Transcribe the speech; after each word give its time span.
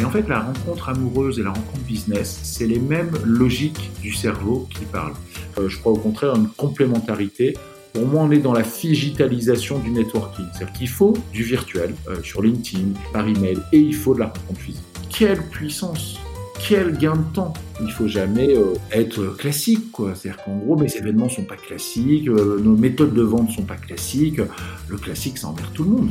Et 0.00 0.04
en 0.04 0.10
fait, 0.10 0.28
la 0.28 0.40
rencontre 0.40 0.88
amoureuse 0.88 1.38
et 1.38 1.42
la 1.42 1.50
rencontre 1.50 1.84
business, 1.86 2.40
c'est 2.42 2.66
les 2.66 2.78
mêmes 2.78 3.12
logiques 3.24 3.90
du 4.00 4.12
cerveau 4.12 4.68
qui 4.74 4.84
parlent. 4.86 5.14
Euh, 5.58 5.68
je 5.68 5.78
crois 5.78 5.92
au 5.92 5.98
contraire 5.98 6.34
une 6.34 6.48
complémentarité. 6.48 7.56
Pour 7.92 8.06
moi, 8.06 8.22
on 8.22 8.30
est 8.32 8.38
dans 8.38 8.52
la 8.52 8.62
digitalisation 8.62 9.78
du 9.78 9.90
networking. 9.90 10.46
C'est-à-dire 10.52 10.74
qu'il 10.74 10.88
faut 10.88 11.14
du 11.32 11.44
virtuel 11.44 11.94
euh, 12.08 12.16
sur 12.22 12.42
LinkedIn, 12.42 12.88
par 13.12 13.28
email, 13.28 13.58
et 13.72 13.78
il 13.78 13.94
faut 13.94 14.14
de 14.14 14.20
la 14.20 14.26
rencontre 14.26 14.60
physique. 14.60 14.82
Quelle 15.10 15.42
puissance 15.42 16.18
quel 16.66 16.96
gain 16.96 17.16
de 17.16 17.34
temps 17.34 17.52
Il 17.82 17.90
faut 17.90 18.08
jamais 18.08 18.56
euh, 18.56 18.72
être 18.90 19.36
classique, 19.36 19.92
quoi. 19.92 20.14
C'est-à-dire 20.14 20.42
qu'en 20.44 20.56
gros, 20.56 20.76
mes 20.76 20.96
événements 20.96 21.28
sont 21.28 21.44
pas 21.44 21.56
classiques, 21.56 22.26
nos 22.26 22.76
méthodes 22.76 23.12
de 23.12 23.22
vente 23.22 23.50
sont 23.50 23.64
pas 23.64 23.76
classiques. 23.76 24.40
Le 24.88 24.96
classique, 24.96 25.36
ça 25.36 25.48
emmerde 25.48 25.72
tout 25.74 25.84
le 25.84 25.90
monde. 25.90 26.10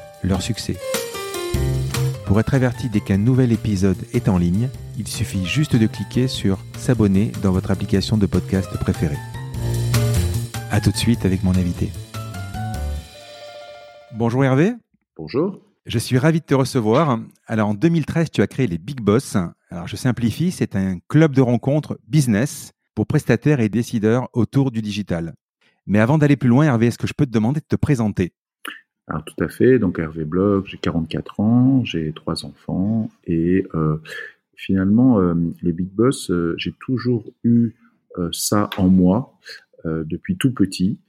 leur 0.23 0.41
succès. 0.41 0.77
Pour 2.25 2.39
être 2.39 2.53
averti 2.53 2.89
dès 2.89 3.01
qu'un 3.01 3.17
nouvel 3.17 3.51
épisode 3.51 3.97
est 4.13 4.29
en 4.29 4.37
ligne, 4.37 4.69
il 4.97 5.07
suffit 5.07 5.45
juste 5.45 5.75
de 5.75 5.87
cliquer 5.87 6.27
sur 6.27 6.59
S'abonner 6.77 7.31
dans 7.41 7.51
votre 7.51 7.71
application 7.71 8.17
de 8.17 8.25
podcast 8.25 8.69
préférée. 8.79 9.17
A 10.71 10.79
tout 10.79 10.91
de 10.91 10.97
suite 10.97 11.25
avec 11.25 11.43
mon 11.43 11.51
invité. 11.51 11.91
Bonjour 14.13 14.45
Hervé. 14.45 14.73
Bonjour. 15.17 15.59
Je 15.85 15.97
suis 15.97 16.17
ravi 16.17 16.39
de 16.39 16.45
te 16.45 16.53
recevoir. 16.53 17.19
Alors 17.47 17.69
en 17.69 17.73
2013, 17.73 18.29
tu 18.31 18.41
as 18.41 18.47
créé 18.47 18.67
les 18.67 18.77
Big 18.77 19.01
Boss. 19.01 19.35
Alors 19.69 19.87
je 19.87 19.95
simplifie, 19.95 20.51
c'est 20.51 20.75
un 20.75 20.99
club 21.09 21.35
de 21.35 21.41
rencontres 21.41 21.99
business 22.07 22.71
pour 22.95 23.07
prestataires 23.07 23.59
et 23.59 23.69
décideurs 23.69 24.29
autour 24.33 24.71
du 24.71 24.81
digital. 24.81 25.33
Mais 25.87 25.99
avant 25.99 26.17
d'aller 26.17 26.37
plus 26.37 26.49
loin, 26.49 26.65
Hervé, 26.65 26.87
est-ce 26.87 26.97
que 26.97 27.07
je 27.07 27.13
peux 27.13 27.25
te 27.25 27.31
demander 27.31 27.59
de 27.59 27.65
te 27.65 27.75
présenter? 27.75 28.33
Alors 29.07 29.25
tout 29.25 29.43
à 29.43 29.49
fait. 29.49 29.79
Donc 29.79 29.99
Hervé 29.99 30.25
Blog, 30.25 30.65
j'ai 30.67 30.77
44 30.77 31.39
ans, 31.39 31.83
j'ai 31.83 32.13
trois 32.13 32.45
enfants 32.45 33.09
et 33.25 33.65
euh, 33.73 33.97
finalement 34.55 35.19
euh, 35.19 35.33
les 35.61 35.71
Big 35.71 35.89
Boss, 35.89 36.29
euh, 36.31 36.55
j'ai 36.57 36.73
toujours 36.79 37.25
eu 37.43 37.73
ça 38.33 38.69
en 38.77 38.89
moi 38.89 39.39
depuis 39.85 40.35
tout 40.35 40.53
petit. 40.53 40.99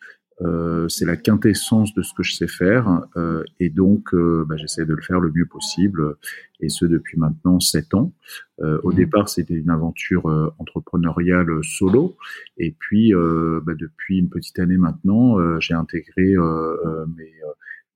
Euh, 0.44 0.88
c'est 0.88 1.04
la 1.04 1.16
quintessence 1.16 1.94
de 1.94 2.02
ce 2.02 2.12
que 2.14 2.22
je 2.22 2.34
sais 2.34 2.48
faire 2.48 3.02
euh, 3.16 3.44
et 3.60 3.68
donc 3.68 4.12
euh, 4.14 4.44
bah, 4.48 4.56
j'essaie 4.56 4.84
de 4.84 4.94
le 4.94 5.02
faire 5.02 5.20
le 5.20 5.30
mieux 5.30 5.46
possible 5.46 6.16
et 6.60 6.68
ce 6.68 6.84
depuis 6.84 7.18
maintenant 7.18 7.60
sept 7.60 7.94
ans. 7.94 8.12
Au 8.58 8.92
mmh. 8.92 8.94
départ 8.94 9.28
c'était 9.28 9.54
une 9.54 9.70
aventure 9.70 10.54
entrepreneuriale 10.58 11.48
solo 11.64 12.16
et 12.58 12.70
puis 12.78 13.12
bah, 13.12 13.74
depuis 13.76 14.18
une 14.18 14.28
petite 14.28 14.58
année 14.60 14.76
maintenant 14.76 15.36
j'ai 15.58 15.74
intégré 15.74 16.34
mes, 17.16 17.32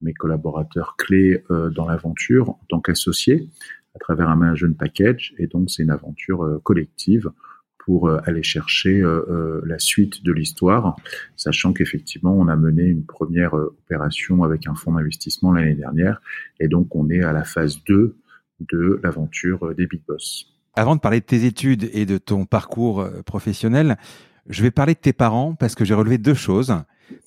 mes, 0.01 0.13
collaborateurs 0.13 0.97
clés 0.97 1.43
dans 1.49 1.89
l'aventure 1.89 2.51
en 2.51 2.61
tant 2.69 2.81
qu'associé 2.81 3.49
à 3.95 3.99
travers 3.99 4.29
un 4.29 4.37
management 4.37 4.77
package 4.79 5.35
et 5.39 5.47
donc 5.47 5.71
c'est 5.71 5.83
une 5.83 5.91
aventure 5.91 6.61
collective 6.63 7.31
pour 7.87 8.09
euh, 8.09 8.19
aller 8.25 8.43
chercher 8.43 9.01
euh, 9.01 9.25
euh, 9.31 9.61
la 9.65 9.79
suite 9.79 10.25
de 10.25 10.33
l'histoire, 10.33 10.97
sachant 11.37 11.73
qu'effectivement, 11.73 12.37
on 12.37 12.49
a 12.49 12.57
mené 12.57 12.83
une 12.83 13.07
première 13.07 13.55
opération 13.55 14.43
avec 14.43 14.67
un 14.67 14.75
fonds 14.75 14.93
d'investissement 14.93 15.53
l'année 15.53 15.77
dernière, 15.77 16.21
et 16.61 16.67
donc 16.67 16.95
on 16.95 17.09
est 17.09 17.23
à 17.23 17.33
la 17.33 17.45
phase 17.45 17.83
2 17.87 18.17
de 18.61 19.01
l'aventure 19.03 19.75
des 19.75 19.87
Big 19.87 20.03
Boss. 20.07 20.53
Avant 20.75 20.97
de 20.97 21.01
parler 21.01 21.21
de 21.21 21.25
tes 21.25 21.45
études 21.45 21.89
et 21.93 22.05
de 22.05 22.19
ton 22.19 22.45
parcours 22.45 23.09
professionnel, 23.25 23.97
je 24.49 24.63
vais 24.63 24.71
parler 24.71 24.95
de 24.95 25.01
tes 25.01 25.13
parents 25.13 25.55
parce 25.55 25.75
que 25.75 25.85
j'ai 25.85 25.95
relevé 25.95 26.19
deux 26.19 26.35
choses. 26.35 26.75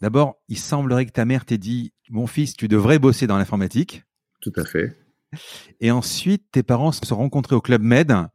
D'abord, 0.01 0.35
il 0.47 0.57
semblerait 0.57 1.05
que 1.05 1.11
ta 1.11 1.25
mère 1.25 1.45
t'ait 1.45 1.57
dit, 1.57 1.93
mon 2.09 2.27
fils, 2.27 2.53
tu 2.53 2.67
devrais 2.67 2.99
bosser 2.99 3.27
dans 3.27 3.37
l'informatique. 3.37 4.03
Tout 4.41 4.53
à 4.55 4.65
fait. 4.65 4.97
Et 5.79 5.91
ensuite, 5.91 6.45
tes 6.51 6.63
parents 6.63 6.91
se 6.91 7.05
sont 7.05 7.17
rencontrés 7.17 7.55
au 7.55 7.61
Club 7.61 7.81
Med 7.81 8.29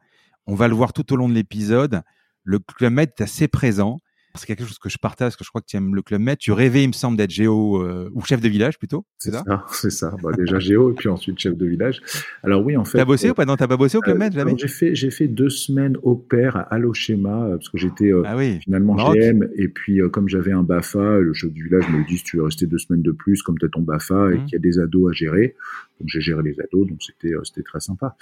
on 0.47 0.55
va 0.55 0.69
le 0.69 0.75
voir 0.75 0.93
tout 0.93 1.13
au 1.13 1.17
long 1.17 1.29
de 1.29 1.35
l'épisode. 1.35 2.03
Le 2.43 2.59
Club 2.59 2.93
Med 2.93 3.11
est 3.17 3.23
assez 3.23 3.49
présent. 3.49 4.01
C'est 4.37 4.47
quelque 4.47 4.65
chose 4.65 4.81
que 4.81 4.89
je 4.89 4.99
partage, 4.99 5.29
parce 5.29 5.37
que 5.37 5.45
je 5.45 5.51
crois 5.51 5.61
que 5.61 5.67
tu 5.67 5.77
aimes 5.77 5.95
le 5.95 6.03
Club 6.03 6.21
Med. 6.21 6.39
Tu 6.39 6.51
rêvais, 6.51 6.83
il 6.83 6.89
me 6.89 6.93
semble, 6.93 7.17
d'être 7.17 7.31
géo 7.31 7.81
euh, 7.83 8.11
ou 8.15 8.25
chef 8.25 8.41
de 8.41 8.49
village 8.49 8.79
plutôt. 8.79 9.07
C'est 9.17 9.31
ça, 9.31 9.45
C'est 9.73 9.91
ça. 9.91 10.17
Bah, 10.23 10.31
déjà 10.37 10.59
géo 10.59 10.91
et 10.91 10.95
puis 10.95 11.09
ensuite 11.09 11.39
chef 11.39 11.57
de 11.57 11.65
village. 11.65 12.03
Alors 12.43 12.65
oui, 12.65 12.77
en 12.77 12.85
fait. 12.85 12.99
T'as 12.99 13.05
bossé 13.05 13.31
ou 13.31 13.35
pas? 13.35 13.45
Non, 13.45 13.57
t'as 13.57 13.69
pas 13.69 13.77
bossé 13.77 13.97
au 13.97 14.01
Club 14.01 14.19
Med 14.19 14.33
jamais? 14.33 14.55
J'ai 14.59 14.67
fait, 14.67 14.95
j'ai 14.97 15.13
fait 15.13 15.29
deux 15.29 15.51
semaines 15.51 15.97
au 16.03 16.17
pair 16.17 16.57
à 16.57 16.63
Alloschema 16.63 17.47
parce 17.51 17.69
que 17.69 17.79
j'étais 17.79 18.13
euh, 18.13 18.23
ah 18.27 18.37
finalement 18.61 18.97
GM 18.97 19.49
et 19.55 19.69
puis 19.69 20.01
euh, 20.01 20.09
comme 20.09 20.29
j'avais 20.29 20.53
un 20.53 20.65
Bafa, 20.65 21.19
le 21.21 21.33
chef 21.33 21.53
du 21.53 21.65
village 21.65 21.89
me 21.91 22.05
dit 22.05 22.19
si 22.19 22.25
tu 22.25 22.39
veux 22.39 22.45
rester 22.45 22.67
deux 22.67 22.79
semaines 22.79 23.03
de 23.03 23.13
plus, 23.13 23.41
comme 23.43 23.57
tu 23.59 23.67
as 23.67 23.69
ton 23.69 23.83
Bafa 23.83 24.33
et 24.33 24.39
mmh. 24.39 24.45
qu'il 24.47 24.53
y 24.55 24.57
a 24.57 24.59
des 24.59 24.81
ados 24.81 25.11
à 25.11 25.13
gérer, 25.13 25.55
donc 26.01 26.09
j'ai 26.09 26.21
géré 26.21 26.43
les 26.43 26.61
ados, 26.61 26.89
donc 26.89 27.01
c'était 27.03 27.35
c'était 27.45 27.63
très 27.63 27.81
sympa. 27.81 28.17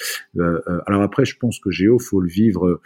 alors 0.86 1.00
après, 1.00 1.24
je 1.24 1.38
pense 1.38 1.58
que 1.58 1.70
géo 1.70 1.98
faut 1.98 2.20
le 2.20 2.28
vivre 2.28 2.80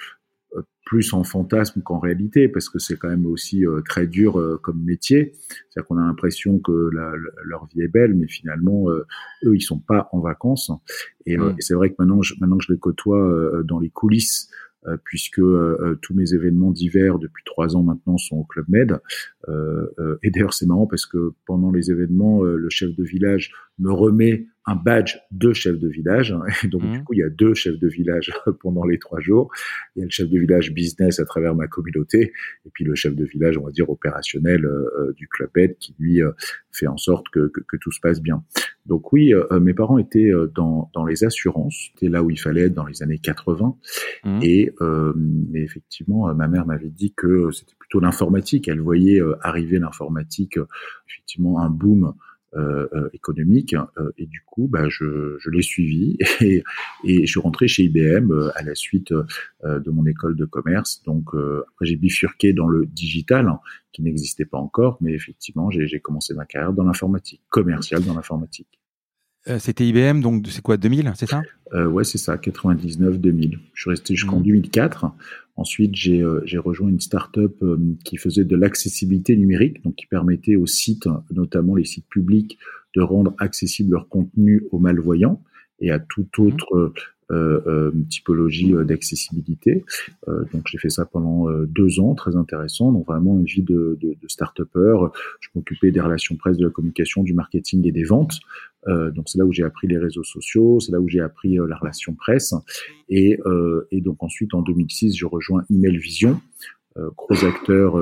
plus 0.86 1.12
en 1.12 1.24
fantasme 1.24 1.82
qu'en 1.82 1.98
réalité, 1.98 2.48
parce 2.48 2.68
que 2.68 2.78
c'est 2.78 2.96
quand 2.96 3.08
même 3.08 3.26
aussi 3.26 3.66
euh, 3.66 3.82
très 3.82 4.06
dur 4.06 4.38
euh, 4.38 4.58
comme 4.62 4.82
métier. 4.82 5.32
C'est-à-dire 5.34 5.88
qu'on 5.88 5.98
a 5.98 6.06
l'impression 6.06 6.60
que 6.60 6.90
leur 7.44 7.66
vie 7.66 7.82
est 7.82 7.88
belle, 7.88 8.14
mais 8.14 8.28
finalement, 8.28 8.88
euh, 8.88 9.04
eux, 9.44 9.56
ils 9.56 9.60
sont 9.60 9.80
pas 9.80 10.08
en 10.12 10.20
vacances. 10.20 10.70
Et, 11.26 11.36
mmh. 11.36 11.56
c'est 11.58 11.74
vrai 11.74 11.90
que 11.90 11.96
maintenant, 11.98 12.22
je, 12.22 12.34
maintenant 12.40 12.56
que 12.56 12.64
je 12.66 12.72
les 12.72 12.78
côtoie 12.78 13.62
dans 13.64 13.80
les 13.80 13.90
coulisses, 13.90 14.48
puisque 15.02 15.40
tous 15.40 16.14
mes 16.14 16.32
événements 16.32 16.70
d'hiver 16.70 17.18
depuis 17.18 17.42
trois 17.44 17.74
ans 17.74 17.82
maintenant 17.82 18.16
sont 18.18 18.36
au 18.36 18.44
Club 18.44 18.66
Med. 18.68 19.00
et 20.22 20.30
d'ailleurs, 20.30 20.54
c'est 20.54 20.66
marrant 20.66 20.86
parce 20.86 21.06
que 21.06 21.32
pendant 21.44 21.72
les 21.72 21.90
événements, 21.90 22.44
le 22.44 22.70
chef 22.70 22.94
de 22.94 23.02
village 23.02 23.52
me 23.80 23.90
remet 23.90 24.46
un 24.66 24.74
badge 24.74 25.16
de 25.30 25.52
chef 25.52 25.78
de 25.78 25.88
village. 25.88 26.34
Et 26.64 26.68
donc, 26.68 26.82
du 26.82 26.98
mmh. 26.98 27.04
coup, 27.04 27.14
il 27.14 27.20
y 27.20 27.22
a 27.22 27.28
deux 27.28 27.54
chefs 27.54 27.78
de 27.78 27.88
village 27.88 28.32
pendant 28.60 28.84
les 28.84 28.98
trois 28.98 29.20
jours. 29.20 29.50
Il 29.94 30.00
y 30.00 30.02
a 30.02 30.06
le 30.06 30.10
chef 30.10 30.28
de 30.28 30.38
village 30.38 30.72
business 30.72 31.20
à 31.20 31.24
travers 31.24 31.54
ma 31.54 31.68
communauté, 31.68 32.32
et 32.64 32.70
puis 32.72 32.84
le 32.84 32.94
chef 32.94 33.14
de 33.14 33.24
village, 33.24 33.56
on 33.58 33.64
va 33.64 33.70
dire, 33.70 33.88
opérationnel 33.88 34.64
euh, 34.64 34.90
euh, 34.98 35.12
du 35.12 35.28
Club 35.28 35.50
Ed 35.56 35.76
qui, 35.78 35.94
lui, 35.98 36.20
euh, 36.20 36.32
fait 36.72 36.88
en 36.88 36.96
sorte 36.96 37.28
que, 37.30 37.48
que, 37.48 37.76
tout 37.76 37.92
se 37.92 38.00
passe 38.00 38.20
bien. 38.20 38.42
Donc 38.84 39.12
oui, 39.12 39.32
mes 39.60 39.72
parents 39.72 39.98
étaient 39.98 40.30
dans, 40.54 40.90
dans 40.94 41.06
les 41.06 41.24
assurances. 41.24 41.90
C'était 41.90 42.10
là 42.10 42.22
où 42.22 42.30
il 42.30 42.38
fallait 42.38 42.62
être 42.62 42.74
dans 42.74 42.84
les 42.84 43.02
années 43.02 43.18
80. 43.18 43.76
Mmh. 44.24 44.40
Et, 44.42 44.72
effectivement, 45.54 46.32
ma 46.34 46.48
mère 46.48 46.66
m'avait 46.66 46.90
dit 46.90 47.14
que 47.16 47.50
c'était 47.50 47.74
plutôt 47.78 48.00
l'informatique. 48.00 48.68
Elle 48.68 48.80
voyait 48.80 49.20
arriver 49.40 49.78
l'informatique, 49.78 50.58
effectivement, 51.08 51.60
un 51.60 51.70
boom 51.70 52.14
économique. 53.12 53.74
Euh, 53.74 54.10
et 54.18 54.26
du 54.26 54.42
coup, 54.46 54.68
bah, 54.68 54.88
je, 54.88 55.36
je 55.38 55.50
l'ai 55.50 55.62
suivi 55.62 56.18
et, 56.40 56.62
et, 57.04 57.26
je 57.26 57.30
suis 57.30 57.40
rentré 57.40 57.68
chez 57.68 57.84
IBM 57.84 58.50
à 58.54 58.62
la 58.62 58.74
suite 58.74 59.12
de 59.12 59.90
mon 59.90 60.06
école 60.06 60.36
de 60.36 60.44
commerce. 60.44 61.02
Donc 61.04 61.28
après, 61.34 61.86
j'ai 61.86 61.96
bifurqué 61.96 62.52
dans 62.52 62.68
le 62.68 62.86
digital, 62.86 63.48
hein, 63.48 63.60
qui 63.92 64.02
n'existait 64.02 64.44
pas 64.44 64.58
encore, 64.58 64.98
mais 65.00 65.12
effectivement, 65.12 65.70
j'ai 65.70 66.00
commencé 66.00 66.34
ma 66.34 66.46
carrière 66.46 66.72
dans 66.72 66.84
l'informatique, 66.84 67.42
commerciale 67.48 68.04
dans 68.04 68.14
l'informatique. 68.14 68.80
C'était 69.58 69.86
IBM, 69.86 70.20
donc 70.20 70.44
c'est 70.48 70.60
quoi, 70.60 70.76
2000, 70.76 71.12
c'est 71.14 71.28
ça? 71.28 71.40
Euh, 71.72 71.86
Ouais, 71.86 72.04
c'est 72.04 72.18
ça, 72.18 72.36
99-2000. 72.36 73.58
Je 73.74 73.80
suis 73.80 73.90
resté 73.90 74.14
jusqu'en 74.16 74.40
2004. 74.40 75.06
Ensuite, 75.56 75.94
j'ai 75.94 76.20
euh, 76.20 76.42
rejoint 76.56 76.88
une 76.88 77.00
start-up 77.00 77.56
euh, 77.62 77.78
qui 78.04 78.16
faisait 78.16 78.44
de 78.44 78.56
l'accessibilité 78.56 79.36
numérique, 79.36 79.82
donc 79.82 79.96
qui 79.96 80.06
permettait 80.06 80.56
aux 80.56 80.66
sites, 80.66 81.08
notamment 81.30 81.74
les 81.74 81.84
sites 81.84 82.08
publics, 82.08 82.58
de 82.94 83.00
rendre 83.02 83.34
accessible 83.38 83.92
leur 83.92 84.08
contenu 84.08 84.64
aux 84.70 84.78
malvoyants 84.78 85.42
et 85.80 85.90
à 85.90 85.98
tout 85.98 86.26
mmh. 86.38 86.42
autre 86.42 86.92
euh, 87.32 87.60
euh, 87.66 87.90
typologie 88.08 88.72
euh, 88.72 88.84
d'accessibilité. 88.84 89.84
donc 90.52 90.62
j'ai 90.66 90.78
fait 90.78 90.90
ça 90.90 91.04
pendant 91.04 91.50
deux 91.64 91.98
ans, 91.98 92.14
très 92.14 92.36
intéressant. 92.36 92.92
Donc 92.92 93.06
vraiment 93.06 93.36
une 93.36 93.44
vie 93.44 93.62
de, 93.62 93.98
de, 94.00 94.14
de 94.20 94.28
start-upper. 94.28 94.96
Je 95.40 95.48
m'occupais 95.56 95.90
des 95.90 96.00
relations 96.00 96.36
presse, 96.36 96.56
de 96.56 96.66
la 96.66 96.70
communication, 96.70 97.24
du 97.24 97.34
marketing 97.34 97.84
et 97.84 97.90
des 97.90 98.04
ventes. 98.04 98.38
Euh, 98.86 99.10
donc 99.10 99.28
c'est 99.28 99.38
là 99.38 99.44
où 99.44 99.52
j'ai 99.52 99.64
appris 99.64 99.86
les 99.86 99.98
réseaux 99.98 100.24
sociaux, 100.24 100.80
c'est 100.80 100.92
là 100.92 101.00
où 101.00 101.08
j'ai 101.08 101.20
appris 101.20 101.56
la 101.56 101.76
relation 101.76 102.14
presse. 102.14 102.54
Et, 103.08 103.38
euh, 103.46 103.86
et, 103.90 104.00
donc 104.00 104.22
ensuite 104.22 104.54
en 104.54 104.62
2006, 104.62 105.16
je 105.16 105.26
rejoins 105.26 105.64
Email 105.70 105.96
Vision, 105.98 106.40
gros 107.14 107.44
acteur 107.44 108.00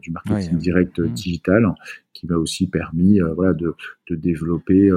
du 0.00 0.10
marketing 0.10 0.58
direct 0.58 0.98
mmh. 0.98 1.08
digital, 1.14 1.66
qui 2.12 2.26
m'a 2.26 2.36
aussi 2.36 2.68
permis 2.68 3.18
voilà, 3.34 3.54
de, 3.54 3.74
de 4.10 4.16
développer 4.16 4.90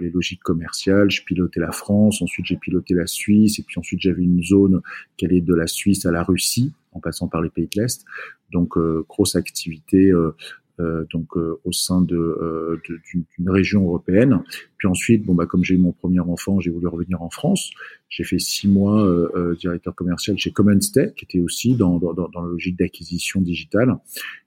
les 0.00 0.10
logiques 0.10 0.42
commerciales. 0.42 1.08
Je 1.08 1.22
pilotais 1.22 1.60
la 1.60 1.70
France, 1.70 2.20
ensuite 2.22 2.46
j'ai 2.46 2.56
piloté 2.56 2.94
la 2.94 3.06
Suisse, 3.06 3.60
et 3.60 3.62
puis 3.62 3.78
ensuite 3.78 4.00
j'avais 4.00 4.24
une 4.24 4.42
zone 4.42 4.80
qui 5.16 5.26
allait 5.26 5.40
de 5.40 5.54
la 5.54 5.68
Suisse 5.68 6.06
à 6.06 6.10
la 6.10 6.24
Russie, 6.24 6.72
en 6.90 6.98
passant 6.98 7.28
par 7.28 7.40
les 7.40 7.50
pays 7.50 7.68
de 7.72 7.80
l'Est. 7.80 8.04
Donc 8.52 8.76
grosse 9.08 9.36
activité 9.36 10.10
euh, 10.10 10.34
donc 11.10 11.36
euh, 11.36 11.60
au 11.64 11.72
sein 11.72 12.00
de, 12.02 12.16
euh, 12.16 12.80
d'une 13.12 13.50
région 13.50 13.84
européenne. 13.84 14.42
Puis 14.76 14.86
ensuite, 14.86 15.24
bon 15.24 15.34
bah 15.34 15.46
comme 15.46 15.64
j'ai 15.64 15.74
eu 15.74 15.78
mon 15.78 15.92
premier 15.92 16.20
enfant, 16.20 16.60
j'ai 16.60 16.70
voulu 16.70 16.86
revenir 16.86 17.20
en 17.22 17.30
France. 17.30 17.70
J'ai 18.08 18.24
fait 18.24 18.38
six 18.38 18.68
mois 18.68 19.06
directeur 19.60 19.94
commercial 19.94 20.38
chez 20.38 20.50
Common 20.50 20.80
Stay, 20.80 21.12
qui 21.16 21.24
était 21.24 21.40
aussi 21.40 21.74
dans, 21.74 21.98
dans, 21.98 22.14
dans 22.14 22.42
la 22.42 22.48
logique 22.48 22.78
d'acquisition 22.78 23.40
digitale. 23.40 23.96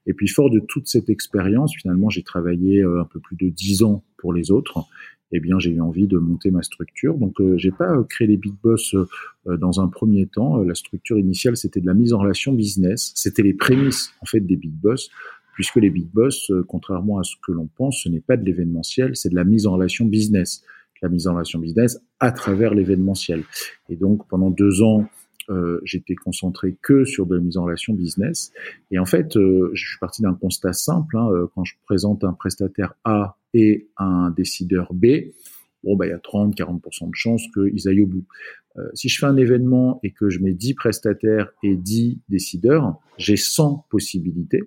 Et 0.06 0.14
puis 0.14 0.26
fort 0.26 0.50
de 0.50 0.58
toute 0.58 0.88
cette 0.88 1.10
expérience, 1.10 1.74
finalement, 1.76 2.08
j'ai 2.08 2.22
travaillé 2.22 2.82
un 2.82 3.04
peu 3.04 3.20
plus 3.20 3.36
de 3.36 3.50
dix 3.50 3.82
ans 3.82 4.02
pour 4.16 4.32
les 4.32 4.50
autres 4.50 4.86
eh 5.34 5.40
bien 5.40 5.58
j'ai 5.58 5.70
eu 5.70 5.80
envie 5.80 6.06
de 6.06 6.18
monter 6.18 6.50
ma 6.50 6.62
structure. 6.62 7.14
Donc 7.14 7.40
euh, 7.40 7.56
j'ai 7.56 7.70
pas 7.70 8.02
créé 8.08 8.26
les 8.26 8.36
big 8.36 8.54
boss 8.62 8.94
dans 9.46 9.80
un 9.80 9.88
premier 9.88 10.26
temps. 10.26 10.58
La 10.58 10.74
structure 10.74 11.18
initiale 11.18 11.56
c'était 11.56 11.80
de 11.80 11.86
la 11.86 11.94
mise 11.94 12.12
en 12.12 12.18
relation 12.18 12.52
business. 12.52 13.12
C'était 13.14 13.42
les 13.42 13.54
prémices 13.54 14.12
en 14.20 14.26
fait 14.26 14.40
des 14.40 14.56
big 14.56 14.72
boss 14.72 15.10
puisque 15.52 15.76
les 15.76 15.90
big 15.90 16.08
boss, 16.12 16.50
euh, 16.50 16.64
contrairement 16.66 17.18
à 17.18 17.24
ce 17.24 17.34
que 17.42 17.52
l'on 17.52 17.66
pense, 17.66 18.02
ce 18.02 18.08
n'est 18.08 18.20
pas 18.20 18.36
de 18.36 18.44
l'événementiel, 18.44 19.16
c'est 19.16 19.28
de 19.28 19.34
la 19.34 19.44
mise 19.44 19.66
en 19.66 19.72
relation 19.72 20.04
business. 20.04 20.62
La 21.02 21.08
mise 21.08 21.26
en 21.26 21.34
relation 21.34 21.58
business 21.58 21.98
à 22.20 22.30
travers 22.30 22.74
l'événementiel. 22.74 23.42
Et 23.88 23.96
donc 23.96 24.28
pendant 24.28 24.50
deux 24.50 24.82
ans, 24.82 25.08
euh, 25.50 25.80
j'étais 25.84 26.14
concentré 26.14 26.76
que 26.80 27.04
sur 27.04 27.26
de 27.26 27.34
la 27.34 27.40
mise 27.40 27.56
en 27.56 27.64
relation 27.64 27.92
business. 27.92 28.52
Et 28.92 29.00
en 29.00 29.04
fait, 29.04 29.36
euh, 29.36 29.70
je 29.74 29.84
suis 29.84 29.98
parti 29.98 30.22
d'un 30.22 30.34
constat 30.34 30.72
simple. 30.72 31.16
Hein, 31.18 31.48
quand 31.56 31.64
je 31.64 31.74
présente 31.84 32.22
un 32.22 32.32
prestataire 32.32 32.94
A 33.02 33.36
et 33.52 33.88
un 33.96 34.30
décideur 34.30 34.94
B, 34.94 35.32
bon, 35.82 35.96
bah, 35.96 36.06
il 36.06 36.10
y 36.10 36.12
a 36.12 36.18
30-40% 36.18 37.10
de 37.10 37.14
chances 37.14 37.42
qu'ils 37.52 37.88
aillent 37.88 38.02
au 38.02 38.06
bout. 38.06 38.24
si 38.94 39.08
je 39.08 39.18
fais 39.18 39.26
un 39.26 39.36
événement 39.36 39.98
et 40.04 40.12
que 40.12 40.30
je 40.30 40.38
mets 40.38 40.54
10 40.54 40.74
prestataires 40.74 41.50
et 41.64 41.74
10 41.74 42.20
décideurs, 42.28 43.00
j'ai 43.18 43.36
100 43.36 43.86
possibilités. 43.90 44.62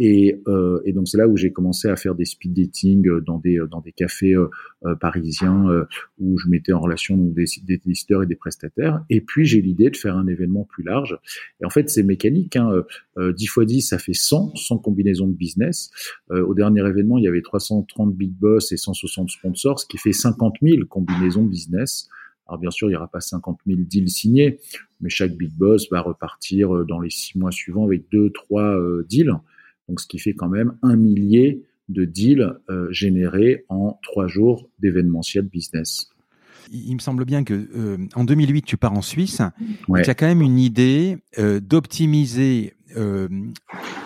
Et, 0.00 0.40
euh, 0.46 0.80
et 0.84 0.92
donc 0.92 1.08
c'est 1.08 1.18
là 1.18 1.26
où 1.26 1.36
j'ai 1.36 1.50
commencé 1.50 1.88
à 1.88 1.96
faire 1.96 2.14
des 2.14 2.24
speed 2.24 2.54
dating 2.54 3.08
euh, 3.08 3.20
dans 3.20 3.38
des 3.38 3.58
dans 3.68 3.80
des 3.80 3.90
cafés 3.90 4.32
euh, 4.32 4.48
euh 4.84 4.94
parisiens 4.94 5.68
euh, 5.68 5.86
où 6.20 6.38
je 6.38 6.48
mettais 6.48 6.72
en 6.72 6.78
relation 6.78 7.16
des, 7.16 7.46
des 7.64 7.78
décideurs 7.84 8.22
et 8.22 8.26
des 8.26 8.36
prestataires. 8.36 9.04
Et 9.10 9.20
puis 9.20 9.44
j'ai 9.44 9.60
l'idée 9.60 9.90
de 9.90 9.96
faire 9.96 10.16
un 10.16 10.28
événement 10.28 10.62
plus 10.62 10.84
large. 10.84 11.18
Et 11.60 11.66
en 11.66 11.70
fait 11.70 11.90
c'est 11.90 12.04
mécanique. 12.04 12.54
Hein, 12.54 12.84
10 13.18 13.46
fois 13.46 13.64
10 13.64 13.82
ça 13.82 13.98
fait 13.98 14.14
100, 14.14 14.54
100 14.54 14.78
combinaisons 14.78 15.26
de 15.26 15.32
business. 15.32 15.90
au 16.30 16.54
dernier 16.54 16.86
événement 16.86 17.18
il 17.18 17.24
y 17.24 17.28
avait 17.28 17.42
330 17.42 18.14
big 18.14 18.32
boss 18.32 18.70
et 18.70 18.76
160 18.76 19.30
sponsors, 19.30 19.80
ce 19.80 19.86
qui 19.86 19.98
fait 19.98 20.12
50 20.12 20.58
000 20.62 20.84
combinaisons 20.88 21.42
de 21.42 21.50
business. 21.50 22.08
Alors 22.46 22.60
bien 22.60 22.70
sûr, 22.70 22.88
il 22.88 22.92
n'y 22.92 22.96
aura 22.96 23.08
pas 23.08 23.20
50 23.20 23.58
000 23.66 23.80
deals 23.82 24.08
signés, 24.08 24.60
mais 25.00 25.10
chaque 25.10 25.36
big 25.36 25.52
boss 25.52 25.90
va 25.90 26.00
repartir 26.00 26.86
dans 26.86 27.00
les 27.00 27.10
six 27.10 27.36
mois 27.36 27.50
suivants 27.50 27.84
avec 27.84 28.04
deux, 28.12 28.30
trois 28.30 28.78
deals 29.08 29.34
donc 29.88 30.00
ce 30.00 30.06
qui 30.06 30.18
fait 30.18 30.34
quand 30.34 30.48
même 30.48 30.76
un 30.82 30.96
millier 30.96 31.62
de 31.88 32.04
deals 32.04 32.54
euh, 32.68 32.88
générés 32.90 33.64
en 33.68 33.98
trois 34.02 34.26
jours 34.26 34.68
d'événementiel 34.78 35.44
business. 35.46 36.10
Il 36.70 36.94
me 36.94 37.00
semble 37.00 37.24
bien 37.24 37.44
que 37.44 37.54
euh, 37.54 37.96
en 38.14 38.24
2008 38.24 38.62
tu 38.62 38.76
pars 38.76 38.92
en 38.92 39.00
Suisse. 39.00 39.40
Ouais. 39.88 40.02
Tu 40.02 40.10
as 40.10 40.14
quand 40.14 40.26
même 40.26 40.42
une 40.42 40.58
idée 40.58 41.16
euh, 41.38 41.60
d'optimiser, 41.60 42.74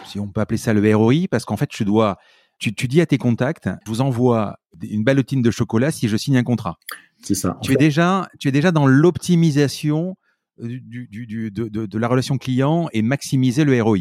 si 0.07 0.21
on 0.21 0.29
peut 0.29 0.41
appeler 0.41 0.59
ça 0.59 0.73
le 0.73 0.97
ROI, 0.97 1.27
parce 1.31 1.45
qu'en 1.45 1.57
fait 1.57 1.69
tu 1.69 1.85
dois, 1.85 2.19
tu, 2.59 2.73
tu 2.75 2.87
dis 2.87 3.01
à 3.01 3.07
tes 3.07 3.19
contacts, 3.19 3.69
je 3.85 3.91
vous 3.91 4.01
envoie 4.01 4.59
une 4.83 5.03
ballotine 5.03 5.43
de 5.43 5.51
chocolat 5.51 5.91
si 5.91 6.09
je 6.09 6.17
signe 6.17 6.37
un 6.37 6.43
contrat. 6.45 6.79
C'est 7.23 7.35
ça. 7.35 7.59
Tu 7.63 7.73
es 7.73 7.77
déjà, 7.77 8.29
tu 8.39 8.49
es 8.49 8.53
déjà 8.53 8.71
dans 8.73 8.87
l'optimisation 8.87 10.17
du, 10.59 11.09
du, 11.09 11.51
de, 11.51 11.69
de, 11.69 11.99
la 11.99 12.09
relation 12.09 12.39
client 12.39 12.89
et 12.93 13.03
maximiser 13.03 13.65
le 13.65 13.81
ROI 13.83 13.99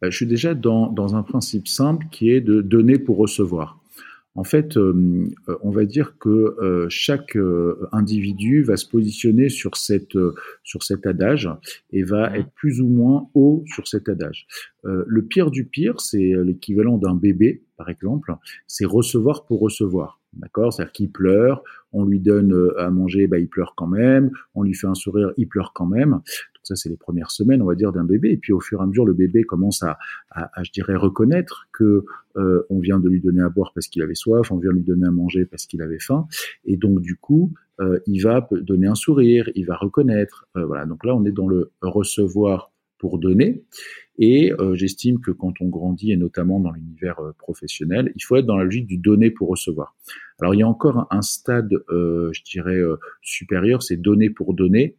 bah, 0.00 0.10
Je 0.10 0.16
suis 0.16 0.26
déjà 0.26 0.54
dans, 0.54 0.90
dans, 0.90 1.16
un 1.16 1.22
principe 1.22 1.68
simple 1.68 2.06
qui 2.10 2.30
est 2.30 2.40
de 2.40 2.60
donner 2.60 2.98
pour 2.98 3.16
recevoir. 3.16 3.78
En 4.38 4.44
fait, 4.44 4.76
euh, 4.76 5.26
on 5.62 5.70
va 5.70 5.84
dire 5.84 6.16
que 6.18 6.28
euh, 6.28 6.86
chaque 6.88 7.36
euh, 7.36 7.88
individu 7.90 8.62
va 8.62 8.76
se 8.76 8.86
positionner 8.86 9.48
sur 9.48 9.76
cette 9.76 10.16
sur 10.62 10.84
cet 10.84 11.06
adage 11.06 11.50
et 11.90 12.04
va 12.04 12.30
mmh. 12.30 12.34
être 12.36 12.50
plus 12.52 12.80
ou 12.80 12.86
moins 12.86 13.28
haut 13.34 13.64
sur 13.66 13.88
cet 13.88 14.08
adage. 14.08 14.46
le 14.84 15.22
pire 15.22 15.50
du 15.50 15.64
pire, 15.64 16.00
c'est 16.00 16.32
l'équivalent 16.44 16.98
d'un 16.98 17.16
bébé, 17.16 17.64
par 17.76 17.88
exemple, 17.88 18.32
c'est 18.68 18.86
recevoir 18.86 19.44
pour 19.44 19.58
recevoir. 19.58 20.20
D'accord? 20.34 20.72
C'est-à-dire 20.72 20.92
qu'il 20.92 21.10
pleure, 21.10 21.64
on 21.92 22.04
lui 22.04 22.20
donne 22.20 22.52
euh, 22.52 22.80
à 22.80 22.90
manger, 22.90 23.26
bah, 23.26 23.38
il 23.38 23.48
pleure 23.48 23.74
quand 23.76 23.86
même, 23.86 24.30
on 24.54 24.62
lui 24.62 24.74
fait 24.74 24.86
un 24.86 24.94
sourire, 24.94 25.32
il 25.36 25.48
pleure 25.48 25.72
quand 25.74 25.86
même. 25.86 26.10
Donc 26.10 26.62
ça, 26.62 26.76
c'est 26.76 26.88
les 26.88 26.96
premières 26.96 27.30
semaines, 27.30 27.62
on 27.62 27.66
va 27.66 27.74
dire, 27.74 27.92
d'un 27.92 28.04
bébé. 28.04 28.32
Et 28.32 28.36
puis 28.36 28.52
au 28.52 28.60
fur 28.60 28.80
et 28.80 28.82
à 28.82 28.86
mesure, 28.86 29.06
le 29.06 29.14
bébé 29.14 29.44
commence 29.44 29.82
à, 29.82 29.98
à, 30.30 30.62
je 30.62 30.70
dirais, 30.70 30.96
reconnaître 30.96 31.68
que 31.72 32.04
euh, 32.36 32.62
on 32.70 32.78
vient 32.78 33.00
de 33.00 33.08
lui 33.08 33.20
donner 33.20 33.42
à 33.42 33.48
boire 33.48 33.72
parce 33.74 33.88
qu'il 33.88 34.02
avait 34.02 34.14
soif, 34.14 34.50
on 34.52 34.58
vient 34.58 34.70
de 34.70 34.76
lui 34.76 34.84
donner 34.84 35.06
à 35.06 35.10
manger 35.10 35.44
parce 35.44 35.66
qu'il 35.66 35.82
avait 35.82 35.98
faim. 35.98 36.26
Et 36.64 36.76
donc 36.76 37.00
du 37.00 37.16
coup, 37.16 37.52
euh, 37.80 37.98
il 38.06 38.20
va 38.20 38.46
donner 38.50 38.86
un 38.86 38.94
sourire, 38.94 39.50
il 39.54 39.66
va 39.66 39.76
reconnaître. 39.76 40.46
voilà. 40.54 40.86
Donc 40.86 41.04
là, 41.04 41.14
on 41.14 41.24
est 41.24 41.32
dans 41.32 41.48
le 41.48 41.70
recevoir 41.80 42.70
pour 42.98 43.18
donner. 43.18 43.62
Et 44.18 44.52
euh, 44.52 44.74
j'estime 44.74 45.20
que 45.20 45.30
quand 45.30 45.60
on 45.60 45.68
grandit, 45.68 46.12
et 46.12 46.16
notamment 46.16 46.58
dans 46.58 46.72
l'univers 46.72 47.20
euh, 47.20 47.32
professionnel, 47.38 48.12
il 48.16 48.20
faut 48.20 48.36
être 48.36 48.46
dans 48.46 48.56
la 48.56 48.64
logique 48.64 48.86
du 48.86 48.98
donner 48.98 49.30
pour 49.30 49.48
recevoir. 49.48 49.94
Alors 50.40 50.54
il 50.54 50.58
y 50.58 50.62
a 50.62 50.68
encore 50.68 51.06
un, 51.10 51.22
stade, 51.22 51.72
euh, 51.90 52.30
je 52.32 52.42
dirais, 52.42 52.80
supérieur, 53.22 53.82
c'est 53.82 53.96
donner 53.96 54.30
pour 54.30 54.54
donner 54.54 54.96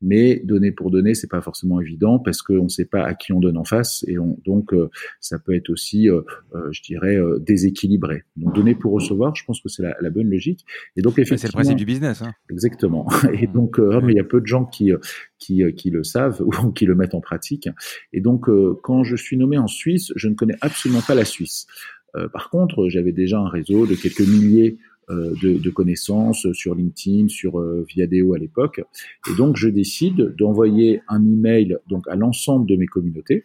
mais 0.00 0.40
donner 0.44 0.70
pour 0.70 0.90
donner, 0.90 1.14
c'est 1.14 1.28
pas 1.28 1.40
forcément 1.40 1.80
évident 1.80 2.18
parce 2.18 2.42
qu'on 2.42 2.64
ne 2.64 2.68
sait 2.68 2.84
pas 2.84 3.02
à 3.02 3.14
qui 3.14 3.32
on 3.32 3.40
donne 3.40 3.56
en 3.56 3.64
face 3.64 4.04
et 4.06 4.18
on, 4.18 4.38
donc 4.44 4.72
euh, 4.72 4.90
ça 5.20 5.38
peut 5.38 5.54
être 5.54 5.70
aussi, 5.70 6.08
euh, 6.08 6.22
euh, 6.54 6.68
je 6.70 6.82
dirais, 6.82 7.18
déséquilibré. 7.40 8.22
Donc 8.36 8.54
donner 8.54 8.74
pour 8.74 8.92
recevoir, 8.92 9.34
je 9.34 9.44
pense 9.44 9.60
que 9.60 9.68
c'est 9.68 9.82
la, 9.82 9.96
la, 10.00 10.10
bonne 10.10 10.30
logique. 10.30 10.64
Et 10.96 11.02
donc 11.02 11.18
effectivement, 11.18 11.38
c'est 11.38 11.48
le 11.48 11.52
principe 11.52 11.78
du 11.78 11.84
business. 11.84 12.22
Hein. 12.22 12.32
Exactement. 12.50 13.08
Et 13.32 13.46
mmh. 13.46 13.52
donc, 13.52 13.78
mais 13.78 14.12
il 14.12 14.16
y 14.16 14.20
a 14.20 14.24
peu 14.24 14.40
de 14.40 14.46
gens 14.46 14.64
qui 14.64 14.92
qui, 15.38 15.62
qui 15.74 15.90
le 15.90 16.04
savent 16.04 16.40
ou 16.62 16.72
qui 16.72 16.86
le 16.86 16.94
mettent 16.94 17.14
en 17.14 17.20
pratique. 17.20 17.68
Et 18.12 18.20
donc, 18.20 18.48
quand 18.82 19.02
je 19.04 19.16
suis 19.16 19.36
nommé 19.36 19.58
en 19.58 19.66
Suisse, 19.66 20.12
je 20.16 20.28
ne 20.28 20.34
connais 20.34 20.56
absolument 20.60 21.02
pas 21.02 21.14
la 21.14 21.24
Suisse. 21.24 21.66
par 22.32 22.50
contre, 22.50 22.88
j'avais 22.88 23.12
déjà 23.12 23.38
un 23.38 23.48
réseau 23.48 23.86
de 23.86 23.94
quelques 23.94 24.26
milliers 24.26 24.78
euh, 24.78 24.97
de, 25.10 25.58
de, 25.58 25.70
connaissances 25.70 26.46
sur 26.52 26.74
LinkedIn, 26.74 27.28
sur 27.28 27.58
euh, 27.58 27.84
Viadeo 27.88 28.34
à 28.34 28.38
l'époque. 28.38 28.80
Et 29.30 29.36
donc, 29.36 29.56
je 29.56 29.68
décide 29.68 30.34
d'envoyer 30.36 31.00
un 31.08 31.24
email 31.24 31.78
donc 31.88 32.06
à 32.08 32.16
l'ensemble 32.16 32.66
de 32.66 32.76
mes 32.76 32.86
communautés. 32.86 33.44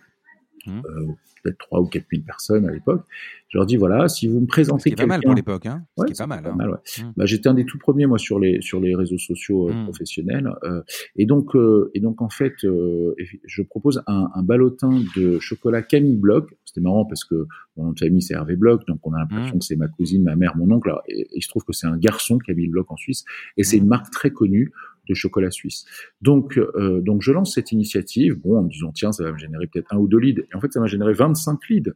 Mmh. 0.66 0.82
Euh, 0.86 1.08
peut-être 1.44 1.58
3 1.58 1.82
ou 1.82 1.88
4 1.88 2.06
000 2.12 2.24
personnes 2.26 2.68
à 2.68 2.72
l'époque. 2.72 3.06
Je 3.50 3.58
leur 3.58 3.68
dis 3.68 3.76
voilà, 3.76 4.08
si 4.08 4.28
vous 4.28 4.40
me 4.40 4.48
présentez 4.48 4.90
quelqu'un, 4.90 5.04
pas 5.04 5.08
mal 5.08 5.22
pour 5.22 5.36
l'époque, 5.36 5.66
hein. 5.68 5.84
Ouais, 5.98 6.08
pas 6.18 6.26
mal. 6.26 6.46
Hein. 6.46 6.56
mal 6.56 6.70
ouais. 6.72 6.78
Mmh. 7.00 7.14
bah, 7.16 7.26
j'étais 7.26 7.50
un 7.50 7.54
des 7.54 7.66
tout 7.66 7.78
premiers 7.78 8.06
moi 8.08 8.18
sur 8.18 8.40
les 8.40 8.62
sur 8.62 8.80
les 8.80 8.96
réseaux 8.96 9.18
sociaux 9.18 9.70
euh, 9.70 9.74
mmh. 9.74 9.84
professionnels, 9.84 10.50
euh, 10.64 10.82
et 11.16 11.26
donc 11.26 11.56
euh, 11.56 11.92
et 11.94 12.00
donc 12.00 12.22
en 12.22 12.30
fait, 12.30 12.54
euh, 12.64 13.14
je 13.46 13.62
propose 13.62 14.02
un, 14.08 14.30
un 14.34 14.44
ballotin 14.44 15.02
de 15.16 15.38
chocolat 15.40 15.84
Camille 15.84 16.18
Bloch. 16.18 16.50
C'était 16.66 16.82
marrant 16.82 17.06
parce 17.06 17.24
que 17.26 17.46
mon 17.78 17.86
nom 17.86 17.92
de 17.92 18.00
famille 18.00 18.22
c'est 18.22 18.34
Hervé 18.34 18.56
Bloch, 18.56 18.86
donc 18.88 19.00
on 19.04 19.14
a 19.14 19.20
l'impression 19.20 19.60
que 19.60 19.66
c'est 19.66 19.76
ma 19.76 19.88
cousine, 19.88 20.24
ma 20.24 20.36
mère, 20.36 20.58
mon 20.58 20.72
oncle. 20.72 20.90
Alors, 20.90 21.04
et, 21.08 21.28
il 21.36 21.44
se 21.44 21.50
trouve 21.50 21.64
que 21.64 21.74
c'est 21.74 21.88
un 21.88 21.98
garçon 21.98 22.40
Camille 22.40 22.70
Bloch 22.70 22.90
en 22.90 22.98
Suisse, 22.98 23.26
et 23.58 23.64
c'est 23.64 23.78
une 23.78 23.88
marque 23.88 24.12
très 24.12 24.32
connue 24.32 24.72
de 25.08 25.14
chocolat 25.14 25.52
suisse. 25.52 25.86
Donc, 26.22 26.58
euh, 26.58 27.02
donc 27.02 27.22
je 27.22 27.32
lance 27.32 27.54
cette 27.56 27.72
initiative, 27.72 28.40
bon, 28.40 28.60
en 28.60 28.64
disant 28.64 28.92
tiens, 28.94 29.12
ça 29.12 29.24
va 29.24 29.32
me 29.32 29.38
générer 29.38 29.68
peut-être 29.68 29.94
un 29.94 29.98
ou 29.98 30.08
deux 30.08 30.20
leads. 30.20 30.42
Et 30.42 30.56
en 30.56 30.62
fait, 30.62 30.72
ça 30.72 30.80
m'a 30.80 30.88
généré 30.88 31.14
25 31.14 31.60
leads 31.70 31.92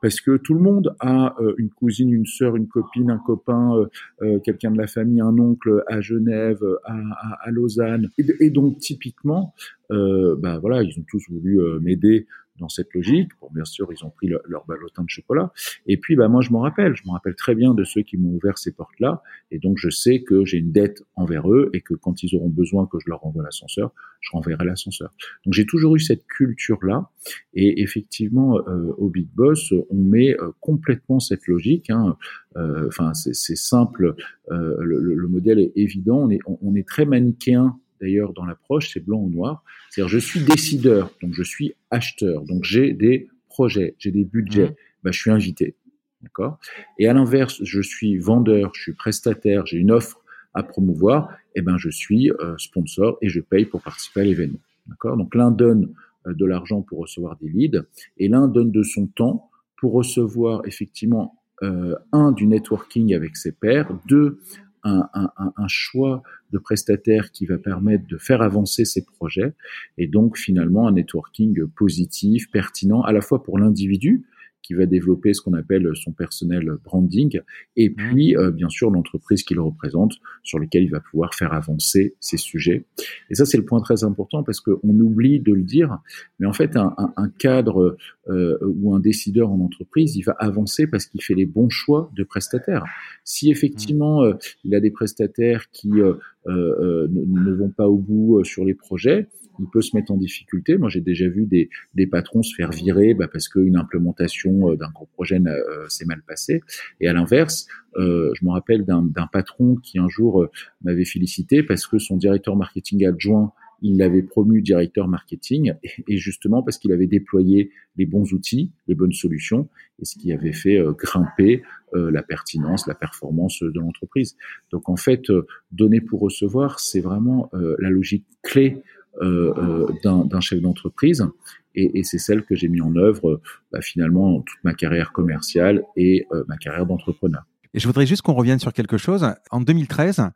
parce 0.00 0.20
que 0.20 0.36
tout 0.36 0.54
le 0.54 0.60
monde 0.60 0.94
a 1.00 1.34
euh, 1.40 1.54
une 1.58 1.70
cousine, 1.70 2.12
une 2.12 2.26
sœur, 2.26 2.56
une 2.56 2.68
copine, 2.68 3.10
un 3.10 3.18
copain, 3.18 3.76
euh, 3.76 3.86
euh 4.22 4.38
quelqu'un 4.40 4.70
de 4.70 4.78
la 4.78 4.86
famille, 4.86 5.20
un 5.20 5.38
oncle 5.38 5.82
à 5.86 6.00
Genève, 6.00 6.62
à, 6.84 6.94
à, 6.94 7.48
à 7.48 7.50
Lausanne. 7.50 8.10
Et, 8.18 8.26
et, 8.40 8.50
donc 8.50 8.78
typiquement, 8.78 9.54
euh, 9.90 10.36
bah 10.38 10.58
voilà, 10.58 10.82
ils 10.82 10.98
ont 10.98 11.04
tous 11.08 11.22
voulu 11.28 11.60
m'aider 11.80 12.26
dans 12.58 12.68
cette 12.68 12.92
logique. 12.94 13.30
Bon, 13.40 13.48
bien 13.52 13.64
sûr, 13.64 13.88
ils 13.92 14.04
ont 14.04 14.10
pris 14.10 14.28
leur 14.28 14.66
ballotin 14.66 15.02
de 15.02 15.08
chocolat. 15.08 15.52
Et 15.86 15.96
puis, 15.96 16.16
bah, 16.16 16.28
moi, 16.28 16.40
je 16.42 16.50
m'en 16.50 16.60
rappelle. 16.60 16.94
Je 16.96 17.02
me 17.06 17.12
rappelle 17.12 17.34
très 17.34 17.54
bien 17.54 17.74
de 17.74 17.84
ceux 17.84 18.02
qui 18.02 18.16
m'ont 18.16 18.34
ouvert 18.34 18.58
ces 18.58 18.72
portes-là. 18.72 19.22
Et 19.50 19.58
donc, 19.58 19.78
je 19.78 19.90
sais 19.90 20.22
que 20.22 20.44
j'ai 20.44 20.58
une 20.58 20.72
dette 20.72 21.02
envers 21.16 21.50
eux 21.50 21.70
et 21.72 21.80
que 21.80 21.94
quand 21.94 22.22
ils 22.22 22.34
auront 22.36 22.48
besoin 22.48 22.86
que 22.86 22.98
je 22.98 23.08
leur 23.08 23.20
renvoie 23.20 23.42
l'ascenseur, 23.42 23.92
je 24.20 24.30
renverrai 24.32 24.64
l'ascenseur. 24.64 25.12
Donc, 25.44 25.54
j'ai 25.54 25.66
toujours 25.66 25.96
eu 25.96 26.00
cette 26.00 26.26
culture-là. 26.26 27.10
Et 27.54 27.82
effectivement, 27.82 28.58
euh, 28.68 28.92
au 28.98 29.08
Big 29.08 29.28
Boss, 29.34 29.72
on 29.90 29.96
met 29.96 30.38
euh, 30.40 30.50
complètement 30.60 31.20
cette 31.20 31.46
logique. 31.46 31.90
Hein. 31.90 32.16
Euh, 32.56 32.88
enfin, 32.88 33.14
c'est 33.14 33.56
simple. 33.56 34.14
Euh, 34.50 34.76
le, 34.80 35.14
le, 35.14 35.28
modèle 35.28 35.58
est 35.58 35.72
évident. 35.76 36.18
On 36.18 36.30
est, 36.30 36.40
on, 36.46 36.58
on 36.62 36.74
est 36.74 36.86
très 36.86 37.04
manichéen 37.04 37.78
d'ailleurs 38.00 38.32
dans 38.32 38.44
l'approche, 38.44 38.90
c'est 38.92 39.00
blanc 39.00 39.18
ou 39.18 39.30
noir. 39.30 39.62
C'est-à-dire 39.90 40.08
je 40.08 40.18
suis 40.18 40.40
décideur, 40.40 41.10
donc 41.22 41.32
je 41.34 41.42
suis 41.42 41.74
acheteur, 41.90 42.42
donc 42.44 42.64
j'ai 42.64 42.92
des 42.92 43.28
projets, 43.48 43.94
j'ai 43.98 44.10
des 44.10 44.24
budgets, 44.24 44.70
mmh. 44.70 44.74
bah, 45.02 45.10
je 45.12 45.18
suis 45.18 45.30
invité. 45.30 45.74
D'accord? 46.22 46.58
Et 46.98 47.08
à 47.08 47.12
l'inverse, 47.12 47.62
je 47.62 47.80
suis 47.80 48.18
vendeur, 48.18 48.72
je 48.74 48.82
suis 48.82 48.92
prestataire, 48.92 49.66
j'ai 49.66 49.78
une 49.78 49.92
offre 49.92 50.20
à 50.54 50.62
promouvoir, 50.62 51.30
et 51.54 51.60
eh 51.60 51.62
ben 51.62 51.76
je 51.78 51.90
suis 51.90 52.30
euh, 52.30 52.56
sponsor 52.58 53.18
et 53.22 53.28
je 53.28 53.40
paye 53.40 53.64
pour 53.64 53.82
participer 53.82 54.20
à 54.20 54.24
l'événement. 54.24 54.58
D'accord? 54.86 55.16
Donc 55.16 55.34
l'un 55.34 55.50
donne 55.50 55.92
euh, 56.26 56.34
de 56.34 56.44
l'argent 56.44 56.82
pour 56.82 56.98
recevoir 56.98 57.36
des 57.36 57.48
leads 57.48 57.84
et 58.16 58.28
l'un 58.28 58.48
donne 58.48 58.72
de 58.72 58.82
son 58.82 59.06
temps 59.06 59.50
pour 59.76 59.92
recevoir 59.92 60.62
effectivement 60.66 61.36
euh, 61.62 61.94
un 62.12 62.32
du 62.32 62.46
networking 62.46 63.14
avec 63.14 63.36
ses 63.36 63.52
pairs, 63.52 63.92
deux 64.06 64.40
un, 64.88 65.68
choix 65.68 66.22
de 66.52 66.58
prestataire 66.58 67.30
qui 67.30 67.46
va 67.46 67.58
permettre 67.58 68.06
de 68.06 68.16
faire 68.16 68.42
avancer 68.42 68.84
ses 68.84 69.04
projets. 69.04 69.54
Et 69.98 70.06
donc 70.06 70.38
finalement 70.38 70.88
un 70.88 70.92
networking 70.92 71.66
positif, 71.68 72.50
pertinent 72.50 73.02
à 73.02 73.12
la 73.12 73.20
fois 73.20 73.42
pour 73.42 73.58
l'individu 73.58 74.24
qui 74.62 74.74
va 74.74 74.86
développer 74.86 75.32
ce 75.32 75.40
qu'on 75.40 75.54
appelle 75.54 75.90
son 75.94 76.12
personnel 76.12 76.70
branding, 76.84 77.40
et 77.76 77.88
mmh. 77.88 77.94
puis 77.94 78.36
euh, 78.36 78.50
bien 78.50 78.68
sûr 78.68 78.90
l'entreprise 78.90 79.42
qu'il 79.42 79.60
représente, 79.60 80.14
sur 80.42 80.58
lequel 80.58 80.82
il 80.82 80.90
va 80.90 81.00
pouvoir 81.00 81.34
faire 81.34 81.52
avancer 81.52 82.16
ses 82.20 82.36
sujets. 82.36 82.84
Et 83.30 83.34
ça 83.34 83.46
c'est 83.46 83.56
le 83.56 83.64
point 83.64 83.80
très 83.80 84.04
important 84.04 84.42
parce 84.42 84.60
qu'on 84.60 84.78
oublie 84.82 85.40
de 85.40 85.52
le 85.52 85.62
dire, 85.62 85.98
mais 86.38 86.46
en 86.46 86.52
fait 86.52 86.76
un, 86.76 86.94
un, 87.16 87.28
cadre 87.38 87.96
euh, 88.28 88.58
ou 88.62 88.94
un 88.94 89.00
décideur 89.00 89.50
en 89.50 89.60
entreprise, 89.60 90.16
il 90.16 90.22
va 90.22 90.32
avancer 90.38 90.86
parce 90.86 91.06
qu'il 91.06 91.22
fait 91.22 91.34
les 91.34 91.46
bons 91.46 91.70
choix 91.70 92.10
de 92.14 92.24
prestataires. 92.24 92.84
Si 93.24 93.50
effectivement 93.50 94.22
mmh. 94.22 94.26
euh, 94.26 94.34
il 94.64 94.74
a 94.74 94.80
des 94.80 94.90
prestataires 94.90 95.70
qui 95.70 95.88
ne, 95.88 96.18
ne 96.46 97.52
vont 97.52 97.70
pas 97.70 97.88
au 97.88 97.96
bout 97.96 98.44
sur 98.44 98.64
les 98.64 98.74
projets, 98.74 99.28
il 99.58 99.66
peut 99.66 99.82
se 99.82 99.96
mettre 99.96 100.12
en 100.12 100.16
difficulté. 100.16 100.76
Moi, 100.76 100.88
j'ai 100.88 101.00
déjà 101.00 101.28
vu 101.28 101.46
des, 101.46 101.70
des, 101.94 102.06
patrons 102.06 102.42
se 102.42 102.54
faire 102.54 102.70
virer 102.70 103.14
bah, 103.14 103.28
parce 103.30 103.48
qu'une 103.48 103.76
implémentation 103.76 104.70
euh, 104.70 104.76
d'un 104.76 104.90
gros 104.90 105.06
projet 105.06 105.40
euh, 105.46 105.88
s'est 105.88 106.04
mal 106.04 106.22
passée. 106.26 106.62
Et 107.00 107.08
à 107.08 107.12
l'inverse, 107.12 107.66
euh, 107.96 108.32
je 108.34 108.44
me 108.44 108.50
rappelle 108.50 108.84
d'un 108.84 109.26
patron 109.32 109.76
qui 109.76 109.98
un 109.98 110.08
jour 110.08 110.42
euh, 110.42 110.50
m'avait 110.82 111.04
félicité 111.04 111.62
parce 111.62 111.86
que 111.86 111.98
son 111.98 112.16
directeur 112.16 112.56
marketing 112.56 113.06
adjoint 113.06 113.52
il 113.80 113.98
l'avait 113.98 114.22
promu 114.22 114.60
directeur 114.60 115.06
marketing 115.06 115.74
et, 116.08 116.16
justement 116.16 116.64
parce 116.64 116.78
qu'il 116.78 116.90
avait 116.90 117.06
déployé 117.06 117.70
les 117.96 118.06
bons 118.06 118.32
outils, 118.32 118.72
les 118.88 118.96
bonnes 118.96 119.12
solutions 119.12 119.68
et 120.02 120.04
ce 120.04 120.18
qui 120.18 120.32
avait 120.32 120.52
fait 120.52 120.82
grimper 120.98 121.62
la 121.94 122.24
pertinence, 122.24 122.88
la 122.88 122.96
performance 122.96 123.62
de 123.62 123.78
l'entreprise. 123.78 124.36
Donc 124.72 124.88
en 124.88 124.96
fait, 124.96 125.30
donner 125.70 126.00
pour 126.00 126.18
recevoir, 126.18 126.80
c'est 126.80 126.98
vraiment 126.98 127.52
la 127.52 127.88
logique 127.88 128.24
clé 128.42 128.74
euh, 128.74 128.80
euh, 128.80 128.97
d'un 129.20 130.40
chef 130.40 130.60
d'entreprise. 130.60 131.26
Et, 131.74 132.02
c'est 132.02 132.18
celle 132.18 132.44
que 132.44 132.54
j'ai 132.56 132.68
mis 132.68 132.80
en 132.80 132.94
œuvre 132.96 133.40
bah, 133.72 133.80
finalement 133.80 134.40
toute 134.40 134.58
ma 134.64 134.74
carrière 134.74 135.12
commerciale 135.12 135.84
et 135.96 136.26
euh, 136.32 136.44
ma 136.48 136.56
carrière 136.56 136.86
d'entrepreneur. 136.86 137.44
Et 137.74 137.78
je 137.78 137.86
voudrais 137.86 138.06
juste 138.06 138.22
qu'on 138.22 138.34
revienne 138.34 138.58
sur 138.58 138.72
quelque 138.72 138.96
chose. 138.96 139.30
En 139.50 139.60
2013, 139.60 140.30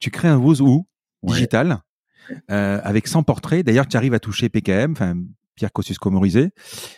tu 0.00 0.10
crées 0.10 0.28
un 0.28 0.38
Wozoo 0.38 0.86
digital 1.22 1.78
avec 2.48 3.06
100 3.06 3.22
portraits. 3.22 3.64
D'ailleurs, 3.64 3.86
tu 3.86 3.96
arrives 3.96 4.14
à 4.14 4.20
toucher 4.20 4.48
PKM, 4.48 4.92
enfin 4.92 5.14
Pierre 5.54 5.72
Kosciusko-Morizet. 5.72 6.50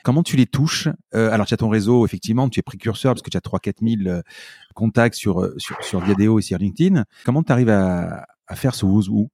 Comment 0.05 0.23
tu 0.23 0.37
les 0.37 0.47
touches 0.47 0.89
Alors, 1.13 1.47
tu 1.47 1.55
as 1.55 1.57
ton 1.57 1.69
réseau, 1.69 2.05
effectivement, 2.05 2.49
tu 2.49 2.61
es 2.61 2.63
précurseur 2.63 3.15
parce 3.15 3.23
que 3.23 3.31
tu 3.31 3.37
as 3.37 3.41
3-4 3.41 4.05
000 4.05 4.21
contacts 4.75 5.17
sur, 5.17 5.51
sur, 5.59 5.83
sur 5.83 6.03
Diadeo 6.03 6.39
et 6.39 6.43
sur 6.43 6.59
LinkedIn. 6.59 7.05
Comment 7.25 7.43
tu 7.43 7.53
arrives 7.53 7.71
à, 7.71 8.27
à 8.47 8.57
faire 8.57 8.75
ce 8.75 8.85
Wozoo 8.85 9.31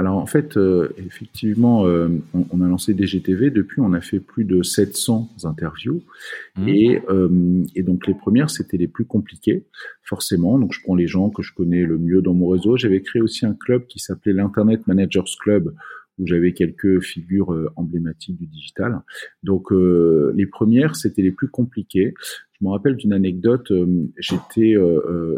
alors 0.00 0.18
en 0.18 0.26
fait, 0.26 0.56
euh, 0.56 0.94
effectivement, 0.96 1.84
euh, 1.84 2.08
on, 2.32 2.60
a 2.60 2.68
lancé 2.68 2.94
DGTV. 2.94 3.50
Depuis, 3.50 3.80
on 3.80 3.92
a 3.92 4.00
fait 4.00 4.20
plus 4.20 4.44
de 4.44 4.62
700 4.62 5.28
interviews. 5.42 6.04
Mmh. 6.56 6.68
Et, 6.68 7.02
euh, 7.08 7.64
et, 7.74 7.82
donc 7.82 8.06
les 8.06 8.14
premières, 8.14 8.48
c'était 8.48 8.76
les 8.76 8.86
plus 8.86 9.04
compliquées, 9.04 9.66
forcément. 10.04 10.56
Donc 10.56 10.72
je 10.72 10.80
prends 10.84 10.94
les 10.94 11.08
gens 11.08 11.30
que 11.30 11.42
je 11.42 11.52
connais 11.52 11.82
le 11.82 11.98
mieux 11.98 12.22
dans 12.22 12.32
mon 12.32 12.46
réseau. 12.48 12.76
J'avais 12.76 13.02
créé 13.02 13.20
aussi 13.20 13.44
un 13.44 13.54
club 13.54 13.86
qui 13.86 13.98
s'appelait 13.98 14.32
l'Internet 14.32 14.86
Managers 14.86 15.24
Club, 15.40 15.74
où 16.20 16.26
j'avais 16.28 16.52
quelques 16.52 17.00
figures 17.00 17.72
emblématiques 17.74 18.38
du 18.38 18.46
digital. 18.46 19.00
Donc 19.42 19.70
les 19.72 20.46
premières, 20.46 20.94
c'était 20.94 21.22
les 21.22 21.32
plus 21.32 21.48
compliquées. 21.48 22.14
Je 22.60 22.66
me 22.66 22.70
rappelle 22.70 22.96
d'une 22.96 23.12
anecdote. 23.12 23.72
j'étais 24.18 24.74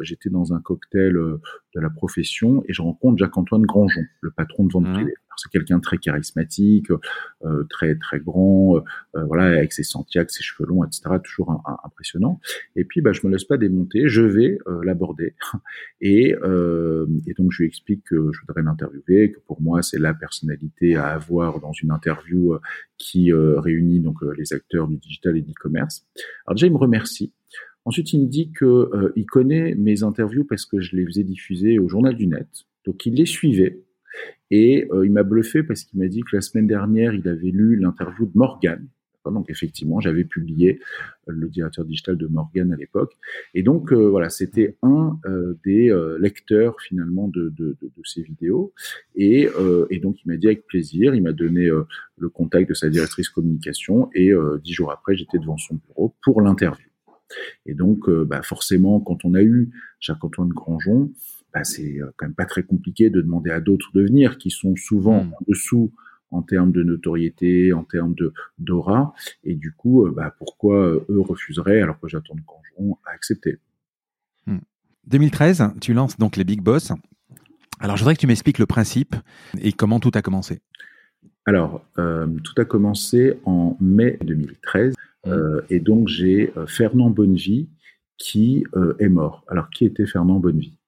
j'étais 0.03 0.31
dans 0.31 0.53
un 0.55 0.61
cocktail 0.61 1.13
de 1.13 1.81
la 1.81 1.91
profession 1.91 2.63
et 2.67 2.73
je 2.73 2.83
rencontre 2.83 3.19
Jacques-Antoine 3.19 3.63
Grandjean, 3.63 4.05
le 4.21 4.31
patron 4.31 4.65
de 4.65 4.73
vente 4.73 4.89
mmh. 4.89 4.93
privée. 4.93 5.15
C'est 5.37 5.51
quelqu'un 5.51 5.81
très 5.81 5.99
charismatique, 5.99 6.91
euh, 7.45 7.65
très 7.71 7.95
très 7.95 8.21
grand, 8.21 8.77
euh, 8.77 8.81
euh, 9.17 9.25
voilà, 9.25 9.45
avec 9.45 9.73
ses 9.73 9.83
sentiacs, 9.83 10.31
ses 10.31 10.43
cheveux 10.43 10.69
longs, 10.69 10.85
etc. 10.85 11.03
Toujours 11.23 11.63
impressionnant. 11.85 12.41
Et 12.77 12.85
puis, 12.85 13.01
bah, 13.01 13.13
je 13.13 13.27
me 13.27 13.33
laisse 13.33 13.45
pas 13.45 13.57
démonter, 13.57 14.09
je 14.09 14.23
vais 14.23 14.59
l'aborder 14.83 15.35
et, 16.01 16.31
et 16.31 17.35
donc 17.35 17.53
je 17.53 17.63
lui 17.63 17.67
explique 17.67 18.05
que 18.05 18.31
je 18.33 18.41
voudrais 18.41 18.63
l'interviewer, 18.63 19.33
que 19.33 19.41
pour 19.41 19.61
moi 19.63 19.83
c'est 19.83 19.99
la 19.99 20.15
personnalité 20.15 20.97
à 20.97 21.09
avoir 21.09 21.61
dans 21.61 21.73
une 21.73 21.91
interview 21.91 22.57
qui 22.99 23.33
réunit 23.33 24.01
donc 24.01 24.19
les 24.37 24.53
acteurs 24.53 24.89
du 24.89 24.97
digital 24.97 25.37
et 25.37 25.43
de 25.43 25.49
l'e-commerce. 25.49 26.07
Alors 26.47 26.57
déjà, 26.57 26.67
il 26.67 26.73
me 26.73 26.79
remercie. 26.79 27.33
Ensuite, 27.85 28.13
il 28.13 28.23
me 28.23 28.27
dit 28.27 28.53
que 28.53 28.65
euh, 28.65 29.13
il 29.17 29.27
connaît 29.27 29.75
mes 29.75 30.03
interviews 30.03 30.45
parce 30.45 30.67
que 30.67 30.81
je 30.81 30.97
les 30.97 31.07
faisais 31.07 31.25
diffuser 31.25 31.79
au 31.79 31.89
Journal 31.89 32.15
du 32.15 32.27
Net. 32.27 32.47
Donc, 32.85 33.07
il 33.07 33.15
les 33.15 33.27
suivait. 33.27 33.81
Et 34.51 34.89
euh, 34.93 35.07
il 35.07 35.13
m'a 35.13 35.23
bluffé 35.23 35.63
parce 35.63 35.85
qu'il 35.85 35.99
m'a 36.01 36.09
dit 36.09 36.23
que 36.23 36.35
la 36.37 36.43
semaine 36.43 36.67
dernière, 36.67 37.15
il 37.15 37.27
avait 37.29 37.51
lu 37.51 37.77
l'interview 37.77 38.27
de 38.27 38.33
Morgan. 38.35 38.87
Donc 39.27 39.51
effectivement, 39.51 40.01
j'avais 40.01 40.25
publié 40.25 40.81
euh, 41.29 41.33
le 41.33 41.49
directeur 41.49 41.85
digital 41.85 42.17
de 42.17 42.27
Morgan 42.27 42.73
à 42.73 42.77
l'époque. 42.77 43.17
Et 43.55 43.63
donc 43.63 43.93
voilà, 43.93 44.31
c'était 44.31 44.77
un 44.83 45.21
des 45.65 45.95
lecteurs 46.19 46.81
finalement 46.81 47.29
de, 47.29 47.51
de, 47.51 47.77
de, 47.81 47.87
de, 47.87 48.03
ces 48.05 48.23
vidéos. 48.23 48.73
Et, 49.15 49.49
et 49.91 49.99
donc 49.99 50.17
il 50.25 50.29
m'a 50.29 50.37
dit 50.37 50.47
avec 50.47 50.67
plaisir, 50.67 51.15
il 51.15 51.23
m'a 51.23 51.33
donné 51.33 51.69
le 52.17 52.29
contact 52.31 52.71
de 52.71 52.75
sa 52.75 52.89
directrice 52.89 53.29
communication. 53.29 54.09
Et 54.15 54.33
dix 54.65 54.73
jours 54.73 54.91
après, 54.91 55.17
j'étais 55.17 55.39
devant 55.39 55.59
son 55.59 55.75
bureau 55.75 56.15
pour 56.23 56.41
l'interview. 56.41 56.91
Et 57.67 57.75
donc, 57.75 58.09
euh, 58.09 58.25
bah, 58.25 58.43
forcément, 58.43 59.01
quand 59.01 59.25
on 59.25 59.35
a 59.35 59.43
eu 59.43 59.71
Jacques-Antoine 60.01 60.49
Grandjean, 60.49 61.11
bah, 61.53 61.65
c'est 61.65 62.01
euh, 62.01 62.11
quand 62.17 62.27
même 62.27 62.35
pas 62.35 62.47
très 62.47 62.63
compliqué 62.63 63.11
de 63.11 63.21
demander 63.21 63.51
à 63.51 63.61
d'autres 63.61 63.91
de 63.95 64.03
venir, 64.03 64.39
qui 64.39 64.51
sont 64.51 64.77
souvent 64.77 65.25
mmh. 65.25 65.33
en 65.33 65.39
dessous 65.49 65.93
en 66.33 66.43
termes 66.43 66.71
de 66.71 66.85
notoriété, 66.85 67.73
en 67.73 67.83
termes 67.83 68.15
de 68.15 68.33
d'aura, 68.59 69.15
et 69.43 69.57
du 69.57 69.73
coup, 69.73 70.07
euh, 70.07 70.13
bah, 70.13 70.35
pourquoi 70.39 70.77
eux 71.09 71.21
refuseraient 71.21 71.81
alors 71.81 71.99
que 71.99 72.09
Jacques-Antoine 72.09 72.45
Grandjean 72.47 72.99
a 73.05 73.11
accepté. 73.13 73.59
2013, 75.07 75.61
mmh. 75.61 75.81
tu 75.81 75.93
lances 75.93 76.19
donc 76.19 76.37
les 76.37 76.45
Big 76.45 76.61
Boss. 76.61 76.93
Alors, 77.81 77.97
je 77.97 78.03
voudrais 78.03 78.15
que 78.15 78.21
tu 78.21 78.27
m'expliques 78.27 78.59
le 78.59 78.67
principe 78.67 79.17
et 79.61 79.73
comment 79.73 79.99
tout 79.99 80.11
a 80.15 80.23
commencé. 80.23 80.61
Alors, 81.47 81.83
tout 81.97 82.55
a 82.59 82.65
commencé 82.65 83.35
en 83.45 83.77
mai 83.81 84.19
2013. 84.23 84.95
Mmh. 85.27 85.31
Euh, 85.31 85.61
et 85.69 85.81
donc 85.81 86.09
j'ai 86.09 86.53
euh, 86.57 86.67
Fernand 86.67 87.11
Bonnevie 87.11 87.69
qui 88.17 88.65
euh, 88.75 88.95
est 88.99 89.09
mort. 89.09 89.45
Alors 89.49 89.71
qui 89.71 89.85
était 89.85 90.07
Fernand 90.07 90.41
Bonnevie? 90.41 90.79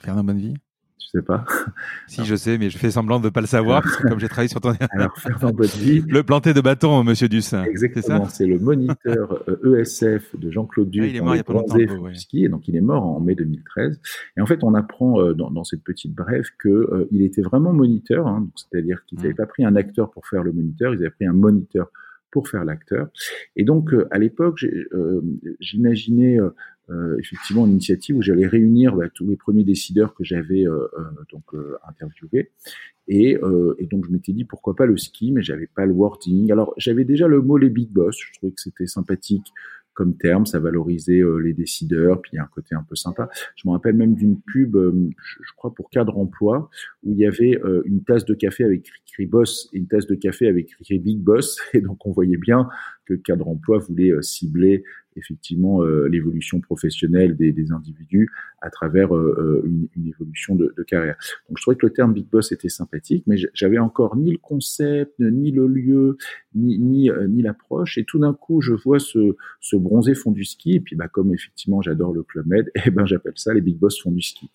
Fernand 0.00 0.24
Bonnevie 0.24 0.54
Tu 0.98 1.08
sais 1.08 1.22
pas 1.22 1.44
Si 2.08 2.24
je 2.24 2.34
sais, 2.34 2.58
mais 2.58 2.70
je 2.70 2.78
fais 2.78 2.90
semblant 2.90 3.20
de 3.20 3.26
ne 3.26 3.30
pas 3.30 3.40
le 3.40 3.46
savoir 3.46 3.82
parce 3.82 3.96
que 3.96 4.08
comme 4.08 4.18
j'ai 4.18 4.28
travaillé 4.28 4.48
sur 4.48 4.60
ton 4.60 4.72
Alors 4.90 5.16
Fernand 5.18 5.52
Bonnevie, 5.52 6.04
le 6.08 6.22
planté 6.22 6.54
de 6.54 6.60
bâton, 6.60 7.04
Monsieur 7.04 7.28
Duss. 7.28 7.52
Exactement. 7.52 8.26
C'est 8.26 8.46
le 8.46 8.58
moniteur 8.58 9.44
ESF 9.64 10.36
de 10.36 10.50
Jean-Claude 10.50 10.90
Duss. 10.90 11.02
Ah, 11.04 11.08
il 11.08 11.16
est 11.16 11.20
mort 11.20 11.34
il 11.34 11.38
y 11.38 11.40
a 11.40 11.44
pas 11.44 11.52
longtemps. 11.52 11.76
Et 11.76 12.48
donc 12.48 12.66
il 12.68 12.76
est 12.76 12.80
mort 12.80 13.04
en 13.04 13.20
mai 13.20 13.34
2013. 13.34 14.00
Et 14.36 14.40
en 14.40 14.46
fait, 14.46 14.64
on 14.64 14.74
apprend 14.74 15.32
dans, 15.32 15.50
dans 15.50 15.64
cette 15.64 15.84
petite 15.84 16.14
brève 16.14 16.46
que 16.58 17.08
il 17.10 17.22
était 17.22 17.42
vraiment 17.42 17.72
moniteur, 17.72 18.26
hein, 18.26 18.48
c'est-à-dire 18.56 19.04
qu'ils 19.06 19.18
n'avaient 19.18 19.32
mmh. 19.32 19.36
pas 19.36 19.46
pris 19.46 19.64
un 19.64 19.76
acteur 19.76 20.10
pour 20.10 20.26
faire 20.26 20.42
le 20.42 20.52
moniteur, 20.52 20.94
ils 20.94 21.00
avaient 21.00 21.10
pris 21.10 21.26
un 21.26 21.32
moniteur 21.32 21.90
pour 22.30 22.48
faire 22.48 22.64
l'acteur. 22.64 23.08
Et 23.56 23.64
donc, 23.64 23.92
euh, 23.92 24.06
à 24.10 24.18
l'époque, 24.18 24.64
euh, 24.64 25.20
j'imaginais 25.60 26.38
euh, 26.38 27.16
effectivement 27.18 27.66
une 27.66 27.72
initiative 27.72 28.16
où 28.16 28.22
j'allais 28.22 28.46
réunir 28.46 28.96
bah, 28.96 29.08
tous 29.14 29.26
les 29.26 29.36
premiers 29.36 29.64
décideurs 29.64 30.14
que 30.14 30.24
j'avais 30.24 30.64
donc 31.30 31.44
interviewés. 31.86 32.50
Et, 33.06 33.38
et, 33.78 33.86
donc, 33.86 34.06
je 34.06 34.10
m'étais 34.10 34.32
dit 34.32 34.44
pourquoi 34.44 34.74
pas 34.74 34.86
le 34.86 34.96
ski, 34.96 35.30
mais 35.32 35.42
j'avais 35.42 35.68
pas 35.68 35.86
le 35.86 35.92
wording. 35.92 36.50
Alors, 36.50 36.74
j'avais 36.76 37.04
déjà 37.04 37.28
le 37.28 37.42
mot 37.42 37.58
les 37.58 37.70
big 37.70 37.90
boss. 37.90 38.16
Je 38.18 38.32
trouvais 38.34 38.52
que 38.52 38.60
c'était 38.60 38.86
sympathique 38.86 39.52
comme 39.94 40.16
terme, 40.16 40.46
ça 40.46 40.58
valorisait 40.58 41.22
les 41.42 41.52
décideurs, 41.52 42.20
puis 42.22 42.32
il 42.32 42.36
y 42.36 42.38
a 42.38 42.42
un 42.42 42.50
côté 42.54 42.74
un 42.74 42.82
peu 42.82 42.96
sympa. 42.96 43.28
Je 43.56 43.68
me 43.68 43.72
rappelle 43.72 43.94
même 43.94 44.14
d'une 44.14 44.40
pub, 44.40 44.76
je, 44.76 45.52
crois 45.56 45.74
pour 45.74 45.90
cadre 45.90 46.16
emploi, 46.18 46.70
où 47.02 47.12
il 47.12 47.18
y 47.18 47.26
avait 47.26 47.60
une 47.84 48.02
tasse 48.02 48.24
de 48.24 48.34
café 48.34 48.64
avec 48.64 48.88
écrit 49.06 49.26
boss 49.26 49.68
et 49.72 49.78
une 49.78 49.86
tasse 49.86 50.06
de 50.06 50.14
café 50.14 50.48
avec 50.48 50.70
écrit 50.80 50.98
big 50.98 51.18
boss, 51.18 51.58
et 51.74 51.80
donc 51.80 52.06
on 52.06 52.12
voyait 52.12 52.38
bien 52.38 52.68
que 53.04 53.14
cadre 53.14 53.48
emploi 53.48 53.78
voulait 53.78 54.12
cibler 54.22 54.84
effectivement 55.16 55.82
l'évolution 55.84 56.60
professionnelle 56.60 57.36
des, 57.36 57.72
individus 57.72 58.30
à 58.62 58.70
travers 58.70 59.12
une, 59.12 59.88
une, 59.96 60.08
évolution 60.08 60.54
de, 60.54 60.74
carrière. 60.86 61.16
Donc 61.48 61.58
je 61.58 61.62
trouvais 61.62 61.76
que 61.76 61.86
le 61.86 61.92
terme 61.92 62.12
big 62.12 62.26
boss 62.28 62.52
était 62.52 62.68
sympathique, 62.68 63.24
mais 63.26 63.36
j'avais 63.54 63.78
encore 63.78 64.16
ni 64.16 64.32
le 64.32 64.38
concept, 64.38 65.18
ni 65.18 65.50
le 65.50 65.66
lieu, 65.66 66.16
ni, 66.54 66.78
ni, 66.78 67.10
ni 67.28 67.42
l'approche. 67.42 67.98
Et 67.98 68.04
tout 68.04 68.18
d'un 68.18 68.34
coup, 68.34 68.60
je 68.60 68.72
vois 68.72 68.98
ce, 68.98 69.36
ce 69.60 69.76
bronzé 69.76 70.14
fond 70.14 70.32
du 70.32 70.44
ski. 70.44 70.76
Et 70.76 70.80
puis, 70.80 70.96
bah, 70.96 71.08
comme 71.08 71.32
effectivement 71.34 71.82
j'adore 71.82 72.12
le 72.12 72.22
Club 72.22 72.46
Med, 72.46 72.70
eh 72.86 72.90
ben 72.90 73.06
j'appelle 73.06 73.34
ça 73.36 73.54
les 73.54 73.60
big 73.60 73.78
boss 73.78 74.00
fond 74.00 74.12
du 74.12 74.22
ski. 74.22 74.50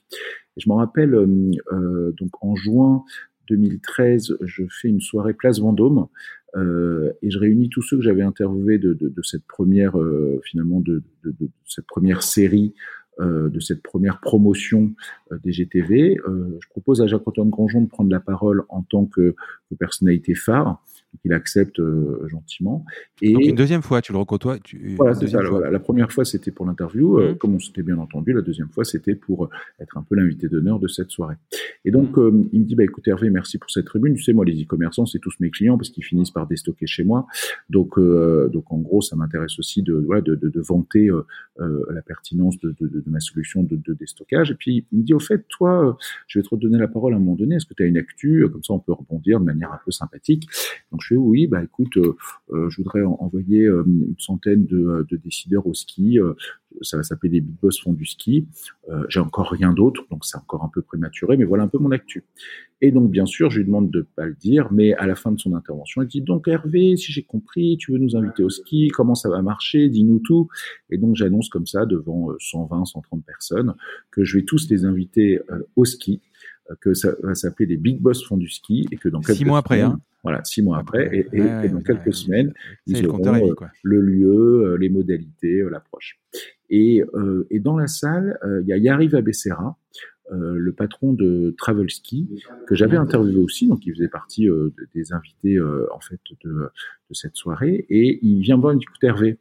Et 0.58 0.62
je 0.62 0.70
m'en 0.70 0.78
rappelle 0.78 1.14
euh, 1.14 2.12
donc 2.18 2.32
en 2.42 2.56
juin 2.56 3.04
2013, 3.48 4.38
je 4.42 4.64
fais 4.70 4.88
une 4.88 5.02
soirée 5.02 5.34
Place 5.34 5.60
Vendôme 5.60 6.08
euh, 6.56 7.12
et 7.22 7.30
je 7.30 7.38
réunis 7.38 7.70
tous 7.70 7.82
ceux 7.82 7.98
que 7.98 8.04
j'avais 8.04 8.22
interviewés 8.22 8.78
de, 8.78 8.98
cette 9.24 9.46
première 9.46 10.00
euh, 10.00 10.42
finalement 10.46 10.80
de, 10.80 11.04
cette 11.66 11.86
première 11.86 12.24
série 12.24 12.74
euh, 13.20 13.50
de 13.50 13.60
cette 13.60 13.82
première 13.82 14.20
promotion 14.20 14.94
des 15.44 15.52
GTV. 15.52 16.18
Je 16.26 16.70
propose 16.70 17.02
à 17.02 17.08
Jacques-Antoine 17.08 17.50
Grandjean 17.50 17.82
de 17.82 17.88
prendre 17.90 18.12
la 18.12 18.20
parole 18.20 18.64
en 18.70 18.84
tant 18.84 19.06
que 19.06 19.36
personnalité 19.80 20.36
phare 20.36 20.82
il 21.24 21.34
accepte 21.34 21.80
euh, 21.80 22.28
gentiment. 22.28 22.86
Et 23.22 23.34
Donc 23.34 23.44
une 23.46 23.56
deuxième 23.56 23.82
fois, 23.82 24.02
tu 24.02 24.12
le 24.12 24.18
recôtoies. 24.18 24.60
Tu... 24.60 24.96
Voilà, 24.98 25.14
c'est 25.14 25.28
ça. 25.28 25.42
La 25.42 25.80
première 25.80 26.12
fois, 26.12 26.26
c'était 26.26 26.52
pour 26.52 26.66
l'interview, 26.66 27.20
euh, 27.20 27.34
mmh. 27.34 27.38
comme 27.38 27.56
on 27.56 27.60
s'était 27.60 27.84
bien 27.84 27.98
entendu. 27.98 28.34
La 28.34 28.42
deuxième 28.42 28.70
fois, 28.70 28.84
c'était 28.84 29.16
pour 29.16 29.46
euh, 29.46 29.50
être 29.80 29.98
un 29.98 30.04
peu 30.04 30.16
l'invité 30.16 30.48
d'honneur 30.48 30.80
de 30.80 30.88
cette 30.88 31.12
soirée. 31.12 31.36
Et 31.86 31.92
donc, 31.92 32.18
mmh. 32.18 32.50
il 32.54 32.62
me 32.62 32.66
dit, 32.66 32.76
bah 32.76 32.84
écoute 32.84 33.08
Hervé, 33.08 33.30
merci 33.30 33.58
pour 33.58 33.70
cette 33.72 33.86
tribune. 33.86 34.16
Tu 34.16 34.24
sais, 34.24 34.34
moi, 34.34 34.46
les 34.46 34.62
e-commerçants, 34.62 35.06
c'est 35.06 35.20
tous 35.20 35.36
mes 35.40 35.50
clients 35.50 35.78
parce 35.78 35.90
qu'ils 35.90 36.04
finissent 36.04 36.32
par 36.32 36.48
déstocker 36.48 36.88
chez 36.88 37.04
moi. 37.04 37.28
Donc, 37.70 38.00
donc 38.00 38.72
en 38.72 38.78
gros, 38.80 39.02
ça 39.02 39.16
m'intéresse 39.16 39.58
aussi 39.60 39.82
de, 39.82 39.94
voilà, 39.94 40.22
de, 40.22 40.36
de, 40.36 40.50
de 40.50 40.62
vanter 40.62 41.10
la 41.60 42.02
pertinence 42.02 42.60
de, 42.60 42.76
de, 42.80 43.04
ma 43.08 43.20
solution 43.20 43.64
de, 43.64 43.76
de 43.76 43.94
déstockage. 43.94 44.52
Et 44.52 44.56
puis, 44.56 44.86
il 44.92 45.00
me 45.00 45.04
dit, 45.04 45.14
au 45.14 45.20
fait, 45.20 45.46
toi, 45.48 45.98
je 46.28 46.40
vais 46.40 46.44
te 46.44 46.50
redonner 46.50 46.78
la 46.78 46.88
parole 46.88 47.14
à 47.14 47.18
un 47.18 47.20
moment 47.20 47.36
donné. 47.36 47.56
Est-ce 47.56 47.66
que 47.66 47.74
tu 47.74 47.84
as 47.84 47.86
une 47.86 47.98
actu? 47.98 48.48
Comme 48.52 48.64
ça, 48.64 48.74
on 48.74 48.80
peut 48.80 48.94
rebondir 48.94 49.40
de 49.40 49.46
manière 49.46 49.72
un 49.72 49.80
peu 49.84 49.92
sympathique. 49.92 50.48
Donc, 50.92 51.02
oui, 51.12 51.48
bah 51.48 51.64
écoute, 51.64 51.98
euh, 51.98 52.16
euh, 52.52 52.70
je 52.70 52.78
voudrais 52.78 53.04
envoyer 53.04 53.66
euh, 53.66 53.84
une 53.86 54.16
centaine 54.18 54.66
de, 54.66 55.06
décideurs 55.24 55.68
au 55.68 55.74
ski. 55.74 56.20
ça 56.82 56.98
va 56.98 57.04
s'appeler 57.04 57.30
des 57.30 57.42
big 57.42 57.56
boss 57.62 57.82
fond 57.82 57.94
du 57.94 58.06
ski. 58.06 58.48
J'ai 59.08 59.20
encore 59.20 59.50
rien 59.50 59.72
d'autre, 59.74 60.06
donc 60.10 60.26
c'est 60.26 60.38
encore 60.38 60.64
un 60.64 60.70
peu 60.74 60.82
prématuré, 60.82 61.38
mais 61.38 61.46
voilà 61.46 61.64
un 61.64 61.68
peu 61.68 61.78
mon 61.78 61.92
actu. 61.92 62.24
Et 62.82 62.92
donc 62.92 63.10
bien 63.10 63.26
sûr, 63.26 63.50
je 63.50 63.60
lui 63.60 63.66
demande 63.66 63.90
de 63.90 64.02
pas 64.16 64.26
le 64.26 64.34
dire, 64.34 64.72
mais 64.72 64.94
à 64.96 65.06
la 65.06 65.16
fin 65.16 65.32
de 65.32 65.40
son 65.40 65.54
intervention, 65.54 66.02
il 66.02 66.08
dit 66.08 66.22
donc 66.22 66.48
Hervé, 66.48 66.98
si 66.98 67.12
j'ai 67.12 67.24
compris, 67.24 67.78
tu 67.78 67.92
veux 67.92 67.98
nous 67.98 68.16
inviter 68.16 68.44
au 68.44 68.50
ski, 68.50 68.90
comment 68.90 69.16
ça 69.16 69.30
va 69.30 69.42
marcher, 69.42 69.90
dis-nous 69.90 70.20
tout. 70.20 70.50
Et 70.90 70.98
donc 70.98 71.16
j'annonce 71.16 71.50
comme 71.50 71.66
ça 71.66 71.86
devant 71.86 72.30
120, 72.40 72.86
130 72.86 73.24
personnes 73.26 73.76
que 74.12 74.24
je 74.24 74.38
vais 74.38 74.44
tous 74.44 74.70
les 74.70 74.86
inviter 74.86 75.40
au 75.76 75.86
ski 75.86 76.22
que 76.82 76.94
ça 76.94 77.16
va 77.22 77.36
s'appeler 77.36 77.68
des 77.68 77.78
Big 77.78 78.00
Boss 78.00 78.26
fond 78.26 78.38
du 78.38 78.50
ski 78.50 78.88
et 78.92 78.98
que 78.98 79.10
dans 79.10 79.22
quelques 79.22 79.38
six 79.38 79.46
mois 79.46 79.60
après, 79.60 79.82
hein. 79.82 80.00
Voilà, 80.26 80.44
six 80.44 80.64
mois 80.64 80.80
après, 80.80 81.28
et, 81.34 81.70
dans 81.70 81.82
quelques 81.82 82.12
semaines, 82.12 82.52
ils 82.88 83.06
auront 83.06 83.20
le, 83.32 83.52
euh, 83.52 83.68
le, 83.84 84.02
lieu, 84.02 84.66
euh, 84.66 84.76
les 84.76 84.90
modalités, 84.90 85.60
euh, 85.60 85.70
l'approche. 85.70 86.20
Et, 86.72 87.04
et, 87.52 87.60
dans 87.60 87.78
la 87.78 87.86
salle, 87.86 88.40
il 88.64 88.68
y 88.68 88.74
a 88.74 88.78
Yariv 88.78 89.14
Abessera, 89.14 89.78
le 90.32 90.72
patron 90.72 91.14
de 91.14 91.54
Travel 91.60 91.92
Ski, 91.92 92.28
que 92.66 92.74
j'avais 92.74 92.98
interviewé 92.98 93.38
aussi, 93.38 93.68
donc 93.68 93.86
il 93.86 93.94
faisait 93.94 94.08
partie 94.08 94.50
des 94.96 95.14
invités 95.14 95.62
en 95.62 96.00
fait 96.00 96.20
de, 96.44 96.50
de, 96.50 97.14
cette 97.14 97.36
soirée, 97.36 97.86
et 97.92 98.18
il 98.26 98.42
vient 98.42 98.58
me 98.58 98.62
voir 98.62 98.74
dit, 98.74 98.82
écoute 98.82 99.04
Hervé, 99.04 99.38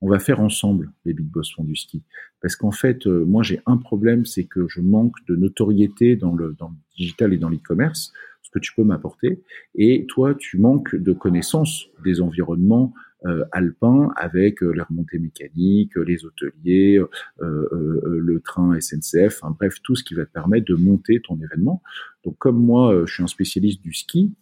on 0.00 0.08
va 0.08 0.18
faire 0.18 0.40
ensemble 0.40 0.92
les 1.04 1.14
Big 1.14 1.26
Boss 1.26 1.52
font 1.54 1.64
du 1.64 1.76
ski. 1.76 2.02
Parce 2.40 2.56
qu'en 2.56 2.70
fait, 2.70 3.06
moi 3.06 3.42
j'ai 3.42 3.60
un 3.66 3.76
problème, 3.76 4.24
c'est 4.24 4.44
que 4.44 4.66
je 4.68 4.80
manque 4.80 5.16
de 5.26 5.36
notoriété 5.36 6.16
dans 6.16 6.34
le, 6.34 6.54
dans 6.58 6.68
le 6.68 6.76
digital 6.96 7.32
et 7.32 7.38
dans 7.38 7.48
l'e-commerce 7.48 8.12
que 8.56 8.60
tu 8.60 8.72
peux 8.74 8.84
m'apporter. 8.84 9.42
Et 9.74 10.06
toi, 10.08 10.34
tu 10.34 10.58
manques 10.58 10.96
de 10.96 11.12
connaissances 11.12 11.88
des 12.04 12.22
environnements 12.22 12.94
euh, 13.26 13.44
alpins 13.52 14.10
avec 14.16 14.62
euh, 14.62 14.72
les 14.72 14.82
remontées 14.82 15.18
mécaniques, 15.18 15.96
les 15.96 16.24
hôteliers, 16.24 16.98
euh, 17.42 18.00
le 18.04 18.40
train 18.40 18.78
SNCF, 18.80 19.42
bref, 19.58 19.76
tout 19.82 19.94
ce 19.94 20.04
qui 20.04 20.14
va 20.14 20.24
te 20.24 20.32
permettre 20.32 20.66
de 20.66 20.74
monter 20.74 21.20
ton 21.20 21.38
événement. 21.38 21.82
Donc, 22.24 22.38
comme 22.38 22.58
moi, 22.58 23.04
je 23.06 23.12
suis 23.12 23.22
un 23.22 23.26
spécialiste 23.26 23.82
du 23.82 23.92
ski, 23.92 24.32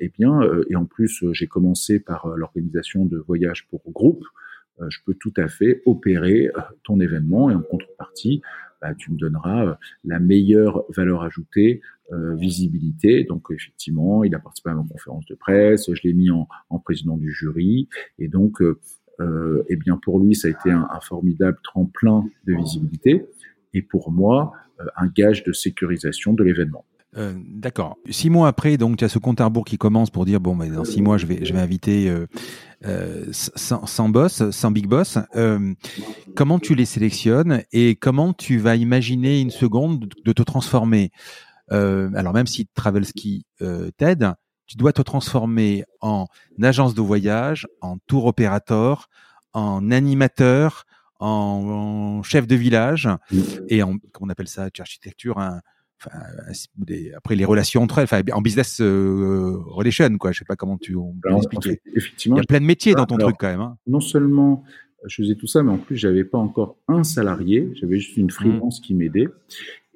eh 0.00 0.08
bien, 0.08 0.40
et 0.68 0.76
en 0.76 0.84
plus, 0.84 1.24
j'ai 1.32 1.46
commencé 1.46 1.98
par 1.98 2.28
l'organisation 2.36 3.06
de 3.06 3.16
voyages 3.18 3.66
pour 3.68 3.82
groupe. 3.92 4.24
Je 4.88 4.98
peux 5.06 5.14
tout 5.14 5.32
à 5.36 5.48
fait 5.48 5.82
opérer 5.86 6.50
ton 6.82 7.00
événement 7.00 7.50
et 7.50 7.54
en 7.54 7.62
contrepartie, 7.62 8.42
bah, 8.82 8.94
tu 8.94 9.12
me 9.12 9.16
donneras 9.16 9.78
la 10.04 10.18
meilleure 10.18 10.84
valeur 10.90 11.22
ajoutée 11.22 11.80
euh, 12.12 12.34
visibilité. 12.34 13.24
Donc 13.24 13.46
effectivement, 13.50 14.24
il 14.24 14.34
a 14.34 14.38
participé 14.38 14.70
à 14.70 14.74
ma 14.74 14.84
conférence 14.84 15.24
de 15.26 15.34
presse, 15.34 15.90
je 15.90 16.00
l'ai 16.04 16.12
mis 16.12 16.30
en, 16.30 16.46
en, 16.68 16.78
président 16.78 17.16
du 17.16 17.32
jury, 17.32 17.88
et 18.18 18.28
donc 18.28 18.60
euh, 18.60 18.78
euh, 19.20 19.64
eh 19.68 19.76
bien 19.76 19.96
pour 19.96 20.20
lui, 20.20 20.34
ça 20.34 20.48
a 20.48 20.50
été 20.50 20.70
un, 20.70 20.86
formidable 21.00 21.58
tremplin 21.62 22.24
de 22.46 22.54
visibilité, 22.54 23.24
et 23.72 23.82
pour 23.82 24.10
moi, 24.10 24.52
euh, 24.80 24.84
un 24.96 25.06
gage 25.06 25.44
de 25.44 25.52
sécurisation 25.52 26.34
de 26.34 26.44
l'événement. 26.44 26.84
Euh, 27.16 27.34
D'accord. 27.36 27.96
Six 28.10 28.30
mois 28.30 28.48
après, 28.48 28.76
donc 28.76 28.96
tu 28.96 29.04
as 29.04 29.08
ce 29.08 29.18
compte 29.18 29.40
à 29.40 29.44
rebours 29.44 29.64
qui 29.64 29.78
commence 29.78 30.10
pour 30.10 30.24
dire 30.24 30.40
bon, 30.40 30.54
mais 30.54 30.68
dans 30.68 30.84
six 30.84 31.00
mois, 31.00 31.16
je 31.16 31.26
vais, 31.26 31.44
je 31.44 31.52
vais 31.52 31.60
inviter 31.60 32.08
euh, 32.08 32.26
euh, 32.84 33.26
sans, 33.30 33.86
sans, 33.86 34.08
boss, 34.08 34.50
sans 34.50 34.70
big 34.70 34.86
boss. 34.86 35.18
comment 36.34 36.58
tu 36.58 36.74
les 36.74 36.86
sélectionnes 36.86 37.62
et 37.72 37.94
comment 37.94 38.32
tu 38.32 38.58
vas 38.58 38.76
imaginer 38.76 39.40
une 39.40 39.50
seconde 39.50 40.12
de 40.24 40.32
te 40.32 40.42
transformer? 40.42 41.12
Euh, 41.72 42.10
alors 42.14 42.32
même 42.32 42.46
si 42.46 42.66
Travelski 42.74 43.46
euh, 43.62 43.90
t'aide, 43.96 44.32
tu 44.66 44.76
dois 44.76 44.92
te 44.92 45.02
transformer 45.02 45.84
en 46.00 46.26
agence 46.62 46.94
de 46.94 47.00
voyage, 47.00 47.66
en 47.80 47.98
tour 48.06 48.26
opérateur, 48.26 49.08
en 49.52 49.90
animateur, 49.90 50.84
en, 51.20 52.22
chef 52.22 52.46
de 52.46 52.54
village 52.54 53.08
et 53.68 53.82
en 53.82 53.96
qu'on 54.12 54.28
appelle 54.28 54.48
ça? 54.48 54.68
Architecture 54.78 55.38
un, 55.38 55.60
enfin, 56.06 56.18
après 57.16 57.36
les 57.36 57.44
relations 57.44 57.82
entre 57.82 57.98
elles, 57.98 58.04
enfin, 58.04 58.22
en 58.32 58.42
business 58.42 58.80
euh, 58.80 59.56
relation, 59.66 60.16
quoi. 60.18 60.32
Je 60.32 60.38
sais 60.38 60.44
pas 60.44 60.56
comment 60.56 60.78
tu 60.78 60.96
l'expliquer. 61.28 61.80
Effectivement, 61.94 62.36
il 62.36 62.40
y 62.40 62.42
a 62.42 62.46
plein 62.46 62.60
de 62.60 62.66
métiers 62.66 62.94
dans 62.94 63.06
ton 63.06 63.16
truc 63.16 63.36
quand 63.38 63.48
même. 63.48 63.60
Hein. 63.60 63.76
Non 63.86 64.00
seulement 64.00 64.64
je 65.06 65.22
faisais 65.22 65.34
tout 65.34 65.46
ça, 65.46 65.62
mais 65.62 65.70
en 65.70 65.78
plus 65.78 65.96
j'avais 65.96 66.24
pas 66.24 66.38
encore 66.38 66.78
un 66.88 67.04
salarié, 67.04 67.70
j'avais 67.74 67.98
juste 67.98 68.16
une 68.16 68.30
freelance 68.30 68.80
qui 68.80 68.94
m'aidait. 68.94 69.28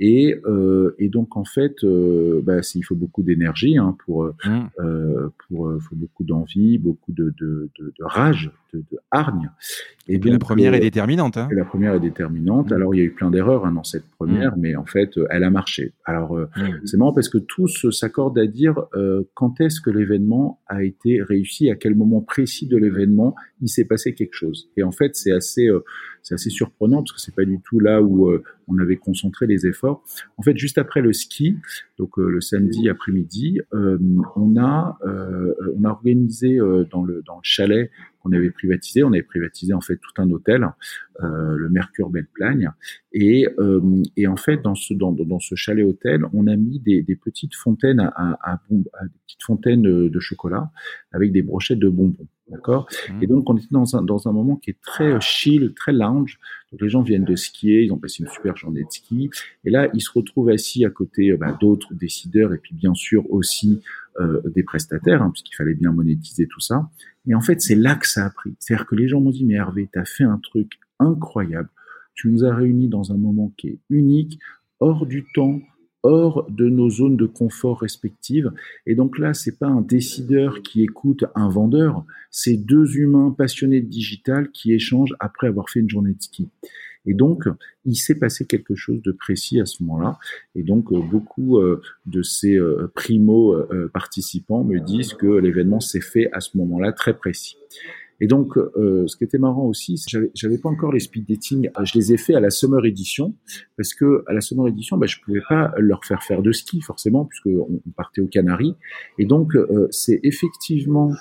Et, 0.01 0.41
euh, 0.47 0.95
et 0.99 1.09
donc 1.09 1.37
en 1.37 1.45
fait, 1.45 1.83
euh, 1.83 2.41
bah, 2.45 2.61
il 2.75 2.83
faut 2.83 2.95
beaucoup 2.95 3.23
d'énergie 3.23 3.79
hein, 3.79 3.97
pour, 4.05 4.25
euh, 4.25 4.35
mmh. 4.45 4.59
euh 4.81 5.29
pour, 5.49 5.69
euh, 5.69 5.79
faut 5.81 5.97
beaucoup 5.97 6.23
d'envie, 6.23 6.79
beaucoup 6.79 7.13
de, 7.13 7.35
de, 7.41 7.71
de, 7.79 7.93
de 7.99 8.05
rage, 8.05 8.53
de, 8.73 8.79
de, 8.79 8.99
hargne. 9.11 9.51
Et, 10.07 10.19
bien 10.19 10.33
la 10.33 10.39
première 10.39 10.73
est 10.75 10.81
déterminante. 10.81 11.37
Hein. 11.37 11.49
la 11.51 11.65
première 11.65 11.95
est 11.95 12.01
déterminante. 12.01 12.71
Mmh. 12.71 12.75
Alors 12.75 12.95
il 12.95 12.99
y 12.99 13.01
a 13.01 13.05
eu 13.05 13.11
plein 13.11 13.31
d'erreurs 13.31 13.67
hein, 13.67 13.73
dans 13.73 13.83
cette 13.83 14.09
première, 14.19 14.57
mmh. 14.57 14.61
mais 14.61 14.77
en 14.77 14.87
fait, 14.87 15.19
elle 15.31 15.43
a 15.43 15.51
marché. 15.51 15.95
Alors 16.05 16.39
c'est 16.85 16.97
marrant 16.97 17.13
parce 17.13 17.29
que 17.29 17.39
tous 17.39 17.91
s'accordent 17.91 18.39
à 18.39 18.47
dire 18.47 18.77
quand 19.35 19.61
est-ce 19.61 19.81
que 19.81 19.91
l'événement 19.91 20.61
a 20.69 20.85
été 20.85 21.23
réussi, 21.23 21.71
à 21.71 21.75
quel 21.75 21.97
moment 21.97 22.21
précis 22.21 22.69
de 22.69 22.77
l'événement 22.77 23.35
il 23.61 23.69
s'est 23.69 23.85
passé 23.85 24.15
quelque 24.15 24.35
chose. 24.35 24.71
Et 24.77 24.85
en 24.85 24.93
fait, 24.93 25.17
c'est 25.17 25.33
assez 25.33 25.69
c'est 26.29 26.35
assez 26.35 26.51
surprenant 26.51 26.99
parce 26.99 27.12
que 27.12 27.21
c'est 27.21 27.35
pas 27.35 27.47
du 27.47 27.59
tout 27.61 27.81
là 27.81 28.03
où 28.03 28.29
euh, 28.29 28.43
on 28.67 28.77
avait 28.79 28.97
concentré 28.97 29.47
les 29.47 29.67
efforts. 29.67 30.05
En 30.37 30.43
fait, 30.43 30.59
juste 30.59 30.77
après 30.77 31.01
le 31.01 31.14
ski, 31.14 31.57
donc 31.97 32.19
euh, 32.19 32.29
le 32.29 32.43
samedi 32.43 32.91
après-midi, 32.91 33.61
euh, 33.73 33.97
on 34.37 34.57
a 34.59 34.99
on 35.75 35.85
a 35.85 35.88
organisé 35.88 36.59
dans 36.91 37.03
le 37.03 37.23
dans 37.27 37.37
le 37.37 37.43
chalet 37.43 37.91
qu'on 38.21 38.33
avait 38.33 38.51
privatisé, 38.51 39.03
on 39.03 39.12
avait 39.12 39.23
privatisé 39.23 39.73
en 39.73 39.81
fait 39.81 39.97
tout 39.97 40.11
un 40.21 40.31
hôtel, 40.31 40.67
le 41.21 41.69
Mercure 41.69 42.11
Belle 42.11 42.27
Plagne, 42.33 42.71
et 43.12 43.47
et 44.17 44.27
en 44.27 44.37
fait 44.37 44.59
dans 44.62 44.75
ce 44.75 44.95
dans, 44.95 45.12
dans 45.12 45.41
ce 45.41 45.55
chalet 45.55 45.85
hôtel, 45.85 46.25
on 46.33 46.47
a 46.47 46.57
mis 46.57 46.81
des, 46.81 47.03
des 47.03 47.17
petites 47.17 47.55
fontaines 47.55 48.01
à, 48.01 48.12
à, 48.17 48.53
à, 48.53 48.61
des 48.71 49.19
petites 49.27 49.43
fontaines 49.43 49.83
de 49.83 50.21
chocolat 50.21 50.71
avec 51.12 51.33
des 51.33 51.43
brochettes 51.43 51.79
de 51.79 51.88
bonbons. 51.88 52.29
D'accord? 52.51 52.89
Mmh. 53.11 53.23
Et 53.23 53.27
donc, 53.27 53.51
on 53.51 53.57
était 53.57 53.67
dans 53.71 53.97
un, 53.97 54.03
dans 54.03 54.27
un 54.27 54.33
moment 54.33 54.57
qui 54.57 54.71
est 54.71 54.81
très 54.81 55.13
euh, 55.13 55.21
chill, 55.21 55.75
très 55.75 55.93
lounge. 55.93 56.39
Donc, 56.73 56.81
les 56.81 56.89
gens 56.89 57.03
viennent 57.03 57.25
de 57.25 57.37
skier, 57.37 57.83
ils 57.83 57.93
ont 57.93 57.99
passé 57.99 58.23
une 58.23 58.31
super 58.31 58.57
journée 58.57 58.85
de 58.85 58.91
ski. 58.91 59.31
Et 59.65 59.71
là, 59.71 59.89
ils 59.93 60.01
se 60.01 60.11
retrouvent 60.13 60.49
assis 60.49 60.85
à 60.85 60.91
côté 60.91 61.37
bah, 61.37 61.57
d'autres 61.61 61.93
décideurs 61.95 62.55
et 62.55 62.59
puis, 62.59 62.75
bien 62.75 62.95
sûr, 62.95 63.31
aussi 63.31 63.83
euh, 64.21 64.41
des 64.55 64.63
prestataires, 64.63 65.23
hein, 65.23 65.31
puisqu'il 65.31 65.55
fallait 65.55 65.75
bien 65.75 65.93
monétiser 65.93 66.49
tout 66.49 66.61
ça. 66.61 66.89
Et 67.29 67.35
en 67.35 67.41
fait, 67.41 67.61
c'est 67.61 67.77
là 67.77 67.95
que 67.95 68.09
ça 68.09 68.25
a 68.27 68.31
pris. 68.31 68.55
C'est-à-dire 68.59 68.87
que 68.87 68.97
les 68.97 69.07
gens 69.07 69.21
m'ont 69.21 69.31
dit, 69.31 69.45
mais 69.45 69.55
Hervé, 69.55 69.89
tu 69.93 69.99
as 69.99 70.05
fait 70.05 70.25
un 70.25 70.39
truc 70.39 70.73
incroyable. 70.99 71.69
Tu 72.15 72.29
nous 72.29 72.45
as 72.45 72.55
réunis 72.55 72.89
dans 72.89 73.13
un 73.13 73.17
moment 73.17 73.53
qui 73.57 73.69
est 73.69 73.79
unique, 73.91 74.41
hors 74.81 75.07
du 75.07 75.25
temps, 75.35 75.61
hors 76.03 76.49
de 76.51 76.69
nos 76.69 76.91
zones 76.91 77.17
de 77.17 77.27
confort 77.27 77.81
respectives. 77.81 78.53
Et 78.87 78.95
donc 78.95 79.19
là, 79.19 79.35
c'est 79.35 79.59
pas 79.59 79.67
un 79.67 79.81
décideur 79.81 80.63
qui 80.63 80.83
écoute 80.83 81.25
un 81.35 81.49
vendeur, 81.49 82.05
c'est 82.31 82.57
deux 82.57 82.97
humains 82.97 83.35
passionnés 83.37 83.81
de 83.81 83.89
digital 83.89 84.51
qui 84.51 84.73
échangent 84.73 85.15
après 85.21 85.49
avoir 85.49 85.69
fait 85.71 85.81
une 85.81 85.91
journée 85.91 86.15
de 86.15 86.23
ski. 86.23 86.49
Et 87.07 87.15
donc, 87.15 87.45
il 87.87 87.97
s'est 87.97 88.19
passé 88.19 88.45
quelque 88.45 88.75
chose 88.75 89.01
de 89.03 89.13
précis 89.13 89.61
à 89.61 89.67
ce 89.67 89.83
moment-là. 89.83 90.19
Et 90.55 90.63
donc, 90.63 90.93
euh, 90.93 91.01
beaucoup 91.01 91.59
euh, 91.59 91.81
de 92.07 92.23
ces 92.23 92.57
euh, 92.57 92.93
primo-participants 92.95 94.63
me 94.63 94.79
disent 94.79 95.15
que 95.15 95.27
l'événement 95.27 95.81
s'est 95.81 96.03
fait 96.03 96.29
à 96.33 96.41
ce 96.41 96.59
moment-là 96.59 96.93
très 96.93 97.17
précis. 97.17 97.57
Et 98.20 98.26
donc, 98.26 98.57
euh, 98.57 99.07
ce 99.07 99.16
qui 99.16 99.24
était 99.24 99.38
marrant 99.38 99.64
aussi, 99.64 100.02
j'avais, 100.09 100.31
j'avais 100.35 100.59
pas 100.59 100.68
encore 100.68 100.92
les 100.92 101.00
speed 101.00 101.26
dating. 101.28 101.70
Je 101.85 101.98
les 101.98 102.12
ai 102.12 102.16
fait 102.16 102.35
à 102.35 102.40
la 102.40 102.50
Summer 102.50 102.85
Edition 102.85 103.35
parce 103.76 103.94
que 103.94 104.24
à 104.26 104.33
la 104.33 104.40
Summer 104.40 104.68
Edition, 104.68 104.96
bah, 104.96 105.07
je 105.07 105.16
pouvais 105.24 105.42
pas 105.48 105.72
leur 105.78 106.04
faire 106.04 106.22
faire 106.22 106.42
de 106.42 106.52
ski 106.52 106.81
forcément 106.81 107.24
puisque 107.24 107.46
on, 107.46 107.81
partait 107.96 108.20
aux 108.20 108.26
Canaries. 108.26 108.74
Et 109.18 109.24
donc, 109.24 109.54
euh, 109.54 109.88
c'est 109.90 110.20
effectivement, 110.22 111.12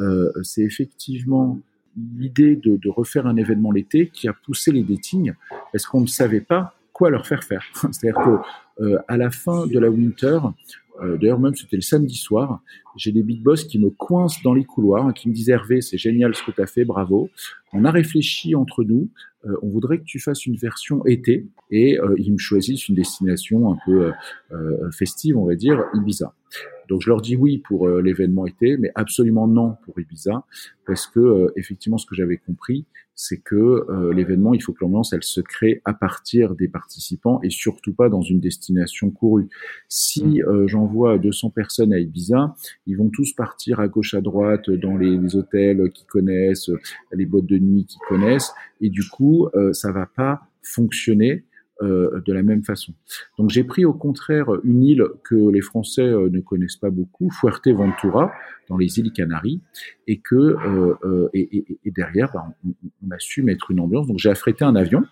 euh, 0.00 0.30
c'est 0.42 0.62
effectivement 0.62 1.58
l'idée 1.96 2.56
de, 2.56 2.76
de, 2.76 2.88
refaire 2.88 3.26
un 3.26 3.36
événement 3.36 3.72
l'été 3.72 4.08
qui 4.08 4.28
a 4.28 4.32
poussé 4.32 4.70
les 4.70 4.82
dating 4.82 5.32
parce 5.72 5.86
qu'on 5.86 6.00
ne 6.00 6.06
savait 6.06 6.40
pas 6.40 6.74
quoi 6.92 7.10
leur 7.10 7.26
faire 7.26 7.44
faire. 7.44 7.64
C'est-à-dire 7.74 8.22
que 8.22 8.84
euh, 8.84 8.98
à 9.08 9.16
la 9.16 9.30
fin 9.30 9.66
de 9.66 9.78
la 9.78 9.90
winter, 9.90 10.38
euh, 11.02 11.16
d'ailleurs, 11.16 11.40
même 11.40 11.54
c'était 11.54 11.76
le 11.76 11.82
samedi 11.82 12.16
soir. 12.16 12.62
J'ai 12.96 13.12
des 13.12 13.22
big 13.22 13.42
boss 13.42 13.64
qui 13.64 13.78
me 13.78 13.90
coincent 13.90 14.40
dans 14.42 14.54
les 14.54 14.64
couloirs, 14.64 15.12
qui 15.14 15.28
me 15.28 15.34
disent 15.34 15.48
Hervé, 15.48 15.80
c'est 15.80 15.98
génial 15.98 16.34
ce 16.34 16.42
que 16.42 16.50
tu 16.50 16.60
as 16.60 16.66
fait, 16.66 16.84
bravo. 16.84 17.30
On 17.72 17.84
a 17.84 17.90
réfléchi 17.90 18.54
entre 18.54 18.84
nous. 18.84 19.08
Euh, 19.46 19.56
on 19.62 19.68
voudrait 19.68 19.98
que 19.98 20.04
tu 20.04 20.18
fasses 20.18 20.44
une 20.46 20.56
version 20.56 21.04
été 21.06 21.46
et 21.70 21.98
euh, 21.98 22.14
ils 22.18 22.32
me 22.32 22.38
choisissent 22.38 22.88
une 22.88 22.94
destination 22.94 23.72
un 23.72 23.78
peu 23.86 24.12
festive, 24.92 25.36
on 25.36 25.46
va 25.46 25.54
dire, 25.54 25.84
Ibiza. 25.94 26.34
Donc 26.90 27.00
je 27.00 27.08
leur 27.08 27.22
dis 27.22 27.36
oui 27.36 27.58
pour 27.58 27.88
l'événement 27.88 28.46
été, 28.46 28.76
mais 28.76 28.90
absolument 28.94 29.48
non 29.48 29.76
pour 29.84 29.98
Ibiza, 29.98 30.44
parce 30.86 31.06
que 31.06 31.50
effectivement 31.56 31.96
ce 31.96 32.04
que 32.04 32.14
j'avais 32.14 32.36
compris, 32.36 32.84
c'est 33.20 33.36
que 33.36 33.54
euh, 33.54 34.14
l'événement, 34.14 34.54
il 34.54 34.62
faut 34.62 34.72
que 34.72 34.78
l'ambiance, 34.80 35.12
elle 35.12 35.22
se 35.22 35.42
crée 35.42 35.82
à 35.84 35.92
partir 35.92 36.54
des 36.54 36.68
participants 36.68 37.38
et 37.42 37.50
surtout 37.50 37.92
pas 37.92 38.08
dans 38.08 38.22
une 38.22 38.40
destination 38.40 39.10
courue. 39.10 39.48
Si 39.88 40.24
mm. 40.24 40.42
euh, 40.48 40.66
j'envoie 40.66 41.18
200 41.18 41.50
personnes 41.50 41.92
à 41.92 41.98
Ibiza, 41.98 42.54
ils 42.86 42.96
vont 42.96 43.10
tous 43.10 43.34
partir 43.34 43.78
à 43.78 43.88
gauche 43.88 44.14
à 44.14 44.22
droite 44.22 44.70
dans 44.70 44.96
les, 44.96 45.36
hôtels 45.36 45.90
qu'ils 45.90 46.06
connaissent, 46.06 46.70
les 47.12 47.26
boîtes 47.26 47.44
de 47.44 47.58
nuit 47.58 47.84
qu'ils 47.84 48.00
connaissent, 48.08 48.52
et 48.80 48.88
du 48.88 49.06
coup, 49.06 49.48
euh, 49.54 49.74
ça 49.74 49.92
va 49.92 50.06
pas 50.06 50.40
fonctionner 50.62 51.44
euh, 51.82 52.20
de 52.26 52.32
la 52.32 52.42
même 52.42 52.62
façon. 52.62 52.92
Donc 53.38 53.50
j'ai 53.50 53.64
pris 53.64 53.84
au 53.84 53.94
contraire 53.94 54.48
une 54.64 54.82
île 54.82 55.04
que 55.24 55.50
les 55.50 55.62
Français 55.62 56.02
euh, 56.02 56.28
ne 56.28 56.40
connaissent 56.40 56.76
pas 56.76 56.90
beaucoup, 56.90 57.30
Fuerteventura, 57.30 58.32
dans 58.68 58.76
les 58.76 58.98
îles 58.98 59.12
Canaries, 59.12 59.60
et 60.06 60.18
que 60.18 60.34
euh, 60.36 61.28
et, 61.32 61.78
derrière, 61.86 62.30
bah, 62.34 62.52
on, 62.64 63.10
a 63.10 63.18
su 63.18 63.42
mettre 63.42 63.70
une 63.70 63.80
ambiance. 63.80 64.06
Donc 64.06 64.18
j'ai 64.18 64.28
affrété 64.28 64.64
un 64.64 64.76
avion 64.76 65.04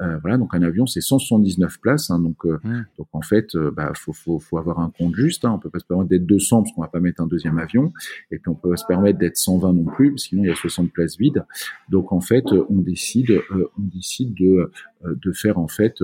euh, 0.00 0.18
voilà, 0.18 0.36
donc 0.38 0.54
un 0.54 0.62
avion 0.62 0.86
c'est 0.86 1.00
179 1.00 1.80
places, 1.80 2.10
hein, 2.10 2.20
donc 2.20 2.46
euh, 2.46 2.58
mmh. 2.62 2.86
donc 2.98 3.08
en 3.12 3.22
fait, 3.22 3.54
euh, 3.56 3.70
bah 3.70 3.92
faut, 3.96 4.12
faut, 4.12 4.38
faut 4.38 4.58
avoir 4.58 4.78
un 4.78 4.90
compte 4.90 5.14
juste. 5.16 5.44
Hein, 5.44 5.52
on 5.52 5.58
peut 5.58 5.70
pas 5.70 5.80
se 5.80 5.84
permettre 5.84 6.10
d'être 6.10 6.26
200 6.26 6.62
parce 6.62 6.74
qu'on 6.74 6.82
va 6.82 6.88
pas 6.88 7.00
mettre 7.00 7.20
un 7.20 7.26
deuxième 7.26 7.58
avion, 7.58 7.92
et 8.30 8.38
puis 8.38 8.48
on 8.48 8.54
peut 8.54 8.70
pas 8.70 8.76
se 8.76 8.86
permettre 8.86 9.18
d'être 9.18 9.36
120 9.36 9.72
non 9.72 9.84
plus, 9.84 10.16
sinon 10.18 10.44
il 10.44 10.48
y 10.48 10.52
a 10.52 10.54
60 10.54 10.92
places 10.92 11.18
vides. 11.18 11.44
Donc 11.88 12.12
en 12.12 12.20
fait, 12.20 12.44
on 12.52 12.76
décide 12.78 13.40
on 13.50 13.82
décide 13.82 14.34
de 14.34 14.70
de 15.04 15.32
faire 15.32 15.58
en 15.58 15.68
fait 15.68 16.02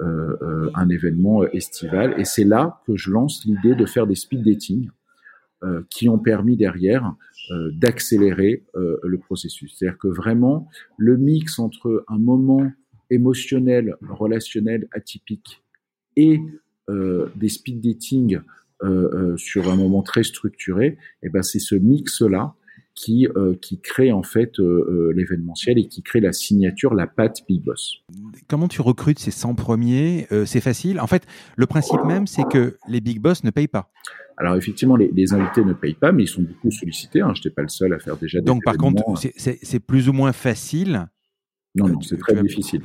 un 0.00 0.88
événement 0.88 1.44
estival, 1.44 2.14
et 2.18 2.24
c'est 2.24 2.44
là 2.44 2.80
que 2.86 2.96
je 2.96 3.10
lance 3.10 3.44
l'idée 3.44 3.74
de 3.74 3.86
faire 3.86 4.06
des 4.06 4.14
speed 4.14 4.42
dating. 4.42 4.90
qui 5.90 6.08
ont 6.10 6.18
permis 6.18 6.56
derrière 6.56 7.14
d'accélérer 7.72 8.64
le 8.74 9.18
processus. 9.18 9.76
C'est-à-dire 9.76 9.98
que 9.98 10.08
vraiment, 10.08 10.68
le 10.98 11.16
mix 11.16 11.58
entre 11.58 12.04
un 12.08 12.18
moment 12.18 12.70
émotionnel, 13.14 13.96
relationnel 14.08 14.88
atypique 14.92 15.62
et 16.16 16.40
euh, 16.90 17.30
des 17.36 17.48
speed 17.48 17.80
dating 17.80 18.40
euh, 18.82 18.86
euh, 18.86 19.36
sur 19.36 19.70
un 19.70 19.76
moment 19.76 20.02
très 20.02 20.22
structuré, 20.22 20.86
et 20.86 20.96
eh 21.24 21.28
ben 21.30 21.42
c'est 21.42 21.58
ce 21.58 21.74
mix-là 21.74 22.54
qui, 22.94 23.26
qui 23.60 23.80
crée 23.80 24.12
en 24.12 24.22
fait 24.22 24.52
l'événementiel 24.58 25.78
et 25.78 25.88
qui 25.88 26.04
crée 26.04 26.20
la 26.20 26.32
signature, 26.32 26.94
la 26.94 27.08
patte 27.08 27.40
Big 27.48 27.60
Boss. 27.64 28.04
Comment 28.46 28.68
tu 28.68 28.82
recrutes 28.82 29.18
ces 29.18 29.32
100 29.32 29.56
premiers 29.56 30.28
C'est 30.46 30.60
facile. 30.60 31.00
En 31.00 31.08
fait, 31.08 31.26
le 31.56 31.66
principe 31.66 32.04
même, 32.04 32.28
c'est 32.28 32.44
que 32.48 32.78
les 32.86 33.00
Big 33.00 33.18
Boss 33.18 33.42
ne 33.42 33.50
payent 33.50 33.66
pas. 33.66 33.90
Alors 34.36 34.54
effectivement, 34.54 34.94
les, 34.94 35.10
les, 35.12 35.32
invités 35.32 35.64
ne 35.64 35.72
payent 35.72 35.94
pas, 35.94 36.12
mais 36.12 36.22
ils 36.22 36.28
sont 36.28 36.42
beaucoup 36.42 36.70
sollicités. 36.70 37.20
Hein. 37.20 37.32
Je 37.34 37.40
n'étais 37.40 37.50
pas 37.50 37.62
le 37.62 37.68
seul 37.68 37.92
à 37.92 37.98
faire 37.98 38.16
déjà 38.16 38.38
des 38.38 38.44
Donc 38.44 38.62
par 38.62 38.76
contre, 38.76 39.02
c'est 39.16 39.80
plus 39.80 40.08
ou 40.08 40.12
moins 40.12 40.32
facile 40.32 41.08
non, 41.76 41.88
non, 41.88 42.00
c'est 42.02 42.18
très 42.18 42.40
difficile. 42.40 42.82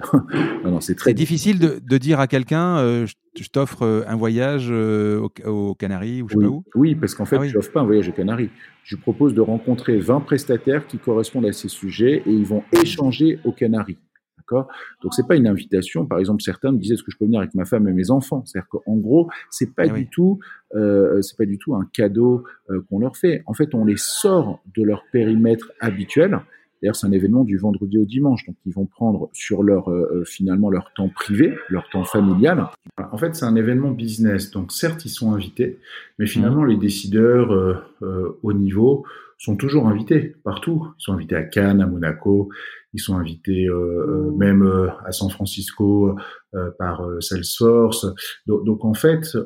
non, 0.64 0.72
non, 0.72 0.80
c'est 0.80 0.96
très 0.96 1.14
difficile 1.14 1.60
de, 1.60 1.80
de, 1.80 1.98
dire 2.00 2.20
à 2.20 2.26
quelqu'un 2.26 2.80
euh, 2.80 3.06
je, 3.40 3.48
t'offre 3.50 3.84
euh, 3.84 4.02
un 4.08 4.16
voyage 4.16 4.70
euh, 4.72 5.28
aux, 5.46 5.76
Canaries 5.76 6.24
ou 6.24 6.30
je 6.30 6.36
oui, 6.36 6.44
sais 6.44 6.50
pas 6.50 6.56
où. 6.56 6.64
Oui, 6.74 6.96
parce 6.96 7.14
qu'en 7.14 7.26
fait, 7.26 7.38
ah 7.40 7.48
je 7.48 7.54
n'offre 7.54 7.72
pas 7.72 7.82
un 7.82 7.86
voyage 7.86 8.10
aux 8.10 8.14
Canaries. 8.14 8.50
Je 8.84 8.96
propose 8.96 9.36
de 9.36 9.42
rencontrer 9.42 10.00
20 10.00 10.22
prestataires 10.22 10.88
qui 10.88 10.98
correspondent 10.98 11.46
à 11.46 11.54
ces 11.54 11.68
sujets 11.68 12.24
et 12.26 12.32
ils 12.32 12.46
vont 12.46 12.64
échanger 12.72 13.40
aux 13.46 13.52
Canaries. 13.52 14.00
D'accord? 14.40 14.68
Donc 15.04 15.14
c'est 15.14 15.28
pas 15.28 15.36
une 15.36 15.46
invitation. 15.46 16.08
Par 16.08 16.18
exemple, 16.18 16.42
certains 16.42 16.72
me 16.72 16.80
disaient 16.80 16.96
est-ce 16.96 17.04
que 17.04 17.12
je 17.12 17.18
peux 17.18 17.26
venir 17.26 17.42
avec 17.42 17.54
ma 17.54 17.66
femme 17.66 17.88
et 17.88 17.94
mes 17.94 18.10
enfants? 18.10 18.44
C'est-à-dire 18.44 18.70
qu'en 18.70 18.96
gros, 18.96 19.30
c'est 19.52 19.76
pas 19.76 19.84
ah 19.88 19.90
du 19.90 20.08
tout, 20.08 20.40
euh, 20.74 21.22
c'est 21.22 21.38
pas 21.38 21.46
du 21.46 21.60
tout 21.60 21.76
un 21.76 21.88
cadeau 21.94 22.44
qu'on 22.90 22.98
leur 22.98 23.16
fait. 23.18 23.44
En 23.46 23.54
fait, 23.54 23.76
on 23.76 23.86
les 23.86 23.98
sort 23.98 24.64
de 24.76 24.82
leur 24.82 25.04
périmètre 25.12 25.72
habituel 25.80 26.40
D'ailleurs, 26.82 26.96
c'est 26.96 27.08
un 27.08 27.12
événement 27.12 27.44
du 27.44 27.58
vendredi 27.58 27.98
au 27.98 28.06
dimanche, 28.06 28.46
donc 28.46 28.56
ils 28.66 28.74
vont 28.74 28.86
prendre 28.86 29.30
sur 29.34 29.64
leur 29.64 29.90
euh, 29.90 30.10
euh, 30.14 30.24
finalement 30.24 30.70
leur 30.70 30.94
temps 30.94 31.10
privé, 31.10 31.58
leur 31.70 31.90
temps 31.90 32.06
familial. 32.06 32.68
En 33.12 33.18
fait, 33.18 33.36
c'est 33.36 33.46
un 33.46 33.56
événement 33.56 33.92
business, 33.92 34.52
donc 34.52 34.72
certes 34.72 35.06
ils 35.06 35.10
sont 35.10 35.34
invités, 35.34 35.80
mais 36.18 36.28
finalement 36.28 36.64
les 36.64 36.78
décideurs 36.78 37.52
euh, 37.52 38.40
au 38.44 38.54
niveau 38.54 39.06
sont 39.38 39.56
toujours 39.56 39.88
invités 39.88 40.36
partout. 40.44 40.88
Ils 41.00 41.04
sont 41.04 41.14
invités 41.14 41.36
à 41.36 41.44
Cannes, 41.44 41.82
à 41.82 41.88
Monaco, 41.88 42.50
ils 42.94 43.00
sont 43.00 43.16
invités 43.16 43.70
même 44.36 44.92
à 45.06 45.12
San 45.14 45.30
Francisco 45.30 46.18
par 46.78 47.08
Salesforce. 47.22 48.06
Donc, 48.48 48.66
donc, 48.66 48.84
en 48.84 48.94
fait, 48.94 49.38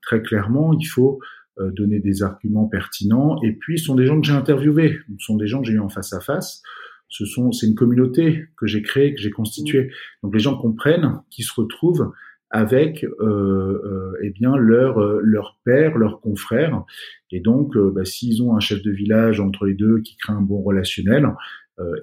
très 0.00 0.22
clairement, 0.22 0.72
il 0.72 0.86
faut 0.86 1.18
euh, 1.18 1.43
donner 1.58 2.00
des 2.00 2.22
arguments 2.22 2.66
pertinents. 2.66 3.40
Et 3.42 3.52
puis, 3.52 3.78
ce 3.78 3.84
sont 3.84 3.94
des 3.94 4.06
gens 4.06 4.20
que 4.20 4.26
j'ai 4.26 4.32
interviewés, 4.32 4.98
ce 5.18 5.24
sont 5.24 5.36
des 5.36 5.46
gens 5.46 5.60
que 5.60 5.66
j'ai 5.66 5.74
eu 5.74 5.80
en 5.80 5.88
face 5.88 6.12
à 6.12 6.20
face. 6.20 6.62
Ce 7.08 7.24
sont, 7.24 7.52
c'est 7.52 7.66
une 7.66 7.76
communauté 7.76 8.46
que 8.56 8.66
j'ai 8.66 8.82
créée, 8.82 9.14
que 9.14 9.20
j'ai 9.20 9.30
constituée. 9.30 9.90
Donc, 10.22 10.34
les 10.34 10.40
gens 10.40 10.56
comprennent, 10.56 11.20
qui 11.30 11.42
se 11.42 11.52
retrouvent 11.54 12.12
avec, 12.50 13.04
euh, 13.04 13.10
euh, 13.20 14.18
eh 14.22 14.30
bien, 14.30 14.56
leur 14.56 15.00
leur 15.20 15.58
père, 15.64 15.98
leur 15.98 16.20
confrère. 16.20 16.84
Et 17.32 17.40
donc, 17.40 17.76
bah, 17.76 18.04
s'ils 18.04 18.42
ont 18.42 18.56
un 18.56 18.60
chef 18.60 18.80
de 18.82 18.92
village 18.92 19.40
entre 19.40 19.66
les 19.66 19.74
deux 19.74 20.00
qui 20.00 20.16
crée 20.16 20.32
un 20.32 20.40
bon 20.40 20.62
relationnel, 20.62 21.28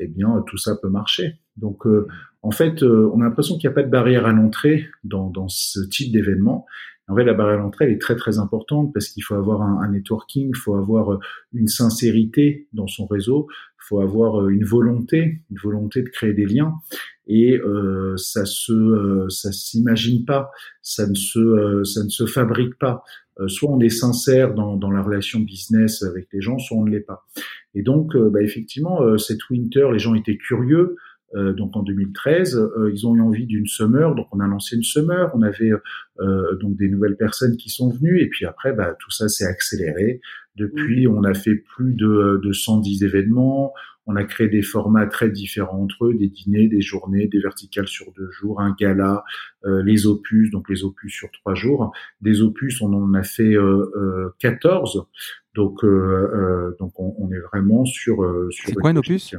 eh 0.02 0.08
bien, 0.08 0.44
tout 0.48 0.58
ça 0.58 0.76
peut 0.82 0.90
marcher. 0.90 1.40
Donc, 1.56 1.86
en 2.42 2.52
fait, 2.52 2.84
on 2.84 3.22
a 3.22 3.24
l'impression 3.24 3.58
qu'il 3.58 3.70
n'y 3.70 3.72
a 3.72 3.76
pas 3.76 3.84
de 3.84 3.90
barrière 3.90 4.26
à 4.26 4.34
l'entrée 4.34 4.88
dans, 5.06 5.30
dans 5.30 5.48
ce 5.48 5.80
type 5.88 6.12
d'événement. 6.12 6.66
En 7.12 7.16
fait, 7.16 7.26
la 7.26 7.34
barrière 7.34 7.60
à 7.60 7.62
l'entrée 7.62 7.92
est 7.92 8.00
très 8.00 8.16
très 8.16 8.40
importante 8.40 8.94
parce 8.94 9.10
qu'il 9.10 9.24
faut 9.24 9.36
avoir 9.36 9.62
un, 9.62 9.90
networking, 9.92 10.50
il 10.50 10.58
faut 10.58 10.76
avoir 10.76 11.14
euh, 11.14 11.20
une 11.54 11.68
sincérité 11.68 12.68
dans 12.72 12.88
son 12.88 13.06
réseau, 13.06 13.48
il 13.82 13.88
faut 13.88 14.00
avoir 14.00 14.42
euh, 14.42 14.50
une 14.50 14.64
volonté, 14.64 15.42
une 15.50 15.58
volonté 15.62 16.04
de 16.04 16.10
créer 16.10 16.34
des 16.34 16.46
liens. 16.46 16.74
Et 17.28 17.58
euh, 17.58 18.16
ça 18.18 18.46
se, 18.46 18.72
euh, 18.72 19.30
ça 19.30 19.52
s'imagine 19.52 20.26
pas, 20.26 20.52
ça 20.82 21.08
ne 21.08 21.16
se, 21.16 21.84
ça 21.84 22.04
ne 22.04 22.10
se 22.10 22.26
fabrique 22.26 22.78
pas. 22.78 23.04
soit 23.48 23.72
on 23.72 23.80
est 23.80 23.90
sincère 23.90 24.54
dans, 24.54 24.76
dans 24.76 24.92
la 24.92 25.02
relation 25.02 25.40
business 25.40 26.04
avec 26.04 26.28
les 26.32 26.42
gens, 26.42 26.60
soit 26.60 26.78
on 26.78 26.86
ne 26.86 26.92
l'est 26.92 27.00
pas. 27.00 27.26
Et 27.74 27.82
donc, 27.82 28.16
bah, 28.16 28.42
effectivement, 28.42 29.18
cette 29.18 29.50
winter, 29.50 29.88
les 29.92 30.00
gens 30.00 30.14
étaient 30.14 30.38
curieux. 30.38 30.96
Euh, 31.36 31.54
donc 31.54 31.76
en 31.78 31.84
2013, 31.84 32.58
euh, 32.58 32.92
ils 32.94 33.08
ont 33.08 33.16
eu 33.16 33.22
envie 33.22 33.46
d'une 33.46 33.66
summer, 33.66 34.16
donc 34.16 34.28
on 34.32 34.40
a 34.40 34.48
lancé 34.48 34.76
une 34.76 34.84
summer. 34.84 35.32
On 35.34 35.42
avait 35.42 35.72
euh, 36.20 36.56
donc 36.58 36.76
des 36.76 36.90
nouvelles 36.90 37.18
personnes 37.18 37.58
qui 37.58 37.70
sont 37.70 37.90
venues, 37.90 38.22
et 38.22 38.28
puis 38.28 38.46
après, 38.46 38.74
bah, 38.74 38.96
tout 39.00 39.12
ça 39.12 39.30
s'est 39.30 39.46
accéléré. 39.46 40.22
Depuis, 40.56 41.08
on 41.08 41.24
a 41.24 41.34
fait 41.34 41.56
plus 41.56 41.94
de, 41.94 42.42
de 42.44 42.52
110 42.52 43.04
événements. 43.04 43.74
On 44.06 44.16
a 44.18 44.26
créé 44.26 44.50
des 44.50 44.64
formats 44.64 45.06
très 45.06 45.30
différents 45.30 45.84
entre 45.84 46.08
eux, 46.08 46.14
des 46.14 46.28
dîners, 46.28 46.68
des 46.68 46.82
journées, 46.82 47.28
des 47.28 47.40
verticales 47.40 47.88
sur 47.88 48.12
deux 48.18 48.30
jours, 48.32 48.60
un 48.60 48.76
gala, 48.78 49.24
les 49.64 50.08
opus, 50.08 50.50
donc 50.52 50.70
les 50.70 50.84
opus 50.84 51.14
sur 51.14 51.32
trois 51.32 51.54
jours. 51.54 51.94
Des 52.20 52.42
opus, 52.42 52.82
on 52.82 52.92
en 52.92 53.14
a 53.14 53.24
fait 53.24 53.56
euh, 53.56 54.36
14. 54.40 55.06
Donc, 55.56 55.86
donc 56.80 57.00
on, 57.00 57.16
on, 57.18 57.32
est 57.32 57.40
vraiment 57.40 57.86
sur. 57.86 58.18
sur 58.50 58.70
c'est 58.70 58.76
quoi 58.76 58.90
un 58.90 58.98
opus? 58.98 59.36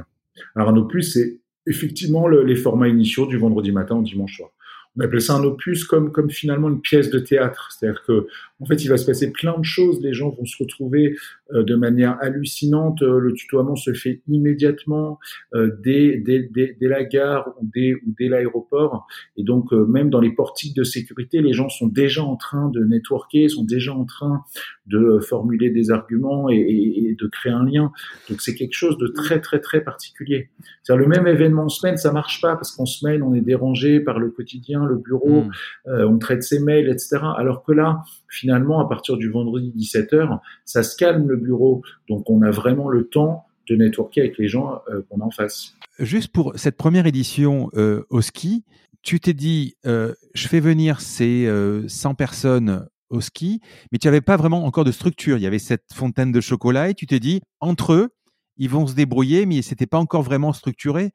Alors 0.55 0.69
un 0.69 0.77
opus, 0.77 1.13
c'est 1.13 1.42
effectivement 1.67 2.27
les 2.27 2.55
formats 2.55 2.87
initiaux 2.87 3.25
du 3.25 3.37
vendredi 3.37 3.71
matin 3.71 3.95
au 3.95 4.01
dimanche 4.01 4.37
soir. 4.37 4.49
on 4.97 5.01
appelle 5.01 5.21
ça 5.21 5.35
un 5.35 5.43
opus 5.43 5.85
comme, 5.85 6.11
comme 6.11 6.29
finalement 6.29 6.69
une 6.69 6.81
pièce 6.81 7.09
de 7.09 7.19
théâtre. 7.19 7.71
C'est-à-dire 7.71 8.03
que, 8.05 8.27
en 8.63 8.65
fait, 8.65 8.81
il 8.85 8.87
va 8.87 8.95
se 8.95 9.05
passer 9.05 9.29
plein 9.31 9.59
de 9.59 9.65
choses. 9.65 10.01
Les 10.01 10.13
gens 10.13 10.29
vont 10.29 10.45
se 10.45 10.55
retrouver 10.57 11.17
euh, 11.53 11.63
de 11.63 11.75
manière 11.75 12.17
hallucinante. 12.21 13.01
Euh, 13.01 13.19
le 13.19 13.33
tutoiement 13.33 13.75
se 13.75 13.93
fait 13.93 14.21
immédiatement 14.29 15.19
euh, 15.53 15.75
dès, 15.83 16.17
dès, 16.17 16.49
dès, 16.53 16.77
dès, 16.79 16.87
la 16.87 17.03
gare 17.03 17.53
ou 17.59 17.69
dès, 17.75 17.93
ou 17.93 18.15
dès 18.17 18.29
l'aéroport. 18.29 19.05
Et 19.35 19.43
donc, 19.43 19.73
même 19.73 20.09
dans 20.09 20.21
les 20.21 20.31
portiques 20.31 20.75
de 20.77 20.85
sécurité, 20.85 21.41
les 21.41 21.51
gens 21.51 21.67
sont 21.67 21.87
déjà 21.87 22.23
en 22.23 22.37
train 22.37 22.69
de 22.69 22.85
networker, 22.85 23.49
sont 23.49 23.65
déjà 23.65 23.93
en 23.93 24.05
train 24.05 24.43
de 24.87 25.19
formuler 25.19 25.69
des 25.69 25.91
arguments 25.91 26.49
et, 26.49 26.55
et, 26.55 27.15
de 27.19 27.27
créer 27.27 27.51
un 27.51 27.65
lien. 27.65 27.91
Donc, 28.29 28.41
c'est 28.41 28.55
quelque 28.55 28.75
chose 28.75 28.97
de 28.97 29.07
très, 29.07 29.41
très, 29.41 29.59
très 29.59 29.81
particulier. 29.81 30.49
C'est-à-dire, 30.83 31.05
le 31.05 31.07
même 31.07 31.27
événement 31.27 31.63
en 31.63 31.69
semaine, 31.69 31.97
ça 31.97 32.13
marche 32.13 32.41
pas 32.41 32.55
parce 32.55 32.71
qu'en 32.71 32.85
semaine, 32.85 33.23
on 33.23 33.33
est 33.33 33.41
dérangé 33.41 33.99
par 33.99 34.19
le 34.19 34.29
quotidien, 34.29 34.85
le 34.85 34.95
bureau, 34.95 35.43
mm. 35.43 35.51
euh, 35.87 36.07
on 36.07 36.17
traite 36.17 36.43
ses 36.43 36.59
mails, 36.59 36.89
etc. 36.89 37.19
Alors 37.37 37.63
que 37.63 37.71
là, 37.71 38.03
finalement, 38.33 38.79
à 38.79 38.87
partir 38.87 39.17
du 39.17 39.29
vendredi 39.29 39.73
17h, 39.77 40.39
ça 40.65 40.83
se 40.83 40.95
calme 40.97 41.27
le 41.27 41.37
bureau. 41.37 41.81
Donc, 42.09 42.29
on 42.29 42.41
a 42.41 42.51
vraiment 42.51 42.89
le 42.89 43.07
temps 43.07 43.45
de 43.69 43.75
networker 43.75 44.21
avec 44.21 44.37
les 44.37 44.47
gens 44.47 44.81
euh, 44.89 45.01
qu'on 45.09 45.21
a 45.21 45.23
en 45.23 45.31
face. 45.31 45.75
Juste 45.99 46.31
pour 46.33 46.53
cette 46.55 46.75
première 46.75 47.05
édition 47.05 47.69
euh, 47.75 48.03
au 48.09 48.21
ski, 48.21 48.65
tu 49.03 49.19
t'es 49.19 49.33
dit, 49.33 49.75
je 49.83 50.47
fais 50.47 50.61
venir 50.61 51.01
ces 51.01 51.51
100 51.87 52.15
personnes 52.15 52.87
au 53.09 53.19
ski, 53.19 53.61
mais 53.91 53.97
tu 53.97 54.07
n'avais 54.07 54.21
pas 54.21 54.37
vraiment 54.37 54.65
encore 54.65 54.85
de 54.85 54.91
structure. 54.91 55.37
Il 55.37 55.41
y 55.41 55.47
avait 55.47 55.59
cette 55.59 55.93
fontaine 55.93 56.31
de 56.31 56.39
chocolat 56.39 56.89
et 56.89 56.93
tu 56.93 57.05
t'es 57.05 57.19
dit, 57.19 57.41
entre 57.59 57.91
eux, 57.91 58.09
ils 58.57 58.69
vont 58.69 58.85
se 58.85 58.95
débrouiller, 58.95 59.45
mais 59.45 59.61
c'était 59.61 59.87
pas 59.87 59.97
encore 59.97 60.21
vraiment 60.21 60.53
structuré, 60.53 61.11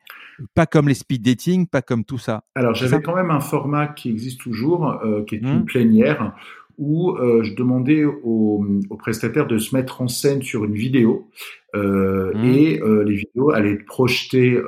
pas 0.55 0.67
comme 0.67 0.89
les 0.89 0.95
speed 0.95 1.23
dating, 1.23 1.67
pas 1.69 1.83
comme 1.83 2.05
tout 2.05 2.19
ça. 2.19 2.43
Alors 2.55 2.75
j'avais 2.75 3.01
quand 3.01 3.15
même 3.15 3.31
un 3.31 3.41
format 3.41 3.89
qui 3.89 4.11
existe 4.11 4.41
toujours, 4.41 4.91
euh, 5.05 5.23
qui 5.25 5.37
est 5.37 5.39
une 5.39 5.61
mmh. 5.61 5.65
plénière, 5.65 6.35
où 6.79 7.11
euh, 7.11 7.43
je 7.43 7.55
demandais 7.55 8.05
aux, 8.05 8.65
prestataires 8.99 9.47
de 9.47 9.59
se 9.59 9.75
mettre 9.75 10.01
en 10.01 10.09
scène 10.09 10.43
sur 10.43 10.65
une 10.65 10.75
vidéo, 10.75 11.29
euh, 11.75 12.33
mmh. 12.35 12.45
et 12.45 12.81
les 13.05 13.15
vidéos 13.15 13.51
allaient 13.51 13.73
être 13.73 13.85
projetées 13.85 14.59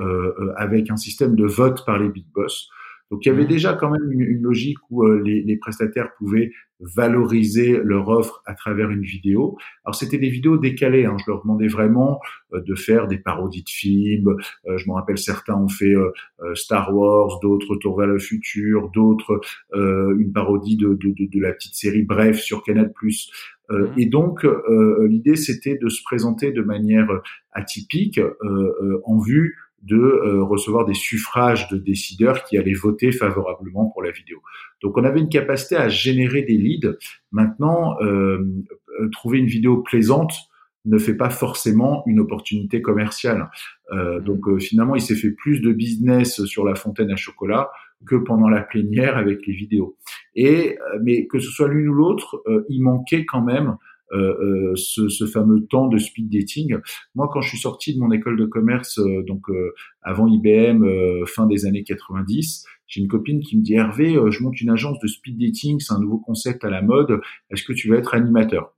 avec 0.57 0.91
un 0.91 0.97
système 0.97 1.35
de 1.35 1.47
vote 1.47 1.85
par 1.87 1.99
les 1.99 2.09
big 2.09 2.27
boss. 2.35 2.69
Donc 3.11 3.25
il 3.25 3.29
y 3.29 3.33
avait 3.33 3.45
mmh. 3.45 3.49
déjà 3.49 3.73
quand 3.75 3.91
même 3.91 4.11
une, 4.13 4.41
logique 4.43 4.79
où 4.91 5.05
les, 5.05 5.43
les, 5.43 5.57
prestataires 5.57 6.13
pouvaient 6.17 6.53
valoriser 6.81 7.81
leur 7.83 8.09
offre 8.09 8.43
à 8.47 8.55
travers 8.55 8.91
une 8.91 9.03
vidéo. 9.03 9.59
Alors 9.85 9.95
c'était 9.95 10.19
des 10.19 10.31
vidéos 10.31 10.57
décalées, 10.57 11.05
hein. 11.05 11.17
je 11.19 11.31
leur 11.31 11.43
demandais 11.43 11.69
vraiment 11.69 12.21
euh, 12.55 12.61
de 12.61 12.75
faire 12.75 13.07
des 13.07 13.19
parodies 13.19 13.63
de 13.63 13.69
films. 13.69 14.37
Euh, 14.67 14.79
je 14.79 14.89
me 14.89 14.95
rappelle 14.95 15.19
certains 15.19 15.55
ont 15.55 15.69
fait 15.69 15.95
euh, 15.95 16.11
Star 16.55 16.95
Wars, 16.95 17.39
d'autres 17.41 17.69
Retour 17.71 17.99
vers 17.99 18.09
le 18.09 18.19
futur, 18.19 18.91
d'autres 18.91 19.41
une 19.73 20.33
parodie 20.33 20.77
de, 20.77 20.89
de, 20.89 21.11
de, 21.11 21.31
de, 21.31 21.41
la 21.41 21.53
petite 21.53 21.75
série 21.75 22.03
Bref 22.03 22.41
sur 22.41 22.63
Canal+. 22.63 22.93
Mmh. 23.71 23.75
Et 23.97 24.07
donc 24.07 24.45
l'idée 25.09 25.37
c'était 25.37 25.77
de 25.77 25.89
se 25.89 26.03
présenter 26.03 26.51
de 26.51 26.63
manière 26.63 27.09
atypique 27.53 28.21
en 29.05 29.19
vue 29.19 29.57
de 29.83 29.97
euh, 29.97 30.43
recevoir 30.43 30.85
des 30.85 30.95
suffrages 30.95 31.69
de 31.69 31.79
décideurs 31.79 32.45
qui 32.45 32.59
allaient 32.59 32.75
voter 32.75 33.13
favorablement 33.13 33.91
pour 33.91 34.03
la 34.03 34.11
vidéo. 34.11 34.43
Donc 34.83 34.97
on 34.97 35.05
avait 35.05 35.21
une 35.21 35.29
capacité 35.29 35.77
à 35.77 35.89
générer 35.89 36.43
des 36.43 36.57
leads. 36.57 36.97
Maintenant, 37.33 37.97
euh, 38.01 38.45
euh, 39.01 39.09
trouver 39.11 39.39
une 39.39 39.47
vidéo 39.47 39.79
plaisante 39.79 40.33
ne 40.87 40.99
fait 40.99 41.15
pas 41.15 41.31
forcément 41.31 42.03
une 42.07 42.21
opportunité 42.21 42.81
commerciale. 42.81 43.51
Euh, 43.93 44.19
mmh. 44.19 44.25
donc 44.25 44.59
finalement, 44.61 44.97
il 44.97 45.03
s'est 45.03 45.15
fait 45.15 45.31
plus 45.31 45.61
de 45.61 45.73
business 45.73 46.45
sur 46.45 46.65
la 46.65 46.75
fontaine 46.75 47.11
à 47.11 47.17
chocolat 47.17 47.71
que 48.07 48.17
pendant 48.17 48.49
la 48.49 48.63
plénière 48.63 49.19
avec 49.19 49.47
les 49.47 49.53
vidéos. 49.53 49.97
Et 50.35 50.79
mais 51.03 51.27
que 51.27 51.39
ce 51.39 51.51
soit 51.51 51.69
l'une 51.69 51.89
ou 51.89 51.93
l'autre, 51.93 52.43
il 52.71 52.83
manquait 52.83 53.27
quand 53.27 53.43
même 53.43 53.77
euh, 53.77 54.00
euh, 54.13 54.73
ce, 54.75 55.09
ce, 55.09 55.25
fameux 55.27 55.67
temps 55.67 55.89
de 55.89 55.99
speed 55.99 56.31
dating. 56.31 56.77
Moi, 57.15 57.29
quand 57.33 57.41
je 57.41 57.49
suis 57.49 57.59
sorti 57.59 57.95
de 57.95 58.01
mon 58.01 58.11
école 58.11 58.37
de 58.39 58.45
commerce, 58.45 58.99
euh, 58.99 59.23
donc 59.23 59.47
avant 60.03 60.27
IBM, 60.27 60.85
fin 61.27 61.47
des 61.47 61.67
années 61.67 61.85
90, 61.85 62.65
j'ai 62.87 63.01
une 63.01 63.09
copine 63.09 63.41
qui 63.41 63.57
me 63.57 63.63
dit 63.63 63.75
Hervé, 63.75 64.19
je 64.31 64.43
monte 64.43 64.61
une 64.61 64.71
agence 64.71 64.99
de 64.99 65.07
speed 65.07 65.39
dating, 65.39 65.79
c'est 65.81 65.95
un 65.95 66.01
nouveau 66.01 66.19
concept 66.19 66.65
à 66.65 66.71
la 66.71 66.83
mode. 66.83 67.21
Est-ce 67.51 67.63
que 67.63 67.73
tu 67.73 67.89
veux 67.89 67.99
être 67.99 68.15
animateur? 68.15 68.75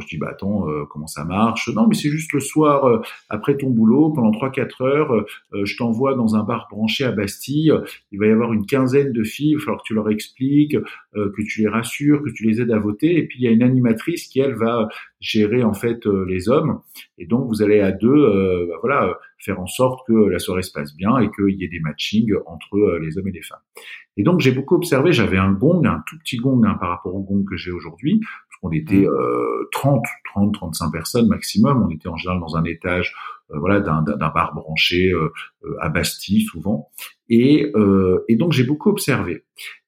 Je 0.00 0.06
dis 0.06 0.18
bah 0.18 0.28
attends 0.30 0.68
euh, 0.68 0.84
comment 0.90 1.06
ça 1.06 1.24
marche? 1.24 1.68
Non 1.68 1.86
mais 1.86 1.94
c'est 1.94 2.08
juste 2.08 2.32
le 2.32 2.40
soir 2.40 2.84
euh, 2.86 3.00
après 3.28 3.56
ton 3.56 3.70
boulot 3.70 4.10
pendant 4.10 4.30
3-4 4.30 4.84
heures, 4.84 5.12
euh, 5.12 5.64
je 5.64 5.76
t'envoie 5.76 6.14
dans 6.14 6.36
un 6.36 6.42
bar 6.42 6.68
branché 6.70 7.04
à 7.04 7.12
Bastille. 7.12 7.72
Il 8.12 8.18
va 8.18 8.26
y 8.26 8.30
avoir 8.30 8.52
une 8.52 8.66
quinzaine 8.66 9.12
de 9.12 9.22
filles, 9.22 9.50
il 9.50 9.56
va 9.56 9.60
falloir 9.60 9.82
que 9.82 9.86
tu 9.86 9.94
leur 9.94 10.10
expliques, 10.10 10.76
que 11.14 11.42
tu 11.42 11.62
les 11.62 11.68
rassures, 11.68 12.22
que 12.22 12.30
tu 12.30 12.44
les 12.44 12.60
aides 12.60 12.70
à 12.70 12.78
voter. 12.78 13.16
Et 13.16 13.26
puis 13.26 13.38
il 13.40 13.44
y 13.44 13.48
a 13.48 13.50
une 13.50 13.62
animatrice 13.62 14.26
qui 14.26 14.40
elle 14.40 14.54
va 14.54 14.88
gérer 15.20 15.64
en 15.64 15.72
fait 15.72 16.04
les 16.06 16.48
hommes. 16.48 16.80
Et 17.18 17.26
donc 17.26 17.48
vous 17.48 17.62
allez 17.62 17.80
à 17.80 17.92
deux, 17.92 18.66
bah, 18.68 18.76
voilà, 18.80 19.18
faire 19.38 19.60
en 19.60 19.66
sorte 19.66 20.06
que 20.06 20.12
la 20.12 20.38
soirée 20.38 20.62
se 20.62 20.72
passe 20.72 20.94
bien 20.94 21.18
et 21.18 21.30
qu'il 21.30 21.58
y 21.58 21.64
ait 21.64 21.68
des 21.68 21.80
matchings 21.80 22.34
entre 22.46 22.98
les 23.00 23.18
hommes 23.18 23.28
et 23.28 23.32
les 23.32 23.42
femmes. 23.42 23.60
Et 24.16 24.22
donc 24.22 24.40
j'ai 24.40 24.52
beaucoup 24.52 24.74
observé, 24.74 25.12
j'avais 25.12 25.36
un 25.36 25.52
gong, 25.52 25.84
un 25.84 26.02
tout 26.06 26.18
petit 26.18 26.38
gong 26.38 26.62
hein, 26.64 26.74
par 26.80 26.88
rapport 26.88 27.14
au 27.14 27.20
gong 27.20 27.44
que 27.44 27.56
j'ai 27.56 27.70
aujourd'hui, 27.70 28.20
on 28.66 28.72
était 28.72 29.06
30, 29.72 30.04
30, 30.32 30.54
35 30.54 30.90
personnes 30.90 31.28
maximum. 31.28 31.84
On 31.84 31.90
était 31.90 32.08
en 32.08 32.16
général 32.16 32.40
dans 32.40 32.56
un 32.56 32.64
étage, 32.64 33.14
euh, 33.50 33.58
voilà, 33.58 33.80
d'un 33.80 34.02
bar 34.02 34.54
branché 34.54 35.10
euh, 35.10 35.32
euh, 35.64 35.76
à 35.80 35.88
Bastille 35.88 36.42
souvent. 36.42 36.90
Et, 37.28 37.72
et 38.28 38.36
donc 38.36 38.52
j'ai 38.52 38.64
beaucoup 38.64 38.88
observé. 38.88 39.44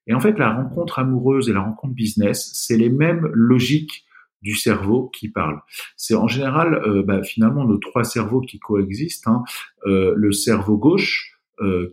Et 0.06 0.14
en 0.14 0.20
fait, 0.20 0.38
la 0.38 0.52
rencontre 0.52 0.98
amoureuse 0.98 1.48
et 1.48 1.52
la 1.52 1.60
rencontre 1.60 1.94
business, 1.94 2.50
c'est 2.54 2.76
les 2.76 2.88
mêmes 2.88 3.30
logiques 3.32 4.04
du 4.42 4.54
cerveau 4.54 5.08
qui 5.08 5.28
parlent. 5.28 5.60
C'est 5.96 6.14
en 6.14 6.26
général, 6.26 6.82
bah, 7.04 7.22
finalement, 7.22 7.64
nos 7.64 7.78
trois 7.78 8.04
cerveaux 8.04 8.40
qui 8.40 8.58
coexistent. 8.58 9.28
Hein. 9.28 9.44
le 9.84 10.32
cerveau 10.32 10.78
gauche, 10.78 11.38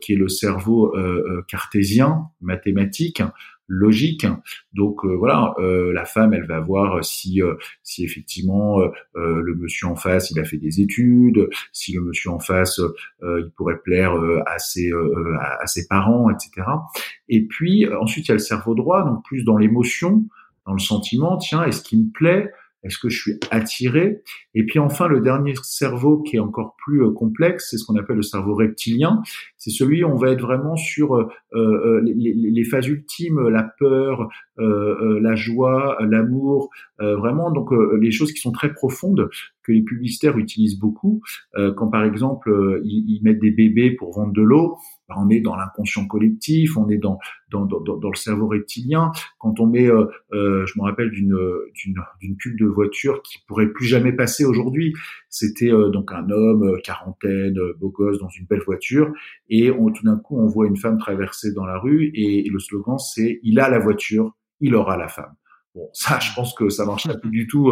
qui 0.02 0.14
est 0.14 0.18
le 0.18 0.30
cerveau 0.30 0.96
cartésien, 1.48 2.30
mathématique, 2.42 3.22
logique. 3.68 4.26
Donc 4.74 5.06
euh, 5.06 5.16
voilà, 5.16 5.54
euh, 5.60 5.92
la 5.94 6.06
femme, 6.06 6.34
elle 6.34 6.46
va 6.46 6.60
voir 6.60 7.04
si 7.04 7.42
euh, 7.42 7.56
si 7.84 8.04
effectivement 8.04 8.82
le 9.14 9.56
monsieur 9.56 9.88
en 9.88 9.96
face, 9.96 10.32
il 10.32 10.40
a 10.40 10.44
fait 10.44 10.58
des 10.58 10.82
études, 10.82 11.50
si 11.72 11.94
le 11.94 12.02
monsieur 12.02 12.32
en 12.32 12.40
face, 12.40 12.82
il 13.22 13.52
pourrait 13.56 13.80
plaire 13.84 14.14
à 14.46 14.60
ses 14.60 14.92
à 15.40 15.68
ses 15.68 15.88
parents, 15.88 16.30
etc. 16.30 16.68
Et 17.30 17.46
puis 17.46 17.88
ensuite 17.88 18.28
il 18.28 18.30
y 18.30 18.32
a 18.32 18.36
le 18.36 18.40
cerveau 18.40 18.76
droit, 18.76 19.04
donc 19.04 19.24
plus 19.24 19.44
dans 19.44 19.58
l'émotion, 19.58 20.26
dans 20.66 20.74
le 20.74 20.80
sentiment. 20.80 21.38
Tiens, 21.38 21.64
est-ce 21.64 21.82
qu'il 21.82 22.06
me 22.06 22.12
plaît? 22.12 22.52
Est-ce 22.86 23.00
que 23.00 23.10
je 23.10 23.20
suis 23.20 23.40
attiré? 23.50 24.22
Et 24.54 24.64
puis 24.64 24.80
enfin, 24.80 25.08
le 25.08 25.20
dernier 25.20 25.56
cerveau 25.64 26.22
qui 26.22 26.36
est 26.36 26.40
encore 26.40 26.76
plus 26.78 27.04
euh, 27.04 27.12
complexe, 27.12 27.70
c'est 27.72 27.78
ce 27.78 27.86
qu'on 27.86 27.96
appelle 27.96 28.18
le 28.18 28.22
cerveau 28.22 28.54
reptilien. 28.54 29.22
C'est 29.58 29.72
celui 29.72 30.04
où 30.04 30.08
on 30.08 30.16
va 30.16 30.30
être 30.30 30.42
vraiment 30.42 30.76
sur 30.76 31.16
euh, 31.16 31.28
euh, 31.56 32.02
les, 32.04 32.64
phases 32.64 32.88
ultimes, 32.88 33.50
la 33.50 33.64
peur, 33.80 34.30
la 34.58 35.36
joie, 35.36 35.98
l'amour, 36.02 36.70
vraiment 37.00 37.52
donc 37.52 37.70
les 38.00 38.12
choses 38.12 38.32
qui 38.32 38.40
sont 38.40 38.52
très 38.52 38.74
profondes 38.74 39.30
que 39.66 39.72
les 39.72 39.82
publicitaires 39.82 40.38
utilisent 40.38 40.80
beaucoup. 40.80 41.22
quand 41.76 41.90
par 41.90 42.04
exemple 42.04 42.82
ils 42.84 43.22
mettent 43.24 43.40
des 43.40 43.52
bébés 43.52 43.92
pour 43.92 44.14
vendre 44.14 44.34
de 44.34 44.42
l'eau, 44.42 44.78
on 45.10 45.30
est 45.30 45.40
dans 45.40 45.56
l'inconscient 45.56 46.08
collectif, 46.08 46.78
on 46.78 46.90
est 46.90 46.98
dans 46.98 47.20
dans, 47.52 47.66
dans, 47.66 47.80
dans, 47.80 48.10
le 48.10 48.16
cerveau 48.16 48.48
reptilien. 48.48 49.12
Quand 49.40 49.60
on 49.60 49.68
met, 49.68 49.88
euh, 49.88 50.06
euh, 50.34 50.66
je 50.66 50.80
me 50.80 50.84
rappelle 50.84 51.12
d'une 51.12 51.38
d'une 52.22 52.38
pub 52.38 52.58
de 52.60 52.66
voiture 52.66 53.22
qui 53.22 53.38
pourrait 53.48 53.68
plus 53.68 53.86
jamais 53.86 54.12
passer 54.12 54.46
aujourd'hui. 54.46 54.94
C'était 55.30 55.72
euh, 55.72 55.90
donc 55.90 56.12
un 56.12 56.30
homme 56.30 56.80
quarantaine, 56.84 57.58
beau 57.80 57.90
gosse 57.90 58.20
dans 58.20 58.30
une 58.30 58.46
belle 58.46 58.64
voiture, 58.66 59.12
et 59.50 59.72
on, 59.72 59.92
tout 59.92 60.04
d'un 60.04 60.18
coup 60.18 60.40
on 60.40 60.48
voit 60.48 60.68
une 60.68 60.78
femme 60.78 60.98
traverser 60.98 61.54
dans 61.54 61.66
la 61.66 61.78
rue 61.78 62.12
et 62.14 62.48
le 62.50 62.60
slogan 62.60 62.98
c'est 62.98 63.40
il 63.44 63.60
a 63.60 63.70
la 63.70 63.80
voiture, 63.80 64.36
il 64.60 64.76
aura 64.76 64.98
la 64.98 65.08
femme. 65.08 65.36
Bon, 65.76 65.90
ça, 65.92 66.20
je 66.20 66.34
pense 66.34 66.54
que 66.54 66.70
ça 66.70 66.86
marcherait 66.86 67.20
plus 67.20 67.32
du 67.32 67.48
tout 67.48 67.70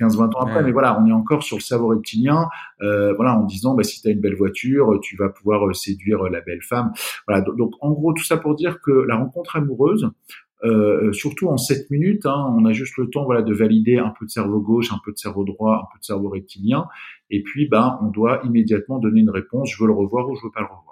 15-20 0.00 0.02
euh, 0.02 0.22
ans 0.22 0.40
après, 0.40 0.62
mais 0.62 0.72
voilà, 0.72 0.98
on 0.98 1.06
est 1.06 1.12
encore 1.12 1.42
sur 1.42 1.58
le 1.58 1.62
cerveau 1.62 1.88
reptilien, 1.88 2.48
euh, 2.80 3.12
voilà, 3.14 3.36
en 3.36 3.44
disant, 3.44 3.74
bah, 3.74 3.82
si 3.82 4.00
tu 4.00 4.08
as 4.08 4.10
une 4.10 4.20
belle 4.20 4.36
voiture, 4.36 4.98
tu 5.02 5.16
vas 5.16 5.28
pouvoir 5.28 5.68
euh, 5.68 5.74
séduire 5.74 6.22
la 6.24 6.40
belle 6.40 6.62
femme. 6.62 6.92
Voilà, 7.28 7.42
donc 7.42 7.74
en 7.80 7.90
gros, 7.90 8.14
tout 8.14 8.24
ça 8.24 8.38
pour 8.38 8.54
dire 8.54 8.80
que 8.80 8.90
la 8.90 9.16
rencontre 9.16 9.56
amoureuse, 9.56 10.10
surtout 11.12 11.48
en 11.48 11.58
7 11.58 11.90
minutes, 11.90 12.24
hein, 12.24 12.54
on 12.56 12.64
a 12.64 12.72
juste 12.72 12.96
le 12.96 13.10
temps 13.10 13.24
voilà, 13.24 13.42
de 13.42 13.52
valider 13.52 13.98
un 13.98 14.14
peu 14.18 14.24
de 14.24 14.30
cerveau 14.30 14.60
gauche, 14.60 14.92
un 14.92 15.00
peu 15.04 15.12
de 15.12 15.18
cerveau 15.18 15.44
droit, 15.44 15.74
un 15.74 15.92
peu 15.92 15.98
de 15.98 16.04
cerveau 16.04 16.30
reptilien, 16.30 16.86
et 17.30 17.42
puis 17.42 17.68
ben, 17.68 17.98
on 18.00 18.06
doit 18.06 18.40
immédiatement 18.44 18.98
donner 18.98 19.20
une 19.20 19.30
réponse, 19.30 19.70
je 19.74 19.82
veux 19.82 19.88
le 19.88 19.94
revoir 19.94 20.28
ou 20.30 20.36
je 20.36 20.42
veux 20.44 20.52
pas 20.52 20.60
le 20.60 20.66
revoir. 20.66 20.91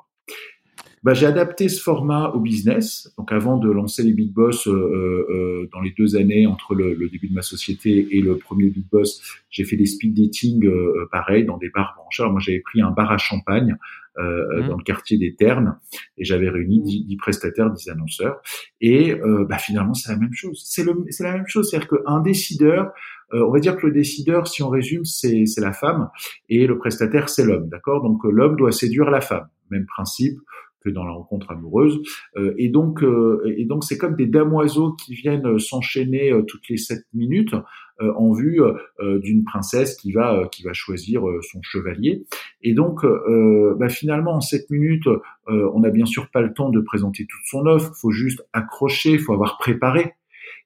Bah, 1.02 1.14
J'ai 1.14 1.26
adapté 1.26 1.68
ce 1.68 1.82
format 1.82 2.30
au 2.30 2.40
business. 2.40 3.12
Donc 3.16 3.32
avant 3.32 3.56
de 3.56 3.70
lancer 3.70 4.02
les 4.02 4.12
Big 4.12 4.32
Boss 4.32 4.66
euh, 4.66 4.72
euh, 4.72 5.68
dans 5.72 5.80
les 5.80 5.92
deux 5.96 6.16
années 6.16 6.46
entre 6.46 6.74
le, 6.74 6.94
le, 6.94 7.08
début 7.08 7.28
de 7.28 7.34
ma 7.34 7.42
société 7.42 8.08
et 8.10 8.20
le 8.20 8.36
premier 8.36 8.68
Big 8.68 8.86
Boss, 8.90 9.22
j'ai 9.50 9.64
fait 9.64 9.76
des 9.76 9.86
speed 9.86 10.14
dating 10.14 10.66
euh, 10.66 11.08
pareil 11.10 11.44
dans 11.44 11.58
des 11.58 11.70
bars 11.70 11.94
brancheurs. 11.96 12.30
Moi 12.30 12.40
j'avais 12.40 12.60
pris 12.60 12.82
un 12.82 12.90
bar 12.90 13.10
à 13.10 13.18
champagne 13.18 13.76
euh, 14.18 14.64
mmh. 14.64 14.68
dans 14.68 14.76
le 14.76 14.82
quartier 14.82 15.18
des 15.18 15.34
Ternes 15.36 15.78
et 16.18 16.24
j'avais 16.24 16.50
réuni 16.50 16.82
10, 16.82 17.16
prestataires, 17.16 17.70
10 17.70 17.90
annonceurs. 17.90 18.42
Et 18.80 19.14
euh, 19.14 19.46
bah, 19.48 19.58
finalement 19.58 19.94
c'est 19.94 20.10
la 20.10 20.18
même 20.18 20.34
chose. 20.34 20.62
C'est 20.66 20.84
la 20.84 21.32
même 21.32 21.46
chose, 21.46 21.70
c'est-à-dire 21.70 21.88
qu'un 21.88 22.20
décideur 22.20 22.92
euh, 23.32 23.46
on 23.46 23.52
va 23.52 23.60
dire 23.60 23.76
que 23.76 23.86
le 23.86 23.92
décideur, 23.92 24.48
si 24.48 24.62
on 24.64 24.68
résume, 24.68 25.04
c'est 25.04 25.46
la 25.58 25.72
femme 25.72 26.10
et 26.48 26.66
le 26.66 26.76
prestataire, 26.76 27.28
c'est 27.28 27.44
l'homme, 27.44 27.68
d'accord? 27.68 28.02
Donc 28.02 28.24
l'homme 28.24 28.56
doit 28.56 28.72
séduire 28.72 29.10
la 29.10 29.20
femme, 29.20 29.46
même 29.70 29.86
principe 29.86 30.40
que 30.80 30.90
dans 30.90 31.04
la 31.04 31.12
rencontre 31.12 31.50
amoureuse. 31.50 32.00
Euh, 32.36 32.54
et 32.58 32.68
donc, 32.68 33.02
euh, 33.02 33.42
et 33.56 33.64
donc, 33.64 33.84
c'est 33.84 33.98
comme 33.98 34.16
des 34.16 34.26
damoiseaux 34.26 34.92
qui 34.92 35.14
viennent 35.14 35.58
s'enchaîner 35.58 36.32
toutes 36.46 36.68
les 36.68 36.76
sept 36.76 37.04
minutes 37.14 37.54
en 38.16 38.32
vue 38.32 38.62
d'une 39.22 39.44
princesse 39.44 39.94
qui 39.96 40.12
va 40.12 40.48
qui 40.50 40.62
va 40.62 40.72
choisir 40.72 41.22
son 41.42 41.60
chevalier. 41.60 42.24
Et 42.62 42.72
donc, 42.72 43.04
bah, 43.78 43.90
finalement, 43.90 44.36
en 44.36 44.40
sept 44.40 44.70
minutes, 44.70 45.06
on 45.46 45.80
n'a 45.80 45.90
bien 45.90 46.06
sûr 46.06 46.30
pas 46.30 46.40
le 46.40 46.54
temps 46.54 46.70
de 46.70 46.80
présenter 46.80 47.26
toute 47.28 47.44
son 47.44 47.66
offre. 47.66 47.92
Faut 48.00 48.10
juste 48.10 48.42
accrocher, 48.54 49.18
faut 49.18 49.34
avoir 49.34 49.58
préparé 49.58 50.14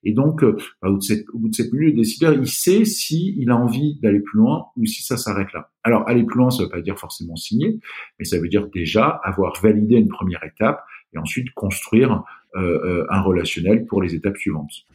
et 0.05 0.12
donc, 0.12 0.43
euh, 0.43 0.57
bah, 0.83 0.88
au, 0.88 0.93
bout 0.93 0.99
de 0.99 1.05
cette, 1.05 1.29
au 1.31 1.38
bout 1.38 1.49
de 1.49 1.55
cette 1.55 1.73
minute, 1.73 1.95
le 1.95 2.01
décideur, 2.01 2.35
il 2.35 2.47
sait 2.47 2.85
si 2.85 3.35
il 3.38 3.51
a 3.51 3.57
envie 3.57 3.99
d'aller 4.01 4.21
plus 4.21 4.38
loin 4.38 4.67
ou 4.77 4.87
si 4.87 5.03
ça 5.03 5.17
s'arrête 5.17 5.53
là. 5.53 5.71
Alors, 5.83 6.09
aller 6.09 6.25
plus 6.25 6.38
loin, 6.38 6.51
ça 6.51 6.59
ne 6.59 6.64
veut 6.64 6.71
pas 6.71 6.81
dire 6.81 6.99
forcément 6.99 7.37
signer, 7.37 7.79
mais 8.19 8.25
ça 8.25 8.38
veut 8.38 8.49
dire 8.49 8.69
déjà 8.69 9.09
avoir 9.25 9.61
validé 9.61 9.97
une 9.97 10.09
première 10.09 10.45
étape 10.45 10.85
et 11.12 11.19
ensuite 11.19 11.51
construire 11.55 12.23
euh, 12.57 12.61
euh 12.61 13.07
un 13.11 13.21
relationnel 13.21 13.87
pour 13.87 14.03
les 14.03 14.14
étapes 14.14 14.37
suivantes. 14.37 14.87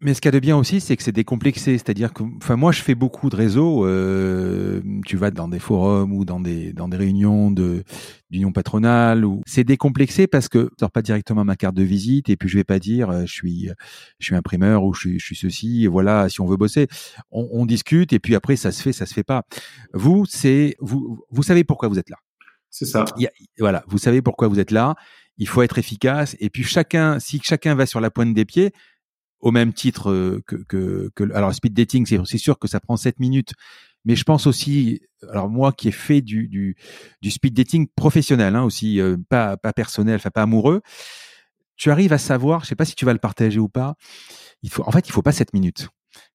Mais 0.00 0.12
ce 0.12 0.20
qu'il 0.20 0.28
y 0.28 0.30
a 0.30 0.32
de 0.32 0.40
bien 0.40 0.56
aussi, 0.56 0.80
c'est 0.80 0.96
que 0.96 1.02
c'est 1.02 1.12
décomplexé. 1.12 1.78
C'est-à-dire 1.78 2.12
que, 2.12 2.24
enfin, 2.36 2.56
moi, 2.56 2.72
je 2.72 2.82
fais 2.82 2.94
beaucoup 2.94 3.30
de 3.30 3.36
réseaux. 3.36 3.86
Euh, 3.86 4.82
tu 5.06 5.16
vas 5.16 5.30
dans 5.30 5.48
des 5.48 5.58
forums 5.58 6.12
ou 6.12 6.24
dans 6.24 6.40
des 6.40 6.72
dans 6.72 6.88
des 6.88 6.96
réunions 6.96 7.50
de 7.50 7.84
d'union 8.28 8.52
patronale. 8.52 9.24
Ou 9.24 9.40
c'est 9.46 9.64
décomplexé 9.64 10.26
parce 10.26 10.48
que 10.48 10.68
je 10.72 10.80
sors 10.80 10.90
pas 10.90 11.00
directement 11.00 11.44
ma 11.44 11.56
carte 11.56 11.76
de 11.76 11.84
visite 11.84 12.28
et 12.28 12.36
puis 12.36 12.48
je 12.48 12.58
vais 12.58 12.64
pas 12.64 12.78
dire 12.78 13.08
euh, 13.08 13.22
je 13.24 13.32
suis 13.32 13.70
je 14.18 14.26
suis 14.26 14.34
imprimeur 14.34 14.84
ou 14.84 14.92
je 14.92 15.00
suis 15.00 15.18
je 15.20 15.24
suis 15.24 15.36
ceci. 15.36 15.84
Et 15.84 15.88
voilà, 15.88 16.28
si 16.28 16.40
on 16.40 16.46
veut 16.46 16.56
bosser, 16.56 16.88
on, 17.30 17.48
on 17.52 17.64
discute 17.64 18.12
et 18.12 18.18
puis 18.18 18.34
après 18.34 18.56
ça 18.56 18.72
se 18.72 18.82
fait, 18.82 18.92
ça 18.92 19.06
se 19.06 19.14
fait 19.14 19.24
pas. 19.24 19.44
Vous, 19.94 20.26
c'est 20.28 20.76
vous 20.80 21.24
vous 21.30 21.42
savez 21.42 21.64
pourquoi 21.64 21.88
vous 21.88 21.98
êtes 21.98 22.10
là. 22.10 22.16
C'est 22.68 22.86
ça. 22.86 23.04
voilà, 23.60 23.84
vous 23.86 23.98
savez 23.98 24.20
pourquoi 24.20 24.48
vous 24.48 24.58
êtes 24.58 24.72
là. 24.72 24.96
Il 25.38 25.46
faut 25.46 25.62
être 25.62 25.78
efficace 25.78 26.36
et 26.40 26.50
puis 26.50 26.64
chacun, 26.64 27.20
si 27.20 27.40
chacun 27.42 27.76
va 27.76 27.86
sur 27.86 28.00
la 28.00 28.10
pointe 28.10 28.34
des 28.34 28.44
pieds, 28.44 28.72
au 29.44 29.50
même 29.50 29.74
titre 29.74 30.10
euh, 30.10 30.42
que, 30.46 30.56
que, 30.56 31.10
que 31.14 31.32
alors 31.34 31.54
speed 31.54 31.74
dating, 31.74 32.06
c'est 32.06 32.38
sûr 32.38 32.58
que 32.58 32.66
ça 32.66 32.80
prend 32.80 32.96
7 32.96 33.20
minutes, 33.20 33.52
mais 34.06 34.16
je 34.16 34.24
pense 34.24 34.46
aussi, 34.46 35.02
alors 35.30 35.50
moi 35.50 35.70
qui 35.70 35.88
ai 35.88 35.92
fait 35.92 36.22
du, 36.22 36.48
du, 36.48 36.76
du 37.20 37.30
speed 37.30 37.52
dating 37.54 37.86
professionnel, 37.94 38.56
hein, 38.56 38.62
aussi 38.64 39.00
euh, 39.00 39.18
pas, 39.28 39.58
pas 39.58 39.74
personnel, 39.74 40.16
enfin 40.16 40.30
pas 40.30 40.42
amoureux, 40.42 40.80
tu 41.76 41.90
arrives 41.90 42.14
à 42.14 42.18
savoir, 42.18 42.64
je 42.64 42.68
sais 42.68 42.74
pas 42.74 42.86
si 42.86 42.94
tu 42.94 43.04
vas 43.04 43.12
le 43.12 43.18
partager 43.18 43.60
ou 43.60 43.68
pas, 43.68 43.96
il 44.62 44.70
faut, 44.70 44.82
en 44.86 44.90
fait, 44.90 45.06
il 45.08 45.12
faut 45.12 45.22
pas 45.22 45.32
7 45.32 45.52
minutes, 45.52 45.88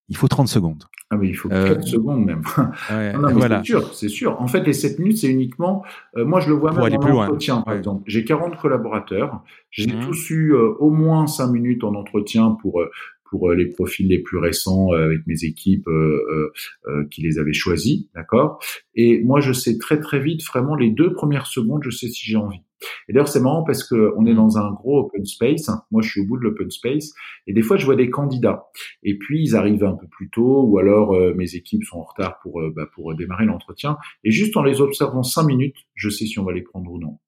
il 0.10 0.18
faut 0.18 0.28
30 0.28 0.48
secondes. 0.48 0.84
Ah 1.12 1.18
oui, 1.18 1.30
il 1.30 1.36
faut 1.36 1.50
4 1.50 1.56
euh, 1.56 1.82
secondes 1.82 2.26
même. 2.26 2.42
voilà. 3.34 3.60
C'est 3.60 3.72
sûr, 3.72 3.94
c'est 3.94 4.10
sûr. 4.10 4.42
En 4.42 4.48
fait, 4.48 4.62
les 4.62 4.74
7 4.74 5.00
minutes, 5.00 5.18
c'est 5.18 5.28
uniquement, 5.28 5.84
moi 6.16 6.40
je 6.40 6.50
le 6.50 6.56
vois 6.56 6.72
même 6.72 7.00
en 7.00 7.22
entretien, 7.24 7.62
par 7.62 7.74
exemple. 7.74 8.04
J'ai 8.06 8.24
40 8.24 8.58
collaborateurs, 8.58 9.42
j'ai 9.72 9.88
mmh. 9.88 10.02
tous 10.02 10.30
eu 10.30 10.54
au 10.54 10.92
moins 10.92 11.26
5 11.28 11.48
minutes 11.48 11.84
en 11.84 11.96
entretien 11.96 12.58
pour 12.62 12.84
pour 13.30 13.52
les 13.52 13.68
profils 13.68 14.08
les 14.08 14.20
plus 14.20 14.38
récents 14.38 14.92
avec 14.92 15.26
mes 15.28 15.44
équipes 15.44 15.88
euh, 15.88 16.52
euh, 16.88 17.06
qui 17.10 17.22
les 17.22 17.38
avaient 17.38 17.54
choisis, 17.54 18.06
d'accord? 18.16 18.60
Et 18.96 19.24
moi, 19.24 19.40
je 19.40 19.54
sais 19.54 19.78
très 19.78 20.00
très 20.00 20.20
vite, 20.20 20.44
vraiment 20.46 20.76
les 20.76 20.90
deux 20.90 21.14
premières 21.14 21.48
secondes, 21.48 21.82
je 21.84 21.92
sais 21.92 22.08
si 22.08 22.26
j'ai 22.26 22.38
envie. 22.38 22.62
Et 23.08 23.14
d'ailleurs, 23.14 23.28
c'est 23.28 23.42
marrant 23.42 23.64
parce 23.64 23.84
que 23.84 24.14
on 24.18 24.26
est 24.26 24.34
dans 24.34 24.58
un 24.58 24.72
gros 24.72 25.00
open 25.00 25.26
space. 25.26 25.70
Moi, 25.92 26.02
je 26.02 26.10
suis 26.10 26.22
au 26.22 26.26
bout 26.26 26.38
de 26.38 26.44
l'open 26.44 26.70
space. 26.70 27.14
Et 27.48 27.54
des 27.54 27.62
fois, 27.62 27.78
je 27.78 27.86
vois 27.86 27.96
des 27.96 28.10
candidats. 28.10 28.66
Et 29.04 29.18
puis, 29.18 29.42
ils 29.44 29.56
arrivent 29.56 29.84
un 29.84 29.96
peu 29.96 30.08
plus 30.08 30.30
tôt, 30.30 30.64
ou 30.64 30.78
alors 30.78 31.14
euh, 31.14 31.34
mes 31.36 31.56
équipes 31.56 31.84
sont 31.84 32.00
en 32.00 32.04
retard 32.04 32.40
pour, 32.42 32.62
euh, 32.62 32.74
bah, 32.76 32.88
pour 32.94 33.14
démarrer 33.16 33.46
l'entretien. 33.46 33.98
Et 34.24 34.32
juste 34.32 34.56
en 34.58 34.64
les 34.64 34.82
observant 34.82 35.24
cinq 35.24 35.44
minutes, 35.44 35.76
je 35.96 36.10
sais 36.10 36.26
si 36.26 36.40
on 36.40 36.44
va 36.44 36.54
les 36.54 36.62
prendre 36.62 36.92
ou 36.92 37.00
non. 37.00 37.20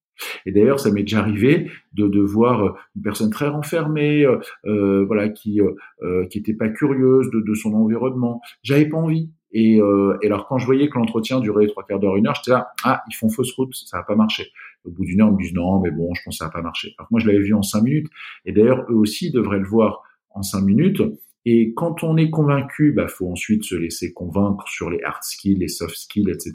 Et 0.46 0.52
d'ailleurs, 0.52 0.80
ça 0.80 0.92
m'est 0.92 1.02
déjà 1.02 1.20
arrivé 1.20 1.70
de, 1.94 2.08
de 2.08 2.20
voir 2.20 2.64
euh, 2.64 2.74
une 2.96 3.02
personne 3.02 3.30
très 3.30 3.48
renfermée, 3.48 4.26
euh, 4.66 5.06
voilà, 5.06 5.30
qui 5.30 5.62
euh, 5.62 6.26
qui 6.28 6.38
était 6.38 6.54
pas 6.54 6.70
curieuse 6.70 7.30
de, 7.32 7.42
de 7.42 7.54
son 7.54 7.74
environnement. 7.74 8.42
J'avais 8.64 8.88
pas 8.88 8.98
envie. 8.98 9.32
Et, 9.54 9.80
euh, 9.80 10.18
et, 10.22 10.28
alors 10.28 10.48
quand 10.48 10.58
je 10.58 10.66
voyais 10.66 10.90
que 10.90 10.98
l'entretien 10.98 11.40
durait 11.40 11.68
trois 11.68 11.84
quarts 11.84 12.00
d'heure, 12.00 12.16
une 12.16 12.28
heure, 12.28 12.36
j'étais 12.36 12.52
là, 12.52 12.72
ah, 12.84 13.04
ils 13.10 13.16
font 13.16 13.30
fausse 13.30 13.54
route, 13.54 13.74
ça 13.74 13.98
va 13.98 14.04
pas 14.04 14.16
marcher. 14.16 14.48
Au 14.86 14.92
bout 14.92 15.06
d'une 15.06 15.22
heure, 15.22 15.30
ils 15.30 15.34
me 15.34 15.42
disent 15.42 15.54
non, 15.54 15.80
mais 15.80 15.92
bon, 15.92 16.14
je 16.14 16.22
pense 16.24 16.36
que 16.36 16.38
ça 16.38 16.46
va 16.46 16.52
pas 16.52 16.62
marcher. 16.62 16.94
Alors 16.98 17.08
moi, 17.12 17.20
je 17.20 17.28
l'avais 17.28 17.42
vu 17.42 17.54
en 17.54 17.62
cinq 17.62 17.84
minutes. 17.84 18.08
Et 18.46 18.52
d'ailleurs, 18.52 18.86
eux 18.90 18.96
aussi 18.96 19.32
devraient 19.32 19.60
le 19.60 19.68
voir 19.68 20.02
en 20.32 20.42
cinq 20.42 20.62
minutes. 20.62 21.02
Et 21.46 21.74
quand 21.74 22.04
on 22.04 22.18
est 22.18 22.30
convaincu, 22.30 22.92
bah, 22.92 23.08
faut 23.08 23.30
ensuite 23.30 23.64
se 23.64 23.76
laisser 23.76 24.14
convaincre 24.14 24.68
sur 24.68 24.90
les 24.92 25.02
hard 25.02 25.24
skills, 25.24 25.58
les 25.58 25.68
soft 25.68 25.96
skills, 25.96 26.30
etc. 26.30 26.54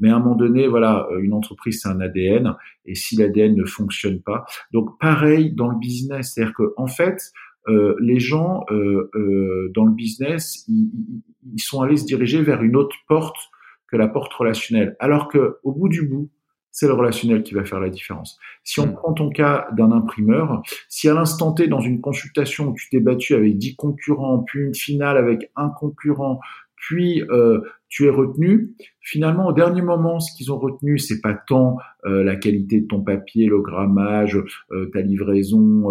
Mais 0.00 0.08
à 0.08 0.16
un 0.16 0.18
moment 0.20 0.36
donné, 0.36 0.68
voilà, 0.68 1.06
euh, 1.10 1.20
une 1.20 1.34
entreprise 1.34 1.80
c'est 1.82 1.88
un 1.88 2.00
ADN, 2.00 2.54
et 2.86 2.94
si 2.94 3.16
l'ADN 3.16 3.54
ne 3.54 3.64
fonctionne 3.64 4.22
pas, 4.22 4.46
donc 4.72 4.98
pareil 4.98 5.52
dans 5.52 5.68
le 5.68 5.78
business, 5.78 6.32
c'est-à-dire 6.32 6.54
que 6.54 6.72
en 6.78 6.86
fait, 6.86 7.30
euh, 7.68 7.96
les 8.00 8.20
gens 8.20 8.64
euh, 8.70 9.10
euh, 9.14 9.72
dans 9.74 9.84
le 9.84 9.92
business, 9.92 10.64
ils, 10.68 10.90
ils, 11.54 11.60
sont 11.60 11.82
allés 11.82 11.96
se 11.96 12.04
diriger 12.04 12.42
vers 12.42 12.62
une 12.62 12.76
autre 12.76 12.96
porte 13.08 13.36
que 13.88 13.96
la 13.96 14.08
porte 14.08 14.32
relationnelle, 14.34 14.96
alors 15.00 15.28
que 15.28 15.58
au 15.62 15.72
bout 15.72 15.88
du 15.88 16.06
bout, 16.06 16.30
c'est 16.70 16.86
le 16.86 16.92
relationnel 16.92 17.42
qui 17.42 17.54
va 17.54 17.64
faire 17.64 17.80
la 17.80 17.88
différence. 17.88 18.38
Si 18.62 18.80
on 18.80 18.88
mm. 18.88 18.94
prend 18.94 19.12
ton 19.14 19.30
cas 19.30 19.66
d'un 19.72 19.92
imprimeur, 19.92 20.62
si 20.88 21.08
à 21.08 21.14
l'instant 21.14 21.52
T, 21.52 21.68
dans 21.68 21.80
une 21.80 22.00
consultation 22.00 22.68
où 22.68 22.74
tu 22.74 22.90
t'es 22.90 23.00
battu 23.00 23.34
avec 23.34 23.56
10 23.56 23.76
concurrents, 23.76 24.40
puis 24.40 24.60
une 24.60 24.74
finale 24.74 25.16
avec 25.16 25.50
un 25.56 25.70
concurrent, 25.70 26.38
puis 26.76 27.22
euh, 27.30 27.60
tu 27.88 28.06
es 28.06 28.10
retenu. 28.10 28.74
Finalement, 29.00 29.48
au 29.48 29.52
dernier 29.52 29.82
moment, 29.82 30.20
ce 30.20 30.36
qu'ils 30.36 30.52
ont 30.52 30.58
retenu, 30.58 30.98
c'est 30.98 31.20
pas 31.20 31.34
tant 31.34 31.78
euh, 32.04 32.22
la 32.22 32.36
qualité 32.36 32.80
de 32.80 32.86
ton 32.86 33.02
papier, 33.02 33.46
le 33.46 33.60
grammage, 33.60 34.38
euh, 34.72 34.90
ta 34.92 35.00
livraison, 35.00 35.88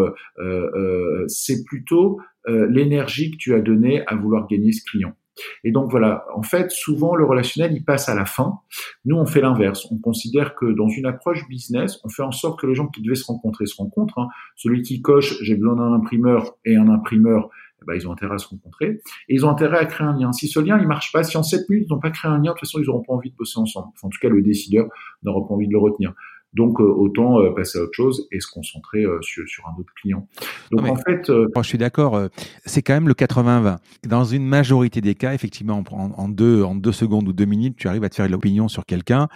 c'est 1.28 1.64
plutôt 1.66 2.20
l'énergie 2.48 3.32
que 3.32 3.38
tu 3.38 3.54
as 3.56 3.62
donnée 3.62 4.06
à 4.06 4.16
vouloir 4.16 4.48
gagner 4.48 4.72
ce 4.72 4.84
client. 4.84 5.16
Et 5.64 5.72
donc 5.72 5.92
voilà, 5.92 6.26
en 6.34 6.44
fait, 6.44 6.72
souvent 6.72 7.16
le 7.16 7.26
relationnel, 7.26 7.74
il 7.74 7.84
passe 7.84 8.08
à 8.10 8.16
la 8.16 8.26
fin. 8.26 8.60
Nous, 9.04 9.16
on 9.16 9.26
fait 9.26 9.42
l'inverse. 9.42 9.86
On 9.92 9.98
considère 9.98 10.56
que 10.56 10.66
dans 10.66 10.88
une 10.88 11.06
approche 11.06 11.48
business, 11.48 12.00
on 12.04 12.10
fait 12.10 12.24
en 12.24 12.32
sorte 12.32 12.60
que 12.60 12.68
les 12.68 12.76
gens 12.76 12.88
qui 12.88 13.02
devaient 13.02 13.16
se 13.16 13.26
rencontrer 13.26 13.66
se 13.66 13.76
rencontrent. 13.76 14.18
Hein. 14.20 14.28
Celui 14.56 14.82
qui 14.82 15.02
coche, 15.02 15.42
j'ai 15.42 15.56
besoin 15.56 15.76
d'un 15.76 15.94
imprimeur 15.94 16.56
et 16.64 16.76
un 16.76 16.90
imprimeur, 16.90 17.50
ben, 17.86 17.96
ils 17.96 18.08
ont 18.08 18.12
intérêt 18.12 18.36
à 18.36 18.38
se 18.38 18.48
rencontrer. 18.48 19.02
Et 19.30 19.36
ils 19.36 19.46
ont 19.46 19.50
intérêt 19.50 19.78
à 19.78 19.86
créer 19.86 20.08
un 20.08 20.18
lien. 20.18 20.32
Si 20.32 20.48
ce 20.48 20.60
lien, 20.60 20.78
il 20.80 20.88
marche 20.88 21.12
pas, 21.12 21.24
si 21.24 21.38
en 21.38 21.44
7 21.44 21.70
minutes, 21.70 21.88
ils 21.90 21.94
n'ont 21.94 22.00
pas 22.00 22.12
créé 22.12 22.30
un 22.30 22.38
lien, 22.38 22.44
de 22.44 22.50
toute 22.50 22.62
façon, 22.62 22.80
ils 22.80 22.86
n'auront 22.86 23.04
pas 23.04 23.14
envie 23.14 23.32
de 23.32 23.36
bosser 23.36 23.60
ensemble. 23.60 23.88
en 24.02 24.10
tout 24.10 24.20
cas, 24.22 24.30
le 24.30 24.42
décideur 24.42 24.88
n'aura 25.24 25.48
pas 25.48 25.54
envie 25.54 25.68
de 25.68 25.74
le 25.74 25.80
retenir. 25.80 26.14
Donc 26.56 26.80
euh, 26.80 26.86
autant 26.86 27.42
euh, 27.42 27.54
passer 27.54 27.78
à 27.78 27.82
autre 27.82 27.94
chose 27.94 28.28
et 28.32 28.40
se 28.40 28.48
concentrer 28.48 29.04
euh, 29.04 29.20
sur, 29.22 29.44
un 29.68 29.78
autre 29.80 29.94
client. 30.02 30.28
Donc 30.72 30.88
en 30.88 30.96
fait, 30.96 31.30
je 31.30 31.62
suis 31.68 31.78
d'accord. 31.78 32.20
c'est 32.66 32.82
quand 32.82 32.94
même 32.94 33.10
le 33.10 33.14
80-20. 33.14 33.78
Dans 34.08 34.24
une 34.24 34.48
majorité 34.48 35.02
des 35.02 35.16
cas, 35.16 35.34
effectivement, 35.34 35.84
en, 35.92 36.12
en, 36.12 36.30
deux 36.30 36.64
en 36.64 36.76
deux 36.76 36.94
secondes 36.94 37.28
ou 37.28 37.34
deux 37.34 37.46
minutes, 37.46 37.76
tu 37.78 37.90
arrives 37.90 38.06
à 38.06 38.10
te 38.10 38.16
faire 38.16 38.30
l'opinion 38.30 38.70
sur 38.70 38.86
quelqu'un 38.86 39.28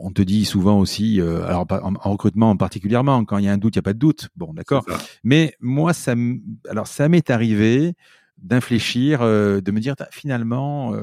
on 0.00 0.10
te 0.10 0.22
dit 0.22 0.44
souvent 0.44 0.78
aussi, 0.78 1.20
alors 1.20 1.66
en, 1.70 2.10
recrutement 2.10 2.56
particulièrement, 2.56 3.24
quand 3.24 3.38
il 3.38 3.44
y 3.44 3.48
a 3.48 3.52
un 3.52 3.58
doute, 3.58 3.76
il 3.76 3.78
n'y 3.78 3.82
a 3.82 3.82
pas 3.82 3.92
de 3.92 3.98
doute. 3.98 4.28
Bon, 4.36 4.52
d'accord. 4.52 4.84
Mais 5.22 5.54
moi, 5.60 5.92
ça, 5.92 6.14
alors 6.68 6.86
ça 6.86 7.08
m'est 7.08 7.30
arrivé 7.30 7.94
d'infléchir, 8.38 9.20
de 9.20 9.70
me 9.70 9.80
dire 9.80 9.94
finalement, 10.10 10.94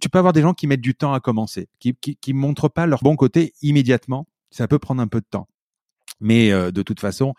tu 0.00 0.08
peux 0.08 0.18
avoir 0.18 0.32
des 0.32 0.42
gens 0.42 0.54
qui 0.54 0.66
mettent 0.66 0.80
du 0.80 0.94
temps 0.94 1.14
à 1.14 1.20
commencer, 1.20 1.68
qui, 1.78 1.94
qui, 1.94 2.16
qui 2.16 2.34
montrent 2.34 2.68
pas 2.68 2.86
leur 2.86 3.02
bon 3.02 3.16
côté 3.16 3.54
immédiatement, 3.62 4.26
ça 4.50 4.68
peut 4.68 4.78
prendre 4.78 5.00
un 5.02 5.08
peu 5.08 5.20
de 5.20 5.26
temps. 5.28 5.48
Mais 6.20 6.52
euh, 6.52 6.70
de 6.70 6.82
toute 6.82 7.00
façon, 7.00 7.34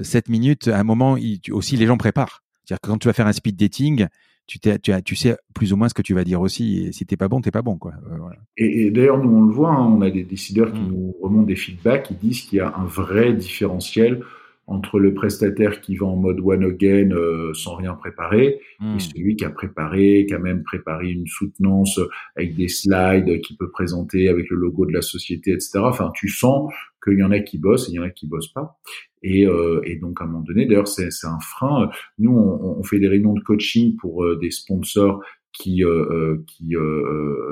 7 0.00 0.28
minutes, 0.28 0.68
à 0.68 0.78
un 0.78 0.84
moment, 0.84 1.16
aussi 1.50 1.76
les 1.76 1.86
gens 1.86 1.96
préparent. 1.96 2.42
C'est-à-dire 2.64 2.80
que 2.80 2.88
quand 2.88 2.98
tu 2.98 3.08
vas 3.08 3.12
faire 3.12 3.26
un 3.26 3.32
speed 3.32 3.56
dating, 3.56 4.06
tu, 4.46 4.58
tu, 4.58 4.92
tu, 5.04 5.16
sais 5.16 5.36
plus 5.54 5.72
ou 5.72 5.76
moins 5.76 5.88
ce 5.88 5.94
que 5.94 6.02
tu 6.02 6.14
vas 6.14 6.24
dire 6.24 6.40
aussi. 6.40 6.86
Et 6.86 6.92
si 6.92 7.06
t'es 7.06 7.16
pas 7.16 7.28
bon, 7.28 7.40
t'es 7.40 7.50
pas 7.50 7.62
bon, 7.62 7.78
quoi. 7.78 7.92
Euh, 8.10 8.18
et, 8.56 8.90
d'ailleurs, 8.90 9.18
nous 9.18 9.30
on 9.30 9.42
le 9.42 9.52
voit, 9.52 9.72
hein, 9.72 9.86
on 9.86 10.02
a 10.02 10.10
des 10.10 10.24
décideurs 10.24 10.72
qui 10.72 10.80
mmh. 10.80 10.88
nous 10.88 11.14
remontent 11.22 11.46
des 11.46 11.56
feedbacks, 11.56 12.04
qui 12.04 12.14
disent 12.14 12.42
qu'il 12.42 12.58
y 12.58 12.60
a 12.60 12.74
un 12.76 12.84
vrai 12.84 13.32
différentiel 13.32 14.22
entre 14.66 14.98
le 14.98 15.12
prestataire 15.12 15.80
qui 15.80 15.96
va 15.96 16.06
en 16.06 16.16
mode 16.16 16.40
one 16.42 16.64
again 16.64 17.10
euh, 17.10 17.52
sans 17.54 17.74
rien 17.74 17.94
préparer 17.94 18.60
et 18.80 18.84
hmm. 18.84 18.98
celui 18.98 19.36
qui 19.36 19.44
a 19.44 19.50
préparé, 19.50 20.24
qui 20.26 20.34
a 20.34 20.38
même 20.38 20.62
préparé 20.62 21.10
une 21.10 21.26
soutenance 21.26 22.00
avec 22.36 22.56
des 22.56 22.68
slides 22.68 23.40
qui 23.42 23.56
peut 23.56 23.70
présenter 23.70 24.28
avec 24.28 24.48
le 24.50 24.56
logo 24.56 24.86
de 24.86 24.92
la 24.92 25.02
société, 25.02 25.52
etc. 25.52 25.80
Enfin, 25.82 26.12
tu 26.14 26.28
sens 26.28 26.72
qu'il 27.02 27.18
y 27.18 27.22
en 27.22 27.30
a 27.30 27.40
qui 27.40 27.58
bossent 27.58 27.88
et 27.88 27.92
il 27.92 27.96
y 27.96 27.98
en 27.98 28.04
a 28.04 28.10
qui 28.10 28.26
bossent 28.26 28.52
pas. 28.52 28.78
Et, 29.22 29.46
euh, 29.46 29.80
et 29.84 29.96
donc 29.96 30.20
à 30.20 30.24
un 30.24 30.26
moment 30.26 30.40
donné, 30.42 30.66
d'ailleurs, 30.66 30.88
c'est 30.88 31.08
un 31.24 31.38
frein. 31.40 31.90
Nous, 32.18 32.30
on, 32.30 32.78
on, 32.78 32.82
fait 32.82 32.98
des 32.98 33.08
réunions 33.08 33.32
de 33.32 33.40
coaching 33.40 33.96
pour 33.96 34.24
euh, 34.24 34.38
des 34.40 34.50
sponsors 34.50 35.22
qui, 35.52 35.84
euh, 35.84 36.36
qui 36.46 36.74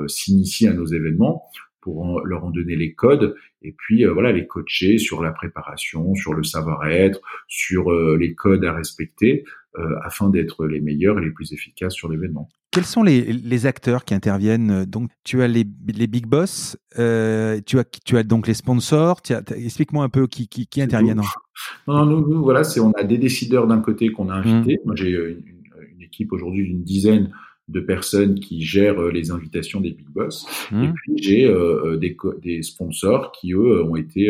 s'initient 0.07 0.67
à 0.67 0.73
nos 0.73 0.85
événements 0.85 1.43
pour 1.83 2.21
leur 2.25 2.45
en 2.45 2.49
donner 2.49 2.77
les 2.77 2.93
codes 2.93 3.35
et 3.61 3.73
puis 3.77 4.05
euh, 4.05 4.13
voilà 4.13 4.31
les 4.31 4.47
coacher 4.47 4.97
sur 4.97 5.21
la 5.21 5.31
préparation, 5.31 6.15
sur 6.15 6.33
le 6.33 6.43
savoir-être, 6.43 7.19
sur 7.47 7.91
euh, 7.91 8.17
les 8.17 8.33
codes 8.35 8.63
à 8.63 8.73
respecter 8.73 9.43
euh, 9.77 9.95
afin 10.03 10.29
d'être 10.29 10.65
les 10.65 10.79
meilleurs 10.79 11.19
et 11.19 11.21
les 11.25 11.31
plus 11.31 11.51
efficaces 11.51 11.93
sur 11.93 12.09
l'événement. 12.09 12.47
Quels 12.71 12.85
sont 12.85 13.03
les, 13.03 13.21
les, 13.33 13.65
acteurs 13.67 14.03
qui 14.03 14.15
interviennent 14.15 14.85
Donc 14.85 15.11
tu 15.23 15.43
as 15.43 15.47
les, 15.47 15.65
les 15.93 16.07
big 16.07 16.25
boss, 16.25 16.75
tu 16.95 16.99
as 17.01 17.83
tu 18.05 18.17
as 18.17 18.23
donc 18.23 18.47
les 18.47 18.55
sponsors. 18.55 19.21
Explique-moi 19.55 20.03
un 20.03 20.09
peu 20.09 20.25
qui 20.25 20.47
qui, 20.47 20.65
qui 20.65 20.81
interviennent. 20.81 21.21
Non, 21.87 22.05
non, 22.05 22.21
nous, 22.21 22.41
voilà, 22.41 22.63
c'est 22.63 22.79
on 22.79 22.91
a 22.93 23.03
des 23.03 23.19
décideurs 23.19 23.67
d'un 23.67 23.79
côté 23.79 24.09
qu'on 24.09 24.29
a 24.29 24.35
invités. 24.35 24.77
Mmh. 24.77 24.85
Moi 24.85 24.95
j'ai 24.95 25.11
une, 25.11 25.43
une, 25.91 26.01
équipe 26.01 26.33
aujourd'hui 26.33 26.63
d'une 26.63 26.83
dizaine 26.83 27.31
de 27.69 27.79
personnes 27.79 28.35
qui 28.35 28.61
gèrent 28.61 29.01
euh, 29.01 29.11
les 29.11 29.31
invitations 29.31 29.79
des 29.79 29.91
big 29.91 30.09
boss. 30.09 30.45
Mmh. 30.71 30.83
Et 30.83 30.91
puis 30.93 31.13
j'ai 31.17 31.45
euh, 31.45 31.93
euh, 31.93 31.97
des, 31.97 32.15
des, 32.41 32.61
sponsors 32.61 33.31
qui 33.31 33.53
eux 33.53 33.83
ont 33.83 33.95
été 33.95 34.29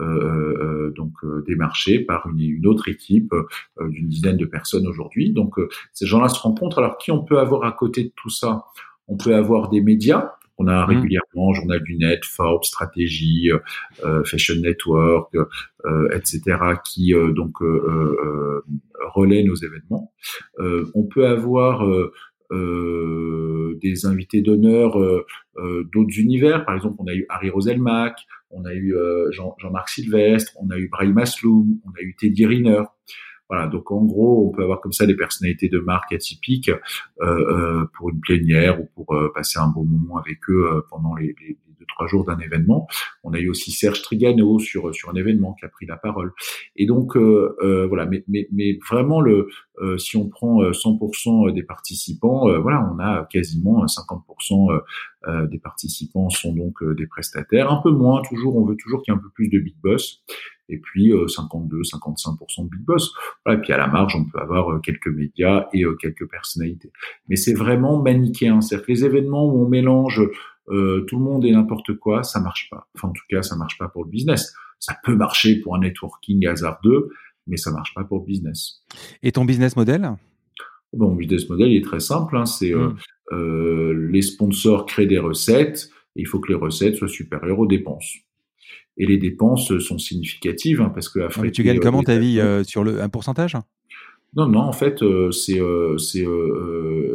euh, 0.00 0.92
donc 0.94 1.12
démarchés 1.46 2.00
par 2.00 2.28
une, 2.28 2.40
une 2.40 2.66
autre 2.66 2.88
équipe 2.88 3.32
d'une 3.80 4.08
dizaine 4.08 4.36
de 4.36 4.44
personnes 4.44 4.86
aujourd'hui. 4.86 5.32
Donc 5.32 5.54
ces 5.92 6.06
gens-là 6.06 6.28
se 6.28 6.40
rencontrent. 6.40 6.78
Alors 6.78 6.98
qui 6.98 7.10
on 7.10 7.22
peut 7.22 7.38
avoir 7.38 7.64
à 7.64 7.72
côté 7.72 8.04
de 8.04 8.12
tout 8.14 8.30
ça? 8.30 8.64
On 9.08 9.16
peut 9.16 9.34
avoir 9.34 9.70
des 9.70 9.80
médias. 9.80 10.32
On 10.56 10.68
a 10.68 10.86
mmh. 10.86 10.88
régulièrement 10.88 11.52
Journal 11.52 11.82
du 11.82 11.96
Net, 11.96 12.24
Forbes, 12.24 12.64
Stratégie, 12.64 13.50
Fashion 14.24 14.56
Network, 14.56 15.34
etc. 16.12 16.40
qui 16.84 17.12
donc 17.34 17.58
relaient 19.14 19.42
nos 19.42 19.56
événements. 19.56 20.12
on 20.58 21.04
peut 21.04 21.26
avoir 21.26 21.84
euh, 21.86 22.12
des 23.80 24.06
invités 24.06 24.40
d'honneur 24.40 24.98
euh, 24.98 25.26
euh, 25.58 25.84
d'autres 25.92 26.18
univers. 26.18 26.64
Par 26.64 26.74
exemple, 26.74 26.96
on 26.98 27.06
a 27.06 27.14
eu 27.14 27.26
Harry 27.28 27.50
Roselmack, 27.50 28.18
on 28.50 28.64
a 28.64 28.74
eu 28.74 28.94
Jean, 29.30 29.54
Jean-Marc 29.58 29.88
Sylvestre, 29.88 30.52
on 30.60 30.70
a 30.70 30.78
eu 30.78 30.88
Brahim 30.88 31.18
Asloum, 31.18 31.78
on 31.84 31.90
a 31.90 32.02
eu 32.02 32.14
Teddy 32.14 32.46
Riner. 32.46 32.84
Voilà, 33.48 33.66
donc 33.66 33.90
en 33.90 34.04
gros, 34.04 34.48
on 34.48 34.56
peut 34.56 34.62
avoir 34.62 34.80
comme 34.80 34.92
ça 34.92 35.06
des 35.06 35.16
personnalités 35.16 35.68
de 35.68 35.78
marque 35.78 36.12
atypiques 36.12 36.70
euh, 37.20 37.84
pour 37.94 38.10
une 38.10 38.20
plénière 38.20 38.80
ou 38.80 38.88
pour 38.94 39.16
passer 39.34 39.58
un 39.58 39.68
bon 39.68 39.84
moment 39.84 40.18
avec 40.18 40.38
eux 40.48 40.84
pendant 40.88 41.14
les, 41.16 41.34
deux 41.84 41.88
trois 41.94 42.06
jours 42.06 42.24
d'un 42.24 42.38
événement. 42.38 42.86
On 43.22 43.32
a 43.32 43.38
eu 43.38 43.48
aussi 43.48 43.70
Serge 43.70 44.02
Trigano 44.02 44.58
sur 44.58 44.94
sur 44.94 45.10
un 45.10 45.14
événement 45.14 45.54
qui 45.54 45.64
a 45.64 45.68
pris 45.68 45.86
la 45.86 45.96
parole. 45.96 46.32
Et 46.76 46.86
donc 46.86 47.16
voilà, 47.16 48.06
mais, 48.06 48.24
mais, 48.28 48.48
mais 48.52 48.78
vraiment 48.88 49.20
le 49.20 49.48
euh, 49.80 49.98
si 49.98 50.16
on 50.16 50.28
prend 50.28 50.62
100% 50.62 51.48
euh, 51.48 51.52
des 51.52 51.64
participants, 51.64 52.48
euh, 52.48 52.58
voilà, 52.58 52.88
on 52.92 52.98
a 53.00 53.26
quasiment 53.30 53.84
50% 53.84 54.80
des 55.50 55.58
participants 55.58 56.28
sont 56.28 56.52
donc 56.52 56.84
des 56.98 57.06
prestataires. 57.06 57.72
Un 57.72 57.80
peu 57.82 57.90
moins, 57.90 58.20
toujours, 58.28 58.56
on 58.56 58.66
veut 58.66 58.76
toujours 58.76 59.02
qu'il 59.02 59.14
y 59.14 59.16
ait 59.16 59.18
un 59.18 59.22
peu 59.22 59.30
plus 59.30 59.48
de 59.48 59.58
big 59.58 59.74
boss. 59.82 60.22
Et 60.68 60.78
puis 60.78 61.14
52, 61.28 61.80
55% 61.80 62.64
de 62.64 62.68
big 62.68 62.84
boss. 62.84 63.14
et 63.48 63.56
puis 63.56 63.72
à 63.72 63.78
la 63.78 63.86
marge, 63.86 64.16
on 64.16 64.26
peut 64.26 64.38
avoir 64.38 64.82
quelques 64.82 65.06
médias 65.06 65.66
et 65.72 65.82
quelques 65.98 66.28
personnalités. 66.28 66.92
Mais 67.30 67.36
c'est 67.36 67.54
vraiment 67.54 68.02
manichéen. 68.02 68.58
Que 68.58 68.84
les 68.86 69.06
événements 69.06 69.46
où 69.46 69.64
on 69.64 69.68
mélange 69.68 70.20
tout 70.66 71.16
le 71.16 71.22
monde 71.22 71.44
et 71.44 71.52
n'importe 71.52 71.94
quoi, 71.94 72.22
ça 72.22 72.40
marche 72.40 72.68
pas. 72.70 72.88
Enfin, 72.94 73.08
en 73.08 73.12
tout 73.12 73.24
cas, 73.28 73.42
ça 73.42 73.56
marche 73.56 73.78
pas 73.78 73.88
pour 73.88 74.04
le 74.04 74.10
business. 74.10 74.54
Ça 74.78 74.96
peut 75.02 75.16
marcher 75.16 75.60
pour 75.60 75.74
un 75.76 75.80
networking 75.80 76.46
hasardeux, 76.46 77.10
mais 77.46 77.56
ça 77.56 77.70
marche 77.70 77.94
pas 77.94 78.04
pour 78.04 78.18
le 78.18 78.24
business. 78.26 78.82
Et 79.22 79.32
ton 79.32 79.44
business 79.44 79.76
model? 79.76 80.10
Mon 80.96 81.14
business 81.14 81.48
model 81.48 81.68
il 81.68 81.78
est 81.78 81.84
très 81.84 82.00
simple. 82.00 82.36
Hein, 82.36 82.46
c'est 82.46 82.74
euh, 82.74 82.88
hmm. 82.88 82.96
euh, 83.32 84.08
les 84.10 84.22
sponsors 84.22 84.86
créent 84.86 85.06
des 85.06 85.18
recettes. 85.18 85.90
Et 86.16 86.20
il 86.20 86.26
faut 86.26 86.38
que 86.38 86.48
les 86.48 86.58
recettes 86.58 86.96
soient 86.96 87.08
supérieures 87.08 87.58
aux 87.58 87.66
dépenses. 87.66 88.14
Et 88.96 89.06
les 89.06 89.16
dépenses 89.16 89.76
sont 89.78 89.98
significatives 89.98 90.80
hein, 90.80 90.90
parce 90.94 91.08
que 91.08 91.48
tu 91.48 91.64
gagnes 91.64 91.80
comment 91.80 92.02
ta 92.02 92.18
vie 92.18 92.38
euh, 92.38 92.62
sur 92.62 92.84
le 92.84 93.02
un 93.02 93.08
pourcentage? 93.08 93.56
Non, 94.36 94.46
non. 94.46 94.60
En 94.60 94.72
fait, 94.72 95.02
c'est 95.32 95.60
c'est 95.98 96.26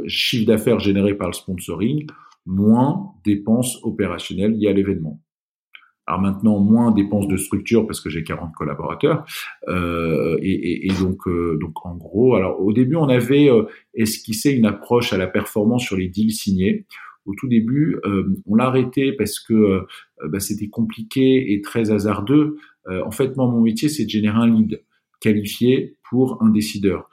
chiffre 0.08 0.46
d'affaires 0.48 0.80
généré 0.80 1.14
par 1.14 1.28
le 1.28 1.34
sponsoring 1.34 2.08
moins 2.50 3.14
dépenses 3.24 3.80
opérationnelles 3.84 4.54
liées 4.54 4.70
à 4.70 4.74
l'événement. 4.74 5.22
Alors 6.08 6.22
maintenant, 6.22 6.60
moins 6.60 6.92
dépenses 6.92 7.28
de 7.28 7.38
structure 7.38 7.86
parce 7.86 8.02
que 8.02 8.10
j'ai 8.10 8.24
40 8.24 8.54
collaborateurs. 8.56 9.26
Euh, 9.68 10.40
et, 10.42 10.88
et, 10.88 10.94
donc, 11.00 11.28
euh, 11.28 11.60
donc 11.62 11.86
en 11.86 11.96
gros, 11.96 12.34
alors 12.34 12.60
au 12.60 12.74
début, 12.74 12.96
on 12.96 13.10
avait 13.10 13.48
euh, 13.48 13.66
esquissé 13.94 14.50
une 14.50 14.66
approche 14.66 15.14
à 15.14 15.18
la 15.18 15.28
performance 15.28 15.84
sur 15.84 15.96
les 15.96 16.08
deals 16.08 16.32
signés. 16.32 16.88
Au 17.26 17.36
tout 17.36 17.48
début, 17.48 18.00
euh, 18.06 18.36
on 18.48 18.56
l'a 18.56 18.66
arrêté 18.66 19.14
parce 19.14 19.40
que 19.40 19.54
euh, 19.54 19.82
bah, 20.30 20.40
c'était 20.40 20.70
compliqué 20.70 21.54
et 21.54 21.62
très 21.62 21.92
hasardeux. 21.92 22.58
en 22.88 23.12
fait, 23.12 23.38
moi, 23.38 23.46
mon 23.46 23.62
métier, 23.62 23.88
c'est 23.88 24.06
de 24.06 24.10
générer 24.10 24.38
un 24.38 24.48
lead 24.48 24.84
qualifié 25.22 25.98
pour 26.10 26.42
un 26.42 26.50
décideur. 26.50 27.08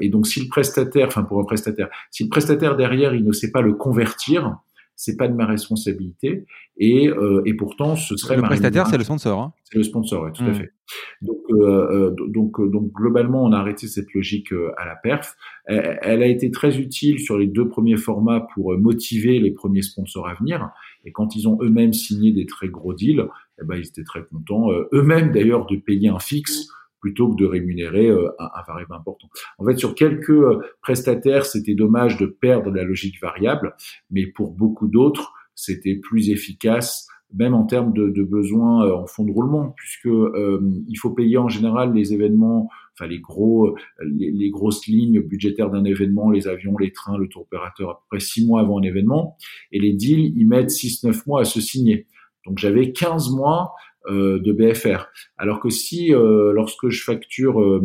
Et 0.00 0.08
donc, 0.08 0.26
si 0.26 0.40
le 0.40 0.48
prestataire, 0.48 1.08
enfin 1.08 1.22
pour 1.22 1.40
un 1.40 1.44
prestataire, 1.44 1.88
si 2.10 2.24
le 2.24 2.30
prestataire 2.30 2.76
derrière, 2.76 3.14
il 3.14 3.24
ne 3.24 3.32
sait 3.32 3.50
pas 3.50 3.60
le 3.60 3.74
convertir, 3.74 4.58
c'est 4.96 5.16
pas 5.16 5.28
de 5.28 5.34
ma 5.34 5.46
responsabilité. 5.46 6.46
Et, 6.78 7.08
euh, 7.08 7.42
et 7.44 7.54
pourtant 7.54 7.96
ce 7.96 8.16
serait 8.16 8.36
le 8.36 8.42
prestataire 8.42 8.86
c'est 8.86 8.98
le 8.98 9.04
sponsor 9.04 9.40
hein. 9.40 9.52
C'est 9.64 9.78
le 9.78 9.84
sponsor 9.84 10.24
oui, 10.24 10.32
tout 10.34 10.44
à 10.44 10.48
mmh. 10.48 10.54
fait. 10.54 10.72
Donc 11.22 11.38
euh, 11.50 12.10
euh 12.12 12.28
donc 12.28 12.60
euh, 12.60 12.68
donc 12.68 12.92
globalement 12.92 13.44
on 13.44 13.52
a 13.52 13.58
arrêté 13.58 13.86
cette 13.86 14.12
logique 14.12 14.52
euh, 14.52 14.72
à 14.76 14.84
la 14.84 14.94
perf. 14.94 15.36
Elle, 15.64 15.98
elle, 16.02 16.22
a 16.22 16.26
été 16.26 16.50
très 16.50 16.78
utile 16.78 17.18
sur 17.18 17.38
les 17.38 17.46
deux 17.46 17.68
premiers 17.68 17.96
formats 17.96 18.46
pour 18.54 18.76
motiver 18.78 19.38
les 19.38 19.52
premiers 19.52 19.82
sponsors 19.82 20.28
à 20.28 20.34
venir. 20.34 20.68
Et 21.04 21.12
quand 21.12 21.34
ils 21.34 21.48
ont 21.48 21.58
eux-mêmes 21.62 21.92
signé 21.92 22.32
des 22.32 22.46
très 22.46 22.68
gros 22.68 22.92
deals 22.92 23.26
eh 23.60 23.64
ben 23.64 23.76
ils 23.76 23.86
étaient 23.86 24.04
très 24.04 24.22
contents 24.22 24.70
eux-mêmes 24.92 25.32
d'ailleurs 25.32 25.66
de 25.66 25.76
payer 25.76 26.08
un 26.08 26.18
fixe 26.18 26.68
plutôt 27.06 27.30
que 27.30 27.36
de 27.36 27.46
rémunérer 27.46 28.08
euh, 28.08 28.28
un, 28.40 28.62
variable 28.66 28.94
important. 28.94 29.28
En 29.58 29.64
fait, 29.64 29.76
sur 29.76 29.94
quelques 29.94 30.30
euh, 30.30 30.58
prestataires, 30.82 31.46
c'était 31.46 31.76
dommage 31.76 32.16
de 32.16 32.26
perdre 32.26 32.72
la 32.72 32.82
logique 32.82 33.22
variable, 33.22 33.76
mais 34.10 34.26
pour 34.26 34.50
beaucoup 34.50 34.88
d'autres, 34.88 35.32
c'était 35.54 35.94
plus 35.94 36.30
efficace 36.30 37.06
même 37.32 37.54
en 37.54 37.64
termes 37.64 37.92
de, 37.92 38.08
de 38.08 38.22
besoins 38.24 38.86
euh, 38.86 38.94
en 38.94 39.06
fonds 39.06 39.24
de 39.24 39.30
roulement, 39.30 39.72
puisque 39.76 40.06
euh, 40.06 40.60
il 40.88 40.96
faut 40.96 41.10
payer 41.10 41.38
en 41.38 41.48
général 41.48 41.92
les 41.92 42.12
événements, 42.12 42.68
enfin 42.94 43.06
les 43.06 43.20
gros, 43.20 43.76
les, 44.02 44.32
les 44.32 44.50
grosses 44.50 44.86
lignes 44.86 45.20
budgétaires 45.20 45.70
d'un 45.70 45.84
événement, 45.84 46.30
les 46.30 46.48
avions, 46.48 46.76
les 46.76 46.92
trains, 46.92 47.18
le 47.18 47.28
tour 47.28 47.42
opérateur 47.42 47.90
à 47.90 47.94
peu 47.94 48.04
près 48.10 48.20
six 48.20 48.44
mois 48.44 48.60
avant 48.60 48.78
un 48.80 48.82
événement, 48.82 49.36
et 49.70 49.78
les 49.78 49.92
deals, 49.92 50.32
ils 50.36 50.46
mettent 50.46 50.70
6-9 50.70 51.22
mois 51.26 51.42
à 51.42 51.44
se 51.44 51.60
signer. 51.60 52.06
Donc 52.46 52.58
j'avais 52.58 52.92
15 52.92 53.30
mois 53.30 53.74
de 54.08 54.52
BFR. 54.52 55.06
Alors 55.36 55.60
que 55.60 55.70
si, 55.70 56.14
euh, 56.14 56.52
lorsque 56.52 56.88
je 56.88 57.02
facture 57.02 57.60
euh, 57.60 57.80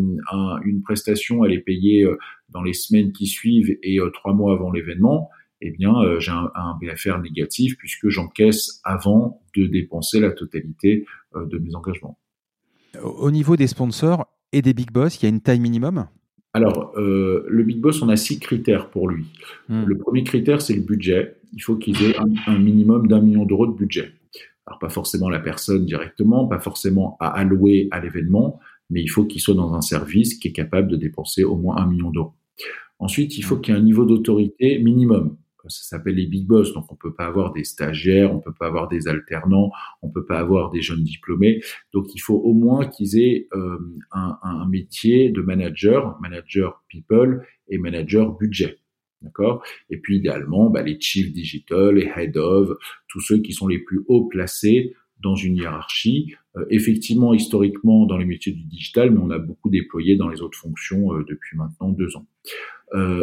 une 0.64 0.82
prestation, 0.82 1.46
elle 1.46 1.54
est 1.54 1.60
payée 1.60 2.08
dans 2.50 2.62
les 2.62 2.74
semaines 2.74 3.12
qui 3.12 3.28
suivent 3.28 3.78
et 3.82 4.00
trois 4.14 4.34
mois 4.34 4.54
avant 4.54 4.72
l'événement, 4.72 5.30
eh 5.62 5.72
bien, 5.72 5.94
j'ai 6.20 6.32
un, 6.32 6.78
BFR 6.82 7.20
négatif 7.20 7.78
puisque 7.78 8.10
j'encaisse 8.10 8.82
avant 8.84 9.42
de 9.56 9.68
dépenser 9.68 10.20
la 10.20 10.32
totalité 10.32 11.06
de 11.36 11.58
mes 11.60 11.76
engagements. 11.76 12.18
Au 13.04 13.32
niveau 13.32 13.56
des 13.56 13.68
sponsors 13.68 14.28
et 14.52 14.62
des 14.62 14.74
big 14.74 14.92
boss, 14.92 15.22
il 15.22 15.24
y 15.24 15.26
a 15.28 15.30
une 15.30 15.42
taille 15.42 15.60
minimum? 15.60 16.08
Alors, 16.54 16.94
le 16.98 17.64
Big 17.64 17.80
Boss, 17.80 18.02
on 18.02 18.10
a 18.10 18.18
six 18.18 18.40
critères 18.40 18.90
pour 18.90 19.08
lui. 19.08 19.26
Hmm. 19.70 19.86
Le 19.86 19.98
premier 19.98 20.24
critère, 20.24 20.62
c'est 20.62 20.74
le 20.74 20.82
budget. 20.82 21.36
Il 21.54 21.62
faut 21.62 21.76
qu'il 21.76 22.02
ait 22.04 22.16
un 22.48 22.58
minimum 22.58 23.08
d'un 23.08 23.22
million 23.22 23.46
d'euros 23.46 23.68
de 23.68 23.74
budget. 23.74 24.12
Alors 24.68 24.80
pas 24.80 24.90
forcément 24.90 25.30
la 25.30 25.40
personne 25.40 25.86
directement, 25.86 26.48
pas 26.48 26.60
forcément 26.60 27.18
à 27.20 27.28
allouer 27.28 27.88
à 27.92 28.00
l'événement, 28.00 28.60
mais 28.90 29.02
il 29.02 29.08
faut 29.08 29.26
qu'il 29.26 29.42
soit 29.42 29.56
dans 29.56 29.74
un 29.74 29.82
service 29.82 30.36
qui 30.36 30.50
est 30.50 30.54
capable 30.54 30.90
de 30.90 30.98
dépenser 30.98 31.44
au 31.44 31.56
moins 31.56 31.78
un 31.78 31.88
million 31.88 32.12
d'euros. 32.12 32.34
Ensuite, 33.00 33.38
il 33.38 33.42
faut 33.44 33.58
qu'il 33.58 33.74
y 33.74 33.78
ait 33.78 33.80
un 33.80 33.84
niveau 33.84 34.06
d'autorité 34.06 34.78
minimum. 34.78 35.38
Ça 35.68 35.84
s'appelle 35.84 36.16
les 36.16 36.26
big 36.26 36.48
boss, 36.48 36.74
donc 36.74 36.92
on 36.92 36.96
peut 36.96 37.14
pas 37.14 37.28
avoir 37.28 37.54
des 37.54 37.64
stagiaires, 37.64 38.34
on 38.34 38.40
peut 38.40 38.54
pas 38.54 38.66
avoir 38.66 38.88
des 38.88 39.08
alternants, 39.08 39.72
on 40.02 40.10
peut 40.10 40.26
pas 40.26 40.40
avoir 40.40 40.72
des 40.72 40.82
jeunes 40.82 41.04
diplômés. 41.04 41.62
Donc 41.94 42.14
il 42.16 42.20
faut 42.20 42.38
au 42.38 42.54
moins 42.54 42.88
qu'ils 42.88 43.20
aient 43.20 43.48
euh, 43.54 43.78
un, 44.12 44.40
un 44.42 44.68
métier 44.68 45.30
de 45.30 45.42
manager, 45.42 46.20
manager 46.20 46.84
people 46.90 47.46
et 47.70 47.78
manager 47.78 48.32
budget. 48.32 48.81
D'accord? 49.22 49.64
Et 49.90 49.98
puis 49.98 50.18
idéalement, 50.18 50.70
bah, 50.70 50.82
les 50.82 51.00
chief 51.00 51.32
digital, 51.32 51.96
les 51.96 52.10
head 52.16 52.38
of, 52.38 52.72
tous 53.08 53.20
ceux 53.20 53.40
qui 53.40 53.54
sont 53.54 53.68
les 53.68 53.80
plus 53.80 54.02
haut 54.08 54.26
placés 54.26 54.96
dans 55.22 55.36
une 55.36 55.56
hiérarchie, 55.56 56.34
effectivement 56.72 57.36
historiquement 57.36 58.08
dans 58.08 58.18
les 58.18 58.26
métiers 58.26 58.52
du 58.52 58.64
digital, 58.64 59.12
mais 59.12 59.20
on 59.22 59.30
a 59.30 59.38
beaucoup 59.38 59.70
déployé 59.70 60.16
dans 60.16 60.28
les 60.28 60.42
autres 60.42 60.58
fonctions 60.58 61.14
depuis 61.30 61.56
maintenant 61.56 61.90
deux 61.90 62.16
ans. 62.18 62.26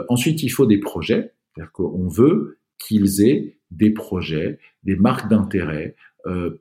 ensuite, 0.09 0.45
il 0.45 0.51
faut 0.51 0.67
des 0.67 0.79
projets, 0.79 1.33
c'est-à-dire 1.55 1.73
qu'on 1.73 2.07
veut 2.07 2.59
qu'ils 2.79 3.23
aient 3.23 3.59
des 3.73 3.91
projets, 3.91 4.61
des 4.85 4.95
marques 4.95 5.29
d'intérêt 5.29 5.97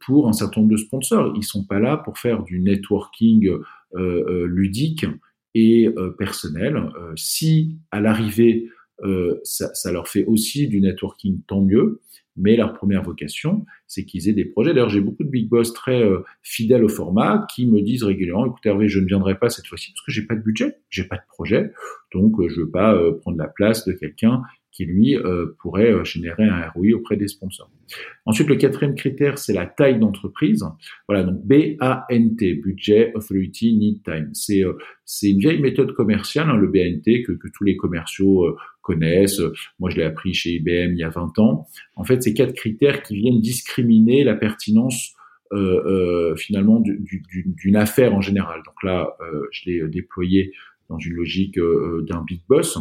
pour 0.07 0.27
un 0.27 0.33
certain 0.33 0.61
nombre 0.61 0.71
de 0.71 0.77
sponsors. 0.77 1.33
Ils 1.35 1.43
sont 1.43 1.65
pas 1.65 1.79
là 1.79 1.97
pour 1.97 2.17
faire 2.17 2.41
du 2.41 2.59
networking 2.59 3.47
ludique 3.93 5.05
et 5.53 5.88
personnel. 6.17 6.81
si 7.15 7.77
à 7.91 8.01
l'arrivée 8.01 8.69
euh, 9.04 9.39
ça, 9.43 9.74
ça, 9.74 9.91
leur 9.91 10.08
fait 10.08 10.26
aussi 10.26 10.68
du 10.68 10.82
networking, 10.82 11.41
tant 11.48 11.62
mieux. 11.62 12.02
Mais 12.39 12.56
leur 12.56 12.74
première 12.74 13.02
vocation, 13.02 13.66
c'est 13.88 14.06
qu'ils 14.06 14.30
aient 14.30 14.34
des 14.34 14.45
projets. 14.45 14.72
D'ailleurs, 14.74 14.89
j'ai 14.89 15.02
beaucoup 15.02 15.24
de 15.24 15.30
big 15.30 15.50
boss 15.50 15.74
très 15.74 16.04
euh, 16.04 16.20
fidèles 16.43 16.84
au 16.84 16.89
format 16.89 17.48
qui 17.54 17.66
me 17.66 17.82
disent 17.82 18.04
régulièrement 18.04 18.45
"Écoute 18.45 18.64
Hervé, 18.66 18.88
je 18.88 19.00
ne 19.00 19.06
viendrai 19.06 19.39
pas 19.39 19.50
cette 19.50 19.66
fois-ci 19.66 19.91
parce 19.91 20.06
que 20.06 20.12
j'ai 20.12 20.22
pas 20.22 20.36
de 20.36 20.41
budget, 20.41 20.76
j'ai 20.89 21.04
pas 21.04 21.16
de 21.16 21.26
projet, 21.28 21.72
donc 22.14 22.39
euh, 22.39 22.48
je 22.48 22.62
veux 22.62 22.70
pas 22.70 22.95
prendre 23.22 23.38
la 23.38 23.48
place 23.48 23.86
de 23.86 23.93
quelqu'un 23.93 24.43
qui 24.78 24.86
lui 24.86 25.17
pourrait 25.59 26.05
générer 26.05 26.43
un 26.43 26.69
ROI 26.69 26.93
auprès 26.95 27.17
des 27.17 27.28
sponsors. 27.28 27.71
Ensuite, 28.25 28.47
le 28.47 28.55
quatrième 28.57 28.93
critère, 28.93 29.39
c'est 29.39 29.53
la 29.53 29.65
taille 29.65 29.97
d'entreprise. 29.97 30.63
Voilà, 31.07 31.23
donc 31.23 31.43
B-A-N-T, 31.43 32.53
Budget, 32.55 33.11
Authority, 33.15 33.75
Need 33.75 34.03
Time. 34.03 34.30
C'est 34.34 34.61
c'est 35.03 35.32
une 35.32 35.39
vieille 35.39 35.61
méthode 35.61 35.93
commerciale, 35.93 36.49
hein, 36.49 36.57
le 36.57 36.67
BNT, 36.67 37.23
que, 37.23 37.32
que 37.32 37.47
tous 37.51 37.63
les 37.63 37.75
commerciaux 37.75 38.55
connaissent. 38.82 39.41
Moi, 39.80 39.89
je 39.89 39.97
l'ai 39.97 40.03
appris 40.03 40.34
chez 40.34 40.51
IBM 40.51 40.93
il 40.93 40.99
y 40.99 41.03
a 41.03 41.09
20 41.09 41.39
ans. 41.39 41.67
En 41.95 42.03
fait, 42.03 42.21
c'est 42.21 42.34
quatre 42.34 42.53
critères 42.53 43.01
qui 43.01 43.15
viennent 43.15 43.41
discriminer 43.41 44.23
la 44.23 44.36
pertinence 44.36 45.15
euh, 45.53 45.82
euh, 45.86 46.36
finalement 46.36 46.82
d'une 46.82 47.75
affaire 47.78 48.13
en 48.13 48.19
général. 48.19 48.61
Donc 48.65 48.84
là, 48.84 49.15
euh, 49.21 49.43
je 49.51 49.69
l'ai 49.69 49.88
déployé 49.88 50.51
dans 50.89 50.97
une 50.97 51.13
logique 51.13 51.57
d'un 51.57 52.23
big 52.23 52.41
boss. 52.49 52.78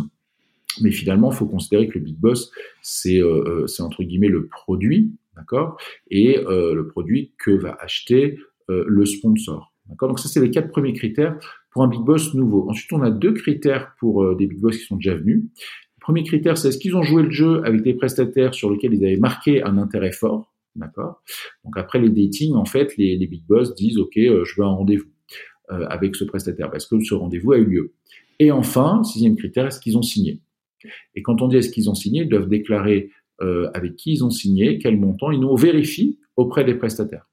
Mais 0.82 0.90
finalement, 0.90 1.30
il 1.30 1.36
faut 1.36 1.46
considérer 1.46 1.88
que 1.88 1.98
le 1.98 2.04
big 2.04 2.16
boss, 2.18 2.50
c'est 2.82 3.20
entre 3.22 4.02
guillemets 4.02 4.28
le 4.28 4.46
produit, 4.46 5.12
d'accord, 5.36 5.78
et 6.10 6.38
le 6.46 6.86
produit 6.88 7.32
que 7.38 7.50
va 7.50 7.76
acheter 7.80 8.38
le 8.68 9.04
sponsor. 9.04 9.72
D'accord? 9.88 10.08
Donc 10.08 10.18
ça, 10.18 10.28
c'est 10.28 10.40
les 10.40 10.50
quatre 10.50 10.68
premiers 10.68 10.92
critères 10.92 11.38
pour 11.70 11.82
un 11.82 11.88
big 11.88 12.00
boss 12.00 12.34
nouveau. 12.34 12.68
Ensuite, 12.68 12.92
on 12.92 13.02
a 13.02 13.10
deux 13.10 13.32
critères 13.32 13.94
pour 13.98 14.36
des 14.36 14.46
big 14.46 14.60
boss 14.60 14.76
qui 14.76 14.84
sont 14.84 14.96
déjà 14.96 15.14
venus. 15.14 15.44
Premier 16.06 16.22
critère, 16.22 16.56
c'est 16.56 16.68
est-ce 16.68 16.78
qu'ils 16.78 16.94
ont 16.94 17.02
joué 17.02 17.24
le 17.24 17.32
jeu 17.32 17.64
avec 17.64 17.82
des 17.82 17.92
prestataires 17.92 18.54
sur 18.54 18.70
lesquels 18.70 18.94
ils 18.94 19.04
avaient 19.04 19.16
marqué 19.16 19.64
un 19.64 19.76
intérêt 19.76 20.12
fort, 20.12 20.54
d'accord? 20.76 21.20
Donc 21.64 21.76
après 21.76 21.98
les 21.98 22.10
dating, 22.10 22.54
en 22.54 22.64
fait, 22.64 22.96
les, 22.96 23.18
big 23.26 23.44
boss 23.44 23.74
disent 23.74 23.98
ok, 23.98 24.16
euh, 24.18 24.44
je 24.44 24.54
veux 24.56 24.64
un 24.64 24.70
rendez-vous 24.70 25.10
euh, 25.72 25.84
avec 25.88 26.14
ce 26.14 26.22
prestataire 26.22 26.70
parce 26.70 26.86
que 26.86 27.00
ce 27.00 27.12
rendez-vous 27.12 27.54
a 27.54 27.58
eu 27.58 27.64
lieu. 27.64 27.94
Et 28.38 28.52
enfin, 28.52 29.02
sixième 29.02 29.34
critère, 29.34 29.66
est-ce 29.66 29.80
qu'ils 29.80 29.98
ont 29.98 30.02
signé? 30.02 30.40
Et 31.14 31.22
quand 31.22 31.42
on 31.42 31.48
dit 31.48 31.56
est-ce 31.56 31.70
qu'ils 31.70 31.90
ont 31.90 31.94
signé, 31.94 32.22
ils 32.22 32.28
doivent 32.28 32.48
déclarer 32.48 33.10
euh, 33.42 33.70
avec 33.74 33.96
qui 33.96 34.12
ils 34.12 34.24
ont 34.24 34.30
signé, 34.30 34.78
quel 34.78 34.98
montant, 34.98 35.30
et 35.30 35.38
nous 35.38 35.48
on 35.48 35.56
vérifie 35.56 36.18
auprès 36.36 36.64
des 36.64 36.74
prestataires. 36.74 37.28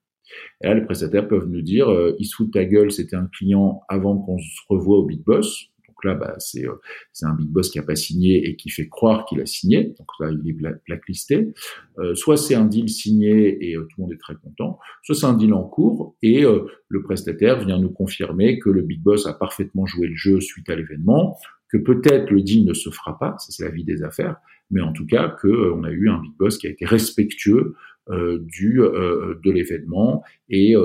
Et 0.61 0.67
là, 0.67 0.73
les 0.73 0.83
prestataires 0.83 1.27
peuvent 1.27 1.47
nous 1.47 1.61
dire, 1.61 1.89
euh, 1.89 2.15
ils 2.19 2.25
se 2.25 2.35
foutent 2.35 2.53
ta 2.53 2.65
gueule, 2.65 2.91
c'était 2.91 3.15
un 3.15 3.27
client 3.27 3.81
avant 3.87 4.17
qu'on 4.17 4.37
se 4.37 4.61
revoie 4.69 4.97
au 4.97 5.05
big 5.05 5.23
boss 5.23 5.69
là, 6.03 6.15
bah, 6.15 6.35
c'est 6.37 6.65
euh, 6.65 6.75
c'est 7.11 7.25
un 7.25 7.33
big 7.33 7.47
boss 7.47 7.69
qui 7.69 7.79
a 7.79 7.83
pas 7.83 7.95
signé 7.95 8.47
et 8.47 8.55
qui 8.55 8.69
fait 8.69 8.87
croire 8.87 9.25
qu'il 9.25 9.41
a 9.41 9.45
signé. 9.45 9.95
Donc 9.97 10.07
là, 10.19 10.31
il 10.31 10.49
est 10.49 10.57
blacklisté. 10.87 11.53
Euh, 11.99 12.15
soit 12.15 12.37
c'est 12.37 12.55
un 12.55 12.65
deal 12.65 12.89
signé 12.89 13.69
et 13.69 13.75
tout 13.75 13.87
le 13.97 14.03
monde 14.03 14.13
est 14.13 14.17
très 14.17 14.35
content. 14.35 14.79
Soit 15.03 15.15
c'est 15.15 15.25
un 15.25 15.33
deal 15.33 15.53
en 15.53 15.63
cours 15.63 16.15
et 16.21 16.43
le 16.43 17.03
prestataire 17.03 17.63
vient 17.65 17.79
nous 17.79 17.91
confirmer 17.91 18.59
que 18.59 18.69
le 18.69 18.81
big 18.81 19.01
boss 19.01 19.27
a 19.27 19.33
parfaitement 19.33 19.85
joué 19.85 20.07
le 20.07 20.15
jeu 20.15 20.39
suite 20.41 20.69
à 20.69 20.75
l'événement, 20.75 21.37
que 21.73 21.77
peut-être 21.77 22.31
le 22.31 22.41
deal 22.41 22.65
ne 22.65 22.73
se 22.73 22.89
fera 22.89 23.19
pas. 23.19 23.35
C'est 23.39 23.63
la 23.65 23.71
vie 23.71 23.83
des 23.83 24.03
affaires. 24.03 24.37
Mais 24.71 24.79
en 24.79 24.93
tout 24.93 25.05
cas, 25.05 25.27
que 25.27 25.71
on 25.73 25.83
a 25.83 25.91
eu 25.91 26.07
un 26.07 26.19
big 26.19 26.31
boss 26.37 26.57
qui 26.57 26.67
a 26.67 26.69
été 26.69 26.85
respectueux 26.85 27.75
du 28.09 28.79
de 28.79 29.51
l'événement 29.51 30.23
et, 30.49 30.75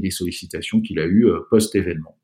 des 0.00 0.10
sollicitations 0.10 0.80
qu'il 0.80 0.98
a 0.98 1.06
eues 1.06 1.26
post-événement. 1.50 2.16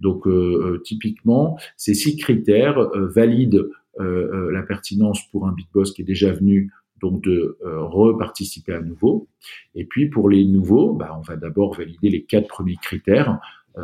Donc 0.00 0.26
euh, 0.26 0.30
euh, 0.30 0.82
typiquement, 0.84 1.58
ces 1.76 1.94
six 1.94 2.16
critères 2.16 2.78
euh, 2.78 3.08
valident 3.08 3.70
la 3.96 4.62
pertinence 4.62 5.20
pour 5.30 5.46
un 5.46 5.52
big 5.52 5.68
boss 5.72 5.92
qui 5.92 6.02
est 6.02 6.04
déjà 6.04 6.32
venu 6.32 6.72
donc 7.00 7.22
de 7.22 7.56
reparticiper 7.62 8.72
à 8.72 8.80
nouveau. 8.80 9.28
Et 9.76 9.84
puis 9.84 10.08
pour 10.08 10.28
les 10.28 10.44
nouveaux, 10.44 10.94
bah, 10.94 11.16
on 11.16 11.20
va 11.20 11.36
d'abord 11.36 11.76
valider 11.76 12.10
les 12.10 12.24
quatre 12.24 12.48
premiers 12.48 12.74
critères 12.82 13.38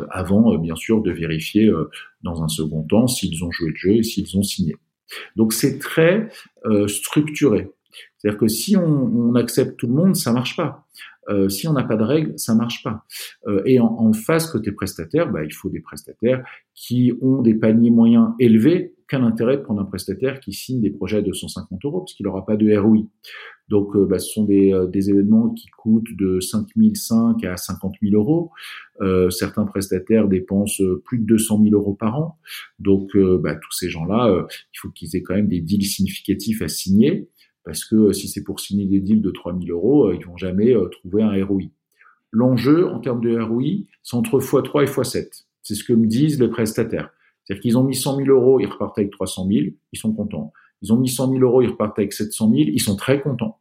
avant 0.09 0.57
bien 0.57 0.75
sûr 0.75 1.01
de 1.01 1.11
vérifier 1.11 1.71
dans 2.23 2.43
un 2.43 2.47
second 2.47 2.83
temps 2.83 3.07
s'ils 3.07 3.43
ont 3.43 3.51
joué 3.51 3.69
le 3.69 3.75
jeu 3.75 3.95
et 3.97 4.03
s'ils 4.03 4.37
ont 4.37 4.43
signé. 4.43 4.75
Donc 5.35 5.53
c'est 5.53 5.79
très 5.79 6.29
structuré. 6.87 7.69
C'est-à-dire 8.17 8.39
que 8.39 8.47
si 8.47 8.77
on, 8.77 9.35
accepte 9.35 9.77
tout 9.77 9.87
le 9.87 9.93
monde, 9.93 10.15
ça 10.15 10.31
marche 10.31 10.55
pas. 10.55 10.85
Euh, 11.29 11.49
si 11.49 11.67
on 11.67 11.73
n'a 11.73 11.83
pas 11.83 11.95
de 11.95 12.03
règles, 12.03 12.37
ça 12.37 12.53
marche 12.55 12.83
pas. 12.83 13.05
Euh, 13.47 13.61
et 13.65 13.79
en, 13.79 13.87
en, 13.87 14.13
face, 14.13 14.47
côté 14.47 14.71
prestataire, 14.71 15.31
bah, 15.31 15.43
il 15.43 15.53
faut 15.53 15.69
des 15.69 15.79
prestataires 15.79 16.43
qui 16.73 17.13
ont 17.21 17.41
des 17.41 17.53
paniers 17.53 17.91
moyens 17.91 18.29
élevés. 18.39 18.93
Qu'un 19.11 19.23
intérêt 19.23 19.57
de 19.57 19.61
prendre 19.61 19.81
un 19.81 19.85
prestataire 19.85 20.39
qui 20.39 20.53
signe 20.53 20.81
des 20.81 20.89
projets 20.89 21.21
de 21.21 21.27
250 21.27 21.83
euros 21.85 21.99
parce 21.99 22.13
qu'il 22.13 22.25
n'aura 22.25 22.45
pas 22.45 22.55
de 22.55 22.75
ROI. 22.77 23.07
Donc, 23.67 23.95
euh, 23.95 24.05
bah, 24.05 24.19
ce 24.19 24.31
sont 24.31 24.45
des, 24.45 24.73
euh, 24.73 24.87
des, 24.87 25.09
événements 25.09 25.49
qui 25.49 25.67
coûtent 25.67 26.15
de 26.17 26.39
5 26.39 26.67
500 26.95 27.37
à 27.43 27.57
50 27.57 27.95
000 28.01 28.15
euros. 28.15 28.51
certains 29.29 29.65
prestataires 29.65 30.27
dépensent 30.27 30.83
plus 31.05 31.19
de 31.19 31.25
200 31.25 31.61
000 31.63 31.75
euros 31.75 31.93
par 31.93 32.17
an. 32.17 32.37
Donc, 32.79 33.17
bah, 33.17 33.55
tous 33.55 33.71
ces 33.71 33.89
gens-là, 33.89 34.45
il 34.73 34.77
faut 34.79 34.89
qu'ils 34.89 35.15
aient 35.15 35.21
quand 35.21 35.35
même 35.35 35.47
des 35.47 35.61
deals 35.61 35.85
significatifs 35.85 36.61
à 36.61 36.67
signer 36.67 37.27
parce 37.63 37.85
que 37.85 37.95
euh, 37.95 38.13
si 38.13 38.27
c'est 38.27 38.43
pour 38.43 38.59
signer 38.59 38.85
des 38.85 38.99
deals 38.99 39.21
de 39.21 39.31
3000 39.31 39.71
euros, 39.71 40.07
euh, 40.07 40.15
ils 40.15 40.25
vont 40.25 40.37
jamais 40.37 40.73
euh, 40.75 40.87
trouver 40.87 41.23
un 41.23 41.45
ROI. 41.45 41.63
L'enjeu 42.31 42.87
en 42.87 42.99
termes 42.99 43.21
de 43.21 43.39
ROI, 43.39 43.85
c'est 44.03 44.15
entre 44.15 44.39
x3 44.39 44.83
et 44.83 44.85
x7. 44.85 45.43
C'est 45.61 45.75
ce 45.75 45.83
que 45.83 45.93
me 45.93 46.07
disent 46.07 46.39
les 46.39 46.47
prestataires. 46.47 47.11
C'est-à-dire 47.51 47.63
qu'ils 47.63 47.77
ont 47.77 47.83
mis 47.83 47.95
100 47.95 48.15
000 48.15 48.29
euros, 48.29 48.61
ils 48.61 48.65
repartent 48.65 48.97
avec 48.97 49.11
300 49.11 49.45
000, 49.51 49.65
ils 49.91 49.99
sont 49.99 50.13
contents. 50.13 50.53
Ils 50.81 50.93
ont 50.93 50.97
mis 50.97 51.09
100 51.09 51.31
000 51.31 51.41
euros, 51.41 51.61
ils 51.61 51.67
repartent 51.67 51.99
avec 51.99 52.13
700 52.13 52.49
000, 52.49 52.69
ils 52.71 52.79
sont 52.79 52.95
très 52.95 53.21
contents. 53.21 53.59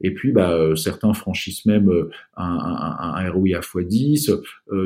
Et 0.00 0.14
puis, 0.14 0.32
bah, 0.32 0.74
certains 0.76 1.12
franchissent 1.12 1.66
même 1.66 1.90
un, 2.38 2.42
un, 2.42 3.14
un 3.16 3.30
ROI 3.30 3.54
à 3.54 3.60
x10, 3.60 4.40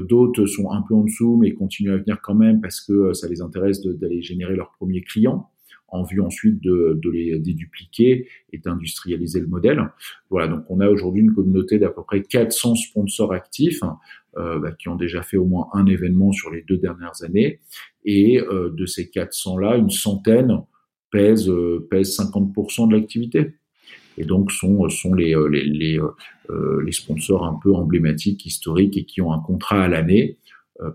d'autres 0.08 0.46
sont 0.46 0.72
un 0.72 0.82
peu 0.82 0.94
en 0.94 1.04
dessous, 1.04 1.36
mais 1.36 1.52
continuent 1.52 1.92
à 1.92 1.98
venir 1.98 2.20
quand 2.20 2.34
même 2.34 2.60
parce 2.60 2.80
que 2.80 3.12
ça 3.12 3.28
les 3.28 3.42
intéresse 3.42 3.80
d'aller 3.80 4.22
générer 4.22 4.56
leurs 4.56 4.72
premiers 4.72 5.02
clients 5.02 5.48
en 5.92 6.02
vue 6.02 6.20
ensuite 6.20 6.60
de, 6.60 6.98
les 7.12 7.38
dédupliquer 7.38 8.26
et 8.52 8.58
d'industrialiser 8.58 9.40
le 9.40 9.46
modèle. 9.46 9.88
Voilà, 10.30 10.48
donc 10.48 10.64
on 10.68 10.80
a 10.80 10.88
aujourd'hui 10.88 11.22
une 11.22 11.34
communauté 11.34 11.78
d'à 11.78 11.90
peu 11.90 12.02
près 12.02 12.22
400 12.22 12.74
sponsors 12.74 13.32
actifs 13.32 13.80
euh, 14.38 14.58
bah, 14.58 14.72
qui 14.72 14.88
ont 14.88 14.96
déjà 14.96 15.22
fait 15.22 15.36
au 15.36 15.44
moins 15.44 15.68
un 15.74 15.84
événement 15.84 16.32
sur 16.32 16.50
les 16.50 16.62
deux 16.62 16.78
dernières 16.78 17.22
années. 17.22 17.60
Et 18.06 18.40
euh, 18.40 18.70
de 18.70 18.86
ces 18.86 19.04
400-là, 19.04 19.76
une 19.76 19.90
centaine 19.90 20.62
pèse, 21.10 21.50
euh, 21.50 21.86
pèse 21.90 22.16
50% 22.18 22.88
de 22.88 22.94
l'activité. 22.94 23.56
Et 24.16 24.24
donc 24.24 24.50
sont, 24.50 24.88
sont 24.88 25.12
les, 25.12 25.34
les, 25.50 25.64
les, 25.64 26.00
les, 26.84 26.92
sponsors 26.92 27.44
un 27.44 27.58
peu 27.62 27.74
emblématiques, 27.74 28.46
historiques 28.46 28.96
et 28.96 29.04
qui 29.04 29.20
ont 29.20 29.32
un 29.32 29.40
contrat 29.40 29.84
à 29.84 29.88
l'année 29.88 30.38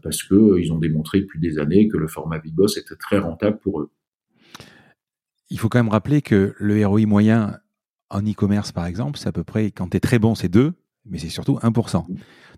parce 0.04 0.22
qu'ils 0.22 0.72
ont 0.72 0.78
démontré 0.78 1.22
depuis 1.22 1.40
des 1.40 1.58
années 1.58 1.88
que 1.88 1.98
le 1.98 2.08
format 2.08 2.38
Big 2.38 2.54
Boss 2.54 2.78
était 2.78 2.96
très 2.96 3.18
rentable 3.18 3.58
pour 3.60 3.82
eux. 3.82 3.90
Il 5.50 5.58
faut 5.58 5.68
quand 5.68 5.80
même 5.80 5.90
rappeler 5.90 6.22
que 6.22 6.54
le 6.60 6.86
ROI 6.86 7.08
moyen 7.08 7.58
en 8.10 8.22
e-commerce, 8.22 8.72
par 8.72 8.86
exemple, 8.86 9.18
c'est 9.18 9.30
à 9.30 9.32
peu 9.32 9.44
près, 9.44 9.72
quand 9.72 9.90
tu 9.90 9.98
es 9.98 10.00
très 10.00 10.20
bon, 10.20 10.36
c'est 10.36 10.50
2, 10.50 10.74
mais 11.10 11.18
c'est 11.18 11.30
surtout 11.30 11.60
1%. 11.62 12.06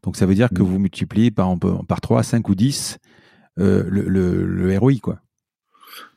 Donc 0.04 0.16
ça 0.16 0.26
veut 0.26 0.36
dire 0.36 0.50
que 0.50 0.62
vous 0.62 0.80
multipliez 0.80 1.32
par, 1.32 1.56
par 1.88 2.02
3, 2.02 2.24
5 2.24 2.48
ou 2.50 2.56
10 2.56 3.00
euh, 3.60 3.84
le, 3.90 4.46
le, 4.46 4.78
ROI. 4.78 4.94
Quoi. 5.02 5.20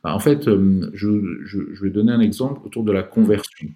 Bah, 0.04 0.14
en 0.14 0.20
fait, 0.20 0.46
euh, 0.48 0.90
je, 0.94 1.82
vais 1.82 1.90
donner 1.90 2.12
un 2.12 2.20
exemple 2.20 2.60
autour 2.64 2.84
de 2.84 2.92
la 2.92 3.02
conversion. 3.02 3.68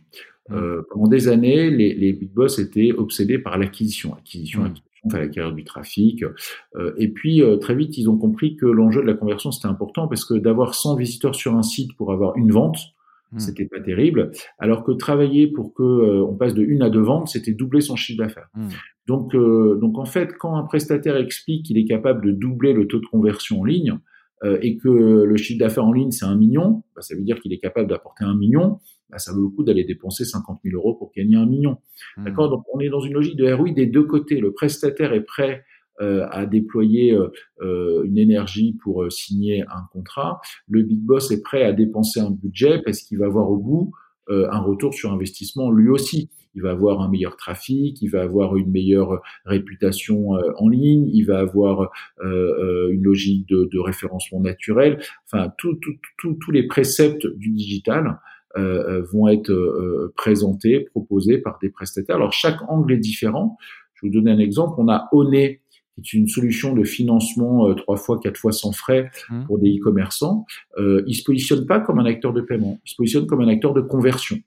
Mmh. 0.48 0.54
Euh, 0.54 0.82
pendant 0.90 1.08
des 1.08 1.28
années, 1.28 1.70
les, 1.70 2.12
big 2.12 2.32
boss 2.32 2.58
étaient 2.58 2.92
obsédés 2.92 3.38
par 3.38 3.58
l'acquisition, 3.58 4.14
acquisition, 4.14 4.62
mmh. 4.62 4.66
acquisition 4.66 5.10
fallait 5.10 5.24
acquérir 5.24 5.52
du 5.52 5.62
trafic. 5.62 6.24
et 6.96 7.08
puis 7.08 7.40
très 7.60 7.76
vite, 7.76 7.96
ils 7.96 8.10
ont 8.10 8.16
compris 8.16 8.56
que 8.56 8.66
l'enjeu 8.66 9.02
de 9.02 9.06
la 9.06 9.14
conversion 9.14 9.52
c'était 9.52 9.68
important 9.68 10.08
parce 10.08 10.24
que 10.24 10.34
d'avoir 10.34 10.74
100 10.74 10.96
visiteurs 10.96 11.36
sur 11.36 11.54
un 11.54 11.62
site 11.62 11.96
pour 11.96 12.12
avoir 12.12 12.36
une 12.36 12.50
vente, 12.50 12.95
Mmh. 13.36 13.40
C'était 13.40 13.66
pas 13.66 13.80
terrible. 13.80 14.32
Alors 14.58 14.82
que 14.82 14.92
travailler 14.92 15.46
pour 15.46 15.74
que 15.74 15.82
euh, 15.82 16.24
on 16.24 16.34
passe 16.34 16.54
de 16.54 16.62
une 16.62 16.82
à 16.82 16.88
deux 16.88 17.02
ventes, 17.02 17.28
c'était 17.28 17.52
doubler 17.52 17.82
son 17.82 17.94
chiffre 17.94 18.22
d'affaires. 18.22 18.48
Mmh. 18.54 18.68
Donc, 19.06 19.34
euh, 19.34 19.78
donc 19.80 19.98
en 19.98 20.06
fait, 20.06 20.34
quand 20.38 20.56
un 20.56 20.62
prestataire 20.62 21.16
explique 21.16 21.66
qu'il 21.66 21.76
est 21.76 21.84
capable 21.84 22.24
de 22.24 22.30
doubler 22.32 22.72
le 22.72 22.86
taux 22.86 22.98
de 22.98 23.06
conversion 23.06 23.60
en 23.60 23.64
ligne 23.64 23.98
euh, 24.42 24.58
et 24.62 24.78
que 24.78 24.88
le 24.88 25.36
chiffre 25.36 25.58
d'affaires 25.58 25.84
en 25.84 25.92
ligne 25.92 26.10
c'est 26.10 26.24
un 26.24 26.36
million, 26.36 26.82
bah, 26.94 27.02
ça 27.02 27.14
veut 27.14 27.22
dire 27.22 27.38
qu'il 27.40 27.52
est 27.52 27.58
capable 27.58 27.88
d'apporter 27.88 28.24
un 28.24 28.34
million. 28.34 28.78
bah, 29.10 29.18
ça 29.18 29.32
vaut 29.34 29.42
le 29.42 29.48
coup 29.48 29.64
d'aller 29.64 29.84
dépenser 29.84 30.24
50 30.24 30.60
000 30.64 30.74
euros 30.74 30.94
pour 30.94 31.12
gagner 31.14 31.36
un 31.36 31.46
million. 31.46 31.76
Mmh. 32.16 32.24
D'accord? 32.24 32.48
Donc 32.48 32.64
on 32.72 32.80
est 32.80 32.88
dans 32.88 33.00
une 33.00 33.12
logique 33.12 33.36
de 33.36 33.52
ROI 33.52 33.72
des 33.72 33.86
deux 33.86 34.04
côtés. 34.04 34.40
Le 34.40 34.52
prestataire 34.52 35.12
est 35.12 35.24
prêt 35.24 35.62
euh, 36.02 36.26
à 36.30 36.44
déployer 36.44 37.14
euh, 37.14 37.28
euh, 37.62 38.02
une 38.04 38.18
énergie 38.18 38.76
pour 38.82 39.10
signer 39.10 39.62
un 39.62 39.82
contrat. 39.92 40.42
Le 40.68 40.82
big 40.82 41.00
boss 41.00 41.30
est 41.30 41.42
prêt 41.42 41.62
à 41.62 41.72
dépenser 41.72 42.20
un 42.20 42.30
budget 42.30 42.82
parce 42.84 43.00
qu'il 43.00 43.16
va 43.16 43.24
avoir 43.26 43.50
au 43.50 43.56
bout 43.56 43.92
un 44.28 44.58
retour 44.58 44.92
sur 44.92 45.12
investissement 45.12 45.70
lui 45.70 45.88
aussi. 45.88 46.28
Il 46.56 46.62
va 46.62 46.72
avoir 46.72 47.00
un 47.00 47.08
meilleur 47.08 47.36
trafic, 47.36 48.02
il 48.02 48.08
va 48.08 48.22
avoir 48.22 48.56
une 48.56 48.72
meilleure 48.72 49.22
réputation 49.44 50.30
en 50.30 50.68
ligne, 50.68 51.08
il 51.14 51.22
va 51.22 51.38
avoir 51.38 51.92
une 52.24 53.02
logique 53.04 53.48
de, 53.48 53.68
de 53.70 53.78
référencement 53.78 54.40
naturel. 54.40 54.98
Enfin, 55.30 55.52
tous 55.58 56.50
les 56.50 56.66
préceptes 56.66 57.24
du 57.36 57.50
digital 57.50 58.18
vont 58.56 59.28
être 59.28 60.12
présentés, 60.16 60.80
proposés 60.80 61.38
par 61.38 61.60
des 61.62 61.70
prestataires. 61.70 62.16
Alors 62.16 62.32
chaque 62.32 62.58
angle 62.68 62.94
est 62.94 62.98
différent. 62.98 63.56
Je 63.94 64.06
vais 64.06 64.08
vous 64.08 64.14
donner 64.14 64.32
un 64.32 64.40
exemple. 64.40 64.74
On 64.78 64.88
a 64.88 65.08
Oné 65.12 65.62
qui 66.02 66.16
est 66.16 66.20
une 66.20 66.28
solution 66.28 66.74
de 66.74 66.84
financement 66.84 67.68
euh, 67.68 67.74
trois 67.74 67.96
fois, 67.96 68.18
quatre 68.22 68.38
fois 68.38 68.52
sans 68.52 68.72
frais 68.72 69.10
mmh. 69.30 69.44
pour 69.46 69.58
des 69.58 69.76
e-commerçants, 69.76 70.44
euh, 70.78 71.02
il 71.06 71.14
se 71.14 71.24
positionne 71.24 71.66
pas 71.66 71.80
comme 71.80 71.98
un 71.98 72.04
acteur 72.04 72.32
de 72.32 72.40
paiement, 72.40 72.78
il 72.84 72.90
se 72.90 72.96
positionne 72.96 73.26
comme 73.26 73.40
un 73.40 73.48
acteur 73.48 73.74
de 73.74 73.80
conversion. 73.80 74.38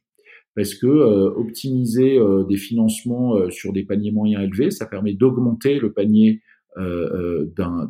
Parce 0.56 0.74
que 0.74 0.88
euh, 0.88 1.32
optimiser 1.36 2.18
euh, 2.18 2.43
des 2.43 2.58
financements 2.58 3.50
sur 3.50 3.72
des 3.72 3.84
paniers 3.84 4.12
moyens 4.12 4.43
élevés, 4.43 4.72
ça 4.72 4.86
permet 4.86 5.14
d'augmenter 5.14 5.80
le 5.80 5.91
panier 5.91 6.41
d'un 6.78 7.89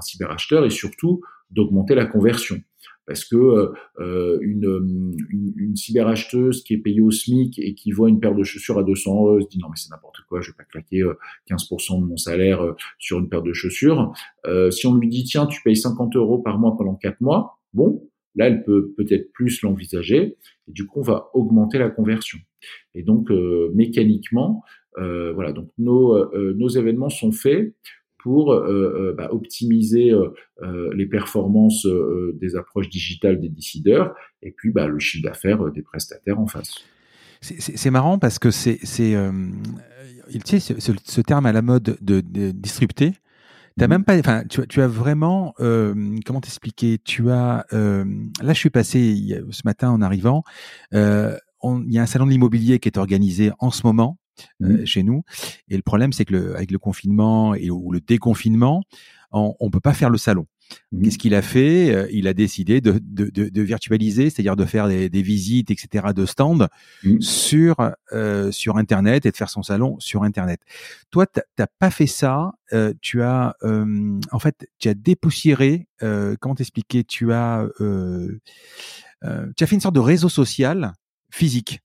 cyberacheteur 0.00 0.64
et 0.64 0.70
surtout 0.70 1.20
d'augmenter 1.50 1.94
la 1.94 2.06
conversion 2.06 2.60
parce 3.06 3.24
que 3.24 3.36
euh, 3.36 3.72
euh, 4.00 4.38
une, 4.42 5.14
une, 5.30 5.52
une, 5.56 5.76
cyberacheteuse 5.76 6.62
qui 6.62 6.74
est 6.74 6.78
payée 6.78 7.00
au 7.00 7.10
SMIC 7.10 7.58
et 7.58 7.74
qui 7.74 7.90
voit 7.90 8.08
une 8.08 8.20
paire 8.20 8.34
de 8.34 8.44
chaussures 8.44 8.78
à 8.78 8.84
200 8.84 9.14
euros 9.14 9.40
se 9.40 9.48
dit 9.48 9.58
non 9.58 9.68
mais 9.68 9.76
c'est 9.76 9.90
n'importe 9.90 10.18
quoi, 10.28 10.40
je 10.40 10.50
vais 10.50 10.56
pas 10.56 10.64
claquer 10.64 11.02
15% 11.50 11.96
euh, 11.96 12.00
de 12.00 12.06
mon 12.06 12.16
salaire 12.16 12.74
sur 12.98 13.18
une 13.18 13.28
paire 13.28 13.42
de 13.42 13.52
chaussures. 13.52 14.12
si 14.70 14.86
on 14.86 14.94
lui 14.94 15.08
dit 15.08 15.24
tiens 15.24 15.46
tu 15.46 15.60
payes 15.62 15.76
50 15.76 16.16
euros 16.16 16.38
par 16.38 16.58
mois 16.58 16.76
pendant 16.76 16.94
4 16.94 17.20
mois, 17.20 17.58
bon 17.72 18.08
là 18.34 18.46
elle 18.46 18.62
peut 18.62 18.94
peut-être 18.96 19.30
plus 19.32 19.60
l'envisager 19.62 20.36
et 20.68 20.72
du 20.72 20.86
coup 20.86 21.00
on 21.00 21.04
va 21.04 21.28
augmenter 21.34 21.78
la 21.78 21.90
conversion. 21.90 22.38
Et 22.94 23.02
donc 23.02 23.30
mécaniquement 23.74 24.62
voilà 24.96 25.52
donc 25.52 25.70
nos 25.78 26.30
nos 26.54 26.68
événements 26.68 27.10
sont 27.10 27.32
faits 27.32 27.74
pour 28.22 28.52
euh, 28.52 29.10
euh, 29.10 29.14
bah, 29.16 29.28
optimiser 29.32 30.12
euh, 30.12 30.90
les 30.94 31.06
performances 31.06 31.86
des 32.34 32.56
approches 32.56 32.88
digitales 32.88 33.40
des 33.40 33.48
décideurs 33.48 34.14
et 34.42 34.52
puis 34.52 34.70
bah, 34.70 34.86
le 34.86 34.98
chiffre 34.98 35.24
d'affaires 35.24 35.70
des 35.72 35.82
prestataires 35.82 36.38
en 36.38 36.46
face. 36.46 36.76
C'est 37.40 37.90
marrant 37.90 38.18
parce 38.20 38.38
que 38.38 38.52
c'est 38.52 38.78
tu 38.78 38.88
sais, 40.44 40.60
ce, 40.60 40.92
ce, 41.04 41.20
terme 41.20 41.46
à 41.46 41.52
la 41.52 41.62
mode 41.62 41.98
de, 42.00 42.20
de 42.20 42.52
disrupter. 42.52 43.12
T'as 43.76 43.86
mmh. 43.86 43.90
même 43.90 44.04
pas, 44.04 44.16
enfin, 44.18 44.44
tu, 44.48 44.64
tu, 44.68 44.80
as 44.80 44.86
vraiment, 44.86 45.52
comment 45.58 46.40
t'expliquer? 46.40 46.98
Tu 47.04 47.30
as, 47.30 47.66
là, 47.72 48.52
je 48.52 48.58
suis 48.58 48.70
passé 48.70 49.42
ce 49.50 49.62
matin 49.64 49.90
en 49.90 50.00
arrivant. 50.00 50.44
il 50.92 51.38
y 51.88 51.98
a 51.98 52.02
un 52.02 52.06
salon 52.06 52.26
de 52.26 52.30
l'immobilier 52.30 52.78
qui 52.78 52.88
est 52.88 52.98
organisé 52.98 53.50
en 53.58 53.72
ce 53.72 53.84
moment 53.84 54.18
mmh. 54.60 54.84
chez 54.84 55.02
nous. 55.02 55.22
Et 55.68 55.76
le 55.76 55.82
problème, 55.82 56.12
c'est 56.12 56.24
que 56.24 56.32
le, 56.32 56.56
avec 56.56 56.70
le 56.70 56.78
confinement 56.78 57.54
et 57.54 57.70
ou 57.70 57.92
le 57.92 58.00
déconfinement, 58.00 58.82
on, 59.32 59.54
on 59.60 59.70
peut 59.70 59.80
pas 59.80 59.94
faire 59.94 60.10
le 60.10 60.18
salon. 60.18 60.46
Mmh. 60.92 61.02
Qu'est-ce 61.02 61.18
qu'il 61.18 61.34
a 61.34 61.42
fait 61.42 61.94
euh, 61.94 62.06
Il 62.12 62.26
a 62.28 62.34
décidé 62.34 62.80
de, 62.80 62.98
de, 63.02 63.30
de, 63.30 63.48
de 63.48 63.62
virtualiser, 63.62 64.30
c'est-à-dire 64.30 64.56
de 64.56 64.64
faire 64.64 64.88
des, 64.88 65.08
des, 65.08 65.22
visites, 65.22 65.70
etc., 65.70 66.08
de 66.14 66.26
stands 66.26 66.68
mmh. 67.04 67.20
sur 67.20 67.76
euh, 68.12 68.50
sur 68.50 68.76
Internet 68.76 69.26
et 69.26 69.30
de 69.30 69.36
faire 69.36 69.50
son 69.50 69.62
salon 69.62 69.96
sur 69.98 70.22
Internet. 70.22 70.60
Toi, 71.10 71.26
t'as 71.26 71.66
pas 71.78 71.90
fait 71.90 72.06
ça. 72.06 72.52
Euh, 72.72 72.94
tu 73.00 73.22
as 73.22 73.56
euh, 73.64 74.18
en 74.30 74.38
fait, 74.38 74.66
tu 74.78 74.88
as 74.88 74.94
dépoussiéré. 74.94 75.88
comment 76.40 76.54
t'expliquer 76.54 77.04
Tu 77.04 77.32
as 77.32 77.66
tu 79.56 79.64
as 79.64 79.66
fait 79.66 79.74
une 79.74 79.80
sorte 79.80 79.94
de 79.94 80.00
réseau 80.00 80.28
social 80.28 80.92
physique 81.30 81.80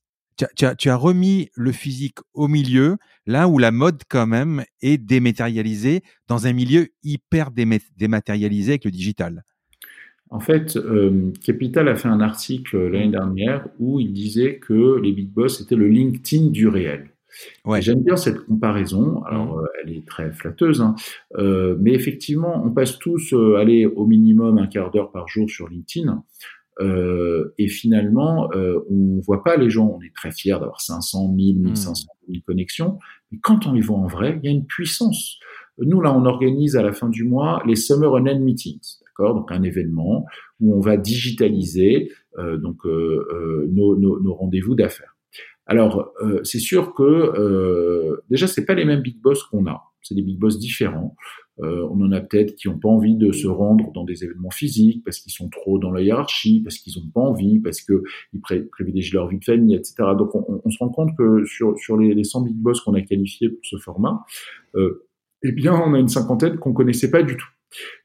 tu 0.55 0.89
as, 0.89 0.95
remis 0.95 1.49
le 1.55 1.71
physique 1.71 2.19
au 2.33 2.47
milieu, 2.47 2.97
là 3.25 3.47
où 3.47 3.57
la 3.57 3.71
mode 3.71 4.03
quand 4.09 4.27
même 4.27 4.63
est 4.81 4.97
dématérialisée, 4.97 6.01
dans 6.27 6.47
un 6.47 6.53
milieu 6.53 6.87
hyper 7.03 7.49
dématérialisé 7.51 8.73
avec 8.73 8.85
le 8.85 8.91
digital. 8.91 9.43
En 10.29 10.39
fait, 10.39 10.75
euh, 10.75 11.31
Capital 11.43 11.87
a 11.87 11.95
fait 11.95 12.09
un 12.09 12.19
article 12.19 12.77
l'année 12.87 13.11
dernière 13.11 13.67
où 13.79 13.99
il 13.99 14.11
disait 14.11 14.57
que 14.57 14.99
les 15.01 15.13
big 15.13 15.29
boss 15.29 15.61
étaient 15.61 15.75
le 15.75 15.87
LinkedIn 15.87 16.47
du 16.47 16.67
réel. 16.67 17.11
Ouais. 17.65 17.81
J'aime 17.81 18.03
bien 18.03 18.17
cette 18.17 18.39
comparaison. 18.45 19.23
Alors, 19.23 19.57
mmh. 19.57 19.59
euh, 19.59 19.83
elle 19.83 19.93
est 19.93 20.05
très 20.05 20.31
flatteuse, 20.31 20.81
hein. 20.81 20.95
euh, 21.37 21.77
mais 21.79 21.93
effectivement, 21.93 22.61
on 22.65 22.71
passe 22.71 22.99
tous 22.99 23.33
aller 23.57 23.85
au 23.85 24.05
minimum 24.05 24.57
un 24.57 24.67
quart 24.67 24.91
d'heure 24.91 25.11
par 25.11 25.27
jour 25.27 25.49
sur 25.49 25.69
LinkedIn. 25.69 26.23
Euh, 26.79 27.53
et 27.57 27.67
finalement, 27.67 28.51
euh, 28.53 28.79
on 28.89 29.19
voit 29.21 29.43
pas 29.43 29.57
les 29.57 29.69
gens. 29.69 29.97
On 29.97 30.01
est 30.01 30.13
très 30.13 30.31
fiers 30.31 30.59
d'avoir 30.59 30.81
500, 30.81 31.29
1000, 31.33 31.59
1500, 31.59 32.07
1000 32.27 32.43
connexions. 32.43 32.99
Mais 33.31 33.39
quand 33.41 33.65
on 33.65 33.73
les 33.73 33.81
voit 33.81 33.97
en 33.97 34.07
vrai, 34.07 34.39
il 34.41 34.45
y 34.45 34.49
a 34.49 34.55
une 34.55 34.65
puissance. 34.65 35.39
Nous, 35.79 36.01
là, 36.01 36.15
on 36.15 36.25
organise 36.25 36.75
à 36.75 36.81
la 36.81 36.91
fin 36.91 37.09
du 37.09 37.23
mois 37.23 37.61
les 37.65 37.75
Summer 37.75 38.11
on 38.11 38.25
End 38.25 38.39
Meetings. 38.39 38.99
D'accord? 39.05 39.35
Donc, 39.35 39.51
un 39.51 39.63
événement 39.63 40.25
où 40.59 40.75
on 40.75 40.79
va 40.79 40.97
digitaliser 40.97 42.11
euh, 42.39 42.57
donc 42.57 42.85
euh, 42.85 43.27
euh, 43.33 43.67
nos, 43.71 43.97
nos, 43.97 44.19
nos 44.19 44.33
rendez-vous 44.35 44.75
d'affaires. 44.75 45.15
Alors, 45.65 46.13
euh, 46.21 46.39
c'est 46.43 46.59
sûr 46.59 46.93
que 46.93 48.21
déjà, 48.29 48.47
c'est 48.47 48.65
pas 48.65 48.73
les 48.73 48.85
mêmes 48.85 49.01
big 49.01 49.19
boss 49.19 49.43
qu'on 49.43 49.65
a. 49.67 49.83
C'est 50.01 50.15
des 50.15 50.21
big 50.21 50.39
boss 50.39 50.59
différents. 50.59 51.15
Euh, 51.59 51.87
on 51.89 52.01
en 52.01 52.11
a 52.11 52.21
peut-être 52.21 52.55
qui 52.55 52.67
n'ont 52.67 52.77
pas 52.77 52.89
envie 52.89 53.15
de 53.15 53.31
se 53.31 53.47
rendre 53.47 53.91
dans 53.91 54.03
des 54.03 54.23
événements 54.23 54.51
physiques 54.51 55.03
parce 55.03 55.19
qu'ils 55.19 55.33
sont 55.33 55.49
trop 55.49 55.79
dans 55.79 55.91
la 55.91 56.01
hiérarchie, 56.01 56.61
parce 56.63 56.77
qu'ils 56.77 56.93
n'ont 57.01 57.09
pas 57.09 57.21
envie, 57.21 57.59
parce 57.59 57.81
qu'ils 57.81 58.01
privilégient 58.71 59.13
leur 59.13 59.27
vie 59.27 59.39
de 59.39 59.43
famille, 59.43 59.75
etc. 59.75 59.95
Donc 60.17 60.35
on, 60.35 60.69
se 60.69 60.77
rend 60.79 60.89
compte 60.89 61.15
que 61.17 61.45
sur, 61.45 61.77
sur 61.77 61.97
les, 61.97 62.13
les 62.13 62.23
100 62.23 62.41
big 62.41 62.55
boss 62.55 62.81
qu'on 62.81 62.93
a 62.93 63.01
qualifiés 63.01 63.49
pour 63.49 63.63
ce 63.63 63.77
format, 63.77 64.23
euh, 64.75 65.07
eh 65.43 65.51
bien 65.51 65.73
on 65.73 65.93
a 65.93 65.99
une 65.99 66.09
cinquantaine 66.09 66.57
qu'on 66.57 66.73
connaissait 66.73 67.11
pas 67.11 67.23
du 67.23 67.35
tout. 67.35 67.47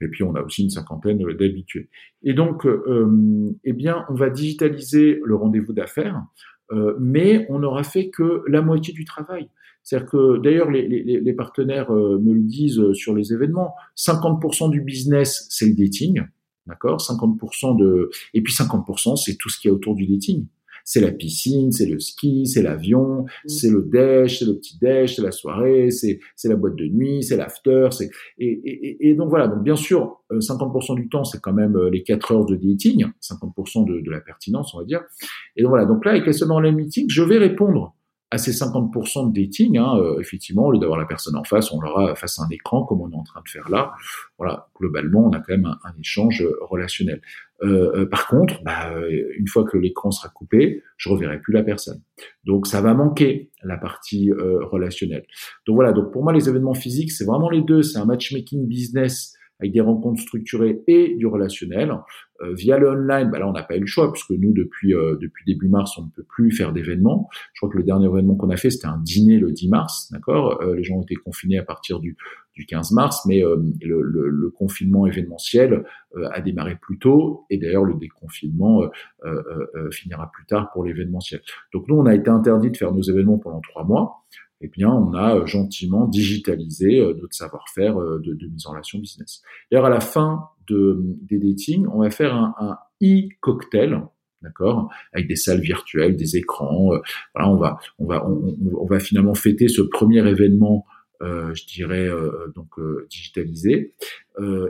Et 0.01 0.09
puis 0.09 0.23
on 0.23 0.35
a 0.35 0.43
aussi 0.43 0.63
une 0.63 0.71
cinquantaine 0.71 1.19
d'habitués. 1.19 1.89
Et 2.23 2.35
donc, 2.35 2.67
euh, 2.67 3.53
eh 3.65 3.73
bien, 3.73 4.05
on 4.09 4.15
va 4.15 4.31
digitaliser 4.31 5.21
le 5.25 5.35
rendez-vous 5.37 5.73
d'affaires, 5.73 6.23
euh, 6.73 6.97
mais 6.99 7.47
on 7.49 7.61
n'aura 7.61 7.83
fait 7.83 8.11
que 8.11 8.43
la 8.49 8.63
moitié 8.63 8.93
du 8.93 9.05
travail. 9.05 9.49
C'est-à-dire 9.83 10.09
que, 10.09 10.39
d'ailleurs, 10.39 10.70
les, 10.70 10.87
les, 10.87 11.20
les, 11.20 11.33
partenaires 11.33 11.93
euh, 11.93 12.18
me 12.18 12.33
le 12.33 12.43
disent 12.43 12.78
euh, 12.78 12.95
sur 12.95 13.14
les 13.14 13.33
événements, 13.33 13.74
50% 13.97 14.70
du 14.70 14.80
business, 14.80 15.47
c'est 15.51 15.66
le 15.66 15.74
dating, 15.74 16.22
d'accord? 16.66 17.01
50% 17.01 17.78
de... 17.78 18.11
Et 18.35 18.43
puis 18.43 18.53
50%, 18.53 19.16
c'est 19.16 19.37
tout 19.37 19.49
ce 19.49 19.59
qui 19.59 19.68
est 19.68 19.70
autour 19.70 19.97
du 19.97 20.07
dating. 20.07 20.47
C'est 20.85 21.01
la 21.01 21.12
piscine, 21.12 21.70
c'est 21.70 21.87
le 21.87 22.01
ski, 22.01 22.47
c'est 22.47 22.62
l'avion, 22.62 23.22
mmh. 23.22 23.49
c'est 23.49 23.70
le 23.70 23.83
déj, 23.83 24.41
c'est 24.41 24.45
le 24.45 24.57
petit 24.57 24.78
déj, 24.80 25.14
c'est 25.14 25.22
la 25.22 25.30
soirée, 25.30 25.91
c'est 25.91 26.18
la 26.45 26.57
boîte 26.57 26.74
de 26.74 26.87
nuit, 26.87 27.22
c'est 27.22 27.37
l'after. 27.37 27.89
c'est 27.93 28.11
Et, 28.39 28.47
et, 28.64 29.09
et, 29.09 29.14
donc 29.14 29.28
voilà, 29.30 29.47
donc 29.47 29.62
bien 29.62 29.76
sûr, 29.76 30.22
50% 30.30 30.93
euh, 30.93 30.95
du 30.97 31.09
temps, 31.09 31.24
c'est 31.24 31.41
quand 31.41 31.53
même 31.53 31.78
les 31.89 32.03
4 32.03 32.33
heures 32.33 32.47
de 32.47 32.57
dating, 32.57 33.07
50% 33.20 33.87
de, 33.87 34.01
de, 34.01 34.11
la 34.11 34.20
pertinence, 34.20 34.74
on 34.74 34.78
va 34.78 34.85
dire. 34.85 35.03
Et 35.57 35.62
donc 35.62 35.70
voilà, 35.70 35.87
donc 35.87 36.05
là, 36.05 36.12
avec 36.12 36.26
les 36.26 36.33
semaines 36.33 36.74
meeting, 36.74 37.07
je 37.09 37.22
vais 37.22 37.39
répondre 37.39 37.95
à 38.33 38.39
ces 38.39 38.53
50% 38.53 39.30
de 39.30 39.39
dating, 39.39 39.76
hein, 39.76 39.95
euh, 39.99 40.18
effectivement, 40.18 40.64
au 40.64 40.72
lieu 40.72 40.78
d'avoir 40.78 40.99
la 40.99 41.05
personne 41.05 41.37
en 41.37 41.45
face, 41.45 41.70
on 41.70 41.83
l'aura 41.83 42.14
face 42.14 42.39
à 42.39 42.45
un 42.45 42.49
écran 42.49 42.83
comme 42.83 43.03
on 43.03 43.11
est 43.11 43.14
en 43.14 43.22
train 43.22 43.43
de 43.45 43.49
faire 43.49 43.68
là. 43.68 43.93
Voilà, 44.39 44.70
globalement, 44.80 45.26
on 45.26 45.33
a 45.33 45.39
quand 45.41 45.51
même 45.53 45.66
un, 45.66 45.93
échange 46.01 46.43
relationnel. 46.62 47.20
Euh, 47.62 47.93
euh 47.95 48.07
par 48.07 48.28
contre, 48.28 48.62
bah, 48.64 48.91
une 49.39 49.47
fois 49.49 49.64
que 49.64 49.76
l'écran 49.76 50.11
sera 50.11 50.30
coupé, 50.30 50.83
je 50.97 51.11
reverrai 51.11 51.41
plus 51.41 51.53
la 51.53 51.62
personne. 51.62 52.01
Donc 52.45 52.66
ça 52.66 52.80
va 52.80 52.95
manquer 52.95 53.51
la 53.62 53.76
partie 53.76 54.30
euh, 54.30 54.64
relationnelle. 54.64 55.26
Donc 55.66 55.74
voilà, 55.74 55.93
donc 55.93 56.11
pour 56.11 56.24
moi 56.24 56.33
les 56.33 56.49
événements 56.49 56.72
physiques, 56.72 57.12
c'est 57.12 57.26
vraiment 57.26 57.51
les 57.51 57.61
deux. 57.61 57.83
C'est 57.83 57.99
un 57.99 58.07
matchmaking 58.07 58.66
business 58.66 59.35
avec 59.61 59.72
des 59.72 59.83
rencontres 59.83 60.22
structurées 60.22 60.83
et 60.87 61.16
du 61.16 61.26
relationnel. 61.26 61.95
Euh, 62.43 62.55
via 62.55 62.78
le 62.78 62.90
online, 62.90 63.30
bah 63.30 63.38
là 63.38 63.49
on 63.49 63.53
n'a 63.53 63.62
pas 63.62 63.76
eu 63.76 63.80
le 63.80 63.86
choix 63.86 64.12
puisque 64.12 64.30
nous 64.30 64.53
depuis 64.53 64.95
euh, 64.95 65.16
depuis 65.20 65.45
début 65.45 65.68
mars 65.68 65.97
on 65.99 66.05
ne 66.05 66.11
peut 66.11 66.24
plus 66.24 66.51
faire 66.51 66.72
d'événements. 66.72 67.28
Je 67.55 67.61
crois 67.61 67.70
que 67.70 67.78
le 67.78 67.84
dernier 67.84 68.07
événement 68.07 68.34
qu'on 68.34 68.51
a 68.51 68.57
fait 68.57 68.70
c'était 68.70 68.86
un 68.86 68.99
dîner 68.99 69.38
le 69.38 69.53
10 69.53 69.68
mars, 69.68 70.11
d'accord? 70.11 70.61
Euh, 70.62 70.74
les 70.74 70.82
gens 70.82 70.97
ont 70.97 71.03
été 71.03 71.14
confinés 71.14 71.59
à 71.59 71.62
partir 71.62 72.01
du 72.01 72.16
du 72.55 72.66
15 72.66 72.93
mars, 72.93 73.24
mais 73.26 73.40
le, 73.40 74.03
le, 74.03 74.28
le, 74.28 74.51
confinement 74.51 75.07
événementiel 75.07 75.84
a 76.32 76.40
démarré 76.43 76.76
plus 76.76 76.99
tôt 76.99 77.47
et 77.49 77.57
d'ailleurs 77.57 77.86
le 77.86 77.95
déconfinement 77.95 78.82
finira 79.90 80.30
plus 80.30 80.45
tard 80.45 80.70
pour 80.70 80.84
l'événementiel. 80.84 81.40
Donc 81.72 81.88
nous 81.88 81.97
on 81.97 82.05
a 82.05 82.14
été 82.14 82.28
interdit 82.28 82.70
de 82.70 82.76
faire 82.76 82.93
nos 82.93 83.01
événements 83.01 83.38
pendant 83.38 83.62
trois 83.62 83.84
mois 83.84 84.26
eh 84.63 84.69
bien, 84.69 84.91
on 84.91 85.13
a 85.15 85.37
euh, 85.37 85.47
gentiment 85.47 86.07
digitalisé 86.07 87.01
euh, 87.01 87.15
notre 87.21 87.35
savoir-faire 87.35 88.01
euh, 88.01 88.21
de, 88.25 88.33
de, 88.33 88.47
mise 88.47 88.67
en 88.67 88.71
relation 88.71 89.01
business. 89.01 89.43
D'ailleurs, 89.71 89.87
à 89.87 89.91
la 89.91 90.01
fin 90.01 90.49
de, 90.69 91.01
des 91.23 91.39
datings, 91.39 91.87
on 91.93 92.01
va 92.01 92.11
faire 92.11 92.35
un, 92.35 92.55
un 92.59 92.79
e-cocktail, 93.03 94.01
d'accord, 94.41 94.89
avec 95.13 95.27
des 95.27 95.35
salles 95.35 95.61
virtuelles, 95.61 96.17
des 96.17 96.37
écrans. 96.37 96.93
voilà, 97.35 97.51
on 97.51 97.57
va, 97.57 97.79
on 97.99 98.07
va, 98.07 98.25
on, 98.25 98.87
va 98.87 99.01
finalement 99.01 99.35
fêter 99.35 99.67
ce 99.67 99.83
premier 99.83 100.27
événement 100.27 100.87
euh, 101.23 101.55
je 101.55 101.65
dirais 101.67 102.09
donc 102.57 102.71
digitalisé. 103.09 103.95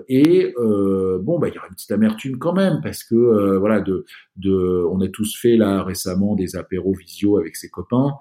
et 0.08 0.54
bon, 0.58 1.38
bah 1.38 1.48
il 1.48 1.54
y 1.54 1.58
aura 1.58 1.68
une 1.68 1.74
petite 1.74 1.92
amertume 1.92 2.38
quand 2.38 2.52
même 2.52 2.80
parce 2.82 3.04
que 3.04 3.56
voilà, 3.56 3.80
de, 3.80 4.04
de, 4.36 4.84
on 4.90 5.00
a 5.00 5.08
tous 5.08 5.34
fait 5.34 5.56
là 5.56 5.82
récemment 5.82 6.34
des 6.34 6.56
apéros 6.56 6.92
visio 6.92 7.38
avec 7.38 7.56
ses 7.56 7.70
copains. 7.70 8.12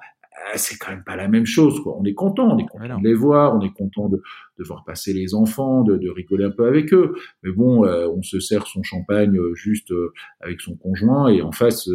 Euh, 0.41 0.53
c'est 0.55 0.77
quand 0.77 0.91
même 0.91 1.03
pas 1.03 1.15
la 1.15 1.27
même 1.27 1.45
chose. 1.45 1.79
Quoi. 1.81 1.97
On 1.99 2.03
est 2.03 2.13
content, 2.13 2.55
on 2.55 2.57
est 2.57 2.65
content 2.65 2.99
de 2.99 3.07
les 3.07 3.13
voir, 3.13 3.55
on 3.55 3.61
est 3.61 3.73
content 3.73 4.09
de, 4.09 4.21
de 4.57 4.63
voir 4.63 4.83
passer 4.83 5.13
les 5.13 5.33
enfants, 5.35 5.83
de, 5.83 5.97
de, 5.97 6.09
rigoler 6.09 6.45
un 6.45 6.51
peu 6.51 6.65
avec 6.65 6.93
eux. 6.93 7.13
Mais 7.43 7.51
bon, 7.51 7.85
euh, 7.85 8.07
on 8.07 8.21
se 8.21 8.39
sert 8.39 8.67
son 8.67 8.83
champagne 8.83 9.37
euh, 9.37 9.53
juste 9.55 9.93
avec 10.39 10.61
son 10.61 10.75
conjoint 10.75 11.27
et 11.27 11.41
en 11.41 11.51
face, 11.51 11.89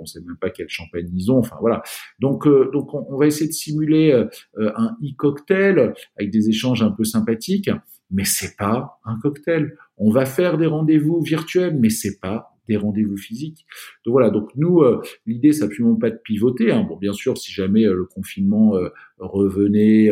on 0.00 0.04
sait 0.04 0.20
même 0.20 0.36
pas 0.40 0.50
quel 0.50 0.68
champagne 0.68 1.08
ils 1.12 1.30
ont. 1.30 1.38
Enfin 1.38 1.56
voilà. 1.60 1.82
Donc, 2.20 2.46
donc 2.72 2.94
on, 2.94 3.16
va 3.16 3.26
essayer 3.26 3.48
de 3.48 3.52
simuler 3.52 4.12
un 4.56 4.96
e-cocktail 5.02 5.94
avec 6.16 6.30
des 6.30 6.48
échanges 6.48 6.82
un 6.82 6.90
peu 6.90 7.04
sympathiques, 7.04 7.70
mais 8.10 8.24
c'est 8.24 8.56
pas 8.56 8.98
un 9.04 9.18
cocktail. 9.18 9.76
On 9.96 10.10
va 10.10 10.26
faire 10.26 10.58
des 10.58 10.66
rendez-vous 10.66 11.20
virtuels, 11.20 11.78
mais 11.78 11.90
c'est 11.90 12.18
pas 12.20 12.53
des 12.68 12.76
rendez-vous 12.76 13.16
physiques. 13.16 13.66
Donc 14.04 14.12
voilà, 14.12 14.30
donc 14.30 14.50
nous, 14.56 14.80
euh, 14.80 15.02
l'idée, 15.26 15.52
c'est 15.52 15.64
absolument 15.64 15.96
pas 15.96 16.10
de 16.10 16.18
pivoter. 16.22 16.72
Hein. 16.72 16.84
Bon, 16.88 16.96
bien 16.96 17.12
sûr, 17.12 17.36
si 17.36 17.52
jamais 17.52 17.84
euh, 17.84 17.94
le 17.94 18.04
confinement 18.04 18.76
euh, 18.76 18.88
revenait 19.18 20.10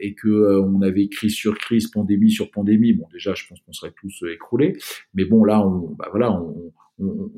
et 0.00 0.14
que 0.14 0.60
on 0.60 0.82
avait 0.82 1.08
crise 1.08 1.34
sur 1.34 1.58
crise, 1.58 1.88
pandémie 1.88 2.30
sur 2.30 2.50
pandémie, 2.50 2.92
bon, 2.92 3.06
déjà, 3.12 3.34
je 3.34 3.44
pense 3.48 3.60
qu'on 3.60 3.72
serait 3.72 3.92
tous 4.00 4.24
écroulés. 4.32 4.76
Mais 5.14 5.24
bon, 5.24 5.44
là, 5.44 5.66
on, 5.66 5.94
bah 5.98 6.08
voilà, 6.10 6.32
on, 6.32 6.72
on, 6.98 7.30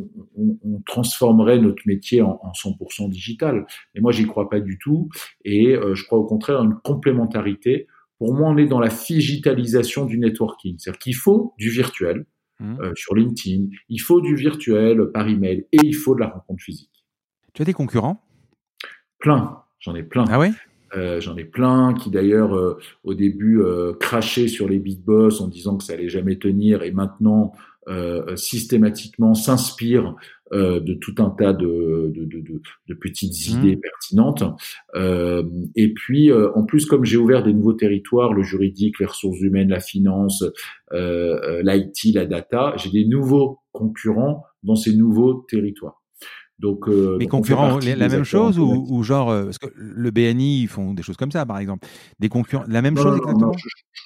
on, 0.64 0.80
transformerait 0.84 1.58
notre 1.58 1.82
métier 1.86 2.20
en, 2.20 2.38
en 2.42 2.52
100% 2.52 3.08
digital. 3.08 3.66
Et 3.94 4.00
moi, 4.00 4.12
j'y 4.12 4.26
crois 4.26 4.50
pas 4.50 4.60
du 4.60 4.78
tout. 4.78 5.08
Et 5.44 5.74
je 5.74 6.04
crois 6.04 6.18
au 6.18 6.26
contraire 6.26 6.60
à 6.60 6.64
une 6.64 6.76
complémentarité. 6.82 7.86
Pour 8.18 8.34
moi, 8.34 8.50
on 8.50 8.56
est 8.56 8.66
dans 8.66 8.80
la 8.80 8.88
digitalisation 8.88 10.04
du 10.04 10.18
networking. 10.18 10.76
C'est-à-dire 10.78 11.00
qu'il 11.00 11.16
faut 11.16 11.54
du 11.58 11.70
virtuel, 11.70 12.26
Mmh. 12.62 12.80
Euh, 12.80 12.92
sur 12.94 13.14
LinkedIn. 13.16 13.66
Il 13.88 13.98
faut 13.98 14.20
du 14.20 14.36
virtuel 14.36 15.10
par 15.12 15.26
email 15.28 15.66
et 15.72 15.78
il 15.82 15.94
faut 15.94 16.14
de 16.14 16.20
la 16.20 16.28
rencontre 16.28 16.62
physique. 16.62 17.04
Tu 17.54 17.62
as 17.62 17.64
des 17.64 17.72
concurrents? 17.72 18.24
Plein, 19.18 19.64
j'en 19.80 19.94
ai 19.96 20.04
plein. 20.04 20.24
Ah 20.30 20.38
oui 20.38 20.50
euh, 20.94 21.20
j'en 21.20 21.36
ai 21.36 21.44
plein 21.44 21.94
qui 21.94 22.10
d'ailleurs 22.10 22.54
euh, 22.54 22.78
au 23.04 23.14
début 23.14 23.60
crachaient 24.00 24.48
sur 24.48 24.68
les 24.68 24.78
big 24.78 25.00
boss 25.00 25.40
en 25.40 25.48
disant 25.48 25.76
que 25.76 25.84
ça 25.84 25.94
allait 25.94 26.08
jamais 26.08 26.36
tenir 26.36 26.82
et 26.82 26.92
maintenant 26.92 27.52
systématiquement 28.36 29.34
s'inspirent 29.34 30.14
euh, 30.52 30.80
de 30.80 30.92
tout 30.92 31.14
un 31.18 31.30
tas 31.30 31.54
de, 31.54 32.12
de, 32.14 32.24
de, 32.26 32.60
de 32.88 32.94
petites 32.94 33.32
mmh. 33.32 33.58
idées 33.58 33.76
pertinentes. 33.76 34.44
Euh, 34.94 35.42
et 35.76 35.94
puis, 35.94 36.30
euh, 36.30 36.50
en 36.54 36.64
plus, 36.64 36.84
comme 36.84 37.06
j'ai 37.06 37.16
ouvert 37.16 37.42
des 37.42 37.54
nouveaux 37.54 37.72
territoires, 37.72 38.34
le 38.34 38.42
juridique, 38.42 38.98
les 39.00 39.06
ressources 39.06 39.40
humaines, 39.40 39.70
la 39.70 39.80
finance, 39.80 40.44
euh, 40.92 41.62
l'IT, 41.62 42.14
la 42.14 42.26
data, 42.26 42.74
j'ai 42.76 42.90
des 42.90 43.06
nouveaux 43.06 43.60
concurrents 43.72 44.44
dans 44.62 44.76
ces 44.76 44.94
nouveaux 44.94 45.46
territoires. 45.48 46.01
Donc, 46.62 46.88
euh, 46.88 47.16
mais 47.18 47.26
concurrents, 47.26 47.80
la 47.80 48.08
même 48.08 48.22
chose 48.22 48.56
ou, 48.56 48.86
ou, 48.88 49.02
genre 49.02 49.30
euh, 49.30 49.46
parce 49.46 49.58
que 49.58 49.66
le 49.74 50.10
BNI 50.12 50.62
ils 50.62 50.68
font 50.68 50.94
des 50.94 51.02
choses 51.02 51.16
comme 51.16 51.32
ça 51.32 51.44
par 51.44 51.58
exemple, 51.58 51.88
des 52.20 52.28
concurrents, 52.28 52.62
la 52.68 52.82
même 52.82 52.96
chose 52.96 53.16
exactement. 53.16 53.48
Non, 53.48 53.52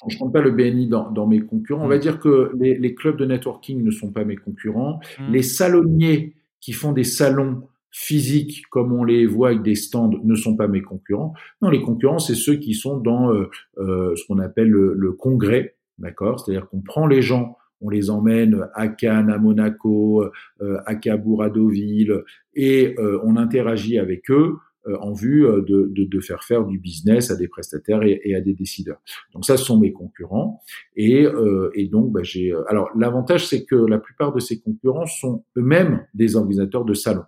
je 0.09 0.14
ne 0.14 0.18
compte 0.18 0.32
pas 0.32 0.40
le 0.40 0.52
BNI 0.52 0.88
dans, 0.88 1.11
dans 1.11 1.26
mes 1.26 1.40
concurrents. 1.40 1.84
On 1.84 1.88
va 1.88 1.98
mmh. 1.98 2.00
dire 2.00 2.18
que 2.18 2.52
les, 2.59 2.78
les, 2.78 2.94
clubs 2.94 3.18
de 3.18 3.26
networking 3.26 3.84
ne 3.84 3.90
sont 3.90 4.11
pas 4.11 4.24
mes 4.24 4.36
concurrents. 4.36 5.00
Mmh. 5.18 5.32
Les 5.32 5.42
salonniers 5.42 6.34
qui 6.61 6.72
font 6.72 6.92
des 6.92 7.04
salons 7.04 7.68
physiques 7.90 8.62
comme 8.70 8.90
on 8.90 9.04
les 9.04 9.26
voit 9.26 9.48
avec 9.48 9.62
des 9.62 9.74
stands 9.74 10.11
ne 10.24 10.34
sont 10.34 10.57
pas 10.57 10.66
mes 10.66 10.80
concurrents. 10.80 11.34
Non, 11.61 11.68
les 11.68 11.82
concurrents 11.82 12.18
c'est 12.18 12.34
ceux 12.34 12.57
qui 12.57 12.72
sont 12.72 12.96
dans 12.96 13.34
euh, 13.34 13.50
euh 13.76 14.16
ce 14.16 14.26
qu'on 14.26 14.38
appelle 14.38 14.70
le, 14.70 14.94
le 14.96 15.12
congrès, 15.12 15.76
d'accord? 15.98 16.40
C'est-à-dire 16.40 16.70
qu'on 16.70 16.80
prend 16.80 17.07
les 17.07 17.20
gens 17.20 17.59
on 17.80 17.90
les 17.90 18.10
emmène 18.10 18.66
à 18.74 18.88
Cannes, 18.88 19.30
à 19.30 19.38
Monaco, 19.38 20.24
euh, 20.60 20.78
à 20.86 20.94
Cabourg, 20.94 21.42
à 21.42 21.50
Deauville, 21.50 22.22
et 22.54 22.94
euh, 22.98 23.20
on 23.24 23.36
interagit 23.36 23.98
avec 23.98 24.30
eux 24.30 24.56
euh, 24.86 24.96
en 25.00 25.12
vue 25.12 25.42
de, 25.42 25.92
de, 25.92 26.20
faire 26.20 26.44
faire 26.44 26.64
du 26.64 26.78
business 26.78 27.30
à 27.30 27.36
des 27.36 27.48
prestataires 27.48 28.02
et, 28.02 28.34
à 28.34 28.40
des 28.40 28.54
décideurs. 28.54 29.00
Donc 29.34 29.44
ça, 29.44 29.56
ce 29.56 29.64
sont 29.64 29.78
mes 29.78 29.92
concurrents. 29.92 30.62
Et, 30.94 31.26
et 31.74 31.88
donc, 31.88 32.12
bah, 32.12 32.22
j'ai. 32.22 32.54
Alors 32.68 32.90
l'avantage, 32.96 33.46
c'est 33.46 33.64
que 33.64 33.74
la 33.74 33.98
plupart 33.98 34.32
de 34.32 34.40
ces 34.40 34.60
concurrents 34.60 35.06
sont 35.06 35.44
eux-mêmes 35.56 36.06
des 36.14 36.36
organisateurs 36.36 36.84
de 36.84 36.94
salons. 36.94 37.24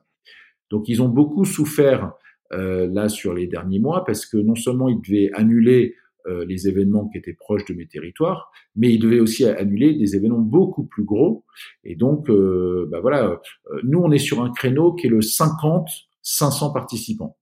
Donc 0.71 0.89
ils 0.89 1.03
ont 1.03 1.09
beaucoup 1.09 1.45
souffert 1.45 2.13
là 2.51 3.09
sur 3.09 3.35
les 3.35 3.47
derniers 3.47 3.81
mois 3.81 4.05
parce 4.05 4.25
que 4.25 4.39
non 4.39 4.55
seulement 4.55 4.89
ils 4.89 5.01
devaient 5.01 5.31
annuler 5.35 5.95
euh, 5.95 6.08
les 6.47 6.69
événements 6.69 7.09
qui 7.09 7.19
étaient 7.19 7.33
proches 7.33 7.65
de 7.65 7.75
mes 7.75 7.87
territoires, 7.87 8.51
mais 8.77 8.93
il 8.93 8.99
devait 8.99 9.21
aussi 9.21 9.45
annuler 9.45 9.95
des 9.95 10.17
événements 10.17 10.39
beaucoup 10.39 10.85
plus 10.85 11.05
gros. 11.05 11.45
Et 11.85 11.97
donc, 11.97 12.29
euh, 12.31 12.89
bah 12.91 13.01
voilà, 13.01 13.25
euh, 13.25 13.37
nous 13.85 14.01
on 14.01 14.11
est 14.11 14.19
sur 14.19 14.43
un 14.43 14.51
créneau 14.51 14.95
qui 14.95 15.07
est 15.07 15.11
le 15.11 15.21
50-500 15.21 16.73
participants. 16.73 17.37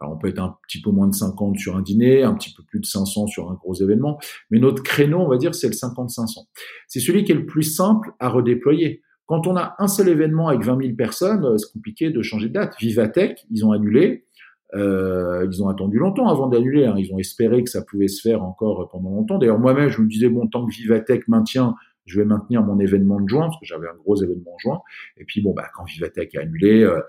Alors 0.00 0.14
on 0.14 0.18
peut 0.18 0.28
être 0.28 0.38
un 0.38 0.56
petit 0.68 0.80
peu 0.80 0.90
moins 0.90 1.08
de 1.08 1.14
50 1.14 1.58
sur 1.58 1.76
un 1.76 1.82
dîner, 1.82 2.22
un 2.22 2.34
petit 2.34 2.54
peu 2.54 2.62
plus 2.62 2.80
de 2.80 2.86
500 2.86 3.26
sur 3.26 3.50
un 3.50 3.54
gros 3.54 3.74
événement, 3.74 4.18
mais 4.50 4.58
notre 4.60 4.82
créneau, 4.82 5.18
on 5.18 5.28
va 5.28 5.38
dire, 5.38 5.54
c'est 5.54 5.68
le 5.68 5.74
50-500. 5.74 6.46
C'est 6.86 7.00
celui 7.00 7.24
qui 7.24 7.32
est 7.32 7.36
le 7.36 7.46
plus 7.46 7.64
simple 7.64 8.12
à 8.20 8.28
redéployer. 8.28 9.02
Quand 9.26 9.46
on 9.46 9.56
a 9.56 9.74
un 9.78 9.88
seul 9.88 10.08
événement 10.08 10.48
avec 10.48 10.62
20 10.62 10.80
000 10.80 10.94
personnes, 10.94 11.58
c'est 11.58 11.70
compliqué 11.72 12.10
de 12.10 12.22
changer 12.22 12.48
de 12.48 12.54
date. 12.54 12.74
Vivatech, 12.78 13.44
ils 13.50 13.66
ont 13.66 13.72
annulé. 13.72 14.24
Euh, 14.74 15.46
ils 15.50 15.62
ont 15.62 15.68
attendu 15.68 15.98
longtemps 15.98 16.28
avant 16.28 16.46
d'annuler. 16.46 16.86
Hein. 16.86 16.94
Ils 16.98 17.12
ont 17.12 17.18
espéré 17.18 17.64
que 17.64 17.70
ça 17.70 17.82
pouvait 17.82 18.08
se 18.08 18.20
faire 18.20 18.42
encore 18.42 18.88
pendant 18.90 19.10
longtemps. 19.10 19.38
D'ailleurs, 19.38 19.58
moi-même, 19.58 19.88
je 19.88 20.00
me 20.00 20.08
disais, 20.08 20.28
bon, 20.28 20.46
tant 20.46 20.66
que 20.66 20.72
Vivatech 20.72 21.26
maintient, 21.28 21.74
je 22.08 22.18
vais 22.18 22.24
maintenir 22.24 22.62
mon 22.62 22.80
événement 22.80 23.20
de 23.20 23.28
juin, 23.28 23.42
parce 23.42 23.60
que 23.60 23.66
j'avais 23.66 23.86
un 23.86 23.94
gros 23.94 24.16
événement 24.16 24.54
en 24.54 24.58
juin. 24.58 24.80
Et 25.18 25.24
puis, 25.24 25.40
bon, 25.40 25.52
bah, 25.52 25.68
quand 25.74 25.84
Vivatech 25.84 26.34
a 26.36 26.40
annulé, 26.40 26.82
euh, 26.82 27.00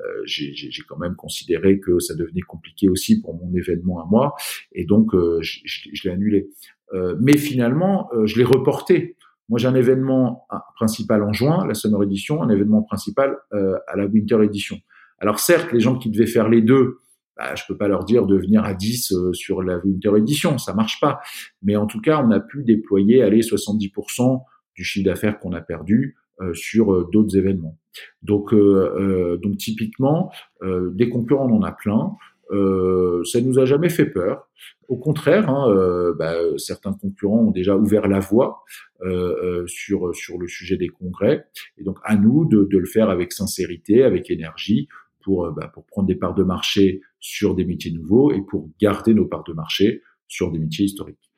euh 0.00 0.22
j'ai 0.24 0.82
quand 0.86 0.98
même 0.98 1.14
considéré 1.14 1.78
que 1.80 1.98
ça 2.00 2.14
devenait 2.14 2.40
compliqué 2.42 2.88
aussi 2.88 3.20
pour 3.20 3.34
mon 3.34 3.54
événement 3.54 4.02
à 4.02 4.06
moi. 4.06 4.34
Et 4.72 4.84
donc, 4.84 5.14
euh, 5.14 5.38
je, 5.42 5.60
je 5.64 6.08
l'ai 6.08 6.14
annulé. 6.14 6.50
Euh, 6.92 7.16
mais 7.20 7.36
finalement, 7.36 8.10
je 8.24 8.36
l'ai 8.36 8.44
reporté. 8.44 9.16
Moi, 9.48 9.58
j'ai 9.58 9.68
un 9.68 9.74
événement 9.74 10.46
principal 10.74 11.22
en 11.22 11.32
juin, 11.32 11.66
la 11.66 11.74
Summer 11.74 12.02
Edition, 12.02 12.42
un 12.42 12.50
événement 12.50 12.82
principal 12.82 13.38
à 13.50 13.96
la 13.96 14.04
Winter 14.04 14.42
Edition. 14.42 14.78
Alors 15.20 15.40
certes, 15.40 15.72
les 15.72 15.80
gens 15.80 15.96
qui 15.96 16.10
devaient 16.10 16.26
faire 16.26 16.48
les 16.48 16.60
deux, 16.60 16.98
bah, 17.38 17.54
je 17.54 17.62
peux 17.68 17.76
pas 17.76 17.88
leur 17.88 18.04
dire 18.04 18.26
de 18.26 18.36
venir 18.36 18.64
à 18.64 18.74
10 18.74 19.12
euh, 19.12 19.32
sur 19.32 19.62
la 19.62 19.78
Winter 19.78 20.10
Edition, 20.16 20.58
ça 20.58 20.74
marche 20.74 21.00
pas. 21.00 21.20
Mais 21.62 21.76
en 21.76 21.86
tout 21.86 22.00
cas, 22.00 22.22
on 22.22 22.30
a 22.32 22.40
pu 22.40 22.64
déployer 22.64 23.22
aller 23.22 23.40
70% 23.40 24.42
du 24.74 24.84
chiffre 24.84 25.06
d'affaires 25.06 25.38
qu'on 25.38 25.52
a 25.52 25.60
perdu 25.60 26.16
euh, 26.40 26.52
sur 26.54 26.92
euh, 26.92 27.08
d'autres 27.12 27.36
événements. 27.36 27.78
Donc, 28.22 28.54
donc 28.54 29.56
typiquement, 29.56 30.30
des 30.62 31.08
concurrents, 31.08 31.48
on 31.50 31.56
en 31.56 31.62
a 31.62 31.72
plein. 31.72 32.12
Euh, 32.50 33.24
ça 33.24 33.40
nous 33.40 33.58
a 33.58 33.64
jamais 33.64 33.88
fait 33.88 34.06
peur. 34.06 34.48
Au 34.86 34.96
contraire, 34.96 35.50
hein, 35.50 36.14
bah, 36.16 36.34
certains 36.56 36.92
concurrents 36.92 37.40
ont 37.40 37.50
déjà 37.50 37.76
ouvert 37.76 38.06
la 38.06 38.20
voie 38.20 38.62
euh, 39.02 39.64
sur 39.66 40.14
sur 40.14 40.38
le 40.38 40.46
sujet 40.46 40.76
des 40.76 40.88
congrès. 40.88 41.46
Et 41.76 41.82
donc 41.82 41.98
à 42.04 42.16
nous 42.16 42.44
de, 42.44 42.64
de 42.64 42.78
le 42.78 42.86
faire 42.86 43.10
avec 43.10 43.32
sincérité, 43.32 44.04
avec 44.04 44.30
énergie, 44.30 44.88
pour 45.22 45.50
bah, 45.52 45.68
pour 45.74 45.84
prendre 45.86 46.06
des 46.06 46.14
parts 46.14 46.34
de 46.34 46.44
marché 46.44 47.00
sur 47.20 47.54
des 47.54 47.64
métiers 47.64 47.92
nouveaux 47.92 48.32
et 48.32 48.40
pour 48.42 48.70
garder 48.80 49.14
nos 49.14 49.26
parts 49.26 49.44
de 49.44 49.52
marché 49.52 50.02
sur 50.28 50.50
des 50.52 50.58
métiers 50.58 50.84
historiques. 50.84 51.30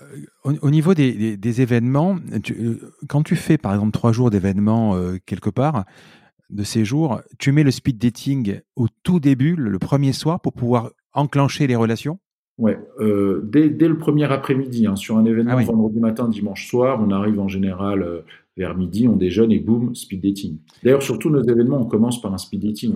Euh, 0.00 0.56
au, 0.62 0.70
niveau 0.70 0.94
des, 0.94 1.36
des, 1.36 1.60
événements, 1.60 2.16
euh, 2.50 2.76
quand 3.08 3.22
tu 3.22 3.36
fais 3.36 3.58
par 3.58 3.74
exemple 3.74 3.92
trois 3.92 4.12
jours 4.12 4.30
d'événements 4.30 4.96
euh, 4.96 5.18
quelque 5.26 5.50
part, 5.50 5.84
de 6.50 6.62
ces 6.62 6.84
jours, 6.84 7.20
tu 7.38 7.52
mets 7.52 7.62
le 7.62 7.70
speed 7.70 7.98
dating 7.98 8.60
au 8.76 8.86
tout 9.02 9.20
début, 9.20 9.56
le, 9.56 9.78
premier 9.78 10.12
soir, 10.12 10.40
pour 10.40 10.52
pouvoir 10.52 10.90
enclencher 11.12 11.66
les 11.66 11.76
relations? 11.76 12.18
Ouais, 12.58 12.78
dès, 13.44 13.70
dès, 13.70 13.88
le 13.88 13.96
premier 13.96 14.30
après-midi, 14.30 14.86
hein, 14.86 14.94
sur 14.94 15.16
un 15.16 15.24
événement 15.24 15.56
ah 15.58 15.64
vendredi 15.64 15.98
matin, 15.98 16.28
dimanche 16.28 16.68
soir, 16.68 17.00
on 17.02 17.10
arrive 17.10 17.40
en 17.40 17.48
général 17.48 18.22
vers 18.56 18.76
midi, 18.76 19.08
on 19.08 19.16
déjeune 19.16 19.52
et 19.52 19.58
boum, 19.58 19.94
speed 19.94 20.22
dating. 20.22 20.58
D'ailleurs, 20.82 21.02
sur 21.02 21.18
tous 21.18 21.30
nos 21.30 21.42
événements, 21.42 21.78
on 21.78 21.86
commence 21.86 22.20
par 22.20 22.32
un 22.34 22.38
speed 22.38 22.62
dating. 22.62 22.94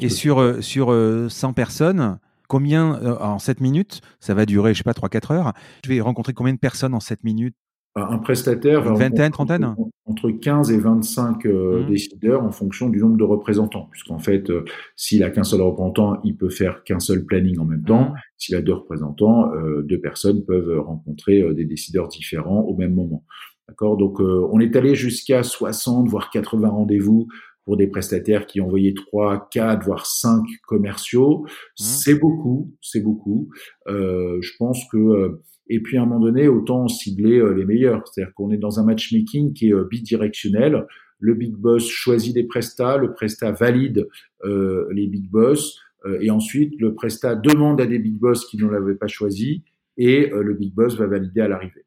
Et 0.00 0.08
sur, 0.08 0.38
euh, 0.38 0.60
sur 0.60 0.86
100 0.86 0.92
euh, 0.92 1.52
personnes, 1.52 2.18
combien 2.48 3.00
euh, 3.02 3.16
en 3.18 3.38
7 3.38 3.60
minutes 3.60 4.00
Ça 4.20 4.34
va 4.34 4.46
durer, 4.46 4.74
je 4.74 4.78
sais 4.78 4.84
pas, 4.84 4.92
3-4 4.92 5.32
heures. 5.32 5.52
Je 5.84 5.90
vais 5.90 6.00
rencontrer 6.00 6.32
combien 6.32 6.54
de 6.54 6.58
personnes 6.58 6.94
en 6.94 7.00
7 7.00 7.24
minutes? 7.24 7.54
Un 7.94 8.16
prestataire 8.16 8.88
une 8.88 8.96
vingtaine, 8.96 9.32
trentaine? 9.32 9.74
entre 10.06 10.30
15 10.30 10.70
et 10.70 10.78
25 10.78 11.44
mmh. 11.44 11.86
décideurs 11.86 12.42
en 12.42 12.50
fonction 12.50 12.88
du 12.88 12.98
nombre 12.98 13.18
de 13.18 13.24
représentants. 13.24 13.86
Puisqu'en 13.90 14.18
fait, 14.18 14.50
s'il 14.96 15.22
a 15.22 15.28
qu'un 15.28 15.44
seul 15.44 15.60
représentant, 15.60 16.18
il 16.24 16.34
peut 16.34 16.48
faire 16.48 16.84
qu'un 16.84 17.00
seul 17.00 17.26
planning 17.26 17.58
en 17.58 17.66
même 17.66 17.84
temps. 17.84 18.12
Mmh. 18.12 18.14
S'il 18.38 18.54
a 18.54 18.62
deux 18.62 18.72
représentants, 18.72 19.52
deux 19.84 20.00
personnes 20.00 20.42
peuvent 20.42 20.80
rencontrer 20.80 21.42
des 21.52 21.66
décideurs 21.66 22.08
différents 22.08 22.60
au 22.60 22.74
même 22.74 22.94
moment. 22.94 23.24
D'accord? 23.72 23.96
Donc, 23.96 24.20
euh, 24.20 24.46
on 24.52 24.60
est 24.60 24.76
allé 24.76 24.94
jusqu'à 24.94 25.42
60, 25.42 26.06
voire 26.06 26.28
80 26.28 26.68
rendez-vous 26.68 27.26
pour 27.64 27.78
des 27.78 27.86
prestataires 27.86 28.44
qui 28.44 28.60
envoyaient 28.60 28.92
trois, 28.92 29.48
quatre, 29.50 29.86
voire 29.86 30.04
cinq 30.04 30.44
commerciaux. 30.66 31.44
Mmh. 31.44 31.48
C'est 31.76 32.16
beaucoup, 32.16 32.70
c'est 32.82 33.00
beaucoup. 33.00 33.48
Euh, 33.88 34.36
je 34.42 34.50
pense 34.58 34.78
que 34.92 34.98
euh, 34.98 35.42
et 35.68 35.80
puis 35.80 35.96
à 35.96 36.02
un 36.02 36.04
moment 36.04 36.20
donné, 36.20 36.48
autant 36.48 36.86
cibler 36.86 37.42
les 37.56 37.64
meilleurs. 37.64 38.06
C'est-à-dire 38.06 38.34
qu'on 38.34 38.50
est 38.50 38.58
dans 38.58 38.78
un 38.78 38.84
matchmaking 38.84 39.54
qui 39.54 39.70
est 39.70 39.88
bidirectionnel. 39.88 40.86
Le 41.18 41.32
big 41.32 41.54
boss 41.54 41.88
choisit 41.88 42.34
des 42.34 42.44
prestats, 42.44 42.98
le 42.98 43.14
prestat 43.14 43.52
valide 43.52 44.06
les 44.44 45.06
big 45.06 45.30
boss, 45.30 45.80
et 46.20 46.30
ensuite 46.30 46.78
le 46.78 46.94
prestat 46.94 47.36
demande 47.36 47.80
à 47.80 47.86
des 47.86 48.00
big 48.00 48.18
boss 48.18 48.44
qui 48.44 48.58
ne 48.58 48.68
l'avaient 48.68 48.96
pas 48.96 49.06
choisi, 49.06 49.62
et 49.96 50.26
le 50.26 50.52
big 50.52 50.74
boss 50.74 50.96
va 50.96 51.06
valider 51.06 51.40
à 51.40 51.48
l'arrivée. 51.48 51.86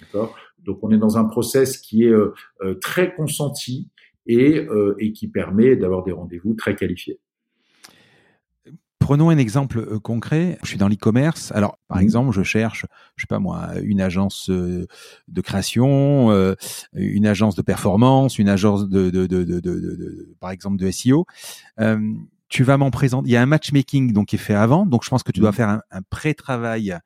D'accord? 0.00 0.36
Donc 0.64 0.78
on 0.82 0.90
est 0.90 0.98
dans 0.98 1.18
un 1.18 1.24
process 1.24 1.78
qui 1.78 2.04
est 2.04 2.14
très 2.80 3.14
consenti, 3.14 3.90
et, 4.26 4.58
euh, 4.58 4.94
et 4.98 5.12
qui 5.12 5.28
permet 5.28 5.76
d'avoir 5.76 6.02
des 6.02 6.12
rendez-vous 6.12 6.54
très 6.54 6.74
qualifiés. 6.74 7.20
Prenons 8.98 9.28
un 9.28 9.36
exemple 9.36 9.78
euh, 9.80 9.98
concret. 9.98 10.58
Je 10.62 10.68
suis 10.68 10.78
dans 10.78 10.88
l'e-commerce. 10.88 11.52
Alors, 11.52 11.78
par 11.88 11.98
mmh. 11.98 12.02
exemple, 12.02 12.32
je 12.32 12.42
cherche, 12.42 12.86
je 13.16 13.22
sais 13.22 13.26
pas 13.26 13.38
moi, 13.38 13.68
une 13.82 14.00
agence 14.00 14.48
euh, 14.48 14.86
de 15.28 15.40
création, 15.42 16.54
une 16.94 17.26
agence 17.26 17.54
de 17.54 17.62
performance, 17.62 18.38
une 18.38 18.48
agence 18.48 18.88
de, 18.88 19.10
de, 19.10 19.26
de, 19.26 19.44
de 19.44 20.34
par 20.40 20.50
exemple, 20.50 20.78
de 20.78 20.90
SEO. 20.90 21.26
tu 22.48 22.62
vas 22.62 22.78
m'en 22.78 22.90
présenter. 22.90 23.28
Il 23.28 23.32
y 23.32 23.36
a 23.36 23.42
un 23.42 23.46
matchmaking 23.46 24.12
donc 24.12 24.28
qui 24.28 24.36
est 24.36 24.38
fait 24.38 24.54
avant. 24.54 24.86
Donc, 24.86 25.04
je 25.04 25.10
pense 25.10 25.22
que 25.22 25.32
tu 25.32 25.40
dois 25.40 25.50
mmh. 25.50 25.54
faire 25.54 25.68
un, 25.68 25.82
un 25.90 26.02
pré-travail 26.08 26.96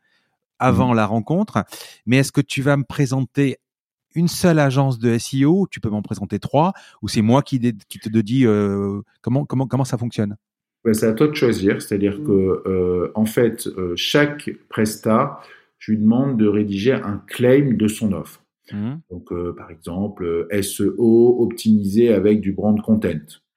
avant 0.58 0.92
mmh. 0.92 0.96
la 0.96 1.06
rencontre. 1.06 1.64
Mais 2.06 2.18
est-ce 2.18 2.32
que 2.32 2.40
tu 2.40 2.62
vas 2.62 2.76
me 2.76 2.84
présenter 2.84 3.58
une 4.14 4.28
seule 4.28 4.58
agence 4.58 4.98
de 4.98 5.16
SEO, 5.18 5.66
tu 5.70 5.80
peux 5.80 5.90
m'en 5.90 6.02
présenter 6.02 6.38
trois, 6.38 6.72
ou 7.02 7.08
c'est 7.08 7.22
moi 7.22 7.42
qui, 7.42 7.60
qui 7.88 7.98
te 7.98 8.18
dis 8.18 8.46
euh, 8.46 9.00
comment, 9.22 9.44
comment, 9.44 9.66
comment 9.66 9.84
ça 9.84 9.98
fonctionne? 9.98 10.36
Ben, 10.84 10.94
C'est 10.94 11.06
à 11.06 11.12
toi 11.12 11.28
de 11.28 11.34
choisir, 11.34 11.82
c'est-à-dire 11.82 12.22
que 12.24 12.62
euh, 12.66 13.12
en 13.14 13.26
fait, 13.26 13.66
euh, 13.66 13.92
chaque 13.96 14.50
prestat, 14.68 15.40
je 15.78 15.92
lui 15.92 15.98
demande 15.98 16.36
de 16.36 16.46
rédiger 16.46 16.92
un 16.92 17.22
claim 17.26 17.76
de 17.76 17.88
son 17.88 18.12
offre. 18.12 18.42
Mmh. 18.72 18.96
Donc, 19.10 19.32
par 19.56 19.70
exemple, 19.70 20.46
SEO 20.60 21.36
optimisé 21.40 22.12
avec 22.12 22.40
du 22.40 22.52
brand 22.52 22.78
content. 22.82 23.08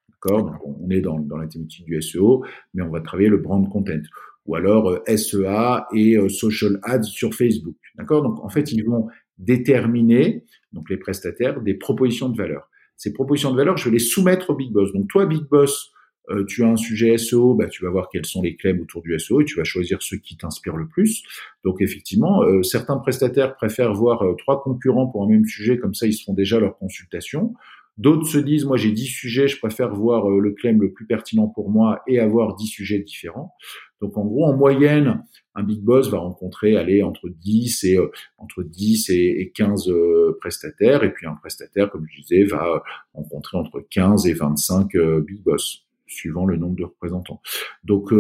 D'accord? 0.10 0.58
On 0.64 0.89
est 0.89 1.02
dans, 1.02 1.20
dans 1.20 1.38
la 1.38 1.47
thématique 1.47 1.86
du 1.86 2.02
SEO, 2.02 2.45
mais 2.74 2.84
on 2.84 2.89
va 2.89 3.02
travailler 3.02 3.28
le 3.28 3.38
brand 3.38 3.68
content. 3.68 4.04
Ou 4.47 4.55
alors 4.55 4.99
SEA 5.07 5.85
et 5.93 6.17
social 6.29 6.79
ads 6.83 7.03
sur 7.03 7.33
Facebook. 7.33 7.75
D'accord? 7.97 8.23
Donc, 8.23 8.43
en 8.43 8.49
fait, 8.49 8.71
ils 8.71 8.83
vont 8.83 9.07
déterminer, 9.37 10.45
donc 10.71 10.89
les 10.89 10.97
prestataires, 10.97 11.61
des 11.61 11.73
propositions 11.73 12.29
de 12.29 12.37
valeur. 12.37 12.69
Ces 12.97 13.13
propositions 13.13 13.51
de 13.51 13.57
valeur, 13.57 13.77
je 13.77 13.85
vais 13.85 13.93
les 13.93 13.99
soumettre 13.99 14.51
au 14.51 14.55
Big 14.55 14.71
Boss. 14.71 14.93
Donc 14.93 15.07
toi, 15.09 15.25
Big 15.25 15.43
Boss, 15.49 15.91
euh, 16.29 16.45
tu 16.45 16.63
as 16.63 16.67
un 16.67 16.77
sujet 16.77 17.17
SEO, 17.17 17.55
bah, 17.55 17.67
tu 17.67 17.83
vas 17.83 17.89
voir 17.89 18.09
quels 18.11 18.25
sont 18.25 18.43
les 18.43 18.55
claims 18.55 18.79
autour 18.79 19.01
du 19.01 19.17
SEO 19.17 19.41
et 19.41 19.45
tu 19.45 19.55
vas 19.55 19.63
choisir 19.63 20.01
ceux 20.01 20.17
qui 20.17 20.37
t'inspirent 20.37 20.77
le 20.77 20.87
plus. 20.87 21.23
Donc 21.63 21.81
effectivement, 21.81 22.43
euh, 22.43 22.61
certains 22.61 22.97
prestataires 22.97 23.55
préfèrent 23.55 23.93
voir 23.93 24.21
euh, 24.21 24.35
trois 24.37 24.61
concurrents 24.61 25.07
pour 25.07 25.23
un 25.23 25.27
même 25.27 25.45
sujet, 25.45 25.77
comme 25.79 25.95
ça 25.95 26.05
ils 26.05 26.13
se 26.13 26.23
font 26.23 26.33
déjà 26.33 26.59
leur 26.59 26.77
consultation. 26.77 27.53
D'autres 27.97 28.27
se 28.27 28.37
disent, 28.37 28.65
moi 28.65 28.77
j'ai 28.77 28.91
10 28.91 29.05
sujets, 29.05 29.47
je 29.47 29.57
préfère 29.57 29.93
voir 29.93 30.29
le 30.29 30.51
claim 30.51 30.77
le 30.79 30.93
plus 30.93 31.05
pertinent 31.05 31.47
pour 31.47 31.69
moi 31.69 32.01
et 32.07 32.19
avoir 32.19 32.55
10 32.55 32.67
sujets 32.67 32.99
différents. 32.99 33.53
Donc 34.02 34.18
en 34.18 34.26
gros, 34.26 34.45
en 34.45 34.58
moyenne, 34.58 35.24
un 35.56 35.64
big 35.64 35.82
boss 35.82 36.10
va 36.10 36.18
rencontrer 36.18 36.76
aller 36.76 37.04
entre 37.04 37.30
10 37.30 37.84
et 37.84 37.97
euh, 37.97 38.12
entre 38.38 38.64
10 38.64 39.10
et, 39.10 39.52
15 39.54 39.89
euh, 39.89 40.38
prestataires 40.39 41.04
et 41.04 41.14
puis 41.14 41.28
un 41.28 41.36
prestataire 41.36 41.89
comme 41.91 42.06
je 42.10 42.22
disais 42.22 42.43
va 42.43 42.84
rencontrer 43.14 43.58
entre 43.58 43.86
15 43.89 44.28
et 44.28 44.34
25 44.34 44.95
euh, 44.95 45.22
big 45.22 45.41
boss 45.43 45.86
suivant 46.08 46.45
le 46.45 46.58
nombre 46.58 46.76
de 46.76 46.84
représentants. 46.84 47.41
Donc 47.86 48.14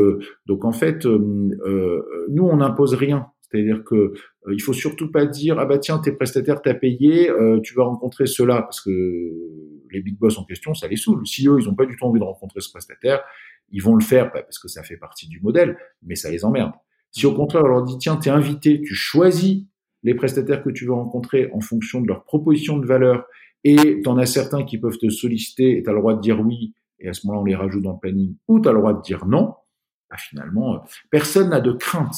donc 0.45 0.63
en 0.63 0.71
fait 0.71 1.03
nous 1.05 1.57
on 2.43 2.57
n'impose 2.57 2.93
rien. 2.93 3.27
C'est-à-dire 3.41 3.83
que 3.83 4.13
il 4.49 4.61
faut 4.61 4.71
surtout 4.71 5.11
pas 5.11 5.25
dire 5.25 5.59
ah 5.59 5.65
bah 5.65 5.77
tiens 5.77 5.99
tes 5.99 6.13
prestataires 6.13 6.61
t'as 6.61 6.73
payé 6.73 7.29
tu 7.63 7.75
vas 7.75 7.83
rencontrer 7.83 8.27
cela 8.27 8.61
parce 8.61 8.79
que 8.79 8.89
les 9.91 10.01
big 10.01 10.17
boss 10.17 10.37
en 10.37 10.45
question 10.45 10.73
ça 10.73 10.87
les 10.87 10.95
saoule. 10.95 11.27
Si 11.27 11.49
eux 11.49 11.57
ils 11.59 11.67
ont 11.67 11.75
pas 11.75 11.85
du 11.85 11.97
tout 11.97 12.05
envie 12.05 12.21
de 12.21 12.23
rencontrer 12.23 12.61
ce 12.61 12.69
prestataire, 12.69 13.25
ils 13.71 13.81
vont 13.81 13.95
le 13.95 14.03
faire 14.03 14.31
parce 14.31 14.59
que 14.59 14.67
ça 14.67 14.83
fait 14.83 14.97
partie 14.97 15.27
du 15.27 15.39
modèle, 15.41 15.77
mais 16.03 16.15
ça 16.15 16.29
les 16.29 16.45
emmerde. 16.45 16.73
Si 17.11 17.25
au 17.25 17.33
contraire, 17.33 17.63
on 17.65 17.67
leur 17.67 17.83
dit, 17.83 17.97
tiens, 17.97 18.17
tu 18.17 18.29
es 18.29 18.31
invité, 18.31 18.81
tu 18.81 18.95
choisis 18.95 19.65
les 20.03 20.15
prestataires 20.15 20.63
que 20.63 20.69
tu 20.69 20.85
veux 20.85 20.93
rencontrer 20.93 21.49
en 21.53 21.61
fonction 21.61 22.01
de 22.01 22.07
leur 22.07 22.23
proposition 22.23 22.77
de 22.77 22.85
valeur, 22.85 23.25
et 23.63 24.01
tu 24.01 24.09
en 24.09 24.17
as 24.17 24.25
certains 24.25 24.63
qui 24.63 24.77
peuvent 24.77 24.97
te 24.97 25.09
solliciter, 25.09 25.77
et 25.77 25.83
tu 25.83 25.89
as 25.89 25.93
le 25.93 25.99
droit 25.99 26.15
de 26.15 26.21
dire 26.21 26.39
oui, 26.39 26.73
et 26.99 27.09
à 27.09 27.13
ce 27.13 27.25
moment-là, 27.27 27.41
on 27.41 27.45
les 27.45 27.55
rajoute 27.55 27.83
dans 27.83 27.93
le 27.93 27.99
planning, 27.99 28.35
ou 28.47 28.59
tu 28.59 28.69
as 28.69 28.71
le 28.71 28.79
droit 28.79 28.93
de 28.93 29.01
dire 29.01 29.25
non, 29.25 29.55
bah, 30.09 30.17
finalement, 30.17 30.75
euh, 30.75 30.79
personne 31.09 31.49
n'a 31.49 31.61
de 31.61 31.71
crainte. 31.71 32.15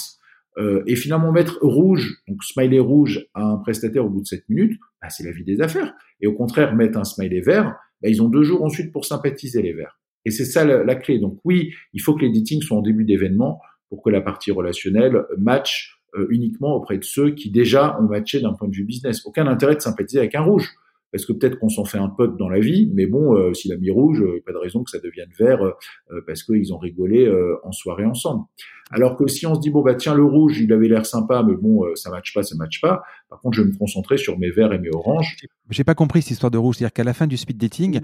Euh, 0.57 0.83
et 0.85 0.95
finalement, 0.95 1.31
mettre 1.31 1.57
rouge, 1.61 2.21
donc 2.27 2.43
smiley 2.43 2.79
rouge 2.79 3.25
à 3.33 3.43
un 3.43 3.57
prestataire 3.57 4.05
au 4.05 4.09
bout 4.09 4.21
de 4.21 4.27
7 4.27 4.47
minutes, 4.49 4.79
bah, 5.01 5.09
c'est 5.09 5.23
la 5.23 5.31
vie 5.31 5.43
des 5.43 5.61
affaires. 5.61 5.93
Et 6.21 6.27
au 6.27 6.33
contraire, 6.33 6.75
mettre 6.75 6.97
un 6.97 7.03
smiley 7.03 7.41
vert, 7.41 7.75
bah, 8.01 8.09
ils 8.09 8.21
ont 8.21 8.29
deux 8.29 8.43
jours 8.43 8.63
ensuite 8.63 8.91
pour 8.91 9.05
sympathiser 9.05 9.61
les 9.61 9.73
verts. 9.73 9.99
Et 10.26 10.32
c'est 10.32 10.45
ça 10.45 10.65
la, 10.65 10.95
clé. 10.95 11.19
Donc 11.19 11.39
oui, 11.43 11.74
il 11.93 12.01
faut 12.01 12.15
que 12.15 12.21
l'editing 12.21 12.61
soit 12.61 12.78
en 12.78 12.82
début 12.82 13.05
d'événement 13.05 13.59
pour 13.89 14.01
que 14.01 14.09
la 14.09 14.21
partie 14.21 14.51
relationnelle 14.51 15.24
match 15.38 15.99
euh, 16.15 16.28
uniquement 16.30 16.76
auprès 16.76 16.97
de 16.97 17.03
ceux 17.03 17.32
qui 17.32 17.51
déjà 17.51 17.99
ont 17.99 18.07
matché 18.07 18.39
d'un 18.39 18.53
point 18.53 18.67
de 18.67 18.76
vue 18.76 18.86
business. 18.86 19.26
Aucun 19.26 19.47
intérêt 19.47 19.76
de 19.76 19.82
sympathiser 19.82 20.19
avec 20.19 20.36
un 20.36 20.41
rouge. 20.41 20.69
Parce 21.14 21.28
que 21.28 21.32
peut-être 21.32 21.59
qu'on 21.59 21.70
s'en 21.70 21.86
fait 21.86 21.99
un 21.99 22.09
pote 22.09 22.38
dans 22.38 22.49
la 22.49 22.59
vie, 22.59 22.91
mais 22.91 23.05
bon, 23.05 23.38
euh, 23.38 23.53
s'il 23.53 23.72
a 23.72 23.78
mis 23.78 23.91
rouge, 23.91 24.20
euh, 24.20 24.41
pas 24.43 24.51
de 24.51 24.57
raison 24.57 24.84
que 24.84 24.89
ça 24.89 24.97
devienne 24.97 25.30
vert 25.38 25.61
euh, 25.61 26.22
parce 26.26 26.41
qu'ils 26.41 26.74
ont 26.74 26.80
rigolé 26.80 27.32
en 27.64 27.72
soirée 27.72 28.05
ensemble. 28.05 28.45
Alors 28.89 29.16
que 29.16 29.28
si 29.28 29.45
on 29.45 29.53
se 29.53 29.59
dit 29.59 29.70
bon 29.70 29.82
bah 29.82 29.93
tiens 29.93 30.16
le 30.16 30.24
rouge, 30.24 30.59
il 30.59 30.74
avait 30.74 30.88
l'air 30.88 31.05
sympa, 31.05 31.43
mais 31.47 31.55
bon 31.55 31.84
ça 31.95 32.09
matche 32.09 32.34
pas, 32.34 32.41
ça 32.41 32.55
matche 32.55 32.82
pas. 32.82 33.03
Par 33.30 33.39
contre, 33.39 33.57
je 33.57 33.61
vais 33.61 33.70
me 33.70 33.78
concentrer 33.78 34.18
sur 34.18 34.39
mes 34.39 34.49
verts 34.49 34.74
et 34.74 34.80
mes 34.80 34.89
oranges. 34.93 35.38
J'ai 35.70 35.84
pas 35.84 35.95
compris 35.95 36.24
cette 36.24 36.32
histoire 36.32 36.51
de 36.51 36.57
rouge, 36.57 36.78
c'est-à-dire 36.78 36.93
qu'à 36.93 37.03
la 37.03 37.14
fin 37.14 37.28
du 37.28 37.38
speed 37.38 37.57
dating, 37.57 38.01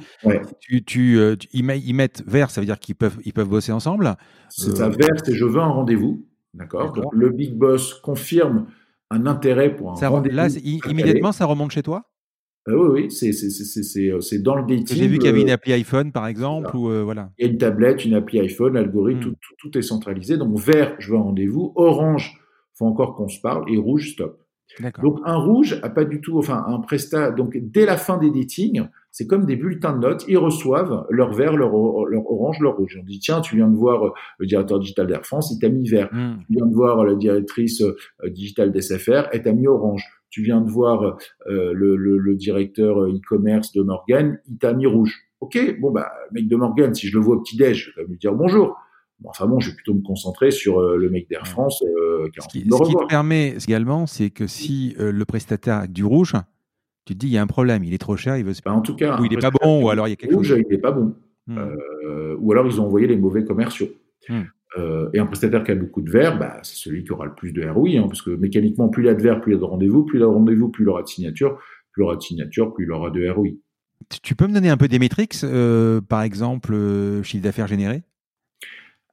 tu, 0.59 0.83
tu, 0.83 1.19
ils, 1.51 1.93
mettent 1.93 2.23
vert, 2.27 2.51
ça 2.51 2.61
veut 2.61 2.65
dire 2.65 2.79
qu'ils 2.79 2.95
peuvent 2.95 3.17
ils 3.25 3.33
peuvent 3.33 3.49
bosser 3.49 3.71
ensemble. 3.71 4.15
C'est 4.49 4.81
un 4.81 4.89
vert, 4.89 5.15
c'est 5.23 5.33
je 5.33 5.45
veux 5.45 5.59
un 5.59 5.67
rendez-vous, 5.67 6.25
d'accord. 6.53 6.93
le 7.11 7.29
big 7.31 7.55
boss 7.55 7.95
confirme 7.95 8.67
un 9.09 9.25
intérêt 9.25 9.75
pour 9.75 9.91
un 9.91 10.07
rendez-vous. 10.09 10.35
Là, 10.35 10.47
immédiatement, 10.85 11.31
ça 11.31 11.45
remonte 11.45 11.71
chez 11.71 11.83
toi? 11.83 12.08
Ah 12.69 12.75
oui, 12.75 13.09
oui, 13.09 14.09
euh, 14.09 14.21
c'est 14.21 14.39
dans 14.39 14.55
le 14.55 14.63
dating. 14.63 14.97
J'ai 14.97 15.07
vu 15.07 15.17
qu'il 15.17 15.25
y 15.25 15.29
avait 15.29 15.41
une 15.41 15.49
appli 15.49 15.73
iPhone, 15.73 16.11
par 16.11 16.27
exemple, 16.27 16.75
ou 16.75 16.89
euh, 16.89 17.03
voilà. 17.03 17.31
Il 17.37 17.45
y 17.45 17.49
a 17.49 17.51
une 17.51 17.57
tablette, 17.57 18.05
une 18.05 18.13
appli 18.13 18.39
iPhone, 18.39 18.73
l'algorithme, 18.73 19.31
hmm. 19.31 19.35
tout, 19.57 19.77
est 19.77 19.81
centralisé. 19.81 20.37
Donc 20.37 20.57
vert, 20.59 20.95
je 20.99 21.11
veux 21.11 21.17
un 21.17 21.21
rendez-vous. 21.21 21.73
Orange, 21.75 22.39
faut 22.75 22.85
encore 22.85 23.15
qu'on 23.15 23.27
se 23.27 23.39
parle. 23.41 23.69
Et 23.71 23.77
rouge, 23.77 24.11
stop. 24.11 24.39
Donc 25.01 25.17
un 25.25 25.35
rouge 25.35 25.79
a 25.81 25.89
pas 25.89 26.05
du 26.05 26.21
tout, 26.21 26.37
enfin 26.37 26.63
un 26.67 26.79
prestat. 26.79 27.31
Donc 27.31 27.57
dès 27.57 27.85
la 27.85 27.97
fin 27.97 28.17
des 28.17 28.29
datings, 28.29 28.83
c'est 29.11 29.25
comme 29.25 29.45
des 29.45 29.55
bulletins 29.55 29.93
de 29.93 29.99
notes. 29.99 30.25
Ils 30.27 30.37
reçoivent 30.37 31.07
leur 31.09 31.33
vert, 31.33 31.57
leur, 31.57 31.71
leur 32.05 32.31
orange, 32.31 32.59
leur 32.59 32.77
rouge. 32.77 32.97
On 33.01 33.03
dit 33.03 33.19
tiens, 33.19 33.41
tu 33.41 33.55
viens 33.55 33.67
de 33.67 33.75
voir 33.75 34.05
euh, 34.05 34.11
le 34.37 34.45
directeur 34.45 34.79
digital 34.79 35.07
d'Air 35.07 35.25
France, 35.25 35.51
il 35.51 35.59
t'a 35.59 35.69
mis 35.69 35.89
vert. 35.89 36.09
Hmm. 36.11 36.37
Tu 36.47 36.53
viens 36.53 36.67
de 36.67 36.75
voir 36.75 37.03
la 37.03 37.15
directrice 37.15 37.83
digitale 38.27 38.71
d'SFR, 38.71 39.29
elle 39.31 39.41
t'a 39.41 39.53
mis 39.53 39.67
orange 39.67 40.03
tu 40.29 40.43
viens 40.43 40.61
de 40.61 40.69
voir 40.69 41.17
euh, 41.47 41.73
le, 41.73 41.95
le, 41.95 42.17
le, 42.17 42.35
directeur 42.35 43.01
euh, 43.01 43.13
e-commerce 43.13 43.73
de 43.73 43.81
Morgan, 43.81 44.39
il 44.47 44.57
t'a 44.57 44.73
mis 44.73 44.85
rouge. 44.85 45.15
Ok, 45.41 45.79
bon 45.79 45.91
bah 45.91 46.11
mec 46.31 46.47
de 46.47 46.55
Morgan, 46.55 46.93
si 46.93 47.07
je 47.07 47.17
le 47.17 47.23
vois 47.23 47.37
au 47.37 47.41
petit 47.41 47.57
déj, 47.57 47.93
je 47.95 48.01
vais 48.01 48.07
lui 48.07 48.17
dire 48.17 48.33
bonjour. 48.33 48.77
Bon, 49.19 49.29
enfin 49.29 49.47
bon, 49.47 49.59
je 49.59 49.69
vais 49.69 49.75
plutôt 49.75 49.93
me 49.93 50.01
concentrer 50.01 50.51
sur 50.51 50.79
euh, 50.79 50.97
le 50.97 51.09
mec 51.09 51.29
d'Air 51.29 51.45
France. 51.47 51.83
Euh, 51.83 52.27
ce 52.37 52.47
qui, 52.47 52.59
ce 52.61 52.83
qui 52.83 52.93
te 52.93 53.05
permet 53.07 53.55
également, 53.67 54.05
c'est 54.05 54.29
que 54.29 54.47
si 54.47 54.95
le 54.97 55.25
prestataire 55.25 55.75
a 55.75 55.87
du 55.87 56.05
rouge, 56.05 56.33
tu 57.05 57.13
te 57.15 57.19
dis 57.19 57.27
il 57.27 57.33
y 57.33 57.37
a 57.37 57.41
un 57.41 57.47
problème, 57.47 57.83
il 57.83 57.93
est 57.93 57.99
trop 57.99 58.17
cher, 58.17 58.37
il 58.37 58.45
veut. 58.45 58.53
Bah, 58.63 58.73
en 58.73 58.81
tout 58.81 58.95
cas, 58.95 59.19
ou 59.19 59.25
il 59.25 59.33
est 59.33 59.41
pas 59.41 59.51
bon, 59.51 59.83
ou 59.83 59.89
alors 59.89 60.07
il 60.07 60.11
y 60.11 60.13
a 60.13 60.15
quelque 60.15 60.35
rouge, 60.35 60.49
chose. 60.49 60.61
Il 60.69 60.73
est 60.73 60.79
pas 60.79 60.91
bon. 60.91 61.15
Hmm. 61.47 61.57
ou 62.39 62.51
alors 62.51 62.67
ils 62.67 62.79
ont 62.79 62.85
envoyé 62.85 63.07
les 63.07 63.17
mauvais 63.17 63.43
commerciaux. 63.43 63.87
Hmm. 64.27 64.43
Euh, 64.77 65.09
et 65.13 65.19
un 65.19 65.25
prestataire 65.25 65.63
qui 65.63 65.71
a 65.71 65.75
beaucoup 65.75 66.01
de 66.01 66.11
verres, 66.11 66.37
bah, 66.37 66.59
c'est 66.61 66.75
celui 66.75 67.03
qui 67.03 67.11
aura 67.11 67.25
le 67.25 67.33
plus 67.33 67.51
de 67.51 67.67
ROI, 67.67 67.97
hein, 67.97 68.07
parce 68.07 68.21
que 68.21 68.29
mécaniquement, 68.29 68.87
plus 68.87 69.03
il 69.03 69.09
a 69.09 69.15
de 69.15 69.21
verres, 69.21 69.41
plus 69.41 69.53
il 69.53 69.55
a 69.55 69.59
de 69.59 69.63
rendez-vous, 69.63 70.03
plus 70.03 70.19
il 70.19 70.21
a 70.21 70.25
de 70.25 70.31
rendez-vous, 70.31 70.69
plus 70.69 70.83
il 70.83 70.89
aura 70.89 71.01
de 71.01 71.07
signature, 71.07 71.57
plus 71.91 72.01
il 72.01 72.03
aura 72.03 72.15
de 72.15 72.21
signature, 72.21 72.73
plus 72.73 72.85
il 72.85 72.91
aura 72.91 73.09
de 73.09 73.27
ROI. 73.29 73.49
Tu 74.21 74.35
peux 74.35 74.47
me 74.47 74.53
donner 74.53 74.69
un 74.69 74.77
peu 74.77 74.87
des 74.87 74.99
métriques, 74.99 75.35
euh, 75.43 76.01
par 76.01 76.21
exemple, 76.21 76.73
euh, 76.73 77.23
chiffre 77.23 77.43
d'affaires 77.43 77.67
généré? 77.67 78.03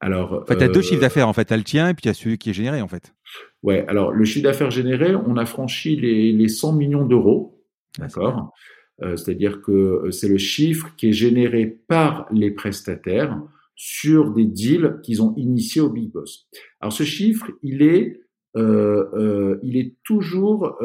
Alors, 0.00 0.42
en 0.42 0.44
fait, 0.44 0.58
tu 0.58 0.64
as 0.64 0.68
deux 0.68 0.82
chiffres 0.82 1.00
d'affaires, 1.00 1.26
en 1.26 1.32
fait. 1.32 1.46
Tu 1.46 1.54
as 1.54 1.56
le 1.56 1.64
tien 1.64 1.88
et 1.88 1.94
puis 1.94 2.02
tu 2.02 2.08
as 2.10 2.14
celui 2.14 2.36
qui 2.36 2.50
est 2.50 2.52
généré, 2.52 2.82
en 2.82 2.88
fait. 2.88 3.14
Ouais, 3.62 3.84
alors 3.88 4.12
le 4.12 4.24
chiffre 4.26 4.44
d'affaires 4.44 4.70
généré, 4.70 5.16
on 5.16 5.36
a 5.38 5.46
franchi 5.46 5.96
les, 5.96 6.32
les 6.32 6.48
100 6.48 6.74
millions 6.74 7.06
d'euros. 7.06 7.64
D'accord? 7.98 8.52
C'est-à-dire 9.00 9.60
que 9.60 10.10
c'est 10.10 10.28
le 10.28 10.38
chiffre 10.38 10.94
qui 10.96 11.08
est 11.08 11.12
généré 11.12 11.66
par 11.66 12.26
les 12.30 12.50
prestataires 12.50 13.38
sur 13.76 14.32
des 14.32 14.46
deals 14.46 14.98
qu'ils 15.02 15.22
ont 15.22 15.34
initiés 15.36 15.80
au 15.80 15.90
Big 15.90 16.10
Boss. 16.10 16.48
Alors 16.80 16.92
ce 16.92 17.04
chiffre, 17.04 17.50
il 17.62 17.82
est 17.82 18.20
il 18.58 19.76
est 19.76 19.96
toujours, 20.02 20.78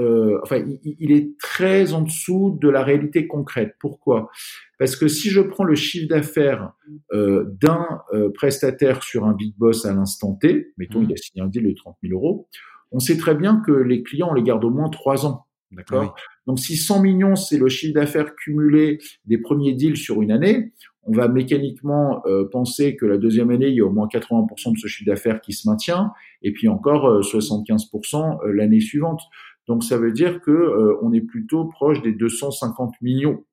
enfin, 0.43 0.61
il, 0.83 1.11
est 1.13 1.37
très 1.39 1.93
en 1.93 2.01
dessous 2.01 2.57
de 2.59 2.67
la 2.67 2.83
réalité 2.83 3.27
concrète. 3.27 3.75
Pourquoi? 3.79 4.29
Parce 4.77 4.97
que 4.97 5.07
si 5.07 5.29
je 5.29 5.39
prends 5.39 5.63
le 5.63 5.75
chiffre 5.75 6.09
d'affaires 6.09 6.73
d'un 7.13 8.01
prestataire 8.33 9.03
sur 9.03 9.23
un 9.23 9.31
big 9.31 9.55
boss 9.57 9.85
à 9.85 9.93
l'instant 9.93 10.33
T, 10.33 10.73
mettons, 10.75 10.99
mmh. 10.99 11.05
il 11.05 11.13
a 11.13 11.15
signé 11.15 11.45
un 11.45 11.47
deal 11.47 11.63
de 11.63 11.73
30 11.73 11.95
000 12.03 12.13
euros, 12.13 12.49
on 12.91 12.99
sait 12.99 13.17
très 13.17 13.35
bien 13.35 13.61
que 13.65 13.71
les 13.71 14.03
clients, 14.03 14.29
on 14.31 14.33
les 14.33 14.43
garde 14.43 14.65
au 14.65 14.69
moins 14.69 14.89
trois 14.89 15.25
ans. 15.25 15.45
D'accord? 15.71 16.15
Donc, 16.47 16.59
si 16.59 16.75
100 16.75 17.01
millions, 17.01 17.35
c'est 17.35 17.57
le 17.57 17.69
chiffre 17.69 17.93
d'affaires 17.93 18.35
cumulé 18.35 18.99
des 19.25 19.37
premiers 19.37 19.73
deals 19.73 19.97
sur 19.97 20.21
une 20.21 20.31
année, 20.31 20.71
on 21.03 21.13
va 21.13 21.27
mécaniquement 21.27 22.21
euh, 22.27 22.47
penser 22.47 22.95
que 22.95 23.05
la 23.05 23.17
deuxième 23.17 23.49
année, 23.49 23.67
il 23.67 23.75
y 23.75 23.81
a 23.81 23.85
au 23.85 23.91
moins 23.91 24.07
80% 24.07 24.73
de 24.73 24.77
ce 24.77 24.87
chiffre 24.87 25.09
d'affaires 25.09 25.41
qui 25.41 25.53
se 25.53 25.67
maintient, 25.67 26.11
et 26.43 26.51
puis 26.51 26.67
encore 26.67 27.21
75% 27.21 28.15
euh, 28.15 28.47
euh, 28.47 28.53
l'année 28.53 28.79
suivante. 28.79 29.21
Donc, 29.67 29.83
ça 29.83 29.97
veut 29.97 30.11
dire 30.11 30.41
que 30.41 30.97
on 31.01 31.13
est 31.13 31.21
plutôt 31.21 31.65
proche 31.65 32.01
des 32.01 32.11
250 32.11 32.95
millions 33.01 33.43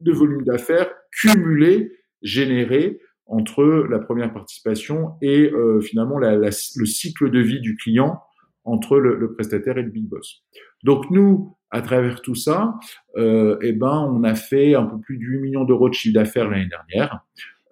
de 0.00 0.12
volume 0.12 0.42
d'affaires 0.42 0.90
cumulés, 1.12 1.92
générés 2.22 3.00
entre 3.26 3.64
la 3.64 3.98
première 3.98 4.32
participation 4.32 5.12
et 5.22 5.50
finalement 5.80 6.18
le 6.18 6.50
cycle 6.84 7.30
de 7.30 7.38
vie 7.38 7.60
du 7.60 7.76
client 7.76 8.20
entre 8.64 8.98
le, 8.98 9.16
le, 9.16 9.32
prestataire 9.32 9.78
et 9.78 9.82
le 9.82 9.90
big 9.90 10.06
boss. 10.06 10.42
Donc 10.82 11.10
nous, 11.10 11.56
à 11.72 11.80
travers 11.80 12.20
tout 12.20 12.34
ça, 12.34 12.78
euh, 13.16 13.58
eh 13.62 13.72
ben, 13.72 14.06
on 14.12 14.22
a 14.24 14.34
fait 14.34 14.74
un 14.74 14.84
peu 14.84 15.00
plus 15.00 15.16
de 15.16 15.24
8 15.24 15.40
millions 15.40 15.64
d'euros 15.64 15.88
de 15.88 15.94
chiffre 15.94 16.14
d'affaires 16.14 16.48
l'année 16.48 16.68
dernière. 16.68 17.24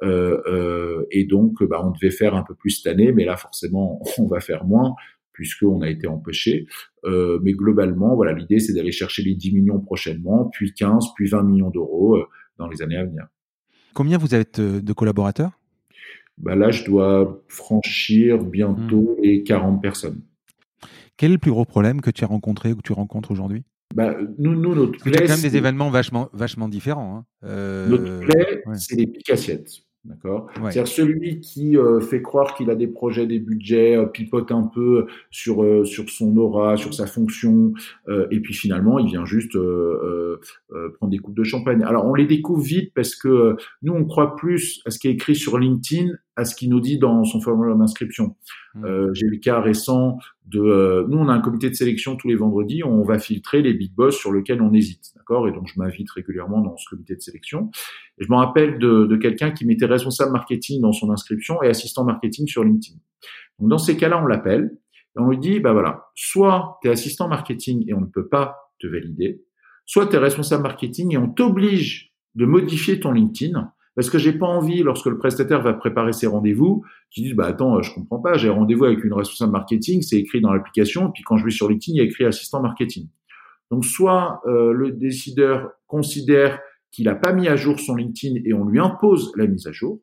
Euh, 0.03 0.41
euh, 0.47 1.07
et 1.11 1.25
donc, 1.25 1.63
bah, 1.63 1.83
on 1.85 1.91
devait 1.91 2.11
faire 2.11 2.35
un 2.35 2.43
peu 2.43 2.55
plus 2.55 2.71
cette 2.71 2.87
année, 2.91 3.13
mais 3.13 3.27
là, 3.27 3.37
forcément, 3.37 4.01
on 4.19 4.27
va 4.27 4.41
faire 4.41 4.65
moins 4.65 4.95
puisqu'on 5.33 5.81
a 5.81 5.89
été 5.89 6.07
empêché. 6.07 6.67
Mais 7.05 7.53
globalement, 7.53 8.15
voilà, 8.15 8.35
l'idée, 8.35 8.59
c'est 8.59 8.75
d'aller 8.75 8.93
chercher 8.93 9.23
les 9.23 9.35
10 9.35 9.55
millions 9.55 9.81
prochainement, 9.81 10.51
puis 10.53 10.75
15, 10.75 11.15
puis 11.15 11.31
20 11.31 11.45
millions 11.45 11.71
d'euros 11.71 12.23
dans 12.59 12.69
les 12.69 12.83
années 12.83 12.99
à 12.99 13.05
venir. 13.05 13.27
Combien 13.95 14.19
vous 14.19 14.35
êtes 14.35 14.61
de 14.61 14.93
collaborateurs? 14.93 15.53
Bah 16.37 16.57
Là, 16.57 16.71
je 16.71 16.85
dois 16.85 17.43
franchir 17.49 18.45
bientôt 18.45 19.17
hmm. 19.17 19.23
les 19.23 19.43
40 19.43 19.81
personnes. 19.81 20.21
Quel 21.17 21.31
est 21.31 21.35
le 21.35 21.39
plus 21.39 21.53
gros 21.53 21.65
problème 21.65 22.03
que 22.03 22.11
tu 22.11 22.25
as 22.25 22.27
rencontré 22.27 22.73
ou 22.73 22.77
que 22.77 22.83
tu 22.83 22.93
rencontres 22.93 23.31
aujourd'hui? 23.31 23.65
Bah, 23.95 24.17
nous, 24.39 24.55
nous, 24.55 24.75
notre 24.75 24.99
plaie. 24.99 25.13
C'est 25.15 25.27
quand 25.27 25.33
même 25.35 25.43
des 25.43 25.57
événements 25.57 25.91
vachement, 25.91 26.29
vachement 26.33 26.69
différents. 26.69 27.17
Hein. 27.17 27.25
Euh, 27.45 27.89
notre 27.89 28.21
plaie, 28.21 28.63
c'est 28.75 28.97
les 28.97 29.07
piques 29.07 29.31
assiettes. 29.31 29.83
D'accord? 30.05 30.49
C'est-à-dire 30.55 30.89
celui 30.89 31.41
qui 31.41 31.77
euh, 31.77 32.01
fait 32.01 32.23
croire 32.23 32.55
qu'il 32.55 32.71
a 32.71 32.75
des 32.75 32.87
projets, 32.87 33.27
des 33.27 33.39
budgets, 33.39 33.97
euh, 33.97 34.07
pipote 34.07 34.51
un 34.51 34.63
peu 34.63 35.07
sur, 35.31 35.63
euh, 35.63 35.85
sur 35.85 36.09
son 36.09 36.35
aura, 36.39 36.79
sur 36.79 36.95
sa 36.95 37.07
fonction, 37.07 37.75
et 38.31 38.41
puis 38.41 38.55
finalement, 38.55 38.99
il 38.99 39.09
vient 39.09 39.27
juste 39.27 39.57
prendre 40.99 41.11
des 41.11 41.19
coupes 41.19 41.37
de 41.37 41.45
champagne. 41.45 41.83
Alors, 41.83 42.07
on 42.07 42.15
les 42.15 42.27
découvre 42.27 42.63
vite 42.63 42.93
parce 42.95 43.15
que 43.15 43.57
nous, 43.83 43.93
on 43.93 44.05
croit 44.05 44.37
plus 44.37 44.81
à 44.87 44.91
ce 44.91 44.99
qui 44.99 45.09
est 45.09 45.13
écrit 45.13 45.37
sur 45.37 45.59
LinkedIn 45.59 46.13
à 46.41 46.45
ce 46.45 46.55
qu'il 46.55 46.71
nous 46.71 46.81
dit 46.81 46.99
dans 46.99 47.25
son 47.25 47.41
formulaire 47.41 47.77
d'inscription. 47.77 48.37
Mmh. 48.75 49.15
J'ai 49.15 49.27
le 49.27 49.37
cas 49.39 49.61
récent 49.61 50.19
de... 50.47 51.07
nous, 51.09 51.19
on 51.19 51.29
a 51.29 51.33
un 51.33 51.41
comité 51.41 51.71
de 51.71 51.75
sélection 51.75 52.17
tous 52.17 52.29
les 52.29 52.35
vendredis, 52.35 52.83
on 52.83 53.03
va 53.03 53.19
filtrer 53.19 53.63
les 53.63 53.75
big 53.75 53.95
boss 53.95 54.17
sur 54.17 54.33
lesquels 54.33 54.61
on 54.63 54.73
hésite. 54.73 55.13
D'accord? 55.17 55.49
Et 55.49 55.53
donc, 55.53 55.69
je 55.73 55.79
m'invite 55.79 56.11
régulièrement 56.11 56.61
dans 56.61 56.77
ce 56.77 56.89
comité 56.91 57.15
de 57.15 57.21
sélection. 57.21 57.71
Et 58.19 58.25
je 58.25 58.31
me 58.31 58.37
rappelle 58.37 58.79
de, 58.79 59.07
de 59.07 59.17
quelqu'un 59.17 59.51
qui 59.53 59.65
mettait 59.67 59.87
responsable 59.87 60.33
marketing 60.33 60.81
dans 60.81 60.93
son 60.93 61.11
inscription 61.11 61.63
et 61.63 61.69
assistant 61.69 62.05
marketing 62.05 62.47
sur 62.49 62.65
LinkedIn. 62.65 62.99
Donc, 63.59 63.69
dans 63.69 63.79
ces 63.79 63.97
cas-là, 63.97 64.23
on 64.23 64.27
l'appelle 64.27 64.71
et 65.17 65.21
on 65.21 65.29
lui 65.29 65.39
dit, 65.39 65.61
bah 65.61 65.73
voilà, 65.73 66.07
soit 66.15 66.79
tu 66.83 66.89
es 66.89 66.91
assistant 66.91 67.29
marketing 67.29 67.85
et 67.89 67.95
on 67.95 68.01
ne 68.01 68.07
peut 68.07 68.29
pas 68.29 68.57
te 68.79 68.87
valider, 68.87 69.45
soit 69.85 70.07
tu 70.07 70.17
es 70.17 70.19
responsable 70.19 70.63
marketing 70.63 71.15
et 71.15 71.19
on 71.19 71.29
t'oblige 71.29 72.15
de 72.35 72.47
modifier 72.47 73.01
ton 73.01 73.13
LinkedIn 73.13 73.73
parce 74.01 74.09
que 74.09 74.17
j'ai 74.17 74.33
pas 74.33 74.47
envie, 74.47 74.83
lorsque 74.83 75.05
le 75.05 75.19
prestataire 75.19 75.61
va 75.61 75.75
préparer 75.75 76.15
ses 76.15 76.27
rendez-vous, 76.27 76.83
qu'il 77.11 77.25
dise, 77.25 77.35
bah 77.35 77.45
attends, 77.45 77.83
je 77.83 77.93
comprends 77.93 78.19
pas, 78.19 78.39
j'ai 78.39 78.49
rendez-vous 78.49 78.87
avec 78.87 79.05
une 79.05 79.13
responsable 79.13 79.53
marketing, 79.53 80.01
c'est 80.01 80.17
écrit 80.17 80.41
dans 80.41 80.55
l'application, 80.55 81.11
puis 81.11 81.23
quand 81.23 81.37
je 81.37 81.45
vais 81.45 81.51
sur 81.51 81.69
LinkedIn, 81.69 81.97
il 81.97 81.99
y 81.99 82.01
a 82.01 82.05
écrit 82.05 82.25
assistant 82.25 82.63
marketing. 82.63 83.11
Donc 83.71 83.85
soit 83.85 84.41
euh, 84.47 84.73
le 84.73 84.93
décideur 84.93 85.73
considère 85.87 86.61
qu'il 86.91 87.05
n'a 87.05 87.15
pas 87.15 87.35
mis 87.35 87.47
à 87.47 87.57
jour 87.57 87.79
son 87.79 87.95
LinkedIn 87.95 88.41
et 88.47 88.55
on 88.55 88.65
lui 88.65 88.81
impose 88.81 89.33
la 89.37 89.47
mise 89.47 89.67
à 89.67 89.73
jour, 89.73 90.01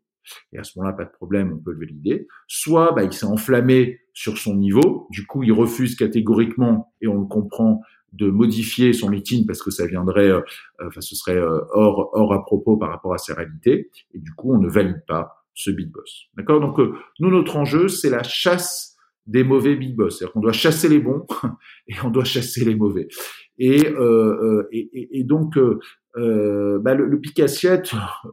et 0.53 0.59
à 0.59 0.63
ce 0.63 0.77
moment-là, 0.77 0.95
pas 0.95 1.05
de 1.05 1.11
problème, 1.13 1.51
on 1.51 1.57
peut 1.57 1.71
le 1.71 1.79
valider. 1.79 2.27
Soit 2.47 2.91
bah, 2.91 3.03
il 3.03 3.13
s'est 3.13 3.25
enflammé 3.25 4.01
sur 4.13 4.37
son 4.37 4.55
niveau, 4.55 5.07
du 5.09 5.25
coup 5.25 5.41
il 5.41 5.51
refuse 5.51 5.95
catégoriquement, 5.95 6.93
et 7.01 7.07
on 7.07 7.19
le 7.19 7.25
comprend, 7.25 7.81
de 8.13 8.29
modifier 8.29 8.93
son 8.93 9.09
LinkedIn 9.09 9.45
parce 9.45 9.61
que 9.61 9.71
ça 9.71 9.85
viendrait, 9.85 10.29
euh, 10.29 10.41
enfin 10.85 11.01
ce 11.01 11.15
serait 11.15 11.37
euh, 11.37 11.59
hors, 11.71 12.09
hors 12.13 12.33
à 12.33 12.43
propos 12.43 12.77
par 12.77 12.89
rapport 12.89 13.13
à 13.13 13.17
ses 13.17 13.33
réalités, 13.33 13.89
et 14.13 14.19
du 14.19 14.31
coup 14.33 14.53
on 14.53 14.59
ne 14.59 14.69
valide 14.69 15.03
pas 15.07 15.45
ce 15.53 15.71
big 15.71 15.91
boss. 15.91 16.27
D'accord? 16.35 16.59
Donc 16.59 16.79
nous, 17.19 17.29
notre 17.29 17.57
enjeu, 17.57 17.87
c'est 17.87 18.09
la 18.09 18.23
chasse 18.23 18.97
des 19.27 19.43
mauvais 19.43 19.75
big 19.75 19.95
boss. 19.95 20.17
C'est-à-dire 20.17 20.33
qu'on 20.33 20.39
doit 20.39 20.53
chasser 20.53 20.89
les 20.89 20.99
bons 20.99 21.25
et 21.87 21.93
on 22.03 22.09
doit 22.09 22.23
chasser 22.23 22.65
les 22.65 22.75
mauvais. 22.75 23.07
Et, 23.59 23.87
euh, 23.87 24.63
euh 24.63 24.67
et, 24.71 25.19
et, 25.19 25.23
donc, 25.23 25.57
euh, 25.57 25.79
euh, 26.15 26.79
bah, 26.79 26.93
le, 26.93 27.05
le 27.05 27.19
pic 27.19 27.39
assiette, 27.39 27.93
euh, 28.25 28.29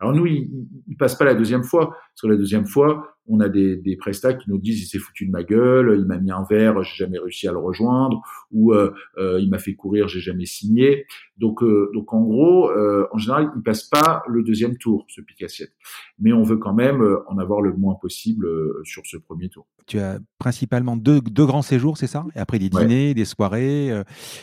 alors 0.00 0.14
nous, 0.14 0.26
il, 0.26 0.50
il, 0.86 0.96
passe 0.96 1.16
pas 1.16 1.24
la 1.24 1.34
deuxième 1.34 1.64
fois, 1.64 1.88
parce 1.88 2.22
que 2.22 2.26
la 2.26 2.36
deuxième 2.36 2.66
fois, 2.66 3.13
on 3.26 3.40
a 3.40 3.48
des, 3.48 3.76
des 3.76 3.96
prestats 3.96 4.34
qui 4.34 4.50
nous 4.50 4.58
disent 4.58 4.82
il 4.82 4.86
s'est 4.86 4.98
foutu 4.98 5.26
de 5.26 5.30
ma 5.30 5.42
gueule, 5.42 5.96
il 5.98 6.04
m'a 6.04 6.18
mis 6.18 6.30
un 6.30 6.44
verre, 6.48 6.82
j'ai 6.82 7.04
jamais 7.04 7.18
réussi 7.18 7.48
à 7.48 7.52
le 7.52 7.58
rejoindre, 7.58 8.22
ou 8.50 8.72
euh, 8.72 8.92
euh 9.18 9.40
il 9.40 9.48
m'a 9.50 9.58
fait 9.58 9.74
courir, 9.74 10.08
j'ai 10.08 10.20
jamais 10.20 10.46
signé. 10.46 11.06
Donc, 11.36 11.64
donc 11.92 12.12
en 12.12 12.20
gros, 12.22 12.70
en 13.12 13.18
général, 13.18 13.50
il 13.56 13.62
passe 13.62 13.84
pas 13.84 14.22
le 14.28 14.42
deuxième 14.42 14.76
tour, 14.76 15.04
ce 15.08 15.20
pic 15.20 15.42
assiette. 15.42 15.72
Mais 16.20 16.32
on 16.32 16.44
veut 16.44 16.58
quand 16.58 16.74
même 16.74 17.02
en 17.26 17.38
avoir 17.38 17.60
le 17.60 17.72
moins 17.72 17.94
possible 17.94 18.46
sur 18.84 19.04
ce 19.04 19.16
premier 19.16 19.48
tour. 19.48 19.66
Tu 19.86 19.98
as 19.98 20.20
principalement 20.38 20.96
deux, 20.96 21.20
deux 21.20 21.44
grands 21.44 21.62
séjours, 21.62 21.98
c'est 21.98 22.06
ça? 22.06 22.24
Et 22.36 22.38
après 22.38 22.60
des 22.60 22.68
dîners, 22.68 23.14
des 23.14 23.24
soirées. 23.24 23.90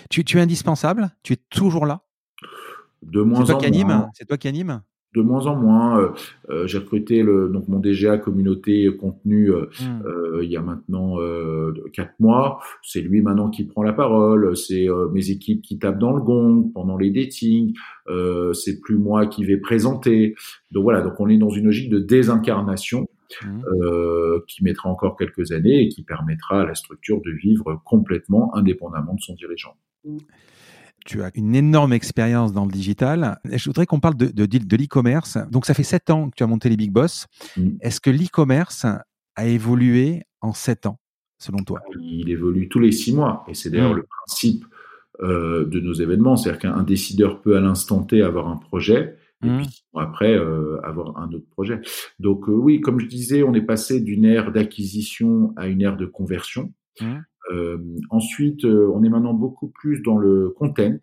Tu, 0.09 0.25
tu 0.25 0.37
es 0.37 0.41
indispensable? 0.41 1.11
Tu 1.23 1.33
es 1.33 1.37
toujours 1.49 1.85
là? 1.85 2.01
De 3.01 3.21
moins 3.21 3.49
en 3.49 3.59
moins. 3.85 4.09
C'est 4.13 4.25
toi 4.25 4.37
qui 4.37 4.47
anime? 4.47 4.81
De 5.13 5.21
moins 5.21 5.45
en 5.47 5.55
moins. 5.55 5.99
Euh, 5.99 6.09
euh, 6.49 6.67
j'ai 6.67 6.77
recruté 6.77 7.21
le, 7.21 7.49
donc 7.49 7.67
mon 7.67 7.79
DGA 7.79 8.17
communauté 8.17 8.89
contenu 8.95 9.51
euh, 9.51 9.65
hmm. 9.79 10.05
euh, 10.05 10.43
il 10.43 10.49
y 10.49 10.57
a 10.57 10.61
maintenant 10.61 11.19
euh, 11.19 11.73
quatre 11.93 12.13
mois. 12.19 12.59
C'est 12.81 13.01
lui 13.01 13.21
maintenant 13.21 13.49
qui 13.49 13.65
prend 13.65 13.83
la 13.83 13.93
parole. 13.93 14.55
C'est 14.55 14.87
mes 15.13 15.29
équipes 15.29 15.61
qui 15.61 15.77
tapent 15.79 15.99
dans 15.99 16.13
le 16.13 16.21
gong 16.21 16.71
pendant 16.73 16.97
les 16.97 17.09
datings. 17.11 17.73
c'est 18.53 18.79
plus 18.81 18.97
moi 18.97 19.27
qui 19.27 19.43
vais 19.43 19.57
présenter. 19.57 20.35
Donc 20.71 20.83
voilà. 20.83 21.01
Donc 21.01 21.19
on 21.19 21.27
est 21.27 21.37
dans 21.37 21.49
une 21.49 21.65
logique 21.65 21.89
de 21.89 21.99
désincarnation. 21.99 23.07
Hmm. 23.41 23.61
qui 24.45 24.61
mettra 24.61 24.89
encore 24.89 25.15
quelques 25.15 25.53
années 25.53 25.83
et 25.83 25.87
qui 25.87 26.03
permettra 26.03 26.63
à 26.63 26.65
la 26.65 26.75
structure 26.75 27.21
de 27.21 27.31
vivre 27.31 27.81
complètement 27.85 28.53
indépendamment 28.57 29.13
de 29.13 29.21
son 29.21 29.35
dirigeant. 29.35 29.77
Hmm 30.03 30.17
tu 31.05 31.23
as 31.23 31.31
une 31.35 31.55
énorme 31.55 31.93
expérience 31.93 32.53
dans 32.53 32.65
le 32.65 32.71
digital. 32.71 33.39
Je 33.45 33.69
voudrais 33.69 33.85
qu'on 33.85 33.99
parle 33.99 34.15
de, 34.15 34.27
de, 34.27 34.45
de 34.45 34.77
l'e-commerce. 34.77 35.37
Donc, 35.49 35.65
ça 35.65 35.73
fait 35.73 35.83
sept 35.83 36.09
ans 36.09 36.29
que 36.29 36.35
tu 36.35 36.43
as 36.43 36.47
monté 36.47 36.69
les 36.69 36.77
Big 36.77 36.91
Boss. 36.91 37.27
Mm. 37.57 37.69
Est-ce 37.81 37.99
que 37.99 38.09
l'e-commerce 38.09 38.85
a 39.35 39.47
évolué 39.47 40.23
en 40.41 40.53
sept 40.53 40.85
ans, 40.85 40.99
selon 41.39 41.59
toi? 41.59 41.81
Il 41.99 42.29
évolue 42.29 42.69
tous 42.69 42.79
les 42.79 42.91
six 42.91 43.13
mois. 43.13 43.43
Et 43.47 43.53
c'est 43.53 43.69
d'ailleurs 43.69 43.93
mm. 43.93 43.97
le 43.97 44.03
principe 44.03 44.65
euh, 45.21 45.65
de 45.65 45.79
nos 45.79 45.93
événements. 45.93 46.35
C'est-à-dire 46.35 46.61
qu'un 46.61 46.83
décideur 46.83 47.41
peut 47.41 47.57
à 47.57 47.61
l'instant 47.61 48.03
T 48.03 48.21
avoir 48.21 48.47
un 48.47 48.57
projet. 48.57 49.17
Et 49.43 49.49
mm. 49.49 49.57
puis 49.57 49.83
après, 49.95 50.35
euh, 50.35 50.79
avoir 50.83 51.17
un 51.17 51.31
autre 51.31 51.47
projet. 51.49 51.81
Donc 52.19 52.47
euh, 52.47 52.53
oui, 52.53 52.79
comme 52.79 52.99
je 52.99 53.07
disais, 53.07 53.43
on 53.43 53.53
est 53.53 53.61
passé 53.61 53.99
d'une 53.99 54.25
ère 54.25 54.51
d'acquisition 54.51 55.53
à 55.57 55.67
une 55.67 55.81
ère 55.81 55.97
de 55.97 56.05
conversion. 56.05 56.73
Ensuite, 58.09 58.65
euh, 58.65 58.91
on 58.93 59.03
est 59.03 59.09
maintenant 59.09 59.33
beaucoup 59.33 59.67
plus 59.67 60.01
dans 60.01 60.17
le 60.17 60.49
content 60.49 60.99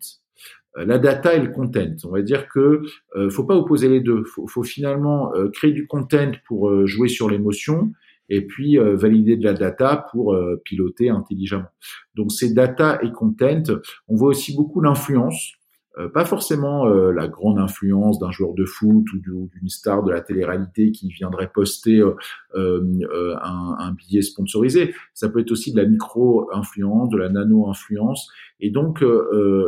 euh, 0.77 0.85
la 0.85 0.99
data 0.99 1.33
et 1.33 1.39
le 1.39 1.49
content. 1.49 1.95
On 2.05 2.11
va 2.11 2.21
dire 2.21 2.47
que 2.47 2.81
euh, 3.15 3.29
faut 3.29 3.43
pas 3.43 3.55
opposer 3.55 3.89
les 3.89 4.01
deux. 4.01 4.23
Faut, 4.23 4.47
faut 4.47 4.63
finalement 4.63 5.31
créer 5.53 5.71
du 5.71 5.87
content 5.87 6.31
pour 6.47 6.85
jouer 6.87 7.07
sur 7.07 7.29
l'émotion 7.29 7.91
et 8.31 8.45
puis 8.45 8.77
valider 8.77 9.37
de 9.37 9.43
la 9.43 9.53
data 9.53 10.05
pour 10.11 10.37
piloter 10.63 11.09
intelligemment. 11.09 11.69
Donc 12.13 12.31
c'est 12.31 12.53
data 12.53 12.99
et 13.01 13.11
content. 13.11 13.63
On 14.07 14.15
voit 14.15 14.29
aussi 14.29 14.55
beaucoup 14.55 14.81
l'influence. 14.81 15.53
Euh, 15.99 16.07
pas 16.07 16.23
forcément 16.23 16.87
euh, 16.87 17.11
la 17.11 17.27
grande 17.27 17.59
influence 17.59 18.19
d'un 18.19 18.31
joueur 18.31 18.53
de 18.53 18.63
foot 18.63 19.05
ou 19.13 19.19
d'une 19.19 19.69
star 19.69 20.03
de 20.03 20.11
la 20.11 20.21
télé-réalité 20.21 20.91
qui 20.91 21.09
viendrait 21.09 21.51
poster 21.53 22.01
euh, 22.55 23.35
un, 23.41 23.75
un, 23.77 23.91
billet 23.91 24.21
sponsorisé. 24.21 24.93
Ça 25.13 25.29
peut 25.29 25.39
être 25.39 25.51
aussi 25.51 25.73
de 25.73 25.77
la 25.77 25.85
micro-influence, 25.85 27.09
de 27.09 27.17
la 27.17 27.29
nano-influence, 27.29 28.31
et 28.61 28.71
donc 28.71 29.03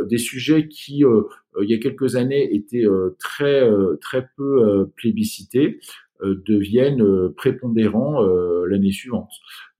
des 0.09 0.17
sujets 0.17 0.67
qui, 0.67 1.03
il 1.61 1.69
y 1.69 1.73
a 1.73 1.77
quelques 1.77 2.15
années, 2.15 2.53
étaient 2.53 2.85
très 3.19 3.69
très 4.01 4.29
peu 4.35 4.89
plébiscités. 4.95 5.79
Deviennent 6.21 7.03
prépondérants 7.35 8.21
l'année 8.65 8.91
suivante. 8.91 9.31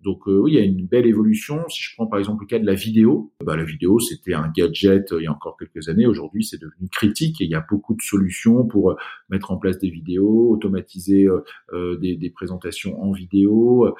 Donc 0.04 0.26
oui, 0.26 0.54
il 0.54 0.56
y 0.56 0.60
a 0.60 0.64
une 0.64 0.88
belle 0.88 1.06
évolution. 1.06 1.64
Si 1.70 1.80
je 1.84 1.96
prends 1.96 2.08
par 2.08 2.18
exemple 2.18 2.44
le 2.44 2.48
cas 2.48 2.58
de 2.58 2.66
la 2.66 2.74
vidéo, 2.74 3.32
bah, 3.44 3.56
la 3.56 3.64
vidéo 3.64 4.00
c'était 4.00 4.34
un 4.34 4.50
gadget 4.50 5.14
il 5.16 5.24
y 5.24 5.28
a 5.28 5.32
encore 5.32 5.58
quelques 5.58 5.90
années. 5.90 6.08
Aujourd'hui, 6.08 6.44
c'est 6.44 6.60
devenu 6.60 6.90
critique 6.92 7.40
et 7.42 7.44
il 7.44 7.52
y 7.52 7.56
a 7.56 7.64
beaucoup 7.70 7.94
de 7.94 8.02
solutions 8.02 8.66
pour 8.66 8.96
mettre 9.30 9.52
en 9.52 9.58
place 9.58 9.78
des 9.78 9.92
vidéos, 9.92 10.52
automatiser 10.52 11.28
des, 11.72 12.16
des, 12.16 12.30
présentations 12.32 13.00
en 13.02 13.12
vidéo, 13.12 13.94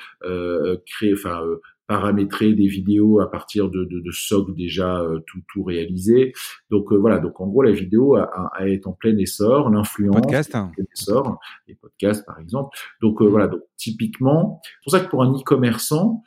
créer, 0.88 1.14
enfin 1.14 1.42
paramétrer 1.92 2.54
des 2.54 2.68
vidéos 2.68 3.20
à 3.20 3.30
partir 3.30 3.70
de, 3.70 3.84
de, 3.84 4.00
de 4.00 4.12
SOC 4.12 4.56
déjà 4.56 5.02
euh, 5.02 5.20
tout, 5.28 5.40
tout 5.52 5.62
réalisé. 5.62 6.32
Donc 6.70 6.94
euh, 6.94 6.96
voilà, 6.96 7.20
donc 7.20 7.42
en 7.42 7.48
gros 7.48 7.64
la 7.64 7.74
vidéo 7.74 8.16
a, 8.16 8.32
a, 8.54 8.66
est 8.66 8.88
en 8.88 8.94
plein 8.94 9.18
essor, 9.18 9.70
l'influence 9.70 10.16
podcast, 10.16 10.56
hein. 10.56 10.72
plein 10.74 10.86
essor, 10.96 11.38
les 11.68 11.76
podcasts 11.76 12.26
par 12.26 12.40
exemple. 12.40 12.78
Donc 13.02 13.22
euh, 13.22 13.26
voilà, 13.26 13.50
donc 13.50 13.60
typiquement, 13.76 14.62
c'est 14.64 14.84
pour 14.86 14.92
ça 14.94 15.00
que 15.02 15.10
pour 15.10 15.22
un 15.22 15.34
e-commerçant, 15.34 16.24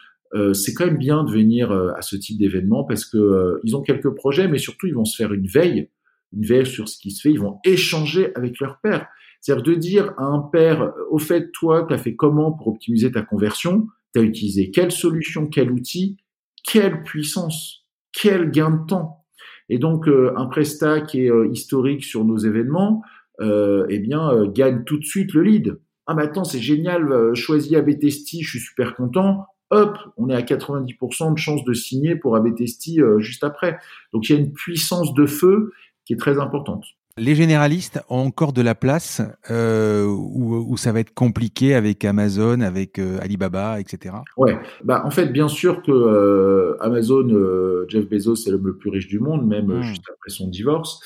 c'est 0.52 0.74
quand 0.74 0.84
même 0.84 0.98
bien 0.98 1.22
de 1.22 1.30
venir 1.30 1.70
à 1.70 2.02
ce 2.02 2.16
type 2.16 2.38
d'événement 2.40 2.82
parce 2.82 3.04
que 3.04 3.60
ils 3.62 3.76
ont 3.76 3.82
quelques 3.82 4.10
projets, 4.10 4.48
mais 4.48 4.58
surtout 4.58 4.88
ils 4.88 4.94
vont 4.94 5.04
se 5.04 5.16
faire 5.16 5.32
une 5.32 5.46
veille, 5.46 5.88
une 6.32 6.44
veille 6.44 6.66
sur 6.66 6.88
ce 6.88 6.98
qui 6.98 7.12
se 7.12 7.22
fait. 7.22 7.30
Ils 7.30 7.38
vont 7.38 7.60
échanger 7.64 8.34
avec 8.34 8.58
leur 8.58 8.80
père. 8.80 9.06
C'est-à-dire 9.40 9.62
de 9.62 9.74
dire 9.74 10.14
à 10.16 10.24
un 10.24 10.40
père, 10.40 10.92
au 11.10 11.18
fait, 11.18 11.52
toi, 11.52 11.84
tu 11.86 11.94
as 11.94 11.98
fait 11.98 12.16
comment 12.16 12.50
pour 12.50 12.66
optimiser 12.66 13.12
ta 13.12 13.22
conversion? 13.22 13.86
Tu 14.14 14.20
as 14.20 14.22
utilisé 14.22 14.70
quelle 14.70 14.92
solution, 14.92 15.46
quel 15.46 15.70
outil, 15.70 16.16
quelle 16.64 17.02
puissance, 17.02 17.84
quel 18.12 18.50
gain 18.50 18.70
de 18.70 18.86
temps. 18.86 19.24
Et 19.68 19.78
donc 19.78 20.08
euh, 20.08 20.32
un 20.36 20.46
prestat 20.46 21.00
qui 21.00 21.24
est 21.24 21.30
euh, 21.30 21.48
historique 21.52 22.04
sur 22.04 22.24
nos 22.24 22.36
événements, 22.36 23.02
euh, 23.40 23.86
eh 23.88 23.98
bien 23.98 24.30
euh, 24.30 24.50
gagne 24.50 24.84
tout 24.84 24.98
de 24.98 25.04
suite 25.04 25.32
le 25.34 25.42
lead. 25.42 25.80
Ah 26.06 26.14
mais 26.14 26.22
attends, 26.22 26.44
c'est 26.44 26.60
génial, 26.60 27.34
choisis 27.34 27.72
ABTST, 27.72 28.42
je 28.42 28.48
suis 28.48 28.60
super 28.60 28.94
content. 28.94 29.46
Hop, 29.70 29.96
on 30.18 30.28
est 30.28 30.34
à 30.34 30.42
90% 30.42 31.32
de 31.32 31.38
chance 31.38 31.64
de 31.64 31.72
signer 31.72 32.14
pour 32.14 32.36
ABTST 32.36 33.00
juste 33.18 33.42
après. 33.42 33.78
Donc 34.12 34.28
il 34.28 34.34
y 34.34 34.36
a 34.36 34.38
une 34.38 34.52
puissance 34.52 35.14
de 35.14 35.24
feu 35.24 35.72
qui 36.04 36.12
est 36.12 36.18
très 36.18 36.38
importante. 36.38 36.84
Les 37.16 37.36
généralistes 37.36 38.00
ont 38.08 38.18
encore 38.18 38.52
de 38.52 38.60
la 38.60 38.74
place 38.74 39.22
euh, 39.48 40.04
où, 40.04 40.76
ça 40.76 40.90
va 40.90 40.98
être 40.98 41.14
compliqué 41.14 41.74
avec 41.74 42.04
Amazon, 42.04 42.60
avec 42.60 42.98
euh, 42.98 43.18
Alibaba, 43.22 43.78
etc. 43.78 44.16
Ouais, 44.36 44.58
bah 44.82 45.02
en 45.04 45.12
fait 45.12 45.26
bien 45.26 45.46
sûr 45.46 45.82
que 45.82 45.92
euh, 45.92 46.76
Amazon, 46.80 47.28
euh, 47.30 47.86
Jeff 47.86 48.08
Bezos 48.08 48.34
c'est 48.34 48.50
l'homme 48.50 48.66
le 48.66 48.76
plus 48.76 48.90
riche 48.90 49.06
du 49.06 49.20
monde, 49.20 49.46
même 49.46 49.66
hmm. 49.66 49.82
juste 49.82 50.02
après 50.10 50.30
son 50.30 50.48
divorce. 50.48 51.00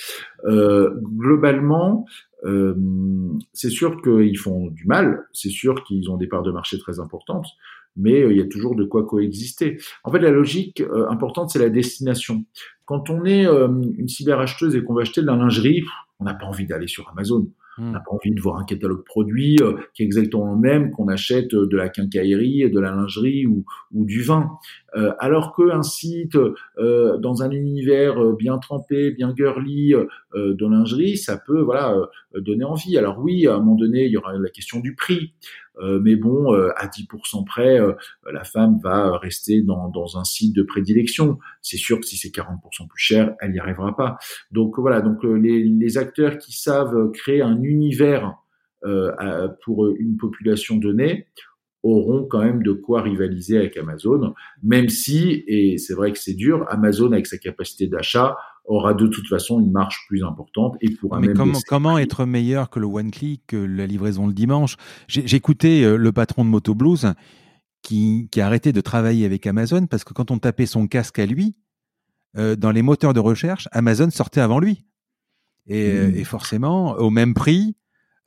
globalement, 0.46 2.06
c'est 3.52 3.70
sûr 3.70 4.00
qu'ils 4.00 4.38
font 4.38 4.68
du 4.68 4.86
mal, 4.86 5.26
c'est 5.34 5.50
sûr 5.50 5.84
qu'ils 5.84 6.10
ont 6.10 6.16
des 6.16 6.26
parts 6.26 6.42
de 6.42 6.52
marché 6.52 6.78
très 6.78 7.00
importantes, 7.00 7.48
mais 7.96 8.20
il 8.30 8.38
y 8.38 8.40
a 8.40 8.46
toujours 8.46 8.76
de 8.76 8.84
quoi 8.84 9.04
coexister. 9.04 9.78
En 10.04 10.10
fait, 10.10 10.20
la 10.20 10.30
logique 10.30 10.82
importante 11.10 11.50
c'est 11.50 11.58
la 11.58 11.68
destination. 11.68 12.44
Quand 12.88 13.10
on 13.10 13.26
est 13.26 13.46
euh, 13.46 13.68
une 13.98 14.08
cyberacheteuse 14.08 14.74
et 14.74 14.82
qu'on 14.82 14.94
va 14.94 15.02
acheter 15.02 15.20
de 15.20 15.26
la 15.26 15.36
lingerie, 15.36 15.84
on 16.20 16.24
n'a 16.24 16.32
pas 16.32 16.46
envie 16.46 16.64
d'aller 16.64 16.86
sur 16.86 17.06
Amazon. 17.10 17.46
On 17.76 17.82
n'a 17.82 17.98
hmm. 17.98 18.02
pas 18.02 18.12
envie 18.12 18.30
de 18.30 18.40
voir 18.40 18.56
un 18.56 18.64
catalogue 18.64 19.04
produit 19.04 19.58
euh, 19.60 19.74
qui 19.92 20.02
est 20.02 20.06
exactement 20.06 20.54
le 20.54 20.58
même 20.58 20.90
qu'on 20.90 21.06
achète 21.08 21.50
de 21.54 21.76
la 21.76 21.90
quincaillerie, 21.90 22.70
de 22.70 22.80
la 22.80 22.92
lingerie 22.92 23.46
ou, 23.46 23.66
ou 23.92 24.06
du 24.06 24.22
vin. 24.22 24.52
Euh, 24.96 25.12
alors 25.18 25.54
qu'un 25.54 25.82
site 25.82 26.36
euh, 26.78 27.18
dans 27.18 27.42
un 27.42 27.50
univers 27.50 28.22
euh, 28.22 28.34
bien 28.34 28.56
trempé, 28.58 29.10
bien 29.10 29.34
girly 29.36 29.94
de 30.34 30.66
lingerie, 30.66 31.16
ça 31.16 31.38
peut 31.38 31.60
voilà 31.60 31.96
donner 32.34 32.64
envie. 32.64 32.96
Alors 32.96 33.18
oui, 33.18 33.46
à 33.46 33.54
un 33.54 33.58
moment 33.58 33.76
donné, 33.76 34.04
il 34.04 34.12
y 34.12 34.16
aura 34.16 34.36
la 34.36 34.50
question 34.50 34.80
du 34.80 34.94
prix. 34.94 35.32
mais 35.80 36.16
bon, 36.16 36.52
à 36.52 36.86
10% 36.86 37.44
près, 37.44 37.78
la 38.30 38.44
femme 38.44 38.78
va 38.82 39.16
rester 39.16 39.62
dans, 39.62 39.88
dans 39.88 40.18
un 40.18 40.24
site 40.24 40.54
de 40.54 40.62
prédilection. 40.62 41.38
C'est 41.62 41.76
sûr 41.76 41.98
que 42.00 42.06
si 42.06 42.16
c'est 42.16 42.28
40% 42.28 42.88
plus 42.88 43.02
cher, 43.02 43.34
elle 43.40 43.52
n'y 43.52 43.58
arrivera 43.58 43.96
pas. 43.96 44.18
Donc 44.50 44.78
voilà, 44.78 45.00
donc 45.00 45.24
les, 45.24 45.64
les 45.64 45.98
acteurs 45.98 46.38
qui 46.38 46.52
savent 46.52 47.10
créer 47.12 47.42
un 47.42 47.62
univers 47.62 48.34
pour 49.64 49.88
une 49.88 50.16
population 50.18 50.76
donnée 50.76 51.26
auront 51.82 52.26
quand 52.26 52.40
même 52.40 52.62
de 52.62 52.72
quoi 52.72 53.02
rivaliser 53.02 53.56
avec 53.56 53.76
Amazon, 53.76 54.34
même 54.62 54.88
si, 54.88 55.44
et 55.46 55.78
c'est 55.78 55.94
vrai 55.94 56.12
que 56.12 56.18
c'est 56.18 56.34
dur, 56.34 56.64
Amazon 56.68 57.12
avec 57.12 57.26
sa 57.26 57.38
capacité 57.38 57.86
d'achat 57.86 58.36
aura 58.68 58.94
de 58.94 59.06
toute 59.06 59.26
façon 59.26 59.60
une 59.60 59.72
marge 59.72 60.04
plus 60.08 60.22
importante 60.22 60.76
et 60.80 60.90
pourra 60.90 61.20
Mais 61.20 61.32
comment, 61.32 61.58
comment 61.66 61.98
être 61.98 62.26
meilleur 62.26 62.68
que 62.68 62.78
le 62.78 62.86
one 62.86 63.10
click, 63.10 63.42
que 63.46 63.56
la 63.56 63.86
livraison 63.86 64.26
le 64.26 64.34
dimanche? 64.34 64.76
J'écoutais 65.08 65.82
euh, 65.82 65.96
le 65.96 66.12
patron 66.12 66.44
de 66.44 66.50
Moto 66.50 66.74
Blues 66.74 67.14
qui, 67.82 68.28
qui 68.30 68.40
a 68.40 68.46
arrêté 68.46 68.72
de 68.72 68.80
travailler 68.80 69.24
avec 69.24 69.46
Amazon 69.46 69.86
parce 69.86 70.04
que 70.04 70.12
quand 70.12 70.30
on 70.30 70.38
tapait 70.38 70.66
son 70.66 70.86
casque 70.86 71.18
à 71.18 71.26
lui, 71.26 71.56
euh, 72.36 72.56
dans 72.56 72.70
les 72.70 72.82
moteurs 72.82 73.14
de 73.14 73.20
recherche, 73.20 73.68
Amazon 73.72 74.10
sortait 74.10 74.40
avant 74.40 74.60
lui. 74.60 74.84
Et, 75.66 75.90
euh, 75.90 76.08
mmh. 76.08 76.16
et 76.16 76.24
forcément, 76.24 76.92
au 76.96 77.10
même 77.10 77.34
prix, 77.34 77.74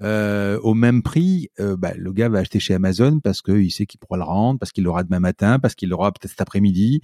euh, 0.03 0.59
au 0.63 0.73
même 0.73 1.03
prix, 1.03 1.49
euh, 1.59 1.75
bah, 1.77 1.91
le 1.95 2.11
gars 2.11 2.29
va 2.29 2.39
acheter 2.39 2.59
chez 2.59 2.73
Amazon 2.73 3.19
parce 3.19 3.41
qu'il 3.41 3.71
sait 3.71 3.85
qu'il 3.85 3.99
pourra 3.99 4.17
le 4.17 4.23
rendre, 4.23 4.59
parce 4.59 4.71
qu'il 4.71 4.83
l'aura 4.83 5.03
demain 5.03 5.19
matin, 5.19 5.59
parce 5.59 5.75
qu'il 5.75 5.89
l'aura 5.89 6.11
peut-être 6.11 6.31
cet 6.31 6.41
après-midi. 6.41 7.01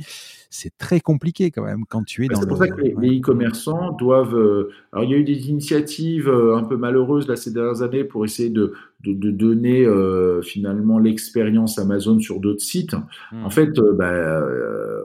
C'est 0.49 0.75
très 0.77 0.99
compliqué 0.99 1.51
quand 1.51 1.63
même 1.63 1.85
quand 1.87 2.03
tu 2.03 2.25
es 2.25 2.27
dans. 2.27 2.39
C'est 2.39 2.47
pour 2.47 2.57
ça 2.57 2.67
que 2.67 2.81
les 2.81 3.19
e-commerçants 3.19 3.91
doivent. 3.93 4.35
Euh, 4.35 4.71
alors 4.93 5.05
il 5.05 5.11
y 5.11 5.13
a 5.13 5.17
eu 5.17 5.23
des 5.23 5.49
initiatives 5.49 6.29
un 6.29 6.63
peu 6.63 6.77
malheureuses 6.77 7.27
là 7.27 7.35
ces 7.35 7.51
dernières 7.51 7.81
années 7.81 8.03
pour 8.03 8.25
essayer 8.25 8.49
de 8.49 8.73
de, 9.03 9.13
de 9.13 9.31
donner 9.31 9.85
euh, 9.85 10.41
finalement 10.41 10.97
l'expérience 10.99 11.77
Amazon 11.77 12.19
sur 12.19 12.39
d'autres 12.39 12.61
sites. 12.61 12.95
Hmm. 13.31 13.45
En 13.45 13.49
fait, 13.49 13.77
euh, 13.77 13.93
bah, 13.93 14.11
euh, 14.11 15.03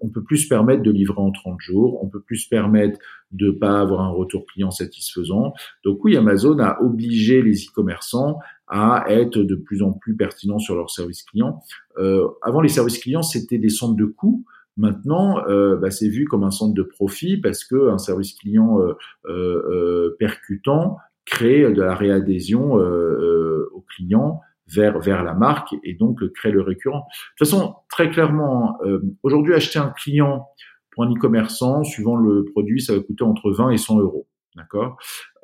on 0.00 0.08
peut 0.08 0.22
plus 0.22 0.38
se 0.38 0.48
permettre 0.48 0.82
de 0.82 0.90
livrer 0.90 1.20
en 1.20 1.32
30 1.32 1.60
jours, 1.60 2.02
on 2.02 2.08
peut 2.08 2.20
plus 2.20 2.36
se 2.36 2.48
permettre 2.48 2.98
de 3.32 3.50
pas 3.50 3.80
avoir 3.80 4.02
un 4.02 4.10
retour 4.10 4.46
client 4.46 4.70
satisfaisant. 4.70 5.52
Donc 5.84 6.04
oui, 6.04 6.16
Amazon 6.16 6.58
a 6.60 6.80
obligé 6.80 7.42
les 7.42 7.64
e-commerçants 7.64 8.38
à 8.68 9.04
être 9.08 9.38
de 9.38 9.56
plus 9.56 9.82
en 9.82 9.92
plus 9.92 10.16
pertinents 10.16 10.58
sur 10.58 10.74
leur 10.74 10.90
service 10.90 11.22
client. 11.24 11.60
Euh, 11.98 12.28
avant, 12.42 12.60
les 12.60 12.68
services 12.68 12.98
clients, 12.98 13.22
c'était 13.22 13.58
des 13.58 13.68
centres 13.68 13.96
de 13.96 14.06
coûts. 14.06 14.44
Maintenant, 14.76 15.46
euh, 15.46 15.76
bah, 15.76 15.90
c'est 15.90 16.08
vu 16.08 16.24
comme 16.24 16.42
un 16.42 16.50
centre 16.50 16.74
de 16.74 16.82
profit 16.82 17.36
parce 17.36 17.64
que 17.64 17.90
un 17.90 17.98
service 17.98 18.34
client 18.34 18.80
euh, 18.80 18.94
euh, 19.26 20.16
percutant 20.18 20.98
créer 21.34 21.68
de 21.68 21.82
la 21.82 21.96
réadhésion 21.96 22.78
euh, 22.78 22.82
euh, 22.82 23.70
aux 23.74 23.80
clients 23.80 24.40
vers 24.68 24.98
vers 25.00 25.24
la 25.24 25.34
marque 25.34 25.74
et 25.82 25.94
donc 25.94 26.20
créer 26.32 26.52
le 26.52 26.62
récurrent. 26.62 27.00
De 27.00 27.44
toute 27.44 27.48
façon, 27.48 27.74
très 27.90 28.08
clairement, 28.08 28.78
euh, 28.84 29.00
aujourd'hui, 29.22 29.52
acheter 29.54 29.78
un 29.78 29.90
client 29.90 30.46
pour 30.92 31.04
un 31.04 31.12
e-commerçant, 31.12 31.82
suivant 31.82 32.16
le 32.16 32.44
produit, 32.44 32.80
ça 32.80 32.94
va 32.94 33.00
coûter 33.00 33.24
entre 33.24 33.50
20 33.50 33.70
et 33.70 33.78
100 33.78 33.98
euros. 33.98 34.28
D'accord? 34.54 34.96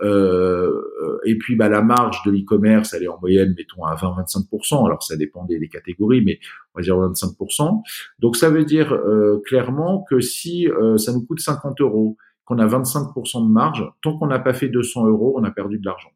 Euh, 0.02 0.70
et 1.26 1.36
puis 1.36 1.56
bah, 1.56 1.68
la 1.68 1.82
marge 1.82 2.22
de 2.24 2.30
l'e-commerce, 2.30 2.94
elle 2.94 3.02
est 3.02 3.08
en 3.08 3.18
moyenne, 3.20 3.52
mettons 3.58 3.84
à 3.84 3.96
20-25%. 3.96 4.86
Alors 4.86 5.02
ça 5.02 5.16
dépend 5.16 5.44
des, 5.44 5.68
catégories, 5.68 6.22
mais 6.24 6.38
on 6.74 6.78
va 6.78 6.82
dire 6.84 6.94
25%. 6.94 7.82
Donc 8.20 8.36
ça 8.36 8.50
veut 8.50 8.64
dire 8.64 8.92
euh, 8.92 9.42
clairement 9.44 10.04
que 10.08 10.20
si 10.20 10.68
ça 10.96 11.12
nous 11.12 11.26
coûte 11.26 11.40
50 11.40 11.80
euros 11.80 12.16
qu'on 12.50 12.58
a 12.58 12.66
25% 12.66 13.46
de 13.46 13.52
marge, 13.52 13.88
tant 14.02 14.18
qu'on 14.18 14.26
n'a 14.26 14.40
pas 14.40 14.52
fait 14.52 14.68
200 14.68 15.06
euros, 15.06 15.34
on 15.38 15.44
a 15.44 15.52
perdu 15.52 15.78
de 15.78 15.86
l'argent. 15.86 16.10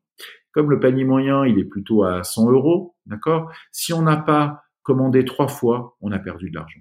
Comme 0.50 0.68
le 0.68 0.80
panier 0.80 1.04
moyen, 1.04 1.46
il 1.46 1.60
est 1.60 1.64
plutôt 1.64 2.02
à 2.02 2.24
100 2.24 2.50
euros, 2.50 2.96
d'accord? 3.06 3.52
Si 3.70 3.92
on 3.92 4.02
n'a 4.02 4.16
pas 4.16 4.62
commandé 4.82 5.24
trois 5.24 5.46
fois, 5.46 5.96
on 6.00 6.10
a 6.10 6.18
perdu 6.18 6.50
de 6.50 6.56
l'argent. 6.56 6.80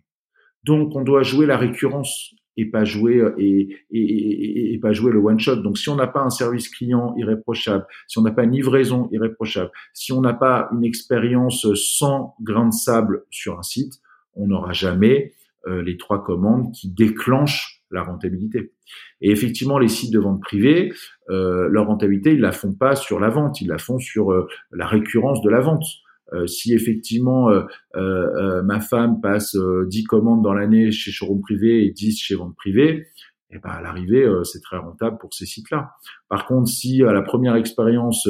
Donc, 0.64 0.96
on 0.96 1.04
doit 1.04 1.22
jouer 1.22 1.46
la 1.46 1.58
récurrence 1.58 2.34
et 2.58 2.66
pas 2.66 2.84
jouer 2.84 3.24
et, 3.38 3.78
et, 3.92 4.80
pas 4.80 4.92
jouer 4.92 5.12
le 5.12 5.20
one 5.20 5.40
shot. 5.40 5.58
Donc, 5.58 5.78
si 5.78 5.90
on 5.90 5.96
n'a 5.96 6.08
pas 6.08 6.22
un 6.22 6.30
service 6.32 6.68
client 6.70 7.14
irréprochable, 7.18 7.86
si 8.08 8.18
on 8.18 8.24
n'a 8.24 8.32
pas 8.32 8.44
une 8.44 8.54
livraison 8.54 9.08
irréprochable, 9.12 9.72
si 9.94 10.12
on 10.14 10.22
n'a 10.22 10.34
pas 10.34 10.70
une 10.72 10.84
expérience 10.84 11.68
sans 11.76 12.36
grain 12.42 12.68
de 12.70 12.74
sable 12.74 13.26
sur 13.30 13.60
un 13.60 13.64
site, 13.64 14.02
on 14.34 14.48
n'aura 14.48 14.74
jamais 14.74 15.34
euh, 15.68 15.84
les 15.84 15.98
trois 15.98 16.24
commandes 16.24 16.72
qui 16.72 16.90
déclenchent 16.90 17.83
la 17.94 18.04
rentabilité. 18.04 18.74
Et 19.22 19.32
effectivement, 19.32 19.78
les 19.78 19.88
sites 19.88 20.12
de 20.12 20.20
vente 20.20 20.42
privée, 20.42 20.92
euh, 21.30 21.68
leur 21.70 21.88
rentabilité, 21.88 22.34
ils 22.34 22.42
la 22.42 22.52
font 22.52 22.74
pas 22.74 22.96
sur 22.96 23.20
la 23.20 23.30
vente, 23.30 23.62
ils 23.62 23.68
la 23.68 23.78
font 23.78 24.00
sur 24.00 24.32
euh, 24.32 24.48
la 24.72 24.88
récurrence 24.88 25.42
de 25.42 25.50
la 25.50 25.62
vente. 25.62 25.86
Euh, 26.34 26.48
si 26.48 26.74
effectivement 26.74 27.52
ma 27.94 28.80
femme 28.80 29.22
passe 29.22 29.56
10 29.56 30.04
commandes 30.06 30.42
dans 30.42 30.54
l'année 30.54 30.92
chez 30.92 31.12
showroom 31.12 31.42
privé 31.42 31.86
et 31.86 31.92
10 31.92 32.18
chez 32.18 32.36
vente 32.36 32.56
privée, 32.56 33.08
eh 33.56 33.60
ben 33.60 33.70
à 33.70 33.82
l'arrivée, 33.82 34.28
c'est 34.44 34.62
très 34.62 34.78
rentable 34.78 35.20
pour 35.20 35.32
ces 35.36 35.46
sites-là. 35.46 35.92
Par 36.28 36.48
contre, 36.48 36.70
si 36.70 37.04
à 37.04 37.14
la 37.14 37.22
première 37.22 37.56
expérience, 37.56 38.28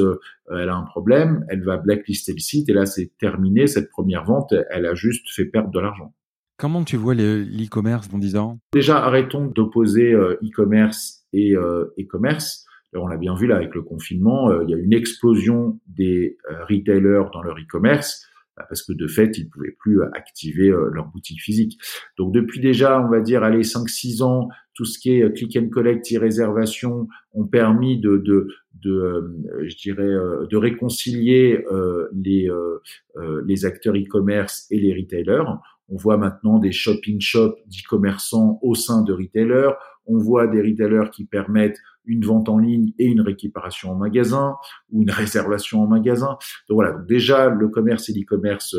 elle 0.50 0.68
a 0.68 0.76
un 0.76 0.82
problème, 0.82 1.46
elle 1.48 1.64
va 1.64 1.78
blacklister 1.78 2.32
le 2.32 2.40
site 2.40 2.68
et 2.68 2.74
là, 2.74 2.84
c'est 2.84 3.16
terminé. 3.18 3.66
Cette 3.66 3.88
première 3.88 4.24
vente, 4.24 4.52
elle 4.70 4.84
a 4.84 4.94
juste 4.94 5.30
fait 5.30 5.46
perdre 5.46 5.70
de 5.70 5.80
l'argent. 5.80 6.12
Comment 6.56 6.84
tu 6.84 6.96
vois 6.96 7.14
l'e-commerce 7.14 8.08
dans 8.08 8.18
10 8.18 8.36
ans? 8.36 8.58
Déjà, 8.72 8.98
arrêtons 9.04 9.46
d'opposer 9.46 10.12
euh, 10.12 10.38
e-commerce 10.42 11.24
et 11.32 11.56
euh, 11.56 11.92
e-commerce. 11.98 12.64
on 12.94 13.08
l'a 13.08 13.16
bien 13.16 13.34
vu 13.34 13.48
là 13.48 13.56
avec 13.56 13.74
le 13.74 13.82
confinement, 13.82 14.62
il 14.62 14.70
y 14.70 14.74
a 14.74 14.76
une 14.76 14.92
explosion 14.92 15.80
des 15.88 16.36
retailers 16.68 17.24
dans 17.32 17.42
leur 17.42 17.56
e-commerce 17.56 18.24
bah, 18.56 18.64
parce 18.68 18.82
que 18.84 18.92
de 18.92 19.08
fait, 19.08 19.36
ils 19.36 19.48
pouvaient 19.50 19.74
plus 19.80 20.00
activer 20.12 20.68
leur 20.92 21.06
boutique 21.06 21.42
physique. 21.42 21.76
Donc 22.16 22.32
depuis 22.32 22.60
déjà, 22.60 23.04
on 23.04 23.08
va 23.10 23.18
dire, 23.18 23.42
allez, 23.42 23.62
5-6 23.62 24.22
ans, 24.22 24.48
tout 24.74 24.84
ce 24.84 25.00
qui 25.00 25.10
est 25.10 25.36
click 25.36 25.56
and 25.56 25.70
collect, 25.70 26.06
e-réservation 26.12 27.08
ont 27.32 27.46
permis 27.46 27.98
de, 27.98 28.16
de, 28.18 28.46
de 28.80 29.34
je 29.66 29.76
dirais, 29.76 30.06
de 30.48 30.56
réconcilier 30.56 31.64
les 32.12 33.64
acteurs 33.64 33.96
e-commerce 33.96 34.66
et 34.70 34.78
les 34.78 34.94
retailers. 34.94 35.42
On 35.88 35.96
voit 35.96 36.16
maintenant 36.16 36.58
des 36.58 36.72
shopping 36.72 37.20
shops 37.20 37.56
d'e-commerçants 37.66 38.58
au 38.62 38.74
sein 38.74 39.02
de 39.02 39.12
retailers. 39.12 39.74
On 40.06 40.18
voit 40.18 40.46
des 40.46 40.60
retailers 40.60 41.10
qui 41.10 41.24
permettent 41.24 41.78
une 42.04 42.24
vente 42.24 42.48
en 42.48 42.58
ligne 42.58 42.92
et 42.98 43.06
une 43.06 43.20
récupération 43.20 43.92
en 43.92 43.96
magasin 43.96 44.56
ou 44.90 45.02
une 45.02 45.10
réservation 45.10 45.82
en 45.82 45.86
magasin. 45.86 46.36
Donc 46.68 46.76
voilà, 46.76 46.96
déjà 47.08 47.48
le 47.48 47.68
commerce 47.68 48.08
et 48.08 48.12
l'e-commerce, 48.12 48.76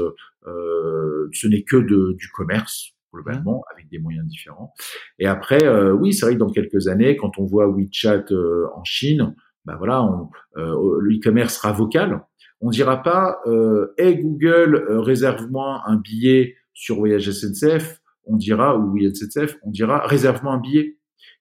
euh, 0.48 1.30
ce 1.34 1.48
n'est 1.48 1.64
que 1.64 1.78
de, 1.78 2.16
du 2.18 2.30
commerce 2.30 2.92
globalement 3.14 3.64
avec 3.74 3.90
des 3.90 3.98
moyens 3.98 4.28
différents. 4.28 4.74
Et 5.20 5.26
après, 5.26 5.66
euh, 5.66 5.94
oui, 5.94 6.14
c'est 6.14 6.26
vrai 6.26 6.36
que 6.36 6.40
dans 6.40 6.50
quelques 6.50 6.88
années, 6.88 7.16
quand 7.16 7.38
on 7.40 7.46
voit 7.46 7.68
WeChat 7.68 8.26
euh, 8.32 8.68
en 8.76 8.84
Chine, 8.84 9.34
ben 9.66 9.76
voilà, 9.78 10.04
on, 10.04 10.30
euh, 10.58 10.98
le 11.00 11.16
e-commerce 11.16 11.56
sera 11.56 11.72
vocal. 11.72 12.22
On 12.62 12.70
dira 12.70 13.02
pas, 13.02 13.40
euh, 13.48 13.94
hey 13.98 14.22
Google, 14.22 14.86
réserve-moi 14.90 15.82
un 15.86 15.98
billet 15.98 16.56
sur 16.76 16.98
Voyage 16.98 17.32
SNCF. 17.32 18.02
On 18.26 18.36
dira 18.36 18.78
ou 18.78 18.92
oui 18.92 19.12
SNCF, 19.16 19.56
on 19.64 19.72
dira 19.72 20.06
réserve-moi 20.06 20.54
un 20.54 20.60
billet. 20.60 20.98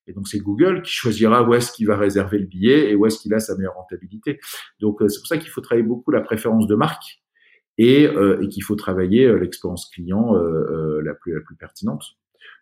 Et 0.06 0.12
donc 0.12 0.28
c'est 0.28 0.39
Google 0.39 0.82
qui 0.82 0.93
choisira 0.93 1.43
où 1.43 1.55
est-ce 1.55 1.73
qu'il 1.73 1.86
va 1.86 1.97
réserver 1.97 2.39
le 2.39 2.47
billet 2.47 2.90
et 2.90 2.94
où 2.94 3.06
est-ce 3.06 3.19
qu'il 3.19 3.32
a 3.35 3.40
sa 3.40 3.56
meilleure 3.56 3.74
rentabilité. 3.74 4.39
Donc 4.81 5.02
euh, 5.02 5.09
c'est 5.09 5.19
pour 5.19 5.27
ça 5.27 5.39
qu'il 5.39 5.51
faut 5.51 5.61
travailler 5.61 5.86
beaucoup 5.86 6.11
la 6.11 6.20
préférence 6.20 6.66
de 6.66 6.74
marque 6.74 7.23
et, 7.78 8.06
euh, 8.06 8.43
et 8.43 8.48
qu'il 8.48 8.62
faut 8.62 8.77
travailler 8.77 9.24
euh, 9.24 9.36
l'expérience 9.36 9.89
client 9.93 10.35
la 10.35 11.15
plus 11.15 11.35
la 11.35 11.40
plus 11.40 11.56
pertinente. 11.56 12.05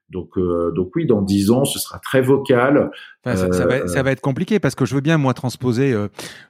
Donc, 0.08 0.38
donc 0.74 0.94
oui, 0.94 1.06
dans 1.06 1.22
dix 1.22 1.50
ans, 1.50 1.64
ce 1.64 1.78
sera 1.78 1.98
très 1.98 2.20
vocal. 2.20 2.90
ça, 3.24 3.34
ça, 3.34 3.66
va, 3.66 3.86
ça, 3.86 4.02
va, 4.02 4.12
être 4.12 4.20
compliqué 4.20 4.60
parce 4.60 4.74
que 4.74 4.84
je 4.84 4.94
veux 4.94 5.00
bien 5.00 5.16
moi 5.16 5.32
transposer 5.32 5.96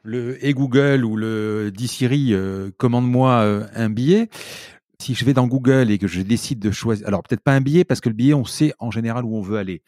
le 0.02 0.44
et 0.44 0.52
Google 0.52 1.04
ou 1.04 1.16
le 1.16 1.70
dit 1.70 1.86
Siri 1.86 2.34
commande-moi 2.76 3.62
un 3.72 3.88
billet. 3.88 4.28
Si 5.02 5.16
je 5.16 5.24
vais 5.24 5.34
dans 5.34 5.48
Google 5.48 5.90
et 5.90 5.98
que 5.98 6.06
je 6.06 6.20
décide 6.20 6.60
de 6.60 6.70
choisir, 6.70 7.08
alors 7.08 7.24
peut-être 7.24 7.42
pas 7.42 7.54
un 7.54 7.60
billet 7.60 7.82
parce 7.82 8.00
que 8.00 8.08
le 8.08 8.14
billet, 8.14 8.34
on 8.34 8.44
sait 8.44 8.72
en 8.78 8.92
général 8.92 9.24
où 9.24 9.36
on 9.36 9.40
veut 9.40 9.58
aller 9.58 9.82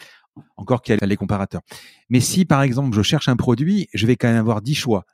encore 0.57 0.83
qu'il 0.83 0.93
y 0.93 0.99
a 1.01 1.07
les 1.07 1.17
comparateurs. 1.17 1.61
Mais 2.09 2.19
si, 2.19 2.45
par 2.45 2.63
exemple, 2.63 2.97
je 2.97 3.01
cherche 3.01 3.29
un 3.29 3.37
produit, 3.37 3.87
je 3.95 4.09
vais 4.09 4.17
quand 4.17 4.27
même 4.27 4.39
avoir 4.39 4.61
dix 4.61 4.75
choix. 4.75 5.05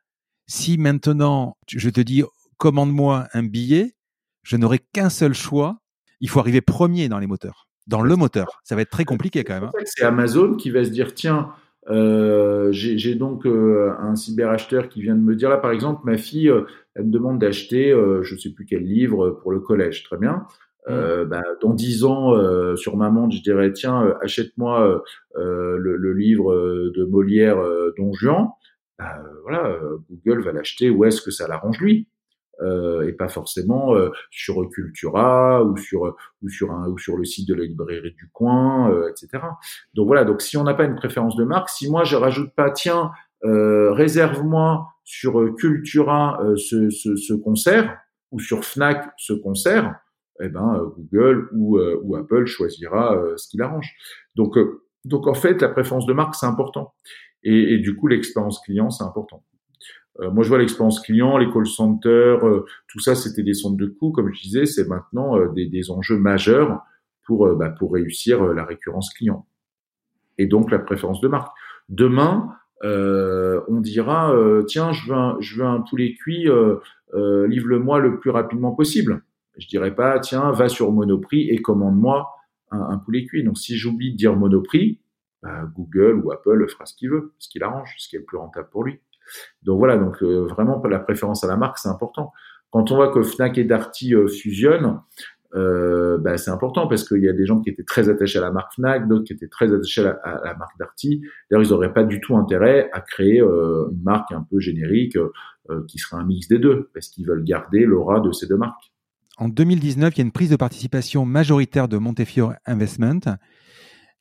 Si 0.47 0.78
maintenant, 0.78 1.59
je 1.68 1.90
te 1.90 2.01
dis, 2.01 2.22
commande-moi 2.56 3.28
un 3.35 3.43
billet, 3.43 3.94
je 4.43 4.56
n'aurai 4.56 4.78
qu'un 4.78 5.10
seul 5.10 5.35
choix. 5.35 5.82
Il 6.20 6.31
faut 6.31 6.40
arriver 6.40 6.62
premier 6.62 7.10
dans 7.10 7.18
les 7.18 7.27
moteurs, 7.27 7.68
dans 7.86 8.01
le 8.01 8.16
moteur. 8.16 8.62
Ça 8.64 8.77
va 8.77 8.81
être 8.81 8.90
très 8.90 9.05
compliqué 9.05 9.44
quand 9.44 9.52
même. 9.52 9.64
Hein. 9.64 9.82
C'est 9.85 10.06
Amazon 10.06 10.55
qui 10.55 10.70
va 10.70 10.82
se 10.82 10.89
dire, 10.89 11.12
tiens, 11.12 11.52
euh, 11.89 12.69
j'ai 12.73 13.15
donc 13.15 13.47
euh, 13.47 13.93
un 13.98 14.15
cyberacheteur 14.15 14.89
qui 14.89 15.02
vient 15.02 15.16
de 15.16 15.23
me 15.23 15.35
dire 15.35 15.48
là, 15.48 15.57
par 15.57 15.70
exemple, 15.70 16.02
ma 16.05 16.19
fille, 16.19 16.51
euh, 16.51 16.65
elle 16.94 17.07
me 17.07 17.11
demande 17.11 17.39
d'acheter, 17.39 17.90
je 17.90 18.35
ne 18.35 18.39
sais 18.39 18.51
plus 18.51 18.66
quel 18.66 18.82
livre 18.82 19.31
pour 19.43 19.52
le 19.52 19.61
collège. 19.61 20.05
Très 20.05 20.19
bien. 20.19 20.47
Euh, 20.89 21.24
bah, 21.24 21.43
dans 21.61 21.74
dix 21.74 22.05
ans, 22.05 22.35
euh, 22.35 22.74
sur 22.74 22.97
ma 22.97 23.11
montre, 23.11 23.36
je 23.36 23.43
dirais 23.43 23.73
tiens, 23.73 24.05
euh, 24.05 24.15
achète-moi 24.23 25.02
le, 25.35 25.97
le, 25.97 26.12
livre 26.15 26.55
de 26.55 27.05
Molière, 27.05 27.59
Don 27.97 28.12
Juan. 28.12 28.48
Bah, 28.98 29.23
voilà, 29.43 29.78
Google 30.11 30.43
va 30.43 30.52
l'acheter 30.52 30.90
où 30.90 31.05
est-ce 31.05 31.23
que 31.23 31.31
ça 31.31 31.48
l'arrange 31.48 31.81
lui? 31.81 32.09
Et 33.07 33.12
pas 33.12 33.28
forcément 33.28 33.95
sur 34.31 34.69
Cultura 34.70 35.65
ou 35.65 35.77
sur 35.77 36.15
ou 36.43 36.49
sur 36.49 36.70
un 36.70 36.89
ou 36.89 36.99
sur 36.99 37.16
le 37.16 37.24
site 37.24 37.49
de 37.49 37.55
la 37.55 37.65
librairie 37.65 38.12
du 38.12 38.28
coin, 38.32 38.93
etc. 39.09 39.43
Donc 39.95 40.07
voilà. 40.07 40.24
Donc 40.24 40.43
si 40.43 40.57
on 40.57 40.65
n'a 40.65 40.74
pas 40.74 40.85
une 40.85 40.97
préférence 40.97 41.37
de 41.37 41.45
marque, 41.45 41.70
si 41.70 41.91
moi 41.91 42.05
je 42.05 42.16
rajoute 42.16 42.55
pas 42.55 42.70
tiens 42.70 43.11
réserve-moi 43.43 44.89
sur 45.05 45.55
Cultura 45.57 46.41
ce, 46.57 46.91
ce, 46.91 47.16
ce 47.16 47.32
concert 47.32 47.97
ou 48.31 48.39
sur 48.39 48.65
Fnac 48.65 49.11
ce 49.16 49.32
concert, 49.32 49.95
eh 50.41 50.49
ben, 50.49 50.74
euh, 50.74 50.87
Google 50.97 51.49
ou, 51.53 51.78
euh, 51.78 52.01
ou 52.03 52.16
Apple 52.16 52.47
choisira 52.47 53.16
euh, 53.16 53.37
ce 53.37 53.49
qu'il 53.49 53.62
arrange. 53.62 53.95
Donc, 54.35 54.57
donc 55.05 55.27
en 55.27 55.35
fait, 55.35 55.61
la 55.61 55.69
préférence 55.69 56.07
de 56.07 56.12
marque, 56.12 56.35
c'est 56.35 56.47
important. 56.47 56.95
Et, 57.43 57.74
et, 57.74 57.78
du 57.78 57.97
coup, 57.97 58.07
l'expérience 58.07 58.61
client, 58.61 58.91
c'est 58.91 59.05
important. 59.05 59.43
Moi, 60.32 60.44
je 60.44 60.48
vois 60.48 60.59
l'expérience 60.59 61.01
client, 61.01 61.38
les 61.38 61.51
call 61.51 61.66
centers, 61.66 62.40
tout 62.88 63.01
ça, 63.01 63.14
c'était 63.14 63.42
des 63.42 63.55
centres 63.55 63.76
de 63.76 63.86
coûts, 63.86 64.12
comme 64.12 64.32
je 64.32 64.42
disais, 64.42 64.66
c'est 64.66 64.86
maintenant 64.86 65.38
des, 65.52 65.66
des, 65.66 65.90
enjeux 65.90 66.18
majeurs 66.18 66.82
pour, 67.24 67.55
bah, 67.56 67.70
pour 67.70 67.92
réussir 67.94 68.42
la 68.42 68.64
récurrence 68.64 69.12
client. 69.14 69.47
Et 70.36 70.47
donc, 70.47 70.70
la 70.70 70.78
préférence 70.78 71.20
de 71.20 71.28
marque. 71.28 71.51
Demain, 71.88 72.55
on 72.82 73.80
dira, 73.80 74.34
tiens, 74.66 74.92
je 74.92 75.09
veux 75.09 75.16
un, 75.16 75.36
je 75.40 75.56
veux 75.56 75.66
un 75.66 75.80
poulet 75.80 76.14
cuit, 76.14 76.48
livre-le-moi 77.14 77.98
le 78.01 78.18
plus 78.18 78.30
rapidement 78.30 78.72
possible. 78.72 79.22
Je 79.56 79.66
dirais 79.68 79.94
pas, 79.94 80.18
tiens, 80.20 80.52
va 80.52 80.68
sur 80.68 80.90
Monoprix 80.90 81.48
et 81.51 81.60
commande-moi 81.60 82.30
un, 82.70 82.98
poulet 82.98 83.24
cuit. 83.24 83.44
Donc, 83.44 83.59
si 83.59 83.76
j'oublie 83.76 84.12
de 84.12 84.16
dire 84.16 84.36
Monoprix, 84.36 85.01
bah, 85.42 85.64
Google 85.74 86.22
ou 86.24 86.32
Apple 86.32 86.68
fera 86.68 86.86
ce 86.86 86.94
qu'il 86.94 87.10
veut, 87.10 87.32
ce 87.38 87.48
qu'il 87.48 87.62
arrange, 87.62 87.94
ce 87.98 88.09
qui 88.09 88.16
est 88.16 88.20
le 88.20 88.24
plus 88.24 88.38
rentable 88.38 88.68
pour 88.70 88.84
lui. 88.84 89.01
Donc 89.62 89.78
voilà, 89.78 89.97
donc 89.97 90.23
euh, 90.23 90.47
vraiment 90.47 90.82
la 90.86 90.98
préférence 90.98 91.44
à 91.44 91.47
la 91.47 91.57
marque, 91.57 91.78
c'est 91.78 91.89
important. 91.89 92.32
Quand 92.70 92.90
on 92.90 92.97
voit 92.97 93.12
que 93.12 93.23
Fnac 93.23 93.59
et 93.59 93.65
Darty 93.65 94.15
euh, 94.15 94.28
fusionnent, 94.28 95.01
euh, 95.57 96.19
bah, 96.19 96.39
c'est 96.39 96.51
important 96.51 96.86
parce 96.86 97.07
qu'il 97.07 97.23
y 97.23 97.28
a 97.28 97.32
des 97.32 97.44
gens 97.44 97.61
qui 97.61 97.70
étaient 97.70 97.85
très 97.85 98.09
attachés 98.09 98.39
à 98.39 98.43
la 98.43 98.52
marque 98.52 98.74
Fnac, 98.74 99.09
d'autres 99.09 99.24
qui 99.24 99.32
étaient 99.32 99.48
très 99.48 99.73
attachés 99.73 100.07
à 100.07 100.40
la, 100.44 100.55
marque 100.55 100.78
Darty. 100.78 101.23
D'ailleurs, 101.51 101.66
ils 101.66 101.70
n'auraient 101.70 101.93
pas 101.93 102.05
du 102.05 102.20
tout 102.20 102.36
intérêt 102.36 102.89
à 102.93 103.01
créer 103.01 103.40
une 103.40 104.02
marque 104.05 104.31
un 104.31 104.47
peu 104.48 104.61
générique 104.61 105.19
qui 105.89 105.98
serait 105.98 106.20
un 106.20 106.24
mix 106.24 106.47
des 106.47 106.59
deux, 106.59 106.90
parce 106.94 107.09
qu'ils 107.09 107.27
veulent 107.27 107.44
garder 107.44 107.85
l'aura 107.85 108.20
de 108.20 108.31
ces 108.32 108.47
deux 108.47 108.57
marques 108.57 108.93
en 109.40 109.48
2019, 109.48 110.15
il 110.15 110.19
y 110.19 110.20
a 110.20 110.24
une 110.24 110.32
prise 110.32 110.51
de 110.51 110.57
participation 110.57 111.24
majoritaire 111.24 111.89
de 111.89 111.97
Montefiore 111.97 112.52
Investment, 112.66 113.20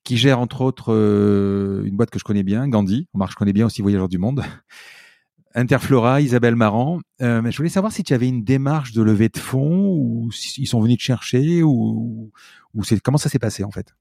qui 0.03 0.17
gère 0.17 0.39
entre 0.39 0.61
autres 0.61 0.93
euh, 0.93 1.83
une 1.85 1.95
boîte 1.95 2.09
que 2.09 2.19
je 2.19 2.23
connais 2.23 2.43
bien, 2.43 2.67
Gandhi. 2.67 3.07
Marc, 3.13 3.31
je 3.31 3.35
connais 3.35 3.53
bien 3.53 3.65
aussi 3.65 3.81
Voyageurs 3.81 4.09
du 4.09 4.17
Monde. 4.17 4.43
Interflora, 5.55 6.21
Isabelle 6.21 6.55
Marant. 6.55 6.99
Euh, 7.21 7.41
je 7.49 7.57
voulais 7.57 7.69
savoir 7.69 7.91
si 7.91 8.03
tu 8.03 8.13
avais 8.13 8.27
une 8.27 8.43
démarche 8.43 8.91
de 8.93 9.01
levée 9.01 9.29
de 9.29 9.37
fonds 9.37 9.89
ou 9.89 10.31
s'ils 10.31 10.67
sont 10.67 10.79
venus 10.79 10.97
te 10.97 11.03
chercher 11.03 11.63
ou, 11.63 12.31
ou 12.75 12.83
c'est 12.83 12.99
comment 12.99 13.17
ça 13.17 13.29
s'est 13.29 13.39
passé 13.39 13.63
en 13.63 13.71
fait? 13.71 13.95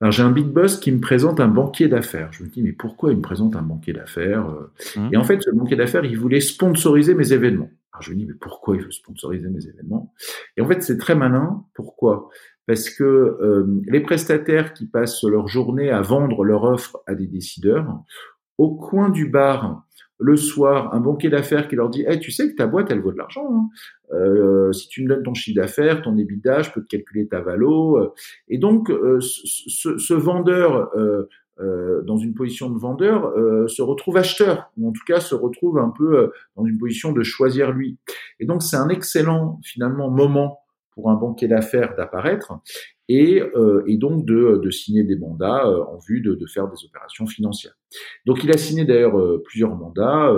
Alors 0.00 0.12
j'ai 0.12 0.22
un 0.22 0.30
big 0.30 0.46
boss 0.46 0.78
qui 0.78 0.92
me 0.92 1.00
présente 1.00 1.40
un 1.40 1.48
banquier 1.48 1.88
d'affaires. 1.88 2.32
Je 2.32 2.44
me 2.44 2.48
dis 2.48 2.62
mais 2.62 2.70
pourquoi 2.70 3.10
il 3.10 3.16
me 3.16 3.22
présente 3.22 3.56
un 3.56 3.62
banquier 3.62 3.92
d'affaires 3.92 4.46
mmh. 4.96 5.08
Et 5.12 5.16
en 5.16 5.24
fait 5.24 5.42
ce 5.42 5.50
banquier 5.50 5.74
d'affaires 5.74 6.04
il 6.04 6.16
voulait 6.16 6.40
sponsoriser 6.40 7.14
mes 7.14 7.32
événements. 7.32 7.70
Alors 7.98 8.02
je 8.02 8.12
me 8.12 8.16
dis 8.16 8.26
mais 8.26 8.34
pourquoi 8.34 8.76
il 8.76 8.82
veut 8.82 8.92
sponsoriser 8.92 9.48
mes 9.48 9.66
événements? 9.66 10.14
Et 10.56 10.60
en 10.60 10.68
fait 10.68 10.82
c'est 10.82 10.98
très 10.98 11.16
malin. 11.16 11.64
Pourquoi? 11.74 12.28
Parce 12.66 12.90
que 12.90 13.02
euh, 13.02 13.66
les 13.86 14.00
prestataires 14.00 14.72
qui 14.72 14.86
passent 14.86 15.24
leur 15.24 15.48
journée 15.48 15.90
à 15.90 16.00
vendre 16.00 16.44
leur 16.44 16.62
offre 16.62 17.02
à 17.06 17.16
des 17.16 17.26
décideurs, 17.26 18.04
au 18.56 18.76
coin 18.76 19.08
du 19.08 19.28
bar 19.28 19.84
le 20.20 20.36
soir, 20.36 20.94
un 20.94 21.00
banquier 21.00 21.28
d'affaires 21.28 21.66
qui 21.66 21.74
leur 21.74 21.90
dit 21.90 22.04
hey, 22.06 22.20
tu 22.20 22.30
sais 22.30 22.48
que 22.48 22.54
ta 22.54 22.68
boîte, 22.68 22.90
elle 22.92 23.00
vaut 23.00 23.12
de 23.12 23.18
l'argent. 23.18 23.48
Hein. 23.52 23.68
Euh, 24.12 24.72
si 24.72 24.88
tu 24.88 25.02
me 25.02 25.08
donnes 25.08 25.24
ton 25.24 25.34
chiffre 25.34 25.60
d'affaires, 25.60 26.02
ton 26.02 26.16
EBITDA, 26.16 26.62
je 26.62 26.70
peux 26.70 26.82
te 26.82 26.88
calculer 26.88 27.26
ta 27.26 27.40
valo. 27.40 28.14
Et 28.48 28.58
donc, 28.58 28.90
euh, 28.90 29.18
ce, 29.20 30.14
vendeur, 30.14 30.90
euh, 31.60 31.98
euh, 31.98 32.02
dans 32.02 32.16
une 32.16 32.34
position 32.34 32.70
de 32.70 32.78
vendeur, 32.78 33.32
se 33.68 33.82
retrouve 33.82 34.16
acheteur, 34.16 34.70
ou 34.76 34.88
en 34.88 34.92
tout 34.92 35.04
cas 35.06 35.20
se 35.20 35.34
retrouve 35.34 35.78
un 35.78 35.90
peu 35.90 36.30
dans 36.56 36.64
une 36.64 36.78
position 36.78 37.12
de 37.12 37.22
choisir 37.22 37.72
lui. 37.72 37.98
Et 38.40 38.46
donc, 38.46 38.62
c'est 38.62 38.76
un 38.76 38.88
excellent, 38.88 39.60
finalement, 39.62 40.10
moment 40.10 40.60
pour 40.98 41.10
un 41.10 41.14
banquier 41.14 41.46
d'affaires 41.46 41.94
d'apparaître 41.96 42.52
et, 43.08 43.40
euh, 43.40 43.84
et 43.86 43.96
donc 43.96 44.24
de, 44.24 44.60
de, 44.62 44.70
signer 44.70 45.04
des 45.04 45.16
mandats 45.16 45.64
euh, 45.64 45.84
en 45.84 45.98
vue 45.98 46.20
de, 46.20 46.34
de, 46.34 46.46
faire 46.46 46.68
des 46.68 46.84
opérations 46.84 47.26
financières. 47.26 47.78
Donc 48.26 48.42
il 48.42 48.50
a 48.50 48.58
signé 48.58 48.84
d'ailleurs 48.84 49.18
euh, 49.18 49.40
plusieurs 49.44 49.76
mandats. 49.76 50.34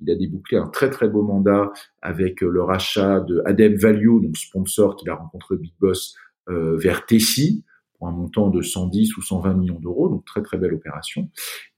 il 0.00 0.10
a 0.10 0.14
débouclé 0.14 0.56
un 0.56 0.68
très 0.68 0.88
très 0.88 1.08
beau 1.08 1.22
mandat 1.22 1.72
avec 2.00 2.40
le 2.42 2.62
rachat 2.62 3.20
de 3.20 3.42
Adem 3.44 3.74
Value, 3.74 4.22
donc 4.22 4.36
sponsor 4.36 4.96
qu'il 4.96 5.10
a 5.10 5.16
rencontré 5.16 5.56
Big 5.56 5.74
Boss 5.80 6.14
vers 6.46 7.06
Tessie 7.06 7.64
un 8.06 8.12
montant 8.12 8.50
de 8.50 8.62
110 8.62 9.16
ou 9.16 9.22
120 9.22 9.54
millions 9.54 9.80
d'euros, 9.80 10.08
donc 10.08 10.24
très 10.24 10.42
très 10.42 10.58
belle 10.58 10.74
opération. 10.74 11.28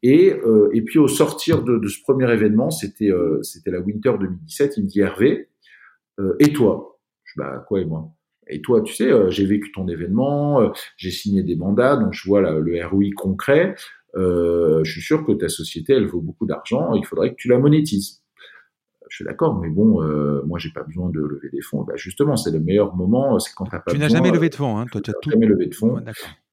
Et, 0.02 0.34
et 0.72 0.82
puis 0.82 0.98
au 0.98 1.08
sortir 1.08 1.62
de, 1.62 1.86
ce 1.88 2.00
premier 2.02 2.30
événement, 2.32 2.70
c'était 2.70 3.10
c'était 3.42 3.70
la 3.70 3.80
Winter 3.80 4.12
2017, 4.20 4.76
il 4.76 4.84
me 4.84 4.88
dit 4.88 5.00
Hervé, 5.00 5.48
et 6.38 6.52
toi? 6.52 7.00
Je 7.24 7.32
dis, 7.32 7.38
bah 7.38 7.64
quoi 7.66 7.80
et 7.80 7.84
moi? 7.84 8.16
Et 8.48 8.60
toi, 8.60 8.80
tu 8.82 8.94
sais, 8.94 9.10
euh, 9.10 9.30
j'ai 9.30 9.44
vécu 9.44 9.72
ton 9.72 9.88
événement, 9.88 10.60
euh, 10.60 10.68
j'ai 10.96 11.10
signé 11.10 11.42
des 11.42 11.56
mandats, 11.56 11.96
donc 11.96 12.12
je 12.12 12.26
vois 12.28 12.40
le 12.40 12.86
ROI 12.86 13.10
concret. 13.16 13.74
je 14.14 14.82
suis 14.84 15.02
sûr 15.02 15.26
que 15.26 15.32
ta 15.32 15.48
société, 15.48 15.94
elle 15.94 16.06
vaut 16.06 16.20
beaucoup 16.20 16.46
d'argent, 16.46 16.94
il 16.94 17.04
faudrait 17.04 17.30
que 17.30 17.36
tu 17.36 17.48
la 17.48 17.58
monétises. 17.58 18.22
Je 19.08 19.16
suis 19.16 19.24
d'accord, 19.24 19.58
mais 19.60 19.68
bon, 19.68 20.02
moi, 20.44 20.58
j'ai 20.58 20.70
pas 20.70 20.82
besoin 20.82 21.08
de 21.10 21.20
lever 21.20 21.48
des 21.52 21.60
fonds. 21.60 21.84
Bah, 21.84 21.94
justement, 21.96 22.36
c'est 22.36 22.50
le 22.50 22.60
meilleur 22.60 22.94
moment, 22.96 23.38
c'est 23.38 23.52
quand 23.54 23.68
pas 23.68 23.82
Tu 23.88 23.98
n'as 23.98 24.08
jamais 24.08 24.30
levé 24.30 24.48
de 24.48 24.54
fonds, 24.54 24.78
hein, 24.78 24.86
toi, 24.90 25.00
tu 25.00 25.10
as 25.10 25.14
tout... 25.22 25.30
jamais 25.30 25.46
levé 25.46 25.66
de 25.66 25.74
fonds. 25.74 26.02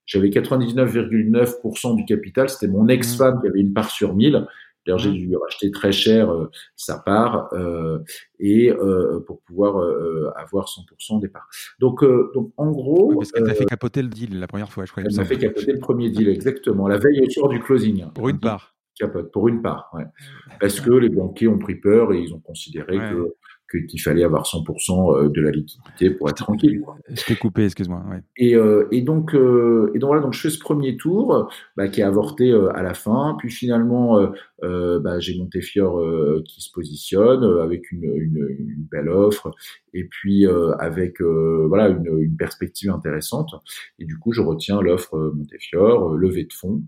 J'avais 0.05 0.30
99,9% 0.30 1.95
du 1.95 2.05
capital. 2.05 2.49
C'était 2.49 2.71
mon 2.71 2.88
ex-femme 2.88 3.41
qui 3.41 3.47
avait 3.47 3.61
une 3.61 3.73
part 3.73 3.89
sur 3.89 4.13
1000. 4.13 4.45
D'ailleurs, 4.85 4.99
j'ai 4.99 5.11
dû 5.11 5.35
racheter 5.38 5.71
très 5.71 5.93
cher 5.93 6.30
euh, 6.30 6.51
sa 6.75 6.99
part 6.99 7.47
euh, 7.53 7.99
et 8.39 8.69
euh, 8.69 9.21
pour 9.25 9.41
pouvoir 9.41 9.77
avoir 10.35 10.65
100% 10.65 11.21
des 11.21 11.30
parts. 11.30 11.47
Donc, 11.80 12.03
donc 12.34 12.51
en 12.57 12.69
gros, 12.71 13.15
parce 13.15 13.31
qu'elle 13.31 13.45
t'a 13.45 13.53
fait 13.53 13.65
capoter 13.65 14.01
le 14.01 14.09
deal 14.09 14.39
la 14.39 14.47
première 14.47 14.71
fois, 14.71 14.85
je 14.85 14.91
crois. 14.91 15.03
Elle 15.05 15.15
m'a 15.15 15.25
fait 15.25 15.38
capoter 15.38 15.71
le 15.71 15.80
premier 15.80 16.09
deal, 16.09 16.27
exactement, 16.27 16.88
la 16.88 16.97
veille 16.97 17.21
au 17.21 17.30
soir 17.30 17.49
du 17.49 17.59
closing. 17.59 18.11
Pour 18.13 18.27
une 18.30 18.39
part. 18.39 18.72
Capote 18.95 19.31
pour 19.31 19.47
une 19.47 19.61
part, 19.61 19.89
ouais. 19.93 20.05
Parce 20.59 20.79
que 20.79 20.91
les 20.91 21.09
banquiers 21.09 21.47
ont 21.47 21.57
pris 21.57 21.75
peur 21.75 22.13
et 22.13 22.19
ils 22.19 22.33
ont 22.33 22.39
considéré 22.39 22.97
que 22.97 23.33
qu'il 23.87 24.01
fallait 24.01 24.23
avoir 24.23 24.43
100% 24.43 25.25
euh, 25.25 25.29
de 25.29 25.41
la 25.41 25.51
liquidité 25.51 26.11
pour 26.11 26.29
être 26.29 26.37
tranquille. 26.37 26.81
Je 27.09 27.23
t'ai 27.23 27.35
coupé, 27.35 27.65
excuse-moi. 27.65 28.03
Et, 28.37 28.55
euh, 28.55 28.87
et, 28.91 29.01
donc, 29.01 29.33
euh, 29.33 29.91
et 29.93 29.99
donc 29.99 30.09
voilà, 30.09 30.21
donc 30.21 30.33
je 30.33 30.41
fais 30.41 30.49
ce 30.49 30.59
premier 30.59 30.97
tour 30.97 31.49
bah, 31.75 31.87
qui 31.87 32.01
est 32.01 32.03
avorté 32.03 32.53
à 32.73 32.83
la 32.83 32.93
fin. 32.93 33.35
Puis 33.39 33.49
finalement, 33.49 34.19
bah, 34.64 35.19
j'ai 35.19 35.38
Montefiore 35.38 36.44
qui 36.45 36.61
se 36.61 36.72
positionne 36.72 37.44
avec 37.61 37.91
une, 37.91 38.88
belle 38.91 39.10
offre 39.10 39.52
et 39.94 40.06
puis 40.06 40.45
avec 40.80 41.22
voilà 41.22 41.90
une, 41.90 42.35
perspective 42.38 42.90
intéressante. 42.90 43.52
Et 43.99 44.06
du 44.06 44.18
coup, 44.18 44.31
je 44.31 44.41
retiens 44.41 44.81
l'offre 44.81 45.34
Montefiore, 45.35 46.15
levée 46.15 46.45
de 46.45 46.53
fonds. 46.53 46.81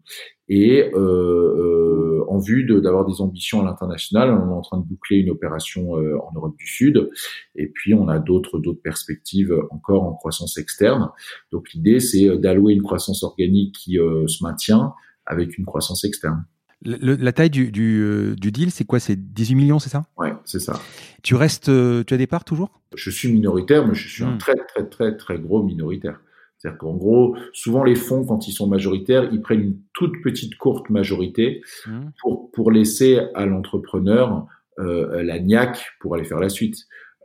Et 0.48 0.92
en 0.94 2.40
vue 2.40 2.66
d'avoir 2.66 3.06
des 3.06 3.22
ambitions 3.22 3.62
à 3.62 3.66
l'international, 3.66 4.32
on 4.32 4.50
est 4.50 4.54
en 4.54 4.62
train 4.62 4.78
de 4.78 4.86
boucler 4.86 5.18
une 5.18 5.30
opération 5.30 5.94
en 5.94 6.32
Europe 6.36 6.56
du 6.58 6.68
Sud. 6.68 7.10
Et 7.56 7.68
puis, 7.68 7.94
on 7.94 8.08
a 8.08 8.20
d'autres 8.20 8.60
d'autres 8.60 8.82
perspectives 8.82 9.54
encore 9.70 10.04
en 10.04 10.14
croissance 10.14 10.58
externe. 10.58 11.10
Donc, 11.52 11.72
l'idée, 11.74 12.00
c'est 12.00 12.28
euh, 12.28 12.38
d'allouer 12.38 12.74
une 12.74 12.82
croissance 12.82 13.24
organique 13.24 13.76
qui 13.76 14.00
euh, 14.00 14.28
se 14.28 14.44
maintient 14.44 14.94
avec 15.26 15.58
une 15.58 15.66
croissance 15.66 16.04
externe. 16.04 16.46
La 16.84 17.32
taille 17.32 17.50
du, 17.50 17.72
euh, 18.02 18.36
du, 18.36 18.52
deal, 18.52 18.72
c'est 18.72 18.86
quoi? 18.86 19.00
C'est 19.00 19.16
18 19.16 19.56
millions, 19.56 19.80
c'est 19.80 19.90
ça? 19.90 20.06
Ouais, 20.18 20.34
c'est 20.44 20.60
ça. 20.60 20.80
Tu 21.24 21.36
restes, 21.36 21.72
tu 22.06 22.14
as 22.14 22.18
des 22.18 22.28
parts 22.28 22.46
toujours? 22.46 22.82
Je 22.96 23.10
suis 23.10 23.32
minoritaire, 23.32 23.88
mais 23.88 23.96
je 23.96 24.08
suis 24.08 24.24
un 24.24 24.36
hmm. 24.36 24.38
très, 24.38 24.56
très, 24.56 24.86
très, 24.86 25.18
très 25.18 25.40
gros 25.40 25.64
minoritaire. 25.64 26.20
C'est-à-dire 26.58 26.78
qu'en 26.78 26.96
gros, 26.96 27.36
souvent 27.54 27.84
les 27.84 27.96
fonds, 27.96 28.26
quand 28.26 28.48
ils 28.48 28.52
sont 28.52 28.68
majoritaires, 28.68 29.30
ils 29.32 29.42
prennent 29.42 29.62
une 29.62 29.80
toute 29.94 30.22
petite 30.24 30.58
courte 30.58 30.90
majorité 30.90 31.62
hmm. 31.88 32.10
pour, 32.22 32.52
pour 32.52 32.72
laisser 32.72 33.22
à 33.34 33.46
l'entrepreneur 33.46 34.48
euh, 34.78 35.24
la 35.24 35.40
niaque 35.40 35.94
pour 36.02 36.16
aller 36.16 36.26
faire 36.26 36.40
la 36.40 36.50
suite. 36.50 36.76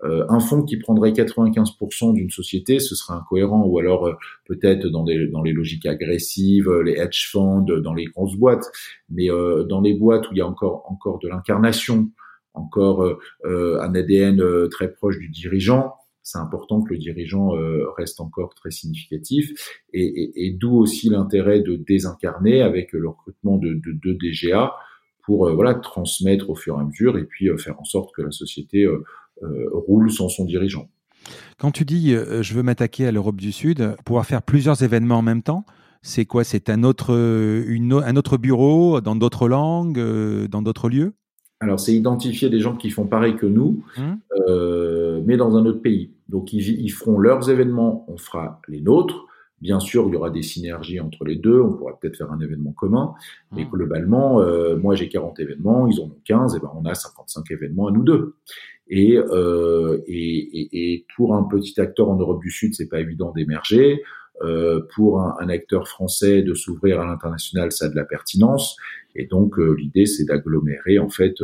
Euh, 0.04 0.24
un 0.28 0.40
fonds 0.40 0.62
qui 0.62 0.76
prendrait 0.76 1.12
95% 1.12 2.14
d'une 2.14 2.30
société, 2.30 2.80
ce 2.80 2.94
serait 2.94 3.14
incohérent, 3.14 3.64
ou 3.66 3.78
alors 3.78 4.06
euh, 4.06 4.14
peut-être 4.46 4.86
dans, 4.86 5.04
dans 5.04 5.42
les 5.42 5.52
logiques 5.52 5.86
agressives, 5.86 6.70
les 6.84 6.92
hedge 6.92 7.28
funds, 7.30 7.66
dans 7.82 7.94
les 7.94 8.04
grosses 8.06 8.36
boîtes, 8.36 8.70
mais 9.10 9.28
dans 9.28 9.80
les 9.80 9.94
boîtes 9.94 10.28
où 10.30 10.32
il 10.32 10.38
y 10.38 10.40
a 10.40 10.46
encore 10.46 10.84
encore 10.88 11.18
de 11.18 11.28
l'incarnation, 11.28 12.10
encore 12.54 13.06
un 13.44 13.94
ADN 13.94 14.68
très 14.70 14.92
proche 14.92 15.18
du 15.18 15.28
dirigeant, 15.28 15.94
c'est 16.22 16.38
important 16.38 16.82
que 16.82 16.92
le 16.92 16.98
dirigeant 16.98 17.50
reste 17.96 18.20
encore 18.20 18.54
très 18.54 18.70
significatif, 18.70 19.52
et, 19.92 20.56
d'où 20.58 20.76
aussi 20.76 21.08
l'intérêt 21.10 21.60
de 21.60 21.76
désincarner 21.76 22.62
avec 22.62 22.92
le 22.92 23.08
recrutement 23.08 23.56
de 23.56 23.74
deux 23.74 24.14
DGA 24.14 24.74
pour 25.30 25.46
euh, 25.46 25.52
voilà 25.52 25.74
transmettre 25.74 26.50
au 26.50 26.56
fur 26.56 26.76
et 26.76 26.80
à 26.80 26.84
mesure 26.84 27.18
et 27.18 27.24
puis 27.24 27.48
euh, 27.48 27.56
faire 27.56 27.80
en 27.80 27.84
sorte 27.84 28.12
que 28.14 28.22
la 28.22 28.30
société 28.30 28.84
euh, 28.84 29.04
roule 29.72 30.10
sans 30.10 30.28
son 30.28 30.44
dirigeant. 30.44 30.88
Quand 31.58 31.70
tu 31.70 31.84
dis 31.84 32.14
je 32.14 32.54
veux 32.54 32.62
m'attaquer 32.62 33.06
à 33.06 33.12
l'Europe 33.12 33.36
du 33.36 33.52
Sud, 33.52 33.94
pouvoir 34.04 34.26
faire 34.26 34.42
plusieurs 34.42 34.82
événements 34.82 35.18
en 35.18 35.22
même 35.22 35.42
temps, 35.42 35.64
c'est 36.02 36.24
quoi? 36.24 36.44
C'est 36.44 36.70
un 36.70 36.82
autre, 36.82 37.14
une, 37.66 37.92
un 37.92 38.16
autre 38.16 38.38
bureau 38.38 39.00
dans 39.00 39.16
d'autres 39.16 39.48
langues, 39.48 40.00
dans 40.48 40.62
d'autres 40.62 40.88
lieux? 40.88 41.12
Alors, 41.60 41.78
c'est 41.78 41.94
identifier 41.94 42.48
des 42.48 42.58
gens 42.58 42.74
qui 42.74 42.88
font 42.88 43.06
pareil 43.06 43.36
que 43.36 43.44
nous, 43.44 43.84
mmh. 43.98 45.22
mais 45.26 45.36
dans 45.36 45.56
un 45.56 45.66
autre 45.66 45.82
pays. 45.82 46.10
Donc, 46.28 46.52
ils, 46.54 46.80
ils, 46.80 46.88
feront 46.88 47.18
leurs 47.18 47.50
événements, 47.50 48.06
on 48.08 48.16
fera 48.16 48.60
les 48.68 48.80
nôtres. 48.80 49.26
Bien 49.60 49.78
sûr, 49.78 50.06
il 50.08 50.14
y 50.14 50.16
aura 50.16 50.30
des 50.30 50.42
synergies 50.42 51.00
entre 51.00 51.24
les 51.26 51.36
deux, 51.36 51.60
on 51.60 51.74
pourra 51.74 51.98
peut-être 51.98 52.16
faire 52.16 52.32
un 52.32 52.40
événement 52.40 52.72
commun, 52.72 53.12
mais 53.52 53.64
mmh. 53.64 53.68
globalement, 53.68 54.40
euh, 54.40 54.74
moi 54.76 54.94
j'ai 54.94 55.10
40 55.10 55.38
événements, 55.38 55.86
ils 55.86 56.00
en 56.00 56.04
ont 56.04 56.16
15, 56.24 56.56
et 56.56 56.60
ben 56.60 56.70
on 56.74 56.86
a 56.86 56.94
55 56.94 57.50
événements 57.50 57.88
à 57.88 57.90
nous 57.90 58.02
deux. 58.02 58.36
Et, 58.90 59.16
euh, 59.16 60.02
et, 60.08 61.06
pour 61.16 61.36
un 61.36 61.44
petit 61.44 61.80
acteur 61.80 62.10
en 62.10 62.16
Europe 62.16 62.42
du 62.42 62.50
Sud, 62.50 62.74
c'est 62.74 62.88
pas 62.88 63.00
évident 63.00 63.32
d'émerger. 63.32 64.02
Euh, 64.42 64.80
pour 64.94 65.20
un, 65.20 65.48
acteur 65.48 65.86
français 65.86 66.42
de 66.42 66.54
s'ouvrir 66.54 67.00
à 67.00 67.06
l'international, 67.06 67.72
ça 67.72 67.86
a 67.86 67.88
de 67.88 67.94
la 67.94 68.04
pertinence. 68.04 68.76
Et 69.14 69.26
donc 69.26 69.58
euh, 69.58 69.74
l'idée, 69.78 70.06
c'est 70.06 70.24
d'agglomérer 70.24 70.98
en 70.98 71.08
fait 71.08 71.34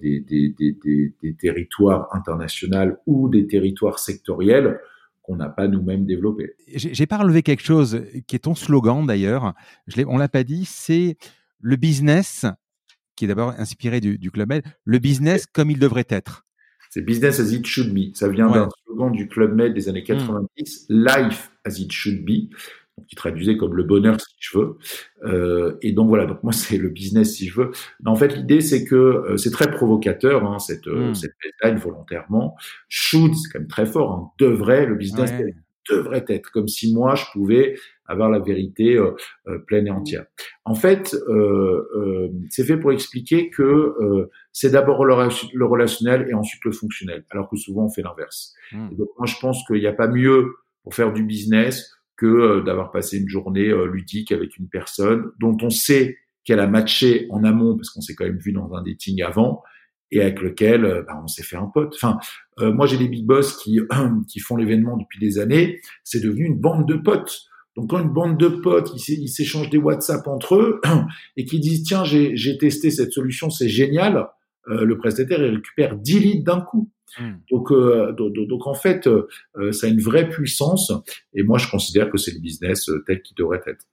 des, 0.00 0.24
territoires 1.38 2.08
internationaux 2.12 2.96
ou 3.06 3.28
des 3.28 3.46
territoires 3.46 3.98
sectoriels 3.98 4.80
qu'on 5.22 5.36
n'a 5.36 5.48
pas 5.48 5.68
nous-mêmes 5.68 6.06
développé. 6.06 6.54
J'ai 6.74 7.06
pas 7.06 7.18
relevé 7.18 7.42
quelque 7.42 7.62
chose 7.62 8.02
qui 8.26 8.36
est 8.36 8.40
ton 8.40 8.54
slogan 8.54 9.06
d'ailleurs. 9.06 9.52
On 10.08 10.16
l'a 10.16 10.28
pas 10.28 10.42
dit, 10.42 10.64
c'est 10.64 11.18
le 11.60 11.76
business 11.76 12.46
qui 13.14 13.26
est 13.26 13.28
d'abord 13.28 13.50
inspiré 13.58 14.00
du, 14.00 14.30
Club 14.30 14.48
Med, 14.48 14.62
le 14.84 14.98
business 14.98 15.46
comme 15.46 15.70
il 15.70 15.78
devrait 15.78 16.06
être. 16.08 16.46
C'est 16.90 17.02
business 17.02 17.40
as 17.40 17.52
it 17.52 17.66
should 17.66 17.94
be. 17.94 18.14
Ça 18.14 18.28
vient 18.28 18.50
d'un 18.50 18.68
slogan 18.84 19.12
du 19.12 19.28
Club 19.28 19.54
Med 19.54 19.72
des 19.72 19.88
années 19.88 20.04
90, 20.04 20.86
hmm. 20.88 21.04
life 21.06 21.50
as 21.64 21.78
it 21.80 21.90
should 21.90 22.24
be 22.24 22.50
qui 23.08 23.16
traduisait 23.16 23.56
comme 23.56 23.74
le 23.74 23.82
bonheur 23.82 24.20
si 24.20 24.34
je 24.38 24.58
veux. 24.58 24.78
Euh, 25.24 25.78
et 25.82 25.92
donc 25.92 26.08
voilà, 26.08 26.26
donc 26.26 26.42
moi 26.42 26.52
c'est 26.52 26.76
le 26.76 26.88
business 26.88 27.34
si 27.34 27.48
je 27.48 27.60
veux. 27.60 27.70
en 28.04 28.16
fait, 28.16 28.36
l'idée 28.36 28.60
c'est 28.60 28.84
que 28.84 28.94
euh, 28.94 29.36
c'est 29.36 29.50
très 29.50 29.70
provocateur 29.70 30.44
hein, 30.44 30.58
cette 30.58 30.86
euh, 30.86 31.10
mm. 31.10 31.14
cette 31.14 31.32
deadline 31.42 31.78
volontairement. 31.78 32.56
Should, 32.88 33.34
c'est 33.34 33.50
quand 33.52 33.60
même 33.60 33.68
très 33.68 33.86
fort. 33.86 34.12
Hein, 34.12 34.30
devrait, 34.38 34.86
le 34.86 34.94
business 34.94 35.32
devrait 35.88 36.24
être 36.28 36.50
comme 36.50 36.68
si 36.68 36.94
moi 36.94 37.14
je 37.14 37.24
pouvais 37.32 37.76
avoir 38.12 38.30
la 38.30 38.38
vérité 38.38 38.96
euh, 38.96 39.12
euh, 39.48 39.58
pleine 39.58 39.86
et 39.86 39.90
entière. 39.90 40.26
En 40.64 40.74
fait, 40.74 41.16
c'est 42.50 42.64
fait 42.64 42.76
pour 42.76 42.92
expliquer 42.92 43.50
que 43.50 44.28
c'est 44.52 44.70
d'abord 44.70 45.04
le, 45.04 45.64
relationnel 45.64 46.26
et 46.28 46.34
ensuite 46.34 46.64
le 46.64 46.72
fonctionnel, 46.72 47.24
alors 47.30 47.48
que 47.48 47.56
souvent 47.56 47.86
on 47.86 47.90
fait 47.90 48.02
l'inverse. 48.02 48.54
Mm. 48.72 48.96
Donc 48.96 49.08
moi 49.18 49.26
je 49.26 49.36
pense 49.40 49.64
qu'il 49.66 49.80
n'y 49.80 49.86
a 49.86 49.92
pas 49.92 50.08
mieux 50.08 50.52
pour 50.82 50.94
faire 50.94 51.12
du 51.12 51.22
business 51.22 51.90
que 52.20 52.26
euh, 52.26 52.60
d'avoir 52.60 52.92
passé 52.92 53.18
une 53.18 53.28
journée 53.28 53.68
euh, 53.68 53.86
ludique 53.86 54.30
avec 54.30 54.58
une 54.58 54.68
personne 54.68 55.30
dont 55.40 55.56
on 55.62 55.70
sait 55.70 56.18
qu'elle 56.44 56.60
a 56.60 56.66
matché 56.66 57.26
en 57.30 57.44
amont 57.44 57.76
parce 57.76 57.88
qu'on 57.90 58.02
s'est 58.02 58.14
quand 58.14 58.26
même 58.26 58.38
vu 58.38 58.52
dans 58.52 58.74
un 58.74 58.82
dating 58.82 59.22
avant 59.22 59.62
et 60.10 60.20
avec 60.20 60.40
lequel 60.40 60.84
euh, 60.84 61.02
bah, 61.02 61.18
on 61.22 61.28
s'est 61.28 61.42
fait 61.42 61.56
un 61.56 61.66
pote. 61.66 61.94
Enfin, 61.94 62.18
moi 62.58 62.84
j'ai 62.84 62.98
des 62.98 63.08
big 63.08 63.24
boss 63.24 63.56
qui 63.56 63.80
qui 64.28 64.38
font 64.38 64.56
l'événement 64.56 64.98
depuis 64.98 65.18
des 65.18 65.38
années, 65.38 65.80
c'est 66.04 66.20
devenu 66.20 66.44
une 66.44 66.58
bande 66.58 66.86
de 66.86 66.94
potes. 66.94 67.46
Donc 67.76 67.90
quand 67.90 68.00
une 68.00 68.12
bande 68.12 68.38
de 68.38 68.48
potes 68.48 68.92
ils 68.94 69.28
s'échangent 69.28 69.70
des 69.70 69.78
WhatsApp 69.78 70.26
entre 70.26 70.56
eux 70.56 70.80
et 71.36 71.44
qui 71.44 71.60
disent 71.60 71.84
tiens 71.84 72.04
j'ai 72.04 72.36
j'ai 72.36 72.58
testé 72.58 72.90
cette 72.90 73.12
solution 73.12 73.50
c'est 73.50 73.68
génial, 73.68 74.28
le 74.66 74.98
prestataire 74.98 75.42
il 75.44 75.56
récupère 75.56 75.96
10 75.96 76.20
litres 76.20 76.44
d'un 76.44 76.60
coup. 76.60 76.90
Hmm. 77.18 77.38
Donc, 77.50 77.72
euh, 77.72 78.12
donc, 78.12 78.32
donc, 78.34 78.66
en 78.66 78.74
fait, 78.74 79.06
euh, 79.08 79.26
ça 79.72 79.86
a 79.86 79.90
une 79.90 80.00
vraie 80.00 80.28
puissance. 80.28 80.92
Et 81.34 81.42
moi, 81.42 81.58
je 81.58 81.68
considère 81.68 82.10
que 82.10 82.18
c'est 82.18 82.32
le 82.32 82.40
business 82.40 82.88
euh, 82.88 83.02
tel 83.06 83.22
qu'il 83.22 83.36
devrait 83.36 83.62
être. 83.66 83.86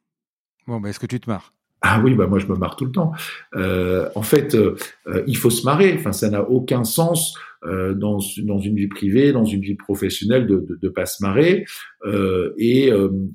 Bon, 0.68 0.80
bah, 0.80 0.90
est-ce 0.90 1.00
que 1.00 1.08
tu 1.08 1.20
te 1.20 1.30
marres? 1.30 1.54
Ah 1.82 2.02
oui, 2.04 2.16
bah 2.16 2.26
moi 2.26 2.40
je 2.40 2.48
me 2.48 2.56
marre 2.56 2.76
tout 2.76 2.86
le 2.86 2.92
temps. 2.92 3.12
Euh, 3.56 4.10
en 4.16 4.24
fait, 4.24 4.56
euh, 4.56 4.76
il 5.28 5.38
faut 5.38 5.52
se 5.52 5.64
marrer. 5.64 5.96
Enfin, 5.98 6.12
ça 6.12 6.28
n'a 6.30 6.42
aucun 6.42 6.84
sens 6.84 7.38
euh, 7.64 7.94
dans, 7.94 8.20
dans 8.44 8.60
une 8.60 8.76
vie 8.76 8.88
privée, 8.88 9.32
dans 9.32 9.46
une 9.46 9.62
vie 9.62 9.76
professionnelle, 9.76 10.48
de 10.48 10.58
de, 10.58 10.78
de 10.82 10.90
pas 10.90 11.06
se 11.06 11.24
marrer. 11.24 11.66
Et, 12.58 12.90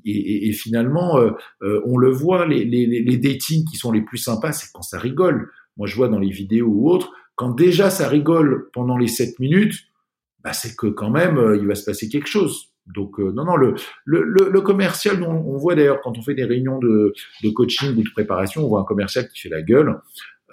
et, 0.05 0.47
et, 0.49 0.51
finalement, 0.53 1.19
on 1.61 1.97
le 1.97 2.09
voit, 2.09 2.47
les, 2.47 2.65
les, 2.65 2.85
les 2.87 3.17
datings 3.17 3.65
qui 3.65 3.77
sont 3.77 3.91
les 3.91 4.01
plus 4.01 4.17
sympas, 4.17 4.51
c'est 4.51 4.71
quand 4.73 4.81
ça 4.81 4.97
rigole. 4.97 5.49
Moi, 5.77 5.87
je 5.87 5.95
vois 5.95 6.07
dans 6.07 6.19
les 6.19 6.29
vidéos 6.29 6.67
ou 6.67 6.89
autres, 6.89 7.11
quand 7.35 7.51
déjà 7.51 7.89
ça 7.89 8.07
rigole 8.07 8.69
pendant 8.73 8.97
les 8.97 9.07
7 9.07 9.39
minutes, 9.39 9.75
bah 10.43 10.53
c'est 10.53 10.75
que 10.75 10.87
quand 10.87 11.09
même 11.09 11.37
euh, 11.37 11.57
il 11.57 11.67
va 11.67 11.75
se 11.75 11.85
passer 11.85 12.09
quelque 12.09 12.27
chose. 12.27 12.69
Donc 12.85 13.19
euh, 13.19 13.31
non 13.31 13.45
non 13.45 13.55
le 13.55 13.75
le, 14.03 14.23
le, 14.23 14.61
commercial 14.61 15.23
on, 15.23 15.31
on 15.31 15.57
voit 15.57 15.73
d'ailleurs 15.73 16.01
quand 16.01 16.17
on 16.17 16.21
fait 16.21 16.35
des 16.35 16.43
réunions 16.43 16.79
de, 16.79 17.13
de 17.41 17.49
coaching 17.49 17.95
ou 17.95 18.03
de 18.03 18.09
préparation 18.11 18.65
on 18.65 18.67
voit 18.67 18.81
un 18.81 18.85
commercial 18.85 19.25
qui 19.29 19.39
fait 19.39 19.47
la 19.47 19.61
gueule 19.61 20.01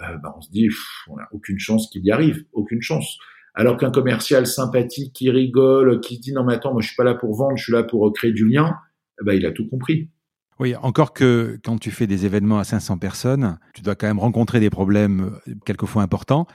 euh, 0.00 0.16
bah, 0.22 0.32
on 0.36 0.40
se 0.40 0.48
dit 0.52 0.68
on 1.08 1.18
a 1.18 1.26
aucune 1.32 1.58
chance 1.58 1.90
qu'il 1.90 2.04
y 2.04 2.12
arrive 2.12 2.44
aucune 2.52 2.82
chance 2.82 3.18
alors 3.54 3.76
qu'un 3.76 3.90
commercial 3.90 4.46
sympathique 4.46 5.12
qui 5.12 5.30
rigole 5.30 6.00
qui 6.00 6.18
dit 6.18 6.32
non 6.32 6.44
mais 6.44 6.54
attends 6.54 6.72
moi 6.72 6.82
je 6.82 6.88
suis 6.88 6.96
pas 6.96 7.04
là 7.04 7.14
pour 7.14 7.34
vendre 7.34 7.56
je 7.56 7.64
suis 7.64 7.72
là 7.72 7.82
pour 7.82 8.12
créer 8.12 8.32
du 8.32 8.48
lien. 8.48 8.76
Bah, 9.22 9.34
il 9.34 9.44
a 9.44 9.52
tout 9.52 9.68
compris. 9.68 10.08
Oui, 10.60 10.74
encore 10.76 11.12
que 11.12 11.58
quand 11.64 11.78
tu 11.78 11.90
fais 11.90 12.06
des 12.06 12.26
événements 12.26 12.58
à 12.58 12.64
500 12.64 12.98
personnes, 12.98 13.58
tu 13.74 13.82
dois 13.82 13.94
quand 13.94 14.06
même 14.06 14.18
rencontrer 14.18 14.60
des 14.60 14.70
problèmes 14.70 15.38
quelquefois 15.64 16.02
importants 16.02 16.46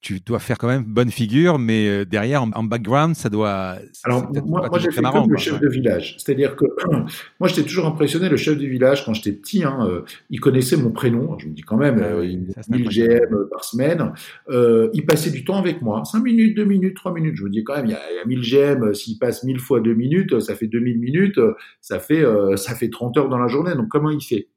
tu 0.00 0.18
dois 0.20 0.38
faire 0.38 0.56
quand 0.56 0.68
même 0.68 0.82
bonne 0.82 1.10
figure, 1.10 1.58
mais 1.58 1.86
euh, 1.86 2.04
derrière, 2.06 2.42
en, 2.42 2.62
background, 2.64 3.14
ça 3.14 3.28
doit. 3.28 3.76
Alors, 4.04 4.30
moi, 4.46 4.66
moi 4.70 4.78
j'ai 4.78 4.90
fait 4.90 5.02
comme 5.02 5.30
le 5.30 5.36
chef 5.36 5.60
de 5.60 5.68
village. 5.68 6.16
C'est-à-dire 6.18 6.56
que 6.56 6.64
moi, 7.40 7.48
j'étais 7.48 7.64
toujours 7.64 7.86
impressionné. 7.86 8.30
Le 8.30 8.38
chef 8.38 8.56
du 8.56 8.68
village, 8.70 9.04
quand 9.04 9.12
j'étais 9.12 9.32
petit, 9.32 9.62
hein, 9.62 9.78
euh, 9.82 10.02
il 10.30 10.40
connaissait 10.40 10.78
mon 10.78 10.90
prénom. 10.90 11.38
Je 11.38 11.48
me 11.48 11.52
dis 11.52 11.62
quand 11.62 11.76
même, 11.76 12.00
ah 12.02 12.14
euh, 12.14 12.36
1000 12.68 12.88
GM 12.88 13.48
par 13.50 13.64
semaine. 13.64 14.12
Euh, 14.48 14.88
il 14.94 15.04
passait 15.04 15.30
du 15.30 15.44
temps 15.44 15.58
avec 15.58 15.82
moi. 15.82 16.02
5 16.04 16.22
minutes, 16.22 16.56
2 16.56 16.64
minutes, 16.64 16.96
3 16.96 17.12
minutes. 17.12 17.36
Je 17.36 17.44
me 17.44 17.50
dis 17.50 17.62
quand 17.62 17.76
même, 17.76 17.86
il 17.86 17.92
y 17.92 17.94
a, 17.94 18.00
il 18.10 18.16
y 18.16 18.20
a 18.20 18.24
1000 18.24 18.40
GM. 18.40 18.94
S'il 18.94 19.18
passe 19.18 19.44
1000 19.44 19.58
fois 19.58 19.80
2 19.80 19.92
minutes, 19.92 20.40
ça 20.40 20.54
fait 20.54 20.66
2000 20.66 20.98
minutes. 20.98 21.40
Ça 21.82 21.98
fait, 21.98 22.24
ça 22.56 22.74
fait 22.74 22.88
30 22.88 23.18
heures 23.18 23.28
dans 23.28 23.38
la 23.38 23.48
journée. 23.48 23.74
Donc, 23.74 23.88
comment 23.88 24.10
il 24.10 24.22
fait? 24.22 24.48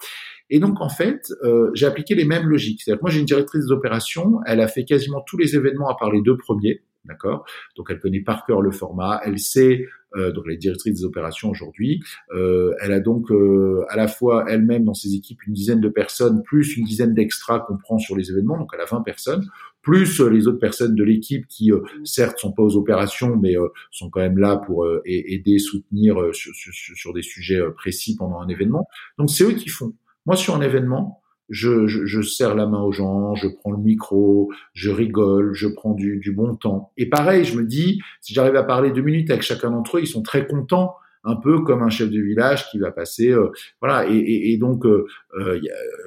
Et 0.54 0.60
donc, 0.60 0.82
en 0.82 0.90
fait, 0.90 1.34
euh, 1.42 1.72
j'ai 1.74 1.88
appliqué 1.88 2.14
les 2.14 2.26
mêmes 2.26 2.48
logiques. 2.48 2.84
C'est-à-dire 2.84 3.00
que 3.00 3.06
moi, 3.06 3.10
j'ai 3.10 3.20
une 3.20 3.26
directrice 3.26 3.66
des 3.66 3.72
opérations, 3.72 4.40
elle 4.46 4.62
a 4.62 4.68
fait 4.68 4.86
quasiment 4.86 5.22
tous 5.26 5.36
les 5.36 5.56
événements 5.56 5.90
à 5.90 5.96
part 5.96 6.12
les 6.12 6.22
deux 6.22 6.38
premiers, 6.38 6.84
d'accord? 7.06 7.44
Donc, 7.76 7.88
elle 7.90 8.00
connaît 8.00 8.22
par 8.22 8.46
cœur 8.46 8.62
le 8.62 8.70
format, 8.70 9.20
elle 9.26 9.40
sait, 9.40 9.88
euh, 10.16 10.32
donc 10.32 10.44
elle 10.46 10.54
est 10.54 10.58
directrice 10.58 11.00
des 11.00 11.06
opérations 11.06 11.50
aujourd'hui, 11.50 12.04
euh, 12.36 12.76
elle 12.82 12.92
a 12.92 13.00
donc 13.00 13.32
euh, 13.32 13.84
à 13.90 13.98
la 13.98 14.08
fois 14.08 14.46
elle-même 14.48 14.86
dans 14.86 14.94
ses 14.94 15.16
équipes 15.16 15.42
une 15.48 15.56
dizaine 15.56 15.82
de 15.82 15.90
personnes, 15.90 16.44
plus 16.44 16.78
une 16.78 16.86
dizaine 16.86 17.16
d'extras 17.16 17.62
qu'on 17.62 17.78
prend 17.78 17.98
sur 17.98 18.16
les 18.16 18.30
événements, 18.30 18.60
donc 18.60 18.70
elle 18.76 18.82
a 18.82 18.86
20 18.86 19.02
personnes, 19.02 19.44
plus 19.82 20.22
les 20.22 20.46
autres 20.46 20.60
personnes 20.60 20.94
de 20.94 21.04
l'équipe 21.04 21.48
qui, 21.48 21.72
certes, 22.04 22.38
sont 22.38 22.52
pas 22.52 22.62
aux 22.62 22.76
opérations, 22.78 23.38
mais 23.38 23.56
sont 23.90 24.12
quand 24.12 24.22
même 24.22 24.38
là 24.38 24.58
pour 24.58 24.88
aider, 25.04 25.58
soutenir 25.58 26.16
sur, 26.32 26.54
sur, 26.54 26.72
sur, 26.96 27.12
des 27.12 27.24
sujets 27.24 27.60
précis 27.76 28.16
pendant 28.16 28.40
un 28.40 28.48
événement. 28.48 28.88
Donc, 29.18 29.32
c'est 29.32 29.44
eux 29.44 29.54
qui 29.54 29.68
font. 29.68 29.94
Moi, 30.26 30.36
sur 30.36 30.56
un 30.56 30.62
événement, 30.62 31.22
je, 31.50 31.88
je, 31.88 32.06
je, 32.06 32.22
serre 32.22 32.56
la 32.56 32.66
main 32.66 32.82
aux 32.82 32.92
gens, 32.92 33.36
je 33.36 33.48
prends 33.48 33.72
le 33.72 33.78
micro, 33.78 34.52
je 34.74 34.90
rigole, 34.90 35.54
je 35.54 35.68
prends 35.68 35.94
du, 35.94 36.18
du 36.18 36.32
bon 36.32 36.56
temps. 36.56 36.92
Et 36.98 37.10
pareil, 37.10 37.44
je 37.44 37.58
me 37.58 37.66
dis, 37.66 38.02
si 38.22 38.34
j'arrive 38.34 38.56
à 38.56 38.64
parler 38.64 38.92
deux 38.92 39.02
minutes 39.02 39.30
avec 39.30 39.44
chacun 39.44 39.72
d'entre 39.72 39.98
eux, 39.98 40.02
ils 40.02 40.08
sont 40.08 40.24
très 40.24 40.48
contents 40.48 40.96
un 41.24 41.36
peu 41.36 41.62
comme 41.62 41.82
un 41.84 41.90
chef 41.90 42.10
de 42.10 42.20
village 42.20 42.70
qui 42.70 42.80
va 42.80 42.92
passer, 42.92 43.32
euh, 43.32 43.50
voilà. 43.82 44.10
Et, 44.10 44.18
et, 44.18 44.54
et 44.54 44.58
donc, 44.58 44.86
euh, 44.86 45.06
euh, 45.40 45.60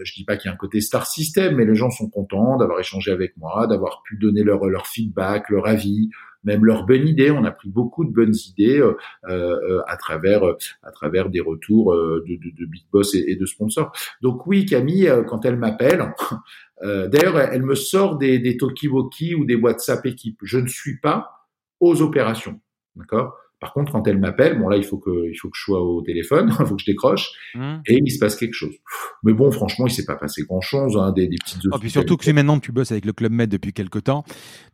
je 0.03 0.15
dis 0.15 0.25
pas 0.25 0.37
qu'il 0.37 0.49
y 0.49 0.53
a 0.53 0.55
un 0.55 0.59
côté 0.59 0.81
star 0.81 1.07
system, 1.07 1.57
mais 1.57 1.65
les 1.65 1.75
gens 1.75 1.91
sont 1.91 2.09
contents 2.09 2.57
d'avoir 2.57 2.81
échangé 2.81 3.11
avec 3.11 3.37
moi, 3.37 3.67
d'avoir 3.67 4.03
pu 4.03 4.17
donner 4.17 4.43
leur 4.43 4.67
leur 4.67 4.87
feedback, 4.87 5.49
leur 5.51 5.67
avis, 5.67 6.11
même 6.47 6.65
leurs 6.65 6.87
bonnes 6.87 7.07
idées. 7.07 7.31
On 7.31 7.45
a 7.45 7.51
pris 7.51 7.69
beaucoup 7.69 8.05
de 8.05 8.11
bonnes 8.11 8.35
idées 8.49 8.79
euh, 8.79 8.95
euh 9.29 9.83
à 9.87 9.97
travers 9.97 10.43
à 10.83 10.93
travers 10.93 11.29
des 11.29 11.41
retours 11.41 11.93
euh, 11.93 12.25
de, 12.27 12.37
de, 12.37 12.57
de 12.57 12.67
Big 12.67 12.85
Boss 12.91 13.15
et, 13.15 13.37
de 13.37 13.47
sponsors. 13.47 13.93
Donc 14.23 14.47
oui, 14.47 14.65
Camille, 14.65 15.09
euh, 15.09 15.23
quand 15.25 15.45
elle 15.45 15.57
m'appelle, 15.57 16.15
d'ailleurs, 16.83 17.39
elle 17.39 17.63
me 17.63 17.75
sort 17.75 18.17
des, 18.17 18.39
des 18.39 18.57
Tokiwoki 18.57 19.35
ou 19.35 19.45
des 19.45 19.57
WhatsApp 19.57 20.05
équipe. 20.07 20.39
Je 20.43 20.59
ne 20.59 20.69
suis 20.69 20.99
pas 20.99 21.49
aux 21.81 22.03
opérations, 22.03 22.61
d'accord? 22.95 23.35
Par 23.59 23.73
contre, 23.73 23.93
quand 23.93 24.07
elle 24.07 24.19
m'appelle, 24.19 24.59
bon 24.59 24.69
là, 24.69 24.77
il 24.77 24.85
faut 24.85 24.99
que, 24.99 25.31
il 25.31 25.35
faut 25.37 25.49
que 25.49 25.57
je 25.57 25.63
sois 25.63 25.81
au 25.81 26.03
téléphone, 26.03 26.49
il 26.61 26.67
faut 26.67 26.77
que 26.77 26.83
je 26.83 26.91
décroche, 26.91 27.31
mmh. 27.55 27.77
et 27.87 28.01
il 28.05 28.11
se 28.11 28.19
passe 28.19 28.37
quelque 28.37 28.55
chose. 28.55 28.75
Mais 29.23 29.33
bon, 29.33 29.51
franchement, 29.51 29.87
il 29.87 29.91
s'est 29.91 30.05
pas 30.05 30.17
passé 30.17 30.43
grand 30.43 30.61
chose, 30.61 30.97
hein, 30.97 31.13
des, 31.13 31.27
des 31.27 31.39
petites. 31.39 31.63
Oh, 31.73 31.79
puis 31.79 31.91
surtout 31.91 32.17
que 32.17 32.31
maintenant 32.31 32.59
tu 32.61 32.73
bosses 32.73 32.93
avec 32.93 33.05
le 33.05 33.13
Club 33.13 33.33
Med 33.33 33.49
depuis 33.49 33.73
quelque 33.73 33.99
temps, 33.99 34.25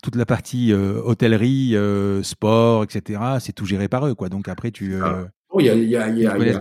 toute 0.03 0.17
la 0.17 0.27
partie 0.27 0.73
euh, 0.73 1.01
hôtellerie, 1.05 1.77
euh, 1.77 2.23
sport, 2.23 2.85
etc., 2.85 3.21
c'est 3.41 3.53
tout 3.53 3.67
géré 3.67 3.89
par 3.89 4.07
eux, 4.07 4.15
quoi. 4.15 4.29
Donc 4.29 4.49
après, 4.49 4.71
tu. 4.71 4.95
Euh, 4.95 5.25
il 5.61 5.67
y 5.67 5.71
a, 5.71 5.75
il 5.75 5.89
y, 5.89 5.97
a, 5.97 6.09
il 6.09 6.19
y, 6.19 6.27
a, 6.27 6.39
il 6.39 6.47
y, 6.47 6.51
a, 6.51 6.61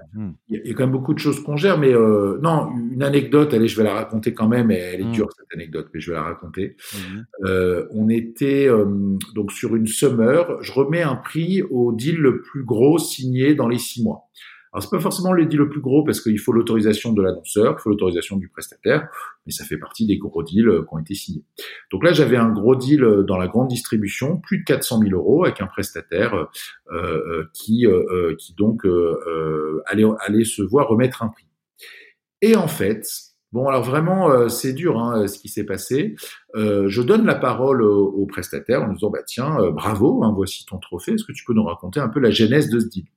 il 0.50 0.68
y 0.68 0.72
a 0.72 0.74
quand 0.74 0.84
même 0.84 0.92
beaucoup 0.92 1.14
de 1.14 1.20
choses 1.20 1.42
qu'on 1.42 1.56
gère, 1.56 1.78
mais 1.78 1.94
euh, 1.94 2.40
non, 2.42 2.70
une 2.92 3.04
anecdote, 3.04 3.54
allez, 3.54 3.68
je 3.68 3.78
vais 3.78 3.84
la 3.84 3.94
raconter 3.94 4.34
quand 4.34 4.48
même, 4.48 4.72
et 4.72 4.76
elle 4.76 5.02
est 5.02 5.06
hmm. 5.06 5.12
dure 5.12 5.30
cette 5.36 5.48
anecdote, 5.54 5.90
mais 5.94 6.00
je 6.00 6.12
vais 6.12 6.18
la 6.18 6.24
raconter. 6.24 6.76
Euh, 7.46 7.88
on 7.92 8.10
était 8.10 8.68
euh, 8.68 8.86
donc 9.34 9.52
sur 9.52 9.76
une 9.76 9.88
summer, 9.88 10.62
je 10.62 10.72
remets 10.72 11.04
un 11.04 11.16
prix 11.16 11.62
au 11.62 11.94
deal 11.94 12.18
le 12.18 12.42
plus 12.42 12.64
gros 12.64 12.98
signé 12.98 13.56
dans 13.56 13.68
les 13.68 13.80
six 13.80 14.04
mois. 14.04 14.30
Alors 14.74 14.84
c'est 14.84 14.90
pas 14.90 15.02
forcément 15.02 15.34
le 15.34 15.46
deal 15.46 15.60
le 15.60 15.70
plus 15.70 15.82
gros 15.82 16.04
parce 16.06 16.22
qu'il 16.22 16.40
faut 16.40 16.54
l'autorisation 16.54 17.12
de 17.12 17.22
l'annonceur, 17.22 17.76
il 17.78 17.82
faut 17.82 17.90
l'autorisation 17.90 18.38
du 18.38 18.48
prestataire, 18.48 19.10
mais 19.46 19.52
ça 19.52 19.66
fait 19.66 19.78
partie 19.78 20.06
des 20.06 20.18
gros 20.18 20.44
deals 20.44 20.70
euh, 20.70 20.82
qui 20.84 20.94
ont 20.94 21.00
été 21.00 21.14
signés. 21.14 21.44
Donc 21.92 22.06
là 22.06 22.14
j'avais 22.14 22.38
un 22.38 22.50
gros 22.50 22.76
deal 22.76 23.04
euh, 23.04 23.24
dans 23.24 23.38
la 23.38 23.48
grande 23.48 23.68
distribution, 23.68 24.38
plus 24.38 24.60
de 24.60 24.64
400 24.64 25.00
000 25.00 25.12
euros 25.12 25.44
avec 25.44 25.60
un 25.60 25.68
prestataire 25.68 26.36
euh, 26.36 26.46
euh 26.94 27.46
qui 27.54 27.86
euh, 27.86 28.36
qui 28.38 28.54
donc 28.54 28.86
euh, 28.86 29.84
allait 29.88 30.06
allait 30.22 30.46
se 30.46 30.62
voir 30.62 30.88
remettre 30.88 31.22
un 31.24 31.28
prix. 31.28 31.48
Et 32.42 32.56
en 32.56 32.68
fait, 32.68 33.06
Bon, 33.54 33.68
alors 33.68 33.84
vraiment, 33.84 34.48
c'est 34.48 34.72
dur 34.72 34.98
hein, 34.98 35.28
ce 35.28 35.38
qui 35.38 35.50
s'est 35.50 35.66
passé. 35.66 36.16
Euh, 36.56 36.88
je 36.88 37.02
donne 37.02 37.26
la 37.26 37.36
parole 37.36 37.82
au, 37.82 38.06
au, 38.06 38.26
prestataire 38.26 38.82
en 38.82 38.88
lui 38.88 38.94
disant, 38.94 39.10
bah 39.10 39.24
tiens, 39.28 39.58
bravo, 39.72 40.24
hein, 40.24 40.32
voici 40.34 40.66
ton 40.66 40.78
trophée. 40.78 41.16
Est-ce 41.16 41.26
que 41.26 41.34
tu 41.34 41.44
peux 41.44 41.54
nous 41.54 41.66
raconter 41.66 42.00
un 42.00 42.08
peu 42.08 42.22
la 42.22 42.32
genèse 42.32 42.70
de 42.70 42.80
ce 42.80 42.88
deal? 42.88 43.08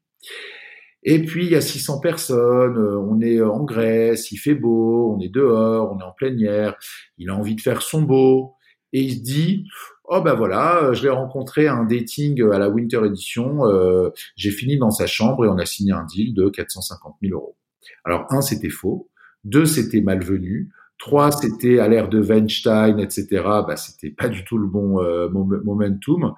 Et 1.05 1.23
puis 1.23 1.45
il 1.45 1.53
y 1.53 1.57
a 1.57 1.61
600 1.61 2.01
personnes, 2.01 2.79
euh, 2.79 2.99
on 2.99 3.21
est 3.21 3.41
en 3.41 3.63
Grèce, 3.65 4.33
il 4.33 4.39
fait 4.39 4.55
beau, 4.55 5.15
on 5.15 5.21
est 5.21 5.29
dehors, 5.29 5.93
on 5.93 6.01
est 6.01 6.03
en 6.03 6.15
air, 6.43 6.77
il 7.19 7.31
a 7.31 7.35
envie 7.35 7.55
de 7.55 7.61
faire 7.61 7.83
son 7.83 8.03
beau, 8.03 8.55
et 8.93 9.03
il 9.03 9.17
se 9.17 9.23
dit 9.23 9.67
oh 10.05 10.21
ben 10.21 10.35
voilà, 10.35 10.93
je 10.93 11.03
l'ai 11.03 11.11
rencontré 11.11 11.69
un 11.69 11.85
dating 11.85 12.43
à 12.51 12.59
la 12.59 12.69
Winter 12.69 13.01
Edition, 13.05 13.67
euh, 13.67 14.11
j'ai 14.37 14.51
fini 14.51 14.79
dans 14.79 14.91
sa 14.91 15.07
chambre 15.07 15.45
et 15.45 15.49
on 15.49 15.59
a 15.59 15.67
signé 15.67 15.93
un 15.93 16.05
deal 16.05 16.35
de 16.35 16.49
450 16.49 17.17
000 17.23 17.35
euros. 17.35 17.57
Alors 18.05 18.27
un 18.31 18.41
c'était 18.41 18.71
faux, 18.71 19.11
deux 19.45 19.67
c'était 19.67 20.01
malvenu, 20.01 20.71
trois 20.99 21.31
c'était 21.33 21.79
à 21.79 21.89
l'ère 21.89 22.09
de 22.09 22.21
Weinstein, 22.21 22.99
etc. 22.99 23.27
Bah 23.45 23.77
c'était 23.77 24.11
pas 24.11 24.29
du 24.29 24.45
tout 24.45 24.59
le 24.59 24.67
bon 24.67 25.03
euh, 25.03 25.29
momentum. 25.29 26.35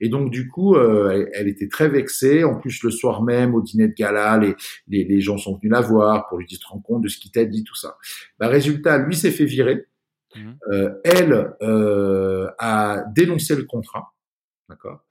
Et 0.00 0.08
donc 0.08 0.30
du 0.30 0.48
coup, 0.48 0.76
euh, 0.76 1.26
elle, 1.32 1.48
était 1.48 1.68
très 1.68 1.88
vexée. 1.88 2.44
En 2.44 2.58
plus, 2.58 2.82
le 2.82 2.90
soir 2.90 3.22
même, 3.22 3.54
au 3.54 3.62
dîner 3.62 3.88
de 3.88 3.94
gala, 3.94 4.38
les, 4.38 4.54
les, 4.88 5.04
les 5.04 5.20
gens 5.20 5.38
sont 5.38 5.56
venus 5.56 5.72
la 5.72 5.80
voir 5.80 6.28
pour 6.28 6.38
lui 6.38 6.46
dire, 6.46 6.58
te 6.58 6.66
rends 6.66 6.80
compte 6.80 7.02
de 7.02 7.08
ce 7.08 7.18
qu'il 7.18 7.30
t'a 7.30 7.44
dit, 7.44 7.64
tout 7.64 7.74
ça. 7.74 7.96
Bah, 8.38 8.48
résultat, 8.48 8.98
lui 8.98 9.16
s'est 9.16 9.30
fait 9.30 9.46
virer. 9.46 9.86
Mmh. 10.34 10.52
Euh, 10.72 10.90
elle 11.04 11.54
euh, 11.62 12.48
a 12.58 13.04
dénoncé 13.14 13.56
le 13.56 13.64
contrat. 13.64 14.12
D'accord? 14.68 15.04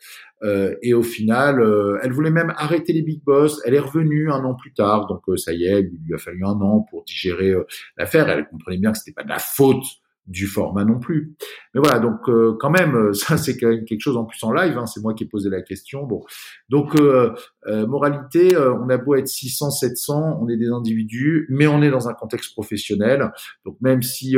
Euh, 0.44 0.76
et 0.82 0.94
au 0.94 1.04
final, 1.04 1.62
euh, 1.62 1.98
elle 2.04 2.12
voulait 2.12 2.32
même 2.32 2.54
arrêter 2.58 2.92
les 2.92 3.02
big 3.02 3.24
boss. 3.24 3.62
Elle 3.66 3.74
est 3.74 3.80
revenue 3.80 4.30
un 4.30 4.44
an 4.44 4.54
plus 4.54 4.74
tard, 4.74 5.08
donc 5.08 5.22
ça 5.38 5.54
y 5.54 5.66
est, 5.66 5.82
il 5.82 6.06
lui 6.06 6.14
a 6.14 6.18
fallu 6.18 6.44
un 6.46 6.60
an 6.62 6.86
pour 6.90 7.04
digérer 7.06 7.54
l'affaire. 7.98 8.30
Elle 8.30 8.48
comprenait 8.48 8.78
bien 8.78 8.92
que 8.92 8.98
c'était 8.98 9.14
pas 9.14 9.24
de 9.24 9.30
la 9.30 9.40
faute 9.40 9.86
du 10.28 10.48
format 10.48 10.86
non 10.86 11.00
plus. 11.00 11.36
Mais 11.74 11.82
voilà, 11.82 12.00
donc 12.00 12.28
euh, 12.30 12.56
quand 12.60 12.70
même, 12.70 12.96
euh, 12.96 13.14
ça 13.14 13.38
c'est 13.38 13.58
quelque 13.58 14.00
chose 14.00 14.18
en 14.18 14.26
plus 14.26 14.42
en 14.44 14.52
live, 14.52 14.78
hein, 14.78 14.86
c'est 14.86 15.02
moi 15.02 15.14
qui 15.14 15.24
ai 15.24 15.28
posé 15.28 15.50
la 15.50 15.62
question. 15.62 16.04
Bon, 16.04 16.24
donc 16.70 16.96
euh, 16.96 17.36
moralité, 17.66 18.56
on 18.58 18.90
a 18.90 18.98
beau 18.98 19.16
être 19.16 19.28
600, 19.28 19.72
700, 19.72 20.40
on 20.42 20.50
est 20.50 20.58
des 20.58 20.70
individus, 20.70 21.48
mais 21.50 21.68
on 21.68 21.82
est 21.82 21.92
dans 21.92 22.08
un 22.08 22.14
contexte 22.14 22.54
professionnel. 22.54 23.32
Donc 23.66 23.78
même 23.82 24.02
si 24.02 24.36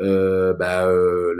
bah, 0.00 0.88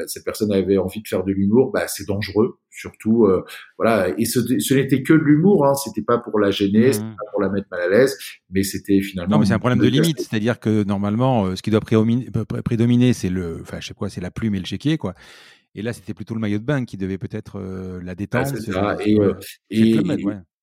cette 0.06 0.24
personne 0.24 0.52
avait 0.52 0.78
envie 0.78 1.02
de 1.02 1.08
faire 1.08 1.24
de 1.24 1.32
l'humour, 1.32 1.70
bah, 1.72 1.86
c'est 1.88 2.06
dangereux 2.06 2.58
surtout 2.74 3.24
euh, 3.24 3.44
voilà. 3.78 4.08
Et 4.18 4.24
ce, 4.24 4.40
ce 4.58 4.74
n'était 4.74 5.02
que 5.02 5.12
de 5.12 5.18
l'humour 5.18 5.66
hein, 5.66 5.74
c'était 5.74 6.02
pas 6.02 6.18
pour 6.18 6.38
la 6.38 6.50
gêner 6.50 6.92
c'était 6.92 7.04
mmh. 7.04 7.16
pas 7.16 7.30
pour 7.30 7.40
la 7.40 7.48
mettre 7.48 7.68
mal 7.70 7.80
à 7.80 7.88
l'aise 7.88 8.18
mais 8.50 8.62
c'était 8.62 9.00
finalement 9.00 9.36
non 9.36 9.38
mais 9.40 9.46
c'est 9.46 9.54
un 9.54 9.58
problème 9.58 9.78
de, 9.78 9.86
limite. 9.86 10.20
c'est-à-dire 10.20 10.58
que 10.58 10.84
normalement 10.84 11.46
euh, 11.46 11.56
ce 11.56 11.62
qui 11.62 11.70
doit 11.70 11.80
prédominer 11.80 13.12
c'est 13.12 13.28
le 13.30 13.58
enfin 13.62 13.78
je 13.80 13.88
sais 13.88 13.94
quoi 13.94 14.08
c'est 14.08 14.20
la 14.20 14.30
plume 14.30 14.54
et 14.54 14.58
le 14.58 14.66
chéquier 14.66 14.98
quoi 14.98 15.14
et 15.74 15.82
là 15.82 15.92
c'était 15.92 16.14
plutôt 16.14 16.34
le 16.34 16.40
maillot 16.40 16.58
de 16.58 16.64
bain 16.64 16.84
qui 16.84 16.96
devait 16.96 17.18
peut-être 17.18 17.58
euh, 17.58 18.00
la 18.02 18.14
détendre 18.14 18.56
ça. 18.56 18.96
et, 19.04 19.18
et. 19.70 19.98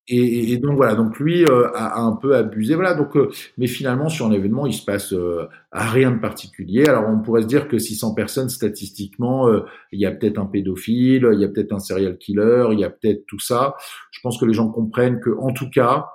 Et, 0.07 0.51
et, 0.51 0.57
donc 0.57 0.75
voilà, 0.75 0.95
donc 0.95 1.19
lui 1.19 1.45
euh, 1.45 1.69
a, 1.73 2.01
un 2.01 2.15
peu 2.15 2.35
abusé, 2.35 2.73
voilà. 2.75 2.95
Donc, 2.95 3.15
euh, 3.15 3.29
mais 3.57 3.67
finalement 3.67 4.09
sur 4.09 4.25
un 4.25 4.31
événement, 4.31 4.65
il 4.65 4.73
se 4.73 4.83
passe 4.83 5.13
euh, 5.13 5.47
rien 5.71 6.11
de 6.11 6.19
particulier. 6.19 6.85
Alors 6.85 7.07
on 7.07 7.19
pourrait 7.21 7.43
se 7.43 7.47
dire 7.47 7.67
que 7.67 7.77
600 7.77 8.13
personnes 8.15 8.49
statistiquement, 8.49 9.47
il 9.91 9.99
y 9.99 10.05
a 10.05 10.11
peut-être 10.11 10.39
un 10.39 10.47
pédophile, 10.47 11.29
il 11.33 11.39
y 11.39 11.45
a 11.45 11.47
peut-être 11.47 11.71
un 11.71 11.79
serial 11.79 12.17
killer, 12.17 12.69
il 12.71 12.79
y 12.79 12.83
a 12.83 12.89
peut-être 12.89 13.25
tout 13.27 13.39
ça. 13.39 13.75
Je 14.11 14.19
pense 14.21 14.39
que 14.39 14.45
les 14.45 14.53
gens 14.53 14.69
comprennent 14.69 15.19
que 15.19 15.29
en 15.39 15.53
tout 15.53 15.69
cas, 15.69 16.07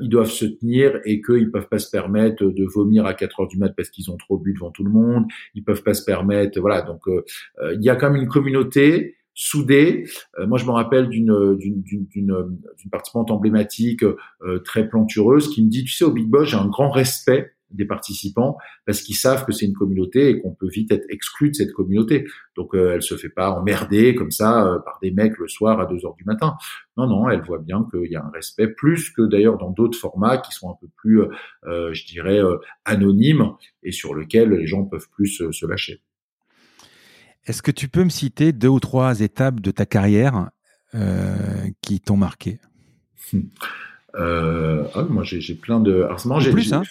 ils 0.00 0.08
doivent 0.08 0.30
se 0.30 0.44
tenir 0.44 1.00
et 1.04 1.20
qu'ils 1.20 1.50
peuvent 1.50 1.68
pas 1.68 1.78
se 1.78 1.90
permettre 1.90 2.44
de 2.44 2.64
vomir 2.64 3.06
à 3.06 3.14
4 3.14 3.40
heures 3.40 3.48
du 3.48 3.58
mat 3.58 3.72
parce 3.76 3.90
qu'ils 3.90 4.10
ont 4.10 4.16
trop 4.16 4.36
bu 4.36 4.52
devant 4.52 4.70
tout 4.70 4.82
le 4.82 4.90
monde. 4.90 5.24
Ils 5.54 5.62
peuvent 5.62 5.82
pas 5.82 5.94
se 5.94 6.04
permettre, 6.04 6.60
voilà. 6.60 6.82
Donc 6.82 7.02
il 7.06 7.82
y 7.82 7.88
a 7.88 7.96
quand 7.96 8.10
même 8.10 8.22
une 8.22 8.28
communauté 8.28 9.18
soudés. 9.38 10.04
Euh, 10.38 10.48
moi, 10.48 10.58
je 10.58 10.64
me 10.64 10.72
rappelle 10.72 11.08
d'une 11.08 11.56
d'une 11.56 11.82
d'une 11.82 12.90
participante 12.90 13.30
emblématique 13.30 14.02
euh, 14.02 14.58
très 14.64 14.88
plantureuse 14.88 15.48
qui 15.48 15.64
me 15.64 15.70
dit, 15.70 15.84
tu 15.84 15.92
sais, 15.92 16.04
au 16.04 16.10
Big 16.10 16.26
Boss, 16.26 16.48
j'ai 16.48 16.56
un 16.56 16.66
grand 16.66 16.90
respect 16.90 17.52
des 17.70 17.84
participants 17.84 18.56
parce 18.86 19.02
qu'ils 19.02 19.16
savent 19.16 19.44
que 19.44 19.52
c'est 19.52 19.66
une 19.66 19.74
communauté 19.74 20.30
et 20.30 20.40
qu'on 20.40 20.54
peut 20.54 20.68
vite 20.68 20.90
être 20.90 21.04
exclu 21.08 21.50
de 21.50 21.54
cette 21.54 21.72
communauté. 21.72 22.26
Donc 22.56 22.74
euh, 22.74 22.94
elle 22.94 23.02
se 23.02 23.16
fait 23.16 23.28
pas 23.28 23.50
emmerder 23.50 24.14
comme 24.14 24.30
ça 24.30 24.66
euh, 24.66 24.78
par 24.78 24.98
des 25.02 25.10
mecs 25.10 25.36
le 25.38 25.48
soir 25.48 25.80
à 25.80 25.86
2 25.86 26.04
heures 26.06 26.14
du 26.14 26.24
matin. 26.24 26.56
Non, 26.96 27.06
non, 27.06 27.28
elle 27.28 27.42
voit 27.42 27.58
bien 27.58 27.86
qu'il 27.90 28.10
y 28.10 28.16
a 28.16 28.24
un 28.24 28.30
respect, 28.30 28.68
plus 28.68 29.10
que 29.10 29.22
d'ailleurs 29.22 29.58
dans 29.58 29.70
d'autres 29.70 29.98
formats 29.98 30.38
qui 30.38 30.52
sont 30.52 30.70
un 30.70 30.76
peu 30.80 30.88
plus, 30.96 31.22
euh, 31.64 31.92
je 31.92 32.06
dirais, 32.06 32.40
anonymes 32.84 33.52
et 33.82 33.92
sur 33.92 34.14
lesquels 34.14 34.50
les 34.50 34.66
gens 34.66 34.84
peuvent 34.84 35.08
plus 35.10 35.42
se 35.50 35.66
lâcher. 35.66 36.00
Est-ce 37.46 37.62
que 37.62 37.70
tu 37.70 37.88
peux 37.88 38.04
me 38.04 38.10
citer 38.10 38.52
deux 38.52 38.68
ou 38.68 38.80
trois 38.80 39.20
étapes 39.20 39.60
de 39.60 39.70
ta 39.70 39.86
carrière 39.86 40.50
qui 41.82 42.00
t'ont 42.00 42.16
marqué? 42.16 42.58
euh, 44.14 44.84
ah, 44.94 45.02
moi, 45.02 45.22
j'ai 45.22 45.54
plein 45.54 45.80
de. 45.80 46.06
j'ai 46.40 46.50
plus, 46.50 46.72
hein, 46.72 46.82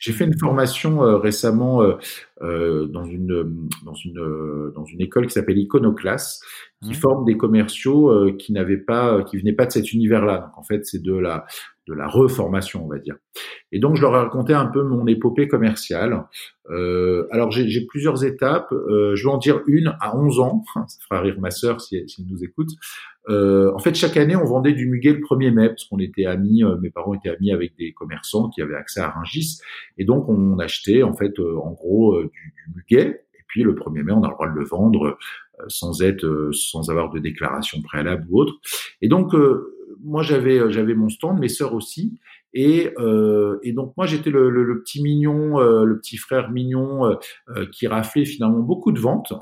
fait, 0.00 0.12
fait 0.12 0.24
une 0.24 0.38
formation 0.38 1.04
euh, 1.04 1.16
récemment 1.16 1.82
euh, 1.82 1.94
euh, 2.42 2.86
dans 2.86 3.04
une 3.04 3.68
dans 3.84 3.94
une 3.94 4.18
euh, 4.18 4.72
dans 4.74 4.84
une 4.84 5.00
école 5.00 5.26
qui 5.26 5.32
s'appelle 5.32 5.58
Iconoclass, 5.58 6.40
qui 6.82 6.94
forme 6.94 7.24
des 7.24 7.36
commerciaux 7.36 8.34
qui 8.36 8.52
n'avaient 8.52 8.76
pas, 8.76 9.22
qui 9.22 9.38
venaient 9.38 9.52
pas 9.52 9.66
de 9.66 9.72
cet 9.72 9.92
univers-là. 9.92 10.38
Donc 10.38 10.58
en 10.58 10.62
fait, 10.62 10.84
c'est 10.84 11.02
de 11.02 11.14
la 11.14 11.46
de 11.86 11.94
la 11.94 12.08
reformation, 12.08 12.84
on 12.84 12.88
va 12.88 12.98
dire. 12.98 13.16
Et 13.72 13.78
donc, 13.78 13.96
je 13.96 14.02
leur 14.02 14.14
ai 14.14 14.18
raconté 14.18 14.52
un 14.52 14.66
peu 14.66 14.82
mon 14.82 15.06
épopée 15.06 15.48
commerciale. 15.48 16.24
Euh, 16.70 17.26
alors, 17.30 17.50
j'ai 17.50 17.86
plusieurs 17.86 18.24
étapes. 18.24 18.72
Euh, 18.72 19.14
je 19.14 19.24
vais 19.24 19.30
en 19.30 19.38
dire 19.38 19.60
une 19.66 19.96
à 20.00 20.16
11 20.16 20.40
ans. 20.40 20.64
Ça 20.88 20.98
fera 21.08 21.20
rire 21.20 21.40
ma 21.40 21.50
sœur 21.50 21.80
si, 21.80 22.02
si 22.08 22.22
elle 22.22 22.28
nous 22.28 22.42
écoute. 22.42 22.70
Euh, 23.28 23.72
en 23.74 23.78
fait, 23.78 23.94
chaque 23.94 24.16
année, 24.16 24.36
on 24.36 24.44
vendait 24.44 24.72
du 24.72 24.86
muguet 24.86 25.12
le 25.12 25.20
1er 25.20 25.52
mai 25.52 25.68
parce 25.68 25.84
qu'on 25.84 25.98
était 25.98 26.26
amis. 26.26 26.62
Euh, 26.62 26.76
mes 26.78 26.90
parents 26.90 27.14
étaient 27.14 27.30
amis 27.30 27.50
avec 27.50 27.76
des 27.76 27.92
commerçants 27.92 28.48
qui 28.48 28.62
avaient 28.62 28.76
accès 28.76 29.00
à 29.00 29.10
Ringis, 29.10 29.58
et 29.98 30.04
donc 30.04 30.28
on 30.28 30.58
achetait 30.58 31.02
en 31.02 31.14
fait, 31.14 31.38
euh, 31.38 31.58
en 31.58 31.72
gros, 31.72 32.22
du, 32.22 32.28
du, 32.28 32.74
muguet. 32.74 33.22
Et 33.34 33.42
puis 33.48 33.62
le 33.62 33.74
1er 33.74 34.02
mai, 34.02 34.12
on 34.12 34.22
a 34.22 34.28
le 34.28 34.34
droit 34.34 34.48
de 34.48 34.58
le 34.58 34.64
vendre 34.64 35.18
sans 35.68 36.02
être, 36.02 36.50
sans 36.52 36.90
avoir 36.90 37.10
de 37.10 37.18
déclaration 37.18 37.80
préalable 37.80 38.26
ou 38.30 38.40
autre. 38.40 38.54
Et 39.00 39.08
donc 39.08 39.34
moi 40.02 40.22
j'avais 40.22 40.58
euh, 40.58 40.70
j'avais 40.70 40.94
mon 40.94 41.08
stand, 41.08 41.38
mes 41.38 41.48
sœurs 41.48 41.74
aussi, 41.74 42.18
et, 42.58 42.90
euh, 42.98 43.58
et 43.62 43.72
donc 43.72 43.92
moi 43.98 44.06
j'étais 44.06 44.30
le, 44.30 44.48
le, 44.48 44.80
petit 44.80 45.02
mignon, 45.02 45.60
euh, 45.60 45.84
le 45.84 45.98
petit 45.98 46.16
frère 46.16 46.50
mignon 46.50 47.04
euh, 47.04 47.14
euh 47.50 47.66
qui 47.70 47.86
raflait 47.86 48.24
finalement 48.24 48.60
beaucoup 48.60 48.92
de 48.92 48.98
ventes. 48.98 49.34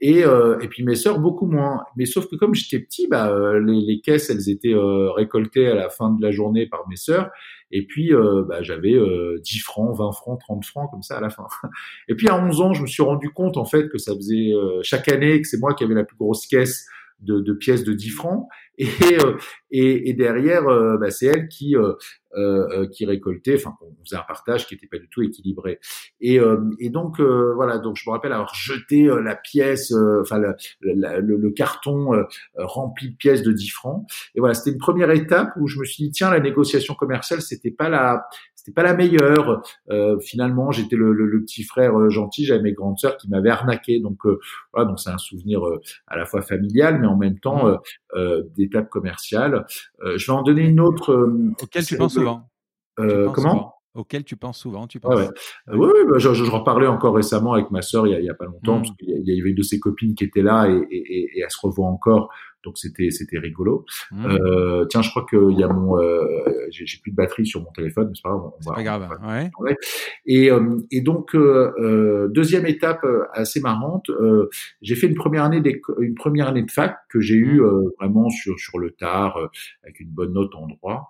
Et, 0.00 0.20
et 0.20 0.68
puis 0.68 0.84
mes 0.84 0.94
sœurs 0.94 1.18
beaucoup 1.18 1.46
moins. 1.46 1.82
Mais 1.96 2.04
sauf 2.04 2.28
que 2.28 2.36
comme 2.36 2.54
j'étais 2.54 2.84
petit, 2.84 3.08
bah, 3.08 3.32
les, 3.58 3.80
les, 3.80 4.00
caisses 4.00 4.28
elles 4.28 4.50
étaient 4.50 4.74
récoltées 4.76 5.66
à 5.68 5.74
la 5.74 5.88
fin 5.88 6.10
de 6.10 6.22
la 6.22 6.30
journée 6.30 6.66
par 6.66 6.86
mes 6.86 6.96
sœurs. 6.96 7.30
Et 7.72 7.86
puis 7.86 8.12
bah, 8.46 8.62
j'avais 8.62 8.94
10 9.42 9.58
francs, 9.60 9.96
20 9.96 10.12
francs, 10.12 10.38
30 10.38 10.64
francs 10.66 10.90
comme 10.90 11.02
ça 11.02 11.16
à 11.16 11.20
la 11.20 11.30
fin. 11.30 11.46
Et 12.08 12.14
puis 12.14 12.28
à 12.28 12.36
11 12.36 12.60
ans, 12.60 12.74
je 12.74 12.82
me 12.82 12.86
suis 12.86 13.02
rendu 13.02 13.30
compte 13.30 13.56
en 13.56 13.64
fait 13.64 13.88
que 13.88 13.96
ça 13.96 14.14
faisait 14.14 14.52
chaque 14.82 15.08
année 15.08 15.40
que 15.40 15.48
c'est 15.48 15.58
moi 15.58 15.74
qui 15.74 15.82
avais 15.82 15.94
la 15.94 16.04
plus 16.04 16.16
grosse 16.16 16.46
caisse 16.46 16.86
de, 17.20 17.40
de 17.40 17.52
pièces 17.54 17.82
de 17.82 17.94
10 17.94 18.10
francs 18.10 18.46
et, 18.78 18.88
euh, 19.24 19.38
et, 19.70 20.10
et, 20.10 20.12
derrière, 20.12 20.68
euh, 20.68 20.98
bah, 20.98 21.10
c'est 21.10 21.26
elle 21.26 21.48
qui 21.48 21.76
euh, 21.76 21.94
euh, 22.34 22.86
qui 22.88 23.06
récoltait. 23.06 23.54
Enfin, 23.54 23.74
on 23.80 24.04
faisait 24.04 24.16
un 24.16 24.24
partage 24.28 24.66
qui 24.66 24.74
n'était 24.74 24.86
pas 24.86 24.98
du 24.98 25.08
tout 25.08 25.22
équilibré. 25.22 25.80
Et, 26.20 26.38
et 26.78 26.90
donc 26.90 27.18
voilà. 27.20 27.78
Donc 27.78 27.96
je 27.96 28.08
me 28.08 28.12
rappelle 28.12 28.32
avoir 28.32 28.54
jeté 28.54 29.04
la 29.22 29.34
pièce, 29.34 29.92
enfin 30.20 30.38
le, 30.38 30.54
le, 30.80 31.20
le, 31.20 31.50
carton 31.50 32.10
rempli 32.56 33.10
de 33.10 33.16
pièces 33.16 33.42
de 33.42 33.52
10 33.52 33.68
francs. 33.70 34.06
Et 34.34 34.40
voilà, 34.40 34.52
c'était 34.52 34.72
une 34.72 34.78
première 34.78 35.10
étape 35.10 35.52
où 35.58 35.66
je 35.66 35.78
me 35.78 35.84
suis 35.84 36.04
dit 36.04 36.10
tiens, 36.10 36.30
la 36.30 36.40
négociation 36.40 36.94
commerciale, 36.94 37.40
c'était 37.40 37.70
pas 37.70 37.88
la 37.88 38.26
c'était 38.66 38.74
pas 38.74 38.82
la 38.82 38.96
meilleure. 38.96 39.62
Euh, 39.90 40.18
finalement, 40.18 40.72
j'étais 40.72 40.96
le, 40.96 41.12
le, 41.12 41.40
petit 41.40 41.62
frère 41.62 41.96
euh, 41.96 42.10
gentil, 42.10 42.44
j'avais 42.44 42.62
mes 42.62 42.72
grandes 42.72 42.98
sœurs 42.98 43.16
qui 43.16 43.30
m'avaient 43.30 43.50
arnaqué. 43.50 44.00
Donc 44.00 44.26
euh, 44.26 44.40
voilà, 44.72 44.88
donc 44.88 44.98
c'est 44.98 45.10
un 45.10 45.18
souvenir 45.18 45.60
à 46.08 46.16
la 46.16 46.26
fois 46.26 46.42
familial, 46.42 47.00
mais 47.00 47.06
en 47.06 47.16
même 47.16 47.38
temps 47.38 47.68
mmh. 47.68 48.40
D'étape 48.66 48.88
commerciale. 48.88 49.66
je 50.02 50.26
vais 50.26 50.36
en 50.36 50.42
donner 50.42 50.62
une 50.62 50.80
autre. 50.80 51.28
auquel 51.62 51.84
tu 51.84 51.96
penses 51.96 52.14
souvent. 52.14 52.48
comment? 52.96 53.76
auquel 53.96 54.24
tu 54.24 54.36
penses 54.36 54.58
souvent, 54.58 54.86
tu 54.86 55.00
penses 55.00 55.18
ouais, 55.18 55.28
Oui, 55.72 55.90
bah, 56.08 56.18
je, 56.18 56.32
je, 56.34 56.44
reparlais 56.50 56.86
encore 56.86 57.14
récemment 57.14 57.54
avec 57.54 57.70
ma 57.70 57.82
sœur 57.82 58.06
il 58.06 58.12
y 58.12 58.14
a, 58.14 58.20
il 58.20 58.26
y 58.26 58.30
a 58.30 58.34
pas 58.34 58.44
longtemps, 58.44 58.78
mmh. 58.78 58.82
parce 58.82 58.96
qu'il 58.96 59.22
y 59.24 59.40
avait 59.40 59.50
une 59.50 59.56
de 59.56 59.62
ses 59.62 59.80
copines 59.80 60.14
qui 60.14 60.24
était 60.24 60.42
là 60.42 60.68
et, 60.68 60.86
et, 60.90 61.38
et, 61.38 61.40
elle 61.42 61.50
se 61.50 61.58
revoit 61.60 61.88
encore 61.88 62.28
donc 62.66 62.78
c'était 62.78 63.10
c'était 63.10 63.38
rigolo. 63.38 63.86
Mmh. 64.10 64.26
Euh, 64.26 64.84
tiens, 64.86 65.00
je 65.00 65.10
crois 65.10 65.24
qu'il 65.30 65.58
y 65.58 65.62
a 65.62 65.68
mon, 65.68 65.98
euh, 65.98 66.66
j'ai 66.70 66.84
plus 67.00 67.12
de 67.12 67.16
batterie 67.16 67.46
sur 67.46 67.62
mon 67.62 67.70
téléphone, 67.70 68.08
mais 68.08 68.14
c'est 68.14 68.22
pas 68.22 68.82
grave. 68.82 69.08
Pas 69.08 69.16
grave. 69.16 69.50
ouais. 69.60 69.76
Et 70.26 70.50
euh, 70.50 70.80
et 70.90 71.00
donc 71.00 71.34
euh, 71.34 72.28
deuxième 72.28 72.66
étape 72.66 73.06
assez 73.32 73.60
marrante, 73.60 74.10
j'ai 74.82 74.96
fait 74.96 75.06
une 75.06 75.14
première 75.14 75.44
année 75.44 75.62
une 76.00 76.14
première 76.14 76.48
année 76.48 76.62
de 76.62 76.70
fac 76.70 76.96
que 77.08 77.20
j'ai 77.20 77.36
eu 77.36 77.60
mmh. 77.60 77.90
vraiment 78.00 78.28
sur 78.28 78.58
sur 78.58 78.78
le 78.78 78.90
tard 78.90 79.38
avec 79.84 80.00
une 80.00 80.10
bonne 80.10 80.32
note 80.32 80.54
en 80.54 80.66
droit. 80.66 81.08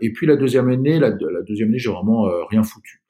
et 0.00 0.12
puis 0.12 0.26
la 0.26 0.36
deuxième 0.36 0.68
année, 0.68 0.98
la, 0.98 1.10
la 1.10 1.42
deuxième 1.42 1.68
année, 1.68 1.78
j'ai 1.78 1.90
vraiment 1.90 2.28
rien 2.50 2.64
foutu. 2.64 3.02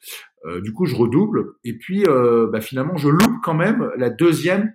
du 0.63 0.73
coup, 0.75 0.85
je 0.85 0.95
redouble 0.95 1.55
et 1.65 1.73
puis 1.73 2.05
bah, 2.05 2.61
finalement, 2.61 2.97
je 2.99 3.09
loupe 3.09 3.41
quand 3.43 3.55
même 3.55 3.91
la 3.97 4.11
deuxième 4.11 4.75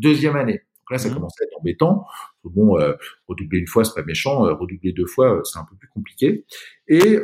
deuxième 0.00 0.34
année 0.34 0.62
là, 0.90 0.98
ça 0.98 1.08
mmh. 1.10 1.14
commençait 1.14 1.44
à 1.44 1.46
être 1.46 1.58
embêtant. 1.58 2.04
Bon, 2.44 2.78
euh, 2.78 2.94
redoubler 3.26 3.58
une 3.58 3.66
fois, 3.66 3.84
c'est 3.84 3.94
pas 3.94 4.04
méchant. 4.04 4.46
Euh, 4.46 4.54
redoubler 4.54 4.92
deux 4.92 5.06
fois, 5.06 5.38
euh, 5.38 5.44
c'est 5.44 5.58
un 5.58 5.66
peu 5.68 5.76
plus 5.76 5.88
compliqué. 5.88 6.44
Et, 6.88 7.18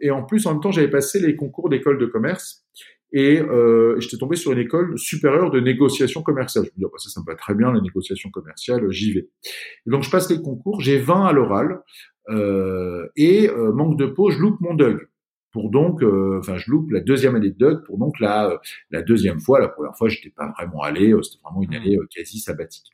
et 0.00 0.10
en 0.10 0.22
plus, 0.24 0.46
en 0.46 0.52
même 0.52 0.60
temps, 0.60 0.70
j'avais 0.70 0.90
passé 0.90 1.18
les 1.18 1.34
concours 1.36 1.68
d'école 1.68 1.98
de 1.98 2.06
commerce 2.06 2.64
et 3.12 3.40
euh, 3.40 3.98
j'étais 3.98 4.16
tombé 4.16 4.36
sur 4.36 4.52
une 4.52 4.58
école 4.58 4.96
supérieure 4.98 5.50
de 5.50 5.60
négociation 5.60 6.22
commerciale. 6.22 6.64
Je 6.64 6.70
me 6.70 6.76
dis, 6.76 6.84
oh, 6.84 6.90
bah, 6.92 6.98
ça, 6.98 7.10
ça 7.10 7.20
me 7.20 7.26
va 7.26 7.34
très 7.34 7.54
bien, 7.54 7.72
la 7.72 7.80
négociation 7.80 8.30
commerciale, 8.30 8.88
j'y 8.90 9.12
vais. 9.12 9.28
donc, 9.86 10.04
je 10.04 10.10
passe 10.10 10.30
les 10.30 10.40
concours, 10.40 10.80
j'ai 10.80 10.98
20 10.98 11.26
à 11.26 11.32
l'oral, 11.32 11.82
euh, 12.28 13.08
et 13.16 13.50
manque 13.74 13.98
de 13.98 14.06
peau, 14.06 14.30
je 14.30 14.38
loupe 14.38 14.60
mon 14.60 14.74
DUG 14.74 15.08
pour 15.52 15.70
donc, 15.70 16.02
euh, 16.02 16.38
enfin, 16.38 16.56
je 16.56 16.70
loupe 16.70 16.90
la 16.90 17.00
deuxième 17.00 17.34
année 17.34 17.50
de 17.50 17.58
Doug 17.58 17.84
pour 17.84 17.98
donc 17.98 18.20
la, 18.20 18.60
la 18.90 19.02
deuxième 19.02 19.40
fois. 19.40 19.60
La 19.60 19.68
première 19.68 19.96
fois, 19.96 20.08
j'étais 20.08 20.30
pas 20.30 20.52
vraiment 20.56 20.82
allé, 20.82 21.12
euh, 21.12 21.22
c'était 21.22 21.42
vraiment 21.42 21.62
une 21.62 21.74
année 21.74 21.96
euh, 21.96 22.06
quasi 22.14 22.38
sabbatique. 22.38 22.86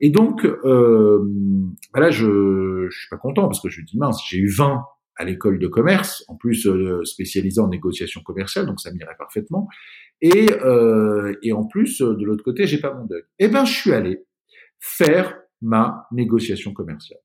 Et 0.00 0.10
donc, 0.10 0.44
euh, 0.44 1.18
bah 1.92 2.00
là, 2.00 2.10
je, 2.10 2.86
je 2.88 2.98
suis 2.98 3.08
pas 3.08 3.16
content 3.16 3.46
parce 3.46 3.60
que 3.60 3.68
je 3.68 3.80
me 3.80 3.86
dis 3.86 3.98
mince, 3.98 4.22
j'ai 4.28 4.38
eu 4.38 4.48
20 4.48 4.84
à 5.16 5.24
l'école 5.24 5.58
de 5.58 5.66
commerce, 5.66 6.24
en 6.28 6.36
plus 6.36 6.66
euh, 6.66 7.04
spécialisé 7.04 7.60
en 7.60 7.68
négociation 7.68 8.22
commerciale, 8.22 8.66
donc 8.66 8.80
ça 8.80 8.92
m'irait 8.92 9.16
parfaitement. 9.18 9.68
Et, 10.20 10.46
euh, 10.64 11.34
et 11.42 11.52
en 11.52 11.64
plus, 11.64 12.00
de 12.00 12.24
l'autre 12.24 12.44
côté, 12.44 12.66
j'ai 12.66 12.78
pas 12.78 12.94
mon 12.94 13.04
Doug. 13.04 13.24
Eh 13.40 13.48
ben, 13.48 13.64
je 13.64 13.72
suis 13.72 13.92
allé 13.92 14.24
faire 14.78 15.36
ma 15.60 16.06
négociation 16.12 16.72
commerciale. 16.72 17.20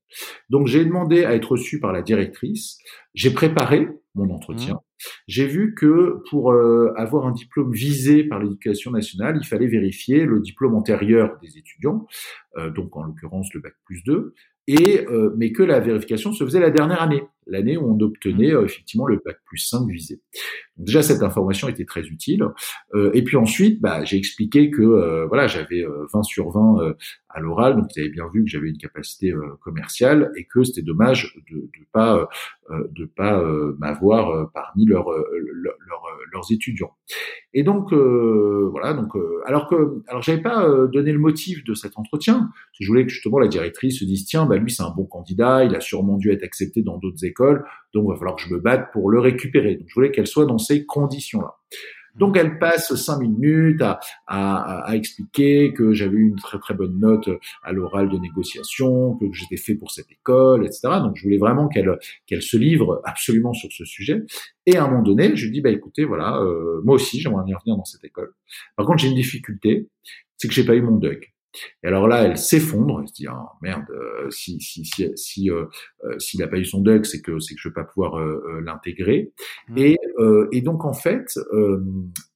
Donc 0.50 0.66
j'ai 0.66 0.84
demandé 0.84 1.24
à 1.24 1.34
être 1.34 1.52
reçu 1.52 1.80
par 1.80 1.92
la 1.92 2.02
directrice, 2.02 2.78
j'ai 3.14 3.30
préparé 3.30 3.88
mon 4.14 4.32
entretien. 4.32 4.74
Mmh. 4.74 5.08
J'ai 5.26 5.46
vu 5.46 5.74
que 5.74 6.22
pour 6.30 6.52
euh, 6.52 6.92
avoir 6.96 7.26
un 7.26 7.32
diplôme 7.32 7.72
visé 7.72 8.24
par 8.24 8.38
l'éducation 8.38 8.90
nationale, 8.90 9.38
il 9.40 9.46
fallait 9.46 9.66
vérifier 9.66 10.24
le 10.24 10.40
diplôme 10.40 10.74
antérieur 10.74 11.36
des 11.42 11.58
étudiants, 11.58 12.06
euh, 12.56 12.70
donc 12.70 12.96
en 12.96 13.02
l'occurrence 13.02 13.52
le 13.54 13.60
bac 13.60 13.74
plus 13.84 14.02
2, 14.04 14.34
et 14.66 15.06
euh, 15.08 15.34
mais 15.36 15.52
que 15.52 15.62
la 15.62 15.80
vérification 15.80 16.32
se 16.32 16.44
faisait 16.44 16.60
la 16.60 16.70
dernière 16.70 17.02
année, 17.02 17.24
l'année 17.46 17.76
où 17.76 17.86
on 17.90 17.98
obtenait 18.00 18.54
mmh. 18.54 18.64
effectivement 18.64 19.06
le 19.06 19.20
bac 19.24 19.36
plus 19.44 19.58
5 19.58 19.88
visé. 19.90 20.22
Déjà 20.76 21.02
cette 21.02 21.22
information 21.22 21.68
était 21.68 21.84
très 21.84 22.02
utile. 22.02 22.44
et 23.12 23.22
puis 23.22 23.36
ensuite, 23.36 23.80
bah, 23.80 24.04
j'ai 24.04 24.16
expliqué 24.16 24.70
que 24.70 25.26
voilà 25.26 25.46
j'avais 25.46 25.84
20 26.12 26.22
sur 26.22 26.50
20 26.50 26.94
à 27.28 27.40
l'oral, 27.40 27.76
donc 27.76 27.86
vous 27.94 28.00
avez 28.00 28.10
bien 28.10 28.28
vu 28.32 28.44
que 28.44 28.50
j'avais 28.50 28.68
une 28.68 28.78
capacité 28.78 29.32
commerciale 29.60 30.30
et 30.36 30.46
que 30.46 30.62
c'était 30.64 30.82
dommage 30.82 31.36
de 31.50 31.56
ne 31.56 31.84
pas 31.92 32.28
de 32.70 33.04
pas 33.04 33.42
m'avoir 33.78 34.50
parmi 34.52 34.86
leurs 34.86 35.10
leurs 36.32 36.52
étudiants. 36.52 36.92
Et 37.52 37.62
donc 37.62 37.92
voilà, 37.92 38.94
donc 38.94 39.12
alors 39.46 39.68
que 39.68 40.02
alors 40.08 40.22
j'avais 40.22 40.42
pas 40.42 40.68
donné 40.92 41.12
le 41.12 41.18
motif 41.18 41.64
de 41.64 41.74
cet 41.74 41.98
entretien, 41.98 42.50
je 42.80 42.88
voulais 42.88 43.04
que 43.04 43.12
justement 43.12 43.38
la 43.38 43.48
directrice 43.48 44.00
se 44.00 44.04
dise 44.04 44.24
tiens 44.24 44.46
bah 44.46 44.56
lui 44.56 44.72
c'est 44.72 44.82
un 44.82 44.90
bon 44.90 45.04
candidat, 45.04 45.64
il 45.64 45.74
a 45.74 45.80
sûrement 45.80 46.16
dû 46.16 46.32
être 46.32 46.42
accepté 46.42 46.82
dans 46.82 46.98
d'autres 46.98 47.24
écoles, 47.24 47.64
donc 47.92 48.06
il 48.06 48.10
va 48.10 48.16
falloir 48.16 48.36
que 48.36 48.42
je 48.42 48.52
me 48.52 48.58
batte 48.58 48.92
pour 48.92 49.10
le 49.10 49.20
récupérer. 49.20 49.76
Donc 49.76 49.86
je 49.88 49.94
voulais 49.94 50.10
qu'elle 50.10 50.26
soit 50.26 50.46
dans 50.46 50.58
ces 50.64 50.84
conditions 50.84 51.40
là. 51.40 51.54
Donc 52.16 52.36
elle 52.36 52.58
passe 52.58 52.94
cinq 52.94 53.18
minutes 53.18 53.82
à, 53.82 53.98
à, 54.26 54.88
à 54.88 54.94
expliquer 54.94 55.72
que 55.72 55.92
j'avais 55.92 56.16
eu 56.16 56.28
une 56.28 56.36
très 56.36 56.58
très 56.58 56.74
bonne 56.74 56.98
note 56.98 57.28
à 57.62 57.72
l'oral 57.72 58.08
de 58.08 58.18
négociation, 58.18 59.16
que 59.16 59.26
j'étais 59.32 59.56
fait 59.56 59.74
pour 59.74 59.90
cette 59.90 60.10
école, 60.12 60.64
etc. 60.64 61.00
Donc 61.02 61.16
je 61.16 61.24
voulais 61.24 61.38
vraiment 61.38 61.66
qu'elle 61.66 61.98
qu'elle 62.26 62.42
se 62.42 62.56
livre 62.56 63.00
absolument 63.04 63.52
sur 63.52 63.72
ce 63.72 63.84
sujet. 63.84 64.22
Et 64.66 64.76
à 64.76 64.84
un 64.84 64.88
moment 64.88 65.02
donné, 65.02 65.34
je 65.34 65.46
lui 65.46 65.52
dis 65.52 65.60
bah 65.60 65.70
écoutez 65.70 66.04
voilà, 66.04 66.38
euh, 66.38 66.80
moi 66.84 66.94
aussi 66.94 67.20
j'aimerais 67.20 67.44
bien 67.44 67.56
venir 67.64 67.76
dans 67.76 67.84
cette 67.84 68.04
école. 68.04 68.32
Par 68.76 68.86
contre 68.86 68.98
j'ai 68.98 69.08
une 69.08 69.16
difficulté, 69.16 69.88
c'est 70.36 70.46
que 70.46 70.54
j'ai 70.54 70.64
pas 70.64 70.76
eu 70.76 70.82
mon 70.82 70.96
DUG. 70.98 71.33
Et 71.82 71.86
alors 71.86 72.08
là, 72.08 72.24
elle 72.24 72.36
s'effondre. 72.36 73.00
Elle 73.00 73.08
se 73.08 73.14
dit 73.14 73.26
ah, 73.28 73.52
merde, 73.62 73.86
si 74.30 74.60
si 74.60 74.84
si 74.84 75.10
si 75.14 75.50
s'il 76.18 76.40
n'a 76.40 76.48
pas 76.48 76.58
eu 76.58 76.64
son 76.64 76.80
DUG, 76.80 77.04
c'est 77.04 77.22
que 77.22 77.38
c'est 77.38 77.54
que 77.54 77.60
je 77.60 77.68
vais 77.68 77.74
pas 77.74 77.84
pouvoir 77.84 78.18
l'intégrer. 78.62 79.32
Mmh. 79.68 79.78
Et 79.78 79.98
et 80.52 80.60
donc 80.60 80.84
en 80.84 80.94
fait, 80.94 81.38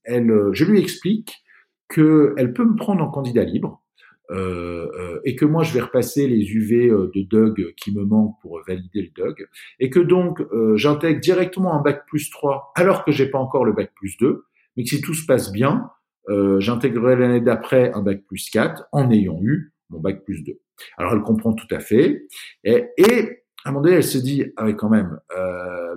elle, 0.03 0.33
je 0.53 0.65
lui 0.65 0.79
explique 0.79 1.43
que 1.89 2.33
elle 2.37 2.53
peut 2.53 2.65
me 2.65 2.75
prendre 2.75 3.03
en 3.03 3.09
candidat 3.09 3.43
libre 3.43 3.83
euh, 4.31 4.87
euh, 4.99 5.19
et 5.25 5.35
que 5.35 5.43
moi 5.43 5.63
je 5.63 5.73
vais 5.73 5.79
repasser 5.79 6.27
les 6.27 6.51
UV 6.51 6.87
euh, 6.87 7.11
de 7.15 7.23
Doug 7.23 7.73
qui 7.75 7.91
me 7.91 8.05
manquent 8.05 8.39
pour 8.43 8.61
valider 8.67 9.01
le 9.01 9.09
Doug, 9.15 9.47
et 9.79 9.89
que 9.89 9.99
donc 9.99 10.41
j'intègre 10.75 11.19
directement 11.19 11.73
un 11.73 11.81
bac 11.81 12.05
plus 12.07 12.29
3 12.29 12.71
alors 12.75 13.03
que 13.03 13.11
j'ai 13.11 13.25
pas 13.25 13.39
encore 13.39 13.65
le 13.65 13.73
bac 13.73 13.91
plus 13.95 14.17
2, 14.17 14.45
mais 14.77 14.83
que 14.83 14.89
si 14.89 15.01
tout 15.01 15.15
se 15.15 15.25
passe 15.25 15.51
bien, 15.51 15.89
j'intégrerai 16.27 17.15
l'année 17.15 17.41
d'après 17.41 17.91
un 17.93 18.01
bac 18.01 18.21
plus 18.27 18.49
4 18.49 18.85
en 18.91 19.09
ayant 19.11 19.39
eu 19.41 19.73
mon 19.89 19.99
bac 19.99 20.23
plus 20.23 20.43
2. 20.43 20.53
Alors 20.97 21.13
elle 21.13 21.21
comprend 21.21 21.53
tout 21.53 21.67
à 21.71 21.79
fait, 21.79 22.27
et, 22.63 22.85
et 22.97 23.43
à 23.65 23.69
un 23.69 23.71
moment 23.71 23.81
donné 23.81 23.95
elle 23.95 24.03
se 24.03 24.17
dit, 24.17 24.45
ah 24.57 24.71
quand 24.73 24.89
même, 24.89 25.19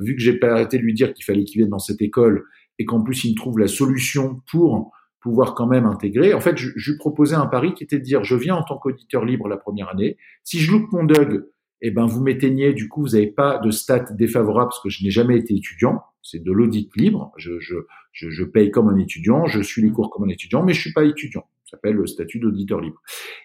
vu 0.01 0.17
que 0.17 0.23
j'ai 0.23 0.39
pas 0.39 0.53
arrêté 0.53 0.79
de 0.79 0.83
lui 0.83 0.95
dire 0.95 1.13
qu'il 1.13 1.25
fallait 1.25 1.45
qu'il 1.45 1.59
vienne 1.59 1.71
dans 1.71 1.79
cette 1.79 2.01
école, 2.01 2.45
et 2.79 2.85
qu'en 2.85 3.03
plus 3.03 3.25
il 3.25 3.33
me 3.33 3.37
trouve 3.37 3.59
la 3.59 3.69
solution 3.69 4.41
pour 4.51 4.93
pouvoir 5.23 5.55
quand 5.55 5.67
même 5.67 5.87
intégrer. 5.87 6.35
En 6.35 6.41
fait, 6.41 6.57
je, 6.57 6.71
je, 6.77 6.91
lui 6.91 6.99
proposais 6.99 7.37
un 7.37 7.47
pari 7.47 7.75
qui 7.75 7.85
était 7.85 7.99
de 7.99 8.03
dire, 8.03 8.25
je 8.25 8.35
viens 8.35 8.57
en 8.57 8.65
tant 8.65 8.77
qu'auditeur 8.77 9.25
libre 9.25 9.49
la 9.49 9.57
première 9.57 9.89
année. 9.89 10.17
Si 10.43 10.59
je 10.59 10.73
loupe 10.73 10.91
mon 10.93 11.05
DUG, 11.05 11.45
eh 11.81 11.91
ben, 11.91 12.07
vous 12.07 12.23
m'éteignez, 12.23 12.73
du 12.73 12.89
coup, 12.89 13.03
vous 13.03 13.11
n'avez 13.11 13.29
pas 13.29 13.59
de 13.59 13.71
stats 13.71 14.13
défavorables 14.13 14.69
parce 14.69 14.83
que 14.83 14.89
je 14.89 15.03
n'ai 15.05 15.11
jamais 15.11 15.37
été 15.37 15.55
étudiant. 15.55 16.03
C'est 16.23 16.43
de 16.43 16.53
l'audit 16.53 16.91
libre. 16.97 17.33
Je, 17.37 17.59
je, 17.59 17.75
je, 18.13 18.31
je, 18.31 18.45
paye 18.45 18.71
comme 18.71 18.89
un 18.89 18.97
étudiant, 18.97 19.47
je 19.47 19.61
suis 19.61 19.83
les 19.83 19.91
cours 19.91 20.11
comme 20.11 20.25
un 20.25 20.33
étudiant, 20.33 20.63
mais 20.63 20.73
je 20.73 20.81
suis 20.81 20.93
pas 20.93 21.05
étudiant. 21.05 21.47
Ça 21.65 21.77
s'appelle 21.77 21.97
le 21.97 22.07
statut 22.07 22.39
d'auditeur 22.39 22.81
libre. 22.81 23.01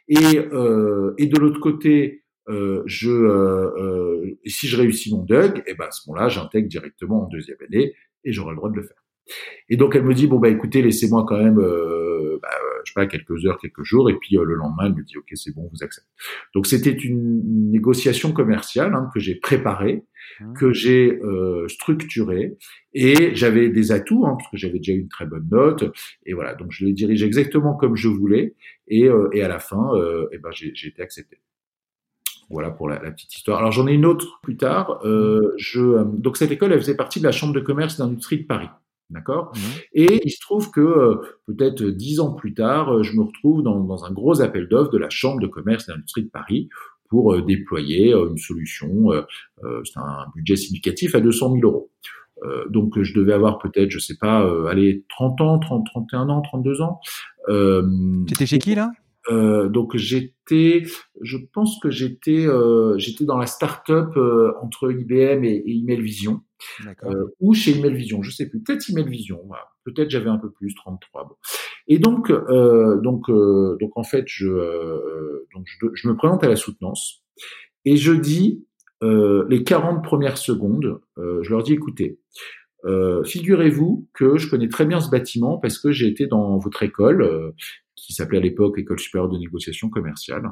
Et, 0.07 0.37
euh, 0.37 1.13
et 1.17 1.27
de 1.27 1.37
l'autre 1.39 1.59
côté, 1.59 2.23
euh, 2.49 2.83
je, 2.85 3.09
euh, 3.09 3.71
euh 3.77 4.37
si 4.45 4.67
je 4.67 4.77
réussis 4.77 5.13
mon 5.13 5.23
DUG, 5.23 5.63
eh 5.65 5.73
ben, 5.73 5.85
à 5.85 5.91
ce 5.91 6.09
moment-là, 6.09 6.29
j'intègre 6.29 6.67
directement 6.69 7.23
en 7.23 7.27
deuxième 7.27 7.57
année 7.67 7.93
et 8.23 8.31
j'aurai 8.31 8.51
le 8.51 8.57
droit 8.57 8.69
de 8.69 8.75
le 8.75 8.83
faire. 8.83 9.03
Et 9.69 9.77
donc 9.77 9.95
elle 9.95 10.03
me 10.03 10.13
dit 10.13 10.27
bon 10.27 10.39
bah 10.39 10.49
écoutez 10.49 10.81
laissez-moi 10.81 11.25
quand 11.27 11.37
même 11.37 11.59
euh, 11.59 12.39
bah, 12.41 12.49
je 12.83 12.91
sais 12.91 12.95
pas 12.95 13.07
quelques 13.07 13.45
heures 13.45 13.59
quelques 13.59 13.83
jours 13.83 14.09
et 14.09 14.15
puis 14.15 14.37
euh, 14.37 14.43
le 14.43 14.55
lendemain 14.55 14.85
elle 14.85 14.95
me 14.95 15.03
dit 15.03 15.17
ok 15.17 15.29
c'est 15.33 15.53
bon 15.53 15.69
vous 15.71 15.83
acceptez. 15.83 16.09
Donc 16.53 16.67
c'était 16.67 16.91
une 16.91 17.71
négociation 17.71 18.31
commerciale 18.31 18.93
hein, 18.93 19.09
que 19.13 19.19
j'ai 19.19 19.35
préparée, 19.35 19.95
mmh. 19.95 20.01
Que 20.55 20.73
j'ai 20.73 21.19
euh, 21.21 21.67
structurée 21.67 22.57
et 22.93 23.35
j'avais 23.35 23.69
des 23.69 23.91
atouts 23.91 24.25
hein, 24.25 24.35
parce 24.37 24.49
que 24.51 24.57
j'avais 24.57 24.79
déjà 24.79 24.93
une 24.93 25.07
très 25.07 25.25
bonne 25.25 25.47
note 25.49 25.91
et 26.25 26.33
voilà 26.33 26.55
donc 26.55 26.71
je 26.71 26.85
l'ai 26.85 26.93
dirigé 26.93 27.25
exactement 27.25 27.75
comme 27.75 27.95
je 27.95 28.07
voulais 28.07 28.55
et, 28.87 29.05
euh, 29.07 29.29
et 29.33 29.41
à 29.41 29.47
la 29.47 29.59
fin 29.59 29.91
et 29.95 30.35
eh 30.35 30.37
ben 30.37 30.51
j'ai, 30.51 30.71
j'ai 30.73 30.89
été 30.89 31.01
accepté. 31.01 31.39
Voilà 32.49 32.71
pour 32.71 32.87
la, 32.87 33.01
la, 33.01 33.11
petite 33.11 33.35
histoire. 33.35 33.59
Alors 33.59 33.71
j'en 33.71 33.87
ai 33.87 33.93
une 33.93 34.05
autre 34.05 34.39
plus 34.41 34.55
tard. 34.55 35.01
Euh, 35.03 35.53
je, 35.57 36.03
donc 36.03 36.37
cette 36.37 36.51
école, 36.51 36.71
elle 36.71 36.79
faisait 36.79 36.95
partie 36.95 37.19
de 37.19 37.25
la 37.25 37.31
chambre 37.31 37.53
de 37.53 37.59
commerce 37.59 37.97
d'industrie 37.97 38.39
de 38.39 38.45
Paris. 38.45 38.69
D'accord? 39.09 39.53
Mmh. 39.55 39.59
Et 39.93 40.21
il 40.25 40.31
se 40.31 40.39
trouve 40.41 40.69
que 40.71 40.81
euh, 40.81 41.15
peut-être 41.45 41.83
dix 41.83 42.19
ans 42.19 42.33
plus 42.33 42.53
tard, 42.53 42.93
euh, 42.93 43.03
je 43.03 43.15
me 43.15 43.23
retrouve 43.23 43.63
dans, 43.63 43.79
dans 43.79 44.03
un 44.03 44.11
gros 44.11 44.41
appel 44.41 44.67
d'offres 44.67 44.91
de 44.91 44.97
la 44.97 45.09
Chambre 45.09 45.39
de 45.39 45.47
commerce 45.47 45.87
et 45.87 45.93
d'industrie 45.93 46.23
de 46.23 46.29
Paris 46.29 46.69
pour 47.09 47.33
euh, 47.33 47.41
déployer 47.41 48.13
une 48.13 48.37
solution. 48.37 49.11
C'est 49.83 49.99
un 49.99 50.25
budget 50.35 50.55
significatif 50.55 51.15
à 51.15 51.19
200 51.19 51.53
000 51.53 51.65
euros. 51.65 51.89
donc 52.69 53.01
je 53.01 53.13
devais 53.13 53.33
avoir 53.33 53.59
peut-être, 53.59 53.89
je 53.89 53.99
sais 53.99 54.17
pas, 54.19 54.47
allez, 54.69 55.03
30 55.09 55.41
ans, 55.41 55.59
30, 55.59 55.85
31 55.85 56.29
ans, 56.29 56.41
32 56.41 56.81
ans. 56.81 56.99
C'était 58.27 58.45
chez 58.45 58.59
qui 58.59 58.75
là? 58.75 58.91
Euh, 59.29 59.67
donc 59.67 59.95
j'étais, 59.97 60.83
je 61.21 61.37
pense 61.53 61.79
que 61.79 61.89
j'étais, 61.89 62.45
euh, 62.47 62.97
j'étais 62.97 63.25
dans 63.25 63.37
la 63.37 63.45
start-up 63.45 64.15
euh, 64.15 64.53
entre 64.61 64.91
IBM 64.91 65.43
et, 65.43 65.63
et 65.65 65.79
Emailvision, 65.79 66.41
euh, 67.03 67.25
ou 67.39 67.53
chez 67.53 67.77
Emailvision, 67.77 68.21
je 68.21 68.31
sais 68.31 68.47
plus, 68.47 68.61
peut-être 68.61 68.89
Emailvision, 68.89 69.41
voilà. 69.45 69.65
peut-être 69.85 70.09
j'avais 70.09 70.29
un 70.29 70.37
peu 70.37 70.51
plus, 70.51 70.73
33. 70.75 71.23
Bon. 71.25 71.35
Et 71.87 71.99
donc, 71.99 72.31
donc, 72.31 73.29
donc 73.29 73.91
en 73.95 74.03
fait, 74.03 74.25
je, 74.27 74.47
donc 75.53 75.65
je, 75.65 75.87
je, 75.93 76.07
me 76.07 76.15
présente 76.15 76.43
à 76.43 76.49
la 76.49 76.55
soutenance 76.55 77.23
et 77.85 77.95
je 77.95 78.11
dis 78.11 78.65
les 79.01 79.63
40 79.63 80.03
premières 80.03 80.37
secondes, 80.37 80.99
je 81.17 81.49
leur 81.49 81.63
dis 81.63 81.73
écoutez. 81.73 82.19
figurez-vous 83.23 84.09
que 84.13 84.37
je 84.37 84.49
connais 84.49 84.67
très 84.67 84.85
bien 84.85 84.99
ce 84.99 85.09
bâtiment 85.09 85.59
parce 85.59 85.79
que 85.79 85.91
j'ai 85.91 86.07
été 86.07 86.27
dans 86.27 86.57
votre 86.57 86.83
école 86.83 87.53
qui 88.07 88.13
s'appelait 88.13 88.37
à 88.37 88.41
l'époque 88.41 88.79
École 88.79 88.99
supérieure 88.99 89.29
de 89.29 89.37
négociation 89.37 89.89
commerciale. 89.89 90.49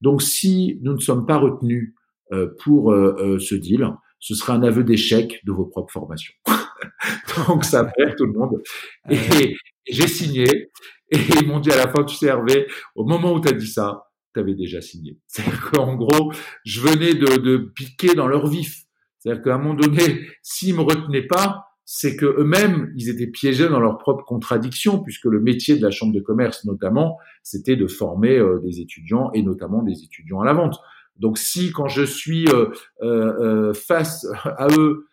Donc 0.00 0.22
si 0.22 0.78
nous 0.82 0.92
ne 0.92 1.00
sommes 1.00 1.26
pas 1.26 1.38
retenus 1.38 1.94
euh, 2.32 2.54
pour 2.62 2.92
euh, 2.92 3.16
euh, 3.18 3.38
ce 3.38 3.54
deal, 3.54 3.88
ce 4.22 4.36
sera 4.36 4.54
un 4.54 4.62
aveu 4.62 4.84
d'échec 4.84 5.40
de 5.44 5.50
vos 5.50 5.66
propres 5.66 5.92
formations. 5.92 6.32
Donc 7.48 7.64
ça 7.64 7.90
fait 7.96 8.14
tout 8.14 8.26
le 8.26 8.32
monde. 8.32 8.62
Et, 9.10 9.56
j'ai 9.90 10.06
signé. 10.06 10.70
Et 11.10 11.18
ils 11.40 11.46
m'ont 11.46 11.58
dit 11.58 11.72
à 11.72 11.76
la 11.76 11.88
fin, 11.88 12.04
tu 12.04 12.14
sais 12.14 12.26
Hervé, 12.26 12.68
au 12.94 13.04
moment 13.04 13.32
où 13.32 13.40
tu 13.40 13.48
as 13.48 13.52
dit 13.52 13.66
ça, 13.66 14.04
tu 14.32 14.38
avais 14.38 14.54
déjà 14.54 14.80
signé. 14.80 15.18
C'est-à-dire 15.26 15.70
qu'en 15.70 15.96
gros, 15.96 16.32
je 16.64 16.80
venais 16.80 17.14
de, 17.14 17.36
de 17.36 17.56
piquer 17.56 18.14
dans 18.14 18.28
leur 18.28 18.46
vif. 18.46 18.84
C'est-à-dire 19.18 19.42
qu'à 19.42 19.54
un 19.56 19.58
moment 19.58 19.74
donné, 19.74 20.28
s'ils 20.40 20.76
me 20.76 20.82
retenaient 20.82 21.26
pas, 21.26 21.66
c'est 21.84 22.14
que 22.14 22.26
eux-mêmes, 22.26 22.92
ils 22.96 23.08
étaient 23.08 23.26
piégés 23.26 23.68
dans 23.68 23.80
leurs 23.80 23.98
propres 23.98 24.24
contradictions, 24.24 25.02
puisque 25.02 25.24
le 25.24 25.40
métier 25.40 25.76
de 25.76 25.82
la 25.82 25.90
chambre 25.90 26.12
de 26.12 26.20
commerce, 26.20 26.64
notamment, 26.64 27.18
c'était 27.42 27.76
de 27.76 27.88
former 27.88 28.38
euh, 28.38 28.60
des 28.60 28.80
étudiants 28.80 29.32
et 29.32 29.42
notamment 29.42 29.82
des 29.82 30.04
étudiants 30.04 30.40
à 30.40 30.44
la 30.44 30.52
vente. 30.52 30.78
Donc, 31.16 31.38
si 31.38 31.72
quand 31.72 31.88
je 31.88 32.02
suis 32.02 32.46
euh, 32.48 32.70
euh, 33.02 33.74
face 33.74 34.26
à 34.44 34.68
eux, 34.78 35.06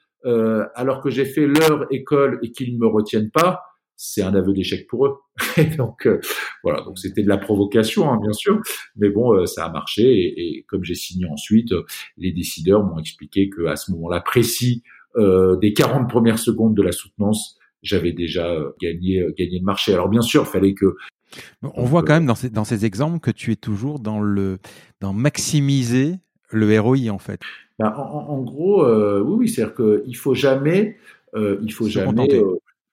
alors 0.75 1.01
que 1.01 1.09
j'ai 1.09 1.25
fait 1.25 1.47
leur 1.47 1.91
école 1.93 2.39
et 2.43 2.51
qu'ils 2.51 2.73
ne 2.73 2.79
me 2.79 2.87
retiennent 2.87 3.31
pas, 3.31 3.61
c'est 3.95 4.21
un 4.21 4.33
aveu 4.33 4.53
d'échec 4.53 4.85
pour 4.87 5.05
eux. 5.05 5.15
donc 5.77 6.07
voilà, 6.63 6.81
donc 6.81 6.99
c'était 6.99 7.23
de 7.23 7.29
la 7.29 7.37
provocation, 7.37 8.11
hein, 8.11 8.17
bien 8.21 8.33
sûr, 8.33 8.59
mais 8.97 9.09
bon, 9.09 9.45
ça 9.45 9.65
a 9.65 9.71
marché. 9.71 10.03
Et, 10.03 10.57
et 10.57 10.65
comme 10.67 10.83
j'ai 10.83 10.95
signé 10.95 11.25
ensuite, 11.25 11.73
les 12.17 12.33
décideurs 12.33 12.83
m'ont 12.83 12.99
expliqué 12.99 13.49
que 13.49 13.65
à 13.65 13.77
ce 13.77 13.91
moment-là 13.91 14.19
précis, 14.19 14.83
euh, 15.15 15.57
des 15.57 15.73
40 15.73 16.09
premières 16.09 16.39
secondes 16.39 16.75
de 16.75 16.83
la 16.83 16.91
soutenance, 16.91 17.57
j'avais 17.81 18.11
déjà 18.11 18.51
euh, 18.51 18.71
gagné, 18.79 19.19
euh, 19.19 19.33
gagné 19.37 19.59
le 19.59 19.65
marché. 19.65 19.93
Alors 19.93 20.09
bien 20.09 20.21
sûr, 20.21 20.43
il 20.47 20.51
fallait 20.51 20.73
que 20.73 20.95
on 21.61 21.85
voit 21.85 22.03
quand 22.03 22.13
même 22.13 22.25
dans 22.25 22.35
ces, 22.35 22.49
dans 22.49 22.63
ces 22.63 22.85
exemples 22.85 23.19
que 23.19 23.31
tu 23.31 23.51
es 23.51 23.55
toujours 23.55 23.99
dans 23.99 24.19
le 24.19 24.59
dans 25.01 25.13
maximiser 25.13 26.15
le 26.51 26.79
ROI 26.79 27.09
en 27.09 27.19
fait. 27.19 27.41
Ben, 27.77 27.93
en, 27.95 28.41
gros, 28.41 28.85
oui, 28.85 29.35
oui, 29.37 29.49
c'est-à-dire 29.49 29.75
qu'il 29.75 30.15
faut 30.17 30.35
jamais, 30.35 30.97
il 31.35 31.71
faut 31.71 31.87
jamais 31.87 32.27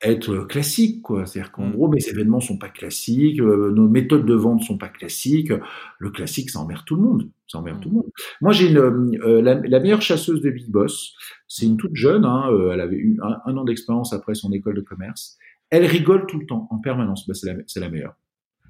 être 0.03 0.41
classique, 0.45 1.03
quoi. 1.03 1.25
C'est-à-dire 1.25 1.53
qu'en 1.53 1.69
mmh. 1.69 1.73
gros, 1.73 1.89
mes 1.89 2.09
événements 2.09 2.41
sont 2.41 2.59
pas 2.59 2.69
classiques, 2.69 3.41
euh, 3.41 3.73
nos 3.73 3.89
méthodes 3.89 4.27
de 4.27 4.35
vente 4.35 4.63
sont 4.63 4.77
pas 4.77 4.89
classiques. 4.89 5.53
Le 5.99 6.11
classique, 6.11 6.51
ça 6.51 6.61
emmerde 6.61 6.85
tout 6.85 6.97
le 6.97 7.03
monde. 7.03 7.31
Ça 7.47 7.59
emmerde 7.59 7.81
tout 7.81 7.89
le 7.89 7.95
mmh. 7.95 7.99
monde. 7.99 8.11
Moi, 8.41 8.53
j'ai 8.53 8.77
euh, 8.77 9.41
la, 9.41 9.81
meilleure 9.81 10.03
chasseuse 10.03 10.43
de 10.43 10.51
Big 10.51 10.71
Boss. 10.71 11.15
C'est 11.49 11.67
une 11.67 11.77
toute 11.77 11.95
jeune. 11.95 12.25
Hein, 12.25 12.51
euh, 12.53 12.73
elle 12.73 12.81
avait 12.81 12.97
eu 12.97 13.19
un, 13.23 13.57
an 13.57 13.65
d'expérience 13.65 14.13
après 14.13 14.35
son 14.35 14.53
école 14.53 14.75
de 14.75 14.83
commerce. 14.83 15.39
Elle 15.71 15.87
rigole 15.87 16.27
tout 16.27 16.39
le 16.39 16.47
temps, 16.47 16.69
en 16.71 16.79
permanence. 16.79 17.29
C'est 17.33 17.47
la, 17.47 17.59
c'est 17.67 17.81
la 17.81 17.89
meilleure. 17.89 18.17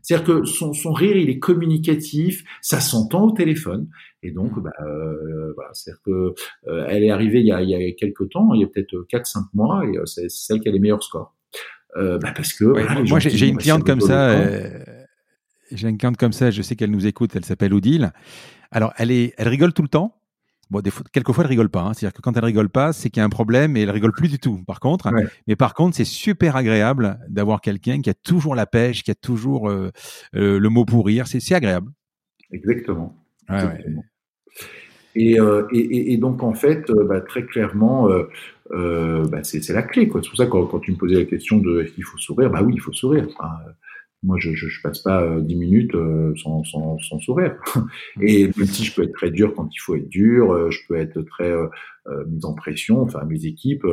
C'est-à-dire 0.07 0.25
que 0.25 0.45
son, 0.45 0.73
son, 0.73 0.93
rire, 0.93 1.17
il 1.17 1.29
est 1.29 1.41
communicatif, 1.41 2.45
ça 2.63 2.79
s'entend 2.79 3.25
au 3.25 3.33
téléphone, 3.33 3.89
et 4.23 4.31
donc, 4.31 4.57
bah, 4.63 4.71
euh, 4.81 5.53
voilà, 5.57 5.71
c'est-à-dire 5.73 6.01
que 6.05 6.35
euh, 6.69 6.87
elle 6.89 7.03
est 7.03 7.11
arrivée 7.11 7.41
il 7.41 7.47
y 7.47 7.51
a, 7.51 7.61
il 7.61 7.71
y 7.71 7.75
a 7.75 7.93
quelques 7.93 8.29
temps, 8.31 8.55
il 8.55 8.61
y 8.61 8.65
a 8.65 8.69
peut-être 8.69 8.95
4-5 9.13 9.47
mois, 9.55 9.85
et 9.85 9.99
euh, 9.99 10.07
c'est 10.07 10.31
celle 10.31 10.61
qui 10.61 10.69
a 10.69 10.73
les 10.73 10.79
meilleurs 10.79 11.03
scores. 11.03 11.35
Euh, 11.97 12.19
bah 12.19 12.33
parce 12.37 12.53
que 12.53 12.65
moi, 13.09 13.19
j'ai 13.19 13.49
une 13.49 13.57
cliente 13.57 13.85
comme 13.85 14.01
ça. 14.01 14.31
Euh, 14.31 14.79
j'ai 15.73 15.89
une 15.89 15.99
cliente 15.99 16.17
comme 16.17 16.33
ça. 16.33 16.51
Je 16.51 16.63
sais 16.63 16.77
qu'elle 16.77 16.91
nous 16.91 17.07
écoute. 17.07 17.35
Elle 17.35 17.45
s'appelle 17.45 17.75
Odile. 17.75 18.13
Alors, 18.71 18.93
elle 18.99 19.11
est, 19.11 19.35
elle 19.39 19.49
rigole 19.49 19.73
tout 19.73 19.83
le 19.83 19.89
temps. 19.89 20.15
Bon, 20.69 20.81
des 20.81 20.91
fois, 20.91 21.05
quelquefois, 21.13 21.45
elle 21.45 21.51
rigole 21.51 21.69
pas. 21.69 21.83
Hein. 21.83 21.93
C'est-à-dire 21.95 22.15
que 22.15 22.23
quand 22.23 22.37
elle 22.37 22.45
rigole 22.45 22.69
pas, 22.69 22.93
c'est 22.93 23.09
qu'il 23.09 23.21
y 23.21 23.23
a 23.23 23.25
un 23.25 23.31
problème 23.31 23.77
et 23.77 23.83
elle 23.83 23.91
rigole 23.91 24.13
plus 24.13 24.29
du 24.29 24.39
tout. 24.39 24.63
Par 24.67 24.81
contre, 24.81 25.11
mais 25.47 25.55
par 25.55 25.75
contre, 25.75 25.97
c'est 25.97 26.05
super 26.05 26.57
agréable 26.57 27.19
d'avoir 27.29 27.61
quelqu'un 27.61 28.01
qui 28.01 28.11
a 28.11 28.15
toujours 28.15 28.55
la 28.57 28.67
pêche, 28.67 29.05
qui 29.05 29.11
a 29.11 29.15
toujours 29.15 29.71
euh, 29.71 29.91
euh, 30.35 30.59
le 30.59 30.69
mot 30.69 30.85
pour 30.85 31.07
rire. 31.07 31.27
C'est 31.29 31.55
agréable. 31.55 31.93
Exactement. 32.51 33.15
Et, 35.15 35.41
euh, 35.41 35.67
et, 35.73 36.13
et, 36.13 36.19
donc 36.19 36.43
en 36.43 36.53
fait, 36.53 36.91
bah, 37.09 37.21
très 37.21 37.45
clairement, 37.45 38.09
bah, 38.71 39.45
c'est 39.45 39.69
la 39.71 39.83
clé. 39.83 40.11
C'est 40.13 40.29
pour 40.29 40.37
ça 40.37 40.47
que 40.47 40.51
quand, 40.51 40.67
quand, 40.67 40.81
tu 40.81 40.91
me 40.91 40.97
posais 40.97 41.15
la 41.15 41.25
question 41.25 41.59
de 41.59 41.83
est-ce 41.83 41.93
qu'il 41.93 42.05
faut 42.05 42.19
sourire, 42.19 42.51
bah 42.51 42.63
oui, 42.63 42.73
il 42.75 42.81
faut 42.81 42.93
sourire. 42.93 43.29
Enfin, 43.39 43.51
moi, 44.23 44.39
je, 44.41 44.55
je, 44.55 44.69
je, 44.69 44.81
passe 44.83 45.01
pas 45.01 45.41
dix 45.41 45.57
minutes 45.57 45.93
sans, 46.43 46.65
sans, 46.65 46.99
sans, 46.99 47.19
sourire. 47.21 47.57
Et 48.21 48.51
même 48.57 48.67
si 48.67 48.85
je 48.85 48.95
peux 48.95 49.03
être 49.03 49.13
très 49.13 49.31
dur 49.31 49.55
quand 49.55 49.69
il 49.73 49.79
faut 49.79 49.95
être 49.95 50.09
dur, 50.09 50.71
je 50.71 50.79
peux 50.89 50.97
être 50.97 51.21
très 51.23 51.51
euh, 51.51 51.69
mis 52.27 52.45
en 52.45 52.55
pression. 52.55 53.03
Enfin, 53.03 53.25
mes 53.25 53.45
équipes. 53.47 53.87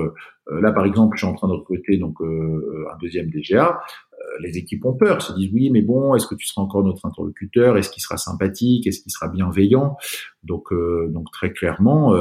là, 0.50 0.72
par 0.72 0.86
exemple, 0.86 1.18
je 1.18 1.26
suis 1.26 1.32
en 1.32 1.36
train 1.36 1.48
de 1.48 1.54
recruter 1.54 1.98
donc 1.98 2.18
un 2.22 2.98
deuxième 3.02 3.30
DGA. 3.30 3.82
les 4.40 4.58
équipes 4.58 4.86
ont 4.86 4.94
peur, 4.94 5.22
se 5.22 5.34
disent 5.34 5.52
oui, 5.54 5.70
mais 5.70 5.82
bon, 5.82 6.16
est-ce 6.16 6.28
que 6.28 6.36
tu 6.36 6.48
seras 6.48 6.62
encore 6.62 6.84
notre 6.84 7.06
interlocuteur? 7.06 7.78
Est-ce 7.78 7.90
qu'il 7.90 8.02
sera 8.02 8.18
sympathique? 8.18 8.88
Est-ce 8.88 9.02
qu'il 9.02 9.12
sera 9.12 9.28
bienveillant? 9.28 9.98
Donc, 10.44 10.74
donc 11.10 11.32
très 11.32 11.52
clairement, 11.52 12.14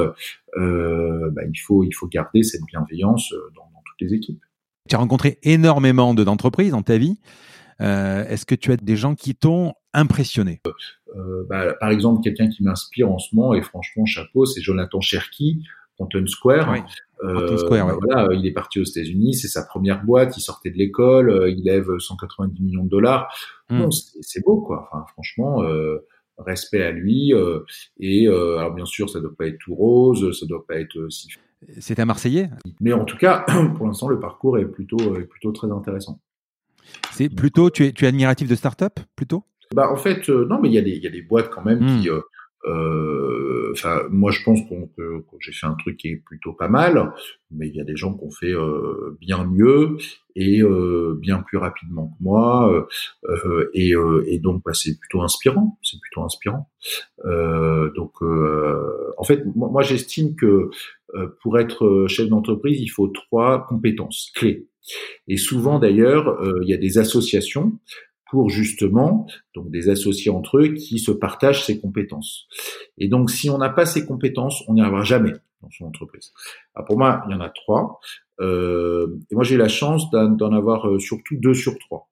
bah, 0.55 1.41
il 1.47 1.59
faut 1.65 1.83
il 1.83 1.93
faut 1.93 2.07
garder 2.07 2.43
cette 2.43 2.65
bienveillance 2.67 3.33
dans, 3.55 3.63
dans 3.63 3.81
toutes 3.85 4.01
les 4.01 4.13
équipes. 4.13 4.43
Tu 4.89 4.95
as 4.95 4.99
rencontré 4.99 5.39
énormément 5.43 6.13
d'entreprises 6.13 6.71
dans 6.71 6.81
ta 6.81 6.97
vie. 6.97 7.17
Euh, 7.81 8.25
est-ce 8.27 8.45
que 8.45 8.55
tu 8.55 8.71
as 8.71 8.77
des 8.77 8.95
gens 8.95 9.15
qui 9.15 9.35
t'ont 9.35 9.73
impressionné? 9.93 10.61
Euh, 11.15 11.43
bah, 11.49 11.73
Par 11.79 11.89
exemple, 11.89 12.21
quelqu'un 12.21 12.49
qui 12.49 12.63
m'inspire 12.63 13.11
en 13.11 13.19
ce 13.19 13.35
moment, 13.35 13.53
et 13.53 13.61
franchement, 13.61 14.05
chapeau, 14.05 14.45
c'est 14.45 14.61
Jonathan 14.61 15.01
Cherky, 15.01 15.63
Content 15.97 16.25
Square. 16.25 16.73
Euh, 17.23 17.57
Square 17.57 17.87
bah, 17.87 17.97
voilà, 18.01 18.33
il 18.33 18.45
est 18.45 18.51
parti 18.51 18.79
aux 18.79 18.83
États-Unis, 18.83 19.35
c'est 19.35 19.47
sa 19.47 19.63
première 19.63 20.03
boîte, 20.03 20.35
il 20.37 20.41
sortait 20.41 20.71
de 20.71 20.77
l'école, 20.77 21.45
il 21.55 21.63
lève 21.63 21.87
190 21.97 22.61
millions 22.61 22.83
de 22.83 22.89
dollars. 22.89 23.33
Hmm. 23.69 23.89
c'est 24.21 24.43
beau, 24.43 24.61
quoi. 24.61 24.89
Enfin, 24.91 25.05
franchement, 25.13 25.63
respect 26.37 26.83
à 26.83 26.91
lui. 26.91 27.33
et 27.99 28.27
alors, 28.27 28.73
bien 28.73 28.85
sûr, 28.85 29.09
ça 29.09 29.19
doit 29.19 29.35
pas 29.37 29.47
être 29.47 29.59
tout 29.59 29.75
rose, 29.75 30.37
ça 30.37 30.45
doit 30.45 30.65
pas 30.65 30.79
être 30.79 31.09
si. 31.09 31.29
C'est 31.79 31.99
un 31.99 32.05
Marseillais? 32.05 32.49
Mais 32.81 32.91
en 32.91 33.05
tout 33.05 33.17
cas, 33.17 33.45
pour 33.77 33.87
l'instant, 33.87 34.09
le 34.09 34.19
parcours 34.19 34.57
est 34.57 34.65
plutôt, 34.65 35.15
est 35.15 35.25
plutôt 35.25 35.51
très 35.51 35.71
intéressant. 35.71 36.19
C'est 37.11 37.29
plutôt, 37.29 37.69
tu 37.69 37.85
es, 37.85 37.91
tu 37.91 38.05
es 38.05 38.07
admiratif 38.07 38.47
de 38.47 38.55
start-up 38.55 38.99
plutôt? 39.15 39.45
Bah, 39.73 39.91
En 39.91 39.97
fait, 39.97 40.29
euh, 40.29 40.45
non, 40.45 40.59
mais 40.61 40.69
il 40.69 40.73
y, 40.73 40.77
a 40.77 40.81
des, 40.81 40.91
il 40.91 41.03
y 41.03 41.07
a 41.07 41.11
des 41.11 41.21
boîtes 41.21 41.49
quand 41.49 41.63
même 41.63 41.79
qui. 41.79 42.09
Hmm. 42.09 42.13
Euh, 42.13 42.21
euh, 42.65 43.71
enfin, 43.73 44.03
moi, 44.09 44.31
je 44.31 44.41
pense 44.43 44.61
qu'on, 44.69 44.87
que, 44.87 45.21
j'ai 45.39 45.51
fait 45.51 45.67
un 45.67 45.75
truc 45.75 45.97
qui 45.97 46.07
est 46.09 46.15
plutôt 46.15 46.53
pas 46.53 46.69
mal, 46.69 47.11
mais 47.51 47.67
il 47.67 47.75
y 47.75 47.81
a 47.81 47.83
des 47.83 47.97
gens 47.97 48.13
qui 48.13 48.23
ont 48.23 48.31
fait 48.31 48.53
bien 49.19 49.43
mieux 49.43 49.97
et 50.35 50.61
bien 51.17 51.41
plus 51.41 51.57
rapidement 51.57 52.07
que 52.07 52.23
moi, 52.23 52.87
et, 53.73 53.93
et, 54.27 54.39
donc 54.39 54.63
bah, 54.63 54.71
c'est 54.73 54.97
plutôt 54.97 55.23
inspirant. 55.23 55.77
C'est 55.81 55.99
plutôt 55.99 56.23
inspirant. 56.23 56.69
donc, 57.25 58.21
en 58.21 59.23
fait, 59.25 59.43
moi, 59.57 59.69
moi 59.69 59.81
j'estime 59.81 60.33
que 60.35 60.69
pour 61.41 61.59
être 61.59 62.05
chef 62.07 62.29
d'entreprise, 62.29 62.79
il 62.79 62.87
faut 62.87 63.09
trois 63.09 63.65
compétences 63.67 64.31
clés. 64.35 64.69
Et 65.27 65.37
souvent 65.37 65.79
d'ailleurs, 65.79 66.27
euh, 66.41 66.59
il 66.63 66.69
y 66.69 66.73
a 66.73 66.77
des 66.77 66.97
associations 66.97 67.73
pour 68.29 68.49
justement, 68.49 69.27
donc 69.55 69.69
des 69.69 69.89
associés 69.89 70.31
entre 70.31 70.57
eux 70.57 70.73
qui 70.73 70.97
se 70.97 71.11
partagent 71.11 71.65
ces 71.65 71.79
compétences. 71.79 72.47
Et 72.97 73.07
donc, 73.07 73.29
si 73.29 73.49
on 73.49 73.59
n'a 73.59 73.69
pas 73.69 73.85
ces 73.85 74.05
compétences, 74.05 74.63
on 74.67 74.73
n'y 74.73 74.81
arrivera 74.81 75.03
jamais 75.03 75.33
dans 75.61 75.69
son 75.69 75.85
entreprise. 75.85 76.33
Alors 76.75 76.87
pour 76.87 76.97
moi, 76.97 77.23
il 77.27 77.33
y 77.33 77.35
en 77.35 77.41
a 77.41 77.49
trois. 77.49 77.99
Euh, 78.39 79.19
et 79.29 79.35
moi, 79.35 79.43
j'ai 79.43 79.57
la 79.57 79.67
chance 79.67 80.09
d'en 80.11 80.51
avoir 80.51 80.89
euh, 80.89 80.99
surtout 80.99 81.35
deux 81.37 81.53
sur 81.53 81.77
trois. 81.77 82.09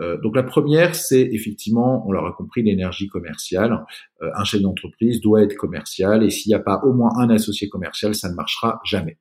Euh, 0.00 0.18
donc 0.20 0.36
la 0.36 0.42
première, 0.42 0.94
c'est 0.94 1.22
effectivement, 1.22 2.06
on 2.06 2.12
l'aura 2.12 2.32
compris, 2.32 2.62
l'énergie 2.62 3.08
commerciale. 3.08 3.84
Euh, 4.22 4.30
un 4.34 4.44
chef 4.44 4.62
d'entreprise 4.62 5.20
doit 5.20 5.42
être 5.42 5.56
commercial, 5.56 6.22
et 6.22 6.30
s'il 6.30 6.50
n'y 6.50 6.54
a 6.54 6.60
pas 6.60 6.80
au 6.84 6.92
moins 6.92 7.10
un 7.18 7.30
associé 7.30 7.68
commercial, 7.68 8.14
ça 8.14 8.30
ne 8.30 8.34
marchera 8.34 8.80
jamais. 8.84 9.18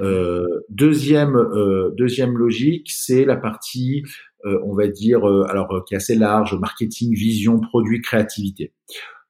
Euh, 0.00 0.60
deuxième 0.68 1.36
euh, 1.36 1.90
deuxième 1.96 2.36
logique, 2.36 2.90
c'est 2.90 3.24
la 3.24 3.36
partie, 3.36 4.04
euh, 4.44 4.60
on 4.64 4.74
va 4.74 4.86
dire, 4.88 5.24
alors 5.24 5.84
qui 5.86 5.94
est 5.94 5.96
assez 5.96 6.14
large, 6.14 6.54
marketing, 6.54 7.14
vision, 7.14 7.60
produit, 7.60 8.00
créativité. 8.00 8.72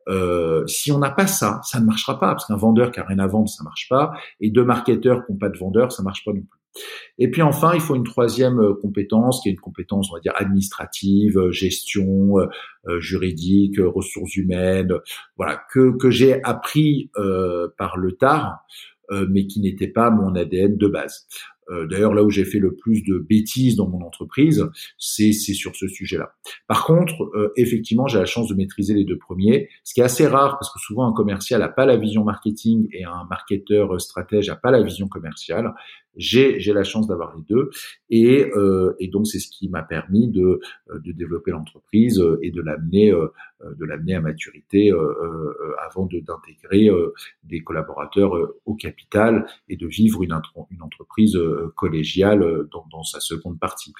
Euh, 0.08 0.66
si 0.66 0.90
on 0.90 0.98
n'a 0.98 1.10
pas 1.10 1.26
ça, 1.26 1.60
ça 1.64 1.80
ne 1.80 1.84
marchera 1.84 2.18
pas, 2.18 2.28
parce 2.28 2.46
qu'un 2.46 2.56
vendeur 2.56 2.92
qui 2.92 3.00
a 3.00 3.04
rien 3.04 3.18
à 3.18 3.26
vendre, 3.26 3.48
ça 3.48 3.62
marche 3.62 3.88
pas, 3.88 4.12
et 4.40 4.50
deux 4.50 4.64
marketeurs 4.64 5.24
qui 5.26 5.32
n'ont 5.32 5.38
pas 5.38 5.50
de 5.50 5.58
vendeur, 5.58 5.92
ça 5.92 6.02
marche 6.02 6.24
pas 6.24 6.32
non 6.32 6.40
plus. 6.40 6.82
Et 7.18 7.30
puis 7.30 7.42
enfin, 7.42 7.72
il 7.74 7.80
faut 7.80 7.96
une 7.96 8.04
troisième 8.04 8.74
compétence, 8.80 9.40
qui 9.42 9.48
est 9.48 9.52
une 9.52 9.58
compétence, 9.58 10.10
on 10.10 10.14
va 10.14 10.20
dire, 10.20 10.34
administrative, 10.36 11.50
gestion, 11.50 12.34
juridique, 12.98 13.76
ressources 13.78 14.36
humaines, 14.36 14.92
voilà, 15.36 15.60
que, 15.72 15.96
que 15.96 16.10
j'ai 16.10 16.42
appris 16.44 17.10
par 17.76 17.96
le 17.96 18.12
tard, 18.12 18.64
euh, 18.64 18.97
mais 19.30 19.46
qui 19.46 19.60
n'était 19.60 19.88
pas 19.88 20.10
mon 20.10 20.34
ADN 20.34 20.76
de 20.76 20.86
base. 20.86 21.26
Euh, 21.70 21.86
d'ailleurs, 21.86 22.14
là 22.14 22.22
où 22.22 22.30
j'ai 22.30 22.44
fait 22.44 22.58
le 22.58 22.74
plus 22.74 23.02
de 23.02 23.18
bêtises 23.18 23.76
dans 23.76 23.88
mon 23.88 24.00
entreprise, 24.04 24.66
c'est 24.98 25.32
sur 25.32 25.76
ce 25.76 25.86
sujet-là. 25.86 26.32
Par 26.66 26.84
contre, 26.84 27.24
euh, 27.34 27.52
effectivement, 27.56 28.06
j'ai 28.06 28.18
la 28.18 28.24
chance 28.24 28.48
de 28.48 28.54
maîtriser 28.54 28.94
les 28.94 29.04
deux 29.04 29.18
premiers, 29.18 29.68
ce 29.84 29.94
qui 29.94 30.00
est 30.00 30.04
assez 30.04 30.26
rare 30.26 30.58
parce 30.58 30.72
que 30.72 30.78
souvent 30.80 31.06
un 31.06 31.12
commercial 31.12 31.60
n'a 31.60 31.68
pas 31.68 31.86
la 31.86 31.96
vision 31.96 32.24
marketing 32.24 32.88
et 32.92 33.04
un 33.04 33.26
marketeur 33.28 34.00
stratège 34.00 34.48
n'a 34.48 34.56
pas 34.56 34.70
la 34.70 34.82
vision 34.82 35.08
commerciale. 35.08 35.74
J'ai 36.18 36.58
la 36.72 36.84
chance 36.84 37.06
d'avoir 37.06 37.34
les 37.34 37.42
deux 37.48 37.70
et, 38.10 38.50
euh, 38.54 38.94
et 38.98 39.08
donc 39.08 39.26
c'est 39.26 39.38
ce 39.38 39.48
qui 39.48 39.68
m'a 39.68 39.82
permis 39.82 40.28
de, 40.28 40.60
de 40.92 41.12
développer 41.12 41.52
l'entreprise 41.52 42.22
et 42.42 42.50
de 42.50 42.60
l'amener 42.60 43.10
de 43.10 43.84
l'amener 43.84 44.14
à 44.14 44.20
maturité 44.20 44.92
avant 45.84 46.06
d'intégrer 46.06 46.88
des 47.44 47.60
collaborateurs 47.60 48.32
au 48.66 48.74
capital 48.74 49.46
et 49.68 49.76
de 49.76 49.86
vivre 49.86 50.22
une, 50.22 50.34
une 50.70 50.82
entreprise 50.82 51.36
euh, 51.36 51.72
collégiale 51.76 52.42
euh, 52.42 52.68
dans, 52.72 52.86
dans, 52.90 53.02
sa 53.02 53.20
seconde 53.20 53.58
partie. 53.58 53.92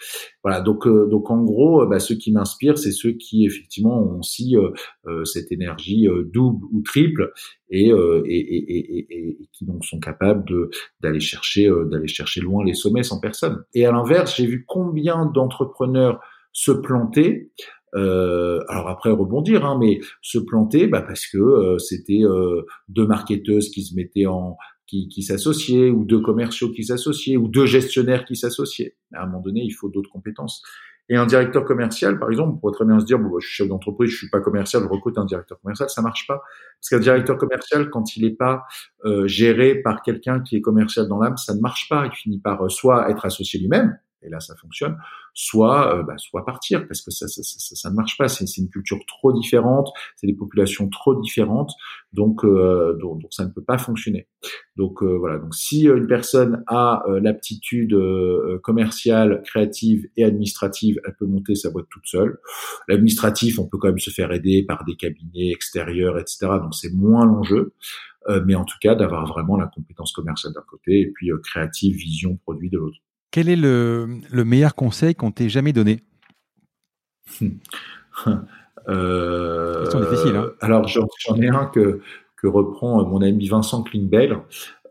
Voilà, 0.42 0.60
donc 0.60 0.86
euh, 0.86 1.06
donc 1.06 1.30
en 1.30 1.42
gros, 1.42 1.86
bah, 1.86 2.00
ceux 2.00 2.16
qui 2.16 2.32
m'inspirent, 2.32 2.78
c'est 2.78 2.92
ceux 2.92 3.12
qui 3.12 3.46
effectivement 3.46 4.00
ont 4.00 4.18
aussi 4.18 4.56
cette 5.24 5.52
énergie 5.52 6.06
double 6.32 6.64
ou 6.72 6.82
triple 6.82 7.32
et, 7.70 7.88
et, 7.88 7.92
et, 8.26 9.06
et, 9.10 9.48
qui 9.52 9.66
donc 9.66 9.84
sont 9.84 10.00
capables 10.00 10.44
d'aller 11.00 11.20
chercher 11.20 11.70
d'aller 11.90 12.08
chercher 12.08 12.40
loin 12.40 12.64
les 12.64 12.74
sommets 12.74 13.02
sans 13.02 13.20
personne. 13.20 13.62
Et 13.74 13.84
à 13.84 13.92
l'inverse, 13.92 14.36
j'ai 14.36 14.46
vu 14.46 14.64
combien 14.66 15.26
d'entrepreneurs 15.26 16.20
se 16.52 16.72
planter 16.72 17.52
euh, 17.94 18.60
alors 18.68 18.88
après 18.88 19.10
rebondir, 19.10 19.64
hein, 19.64 19.78
mais 19.80 20.00
se 20.20 20.38
planter, 20.38 20.86
bah 20.86 21.02
parce 21.02 21.26
que 21.26 21.78
c'était 21.78 22.22
euh, 22.22 22.62
deux 22.88 23.06
marketeuses 23.06 23.70
qui 23.70 23.82
se 23.82 23.94
mettaient 23.94 24.26
en, 24.26 24.56
qui, 24.86 25.08
qui 25.08 25.22
s'associaient, 25.22 25.90
ou 25.90 26.04
deux 26.04 26.20
commerciaux 26.20 26.70
qui 26.70 26.84
s'associaient, 26.84 27.36
ou 27.36 27.48
deux 27.48 27.66
gestionnaires 27.66 28.24
qui 28.24 28.36
s'associaient. 28.36 28.96
À 29.14 29.22
un 29.22 29.26
moment 29.26 29.40
donné, 29.40 29.60
il 29.62 29.70
faut 29.70 29.88
d'autres 29.88 30.10
compétences. 30.10 30.62
Et 31.10 31.16
un 31.16 31.26
directeur 31.26 31.64
commercial, 31.64 32.18
par 32.18 32.30
exemple, 32.30 32.54
on 32.54 32.56
pourrait 32.58 32.74
très 32.74 32.84
bien 32.84 33.00
se 33.00 33.04
dire, 33.06 33.18
bah, 33.18 33.28
je 33.40 33.46
suis 33.46 33.56
chef 33.56 33.68
d'entreprise, 33.68 34.10
je 34.10 34.16
suis 34.16 34.28
pas 34.28 34.40
commercial, 34.40 34.82
je 34.82 34.88
recrute 34.88 35.16
un 35.16 35.24
directeur 35.24 35.58
commercial, 35.60 35.88
ça 35.88 36.02
marche 36.02 36.26
pas. 36.26 36.42
Parce 36.80 36.90
qu'un 36.90 36.98
directeur 36.98 37.38
commercial, 37.38 37.88
quand 37.88 38.16
il 38.16 38.24
n'est 38.24 38.34
pas 38.34 38.64
euh, 39.04 39.26
géré 39.26 39.76
par 39.76 40.02
quelqu'un 40.02 40.40
qui 40.40 40.56
est 40.56 40.60
commercial 40.60 41.08
dans 41.08 41.18
l'âme, 41.18 41.38
ça 41.38 41.54
ne 41.54 41.60
marche 41.60 41.88
pas. 41.88 42.06
Il 42.06 42.12
finit 42.12 42.40
par 42.40 42.62
euh, 42.62 42.68
soit 42.68 43.10
être 43.10 43.24
associé 43.24 43.58
lui-même, 43.58 43.98
et 44.22 44.28
là 44.28 44.40
ça 44.40 44.54
fonctionne, 44.56 44.96
soit 45.34 45.96
euh, 45.96 46.02
bah, 46.02 46.14
soit 46.18 46.44
partir 46.44 46.86
parce 46.86 47.00
que 47.02 47.10
ça 47.10 47.26
ça, 47.28 47.90
ne 47.90 47.94
marche 47.94 48.16
pas. 48.16 48.28
C'est 48.28 48.44
une 48.58 48.68
culture 48.68 48.98
trop 49.06 49.32
différente, 49.32 49.90
c'est 50.16 50.26
des 50.26 50.34
populations 50.34 50.88
trop 50.88 51.14
différentes, 51.20 51.72
donc, 52.12 52.44
euh, 52.44 52.94
donc, 52.94 53.22
ça 53.30 53.44
ne 53.44 53.50
peut 53.50 53.62
pas 53.62 53.78
fonctionner. 53.78 54.26
Donc 54.76 55.02
euh, 55.02 55.16
voilà. 55.18 55.38
Donc 55.38 55.54
si 55.54 55.86
une 55.86 56.06
personne 56.06 56.62
a 56.66 57.04
l'aptitude 57.20 57.96
commerciale, 58.62 59.42
créative 59.44 60.08
et 60.16 60.24
administrative, 60.24 61.00
elle 61.04 61.14
peut 61.16 61.26
monter 61.26 61.54
sa 61.54 61.70
boîte 61.70 61.86
toute 61.90 62.06
seule. 62.06 62.38
L'administratif, 62.88 63.58
on 63.58 63.66
peut 63.66 63.78
quand 63.78 63.88
même 63.88 63.98
se 63.98 64.10
faire 64.10 64.32
aider 64.32 64.64
par 64.66 64.84
des 64.84 64.96
cabinets 64.96 65.50
extérieurs, 65.50 66.18
etc. 66.18 66.46
Donc 66.62 66.74
c'est 66.74 66.92
moins 66.92 67.26
l'enjeu. 67.26 67.74
mais 68.44 68.54
en 68.54 68.64
tout 68.64 68.76
cas 68.80 68.94
d'avoir 68.94 69.26
vraiment 69.26 69.56
la 69.56 69.66
compétence 69.66 70.12
commerciale 70.12 70.52
d'un 70.52 70.64
côté 70.68 71.00
et 71.00 71.06
puis 71.06 71.30
créative, 71.42 71.96
vision, 71.96 72.36
produit 72.36 72.70
de 72.70 72.78
l'autre. 72.78 72.98
Quel 73.30 73.48
est 73.48 73.56
le, 73.56 74.20
meilleur 74.32 74.74
conseil 74.74 75.14
qu'on 75.14 75.30
t'ait 75.30 75.48
jamais 75.48 75.72
donné? 75.72 76.02
Euh, 78.88 79.84
difficile. 79.84 80.34
Hein 80.36 80.50
alors 80.62 80.88
j'en 80.88 81.36
ai 81.36 81.48
un 81.48 81.66
que, 81.66 82.00
que 82.40 82.46
reprend 82.46 83.04
mon 83.04 83.20
ami 83.20 83.46
Vincent 83.46 83.82
Klingbell. 83.82 84.38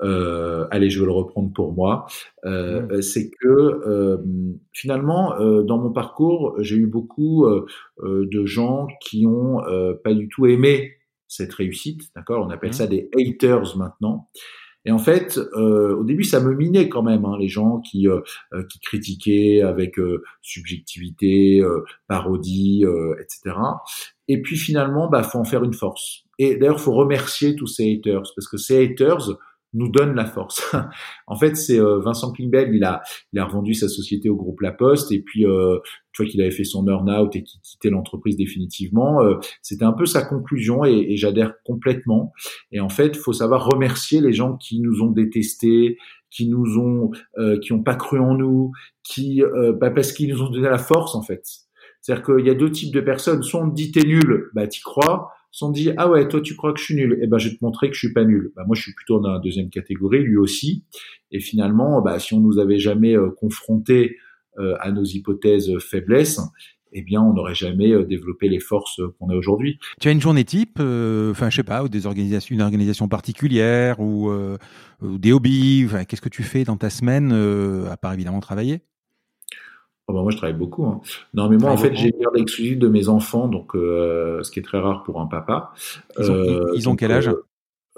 Euh, 0.01 0.68
allez, 0.69 0.89
je 0.89 0.99
vais 0.99 1.05
le 1.05 1.11
reprendre 1.11 1.51
pour 1.53 1.73
moi. 1.73 2.05
Euh, 2.45 2.81
mmh. 2.81 3.01
C'est 3.01 3.30
que 3.30 3.47
euh, 3.47 4.18
finalement, 4.72 5.35
dans 5.64 5.77
mon 5.77 5.91
parcours, 5.91 6.55
j'ai 6.59 6.76
eu 6.76 6.88
beaucoup 6.88 7.47
de 8.03 8.45
gens 8.45 8.88
qui 9.01 9.26
ont 9.26 9.61
pas 10.03 10.14
du 10.14 10.27
tout 10.30 10.45
aimé 10.45 10.93
cette 11.27 11.53
réussite. 11.53 12.09
D'accord? 12.15 12.45
On 12.45 12.49
appelle 12.49 12.72
mmh. 12.72 12.73
ça 12.73 12.88
des 12.88 13.09
haters 13.18 13.77
maintenant. 13.77 14.30
Et 14.86 14.91
en 14.91 14.99
fait, 14.99 15.38
euh, 15.38 15.95
au 15.98 16.04
début, 16.06 16.24
ça 16.24 16.40
me 16.40 16.56
minait 16.56 16.88
quand 16.88 17.04
même, 17.04 17.26
hein, 17.26 17.36
les 17.38 17.49
gens 17.49 17.82
qui, 17.82 18.08
euh, 18.08 18.22
euh, 18.54 18.64
qui 18.72 18.80
critiquaient 18.80 19.62
avec 19.62 19.95
subjectivité, 20.41 21.62
parodie, 22.08 22.86
etc. 23.20 23.56
Et 24.30 24.41
puis 24.41 24.58
finalement, 24.58 25.10
bah, 25.10 25.24
faut 25.24 25.40
en 25.40 25.44
faire 25.44 25.64
une 25.64 25.74
force. 25.74 26.24
Et 26.40 26.56
d'ailleurs, 26.56 26.80
faut 26.80 26.94
remercier 26.94 27.56
tous 27.56 27.68
ces 27.68 27.94
haters, 27.94 28.24
parce 28.36 28.48
que 28.48 28.58
ces 28.58 28.84
haters, 28.84 29.30
nous 29.73 29.89
donne 29.89 30.15
la 30.15 30.26
force. 30.26 30.76
en 31.27 31.35
fait, 31.35 31.56
c'est 31.56 31.80
euh, 31.80 31.99
Vincent 31.99 32.31
Klingbell, 32.31 32.73
il 32.73 32.84
a, 32.84 33.02
il 33.34 33.39
a 33.39 33.45
revendu 33.45 33.73
sa 33.73 33.88
société 33.88 34.30
au 34.30 34.35
groupe 34.35 34.61
La 34.61 34.72
Poste 34.72 35.11
et 35.11 35.22
puis 35.22 35.45
euh, 35.45 35.77
tu 36.14 36.23
vois 36.23 36.31
qu'il 36.31 36.41
avait 36.41 36.52
fait 36.52 36.64
son 36.64 36.84
burn-out 36.84 37.35
et 37.35 37.44
qu'il 37.44 37.60
quittait 37.61 37.89
l'entreprise 37.89 38.38
définitivement. 38.38 39.22
Euh, 39.22 39.35
c'était 39.61 39.85
un 39.85 39.94
peu 39.94 40.06
sa 40.06 40.23
conclusion 40.23 40.85
et, 40.85 41.07
et 41.10 41.18
j'adhère 41.18 41.53
complètement. 41.64 42.34
Et 42.72 42.80
en 42.80 42.89
fait, 42.89 43.15
faut 43.15 43.34
savoir 43.34 43.65
remercier 43.65 44.22
les 44.22 44.34
gens 44.34 44.56
qui 44.56 44.80
nous 44.80 45.02
ont 45.02 45.11
détestés, 45.11 45.98
qui 46.30 46.48
nous 46.48 46.77
ont, 46.77 47.11
qui 47.61 47.72
ont 47.72 47.81
pas 47.81 47.95
cru 47.95 48.19
en 48.19 48.35
nous, 48.35 48.72
qui, 49.02 49.41
bah, 49.80 49.91
parce 49.91 50.11
qu'ils 50.11 50.30
nous 50.30 50.41
ont 50.41 50.49
donné 50.49 50.68
la 50.68 50.77
force 50.77 51.15
en 51.15 51.22
fait. 51.22 51.41
C'est-à-dire 52.02 52.26
qu'il 52.26 52.45
y 52.45 52.49
a 52.49 52.53
deux 52.53 52.72
types 52.72 52.94
de 52.94 53.02
personnes. 53.02 53.44
Soit 53.44 53.61
on 53.61 53.69
te 53.69 53.76
dit 53.76 53.91
t'es 53.91 54.03
nul, 54.03 54.49
bah 54.53 54.68
t'y 54.68 54.81
crois. 54.81 55.31
Soit 55.57 55.69
on 55.69 55.71
dit 55.71 55.89
ah 55.97 56.07
ouais 56.07 56.27
toi 56.27 56.39
tu 56.39 56.55
crois 56.55 56.71
que 56.71 56.79
je 56.79 56.85
suis 56.85 56.95
nul, 56.95 57.17
eh 57.19 57.25
ben 57.25 57.39
je 57.39 57.49
vais 57.49 57.55
te 57.55 57.65
montrer 57.65 57.89
que 57.89 57.95
je 57.95 57.99
suis 57.99 58.13
pas 58.13 58.23
nul. 58.23 58.51
Bah 58.55 58.61
moi 58.67 58.75
je 58.75 58.84
suis 58.84 58.93
plutôt 58.93 59.19
dans 59.19 59.31
la 59.31 59.39
deuxième 59.39 59.71
catégorie, 59.71 60.19
lui 60.19 60.38
aussi. 60.38 60.84
Et 61.31 61.39
finalement, 61.39 61.99
bah 61.99 62.19
si 62.19 62.35
on 62.35 62.39
nous 62.39 62.59
avait 62.59 62.77
jamais 62.77 63.15
confronté 63.39 64.17
à 64.79 64.91
nos 64.91 65.03
hypothèses 65.03 65.75
faiblesses, 65.79 66.39
eh 66.93 67.01
bien, 67.01 67.21
on 67.21 67.34
n'aurait 67.34 67.55
jamais 67.55 67.91
euh, 67.91 68.05
développé 68.05 68.49
les 68.49 68.59
forces 68.59 69.01
qu'on 69.19 69.29
a 69.29 69.35
aujourd'hui. 69.35 69.79
Tu 69.99 70.07
as 70.07 70.11
une 70.11 70.21
journée 70.21 70.45
type, 70.45 70.77
euh, 70.79 71.31
enfin, 71.31 71.49
je 71.49 71.57
sais 71.57 71.63
pas, 71.63 71.84
ou 71.84 71.89
des 71.89 72.05
organisations, 72.05 72.55
une 72.55 72.61
organisation 72.61 73.07
particulière, 73.07 73.99
ou, 73.99 74.29
euh, 74.29 74.57
des 75.01 75.31
hobbies. 75.31 75.88
Qu'est-ce 76.07 76.21
que 76.21 76.29
tu 76.29 76.43
fais 76.43 76.63
dans 76.63 76.77
ta 76.77 76.89
semaine, 76.89 77.31
à 77.89 77.97
part 77.97 78.13
évidemment 78.13 78.39
travailler? 78.39 78.81
Oh 80.07 80.13
bah, 80.13 80.21
moi, 80.21 80.31
je 80.31 80.38
travaille 80.38 80.57
beaucoup. 80.57 80.85
Hein. 80.85 81.01
Non, 81.34 81.49
mais 81.49 81.57
moi, 81.57 81.71
en 81.71 81.77
fait, 81.77 81.95
j'ai 81.95 82.11
garde 82.11 82.38
exclusive 82.38 82.79
de 82.79 82.88
mes 82.88 83.09
enfants, 83.09 83.47
donc 83.47 83.71
ce 83.73 84.49
qui 84.51 84.59
est 84.59 84.63
très 84.63 84.79
rare 84.79 85.03
pour 85.03 85.21
un 85.21 85.27
papa. 85.27 85.73
Ils 86.19 86.89
ont, 86.89 86.95
quel 86.95 87.11
âge? 87.11 87.29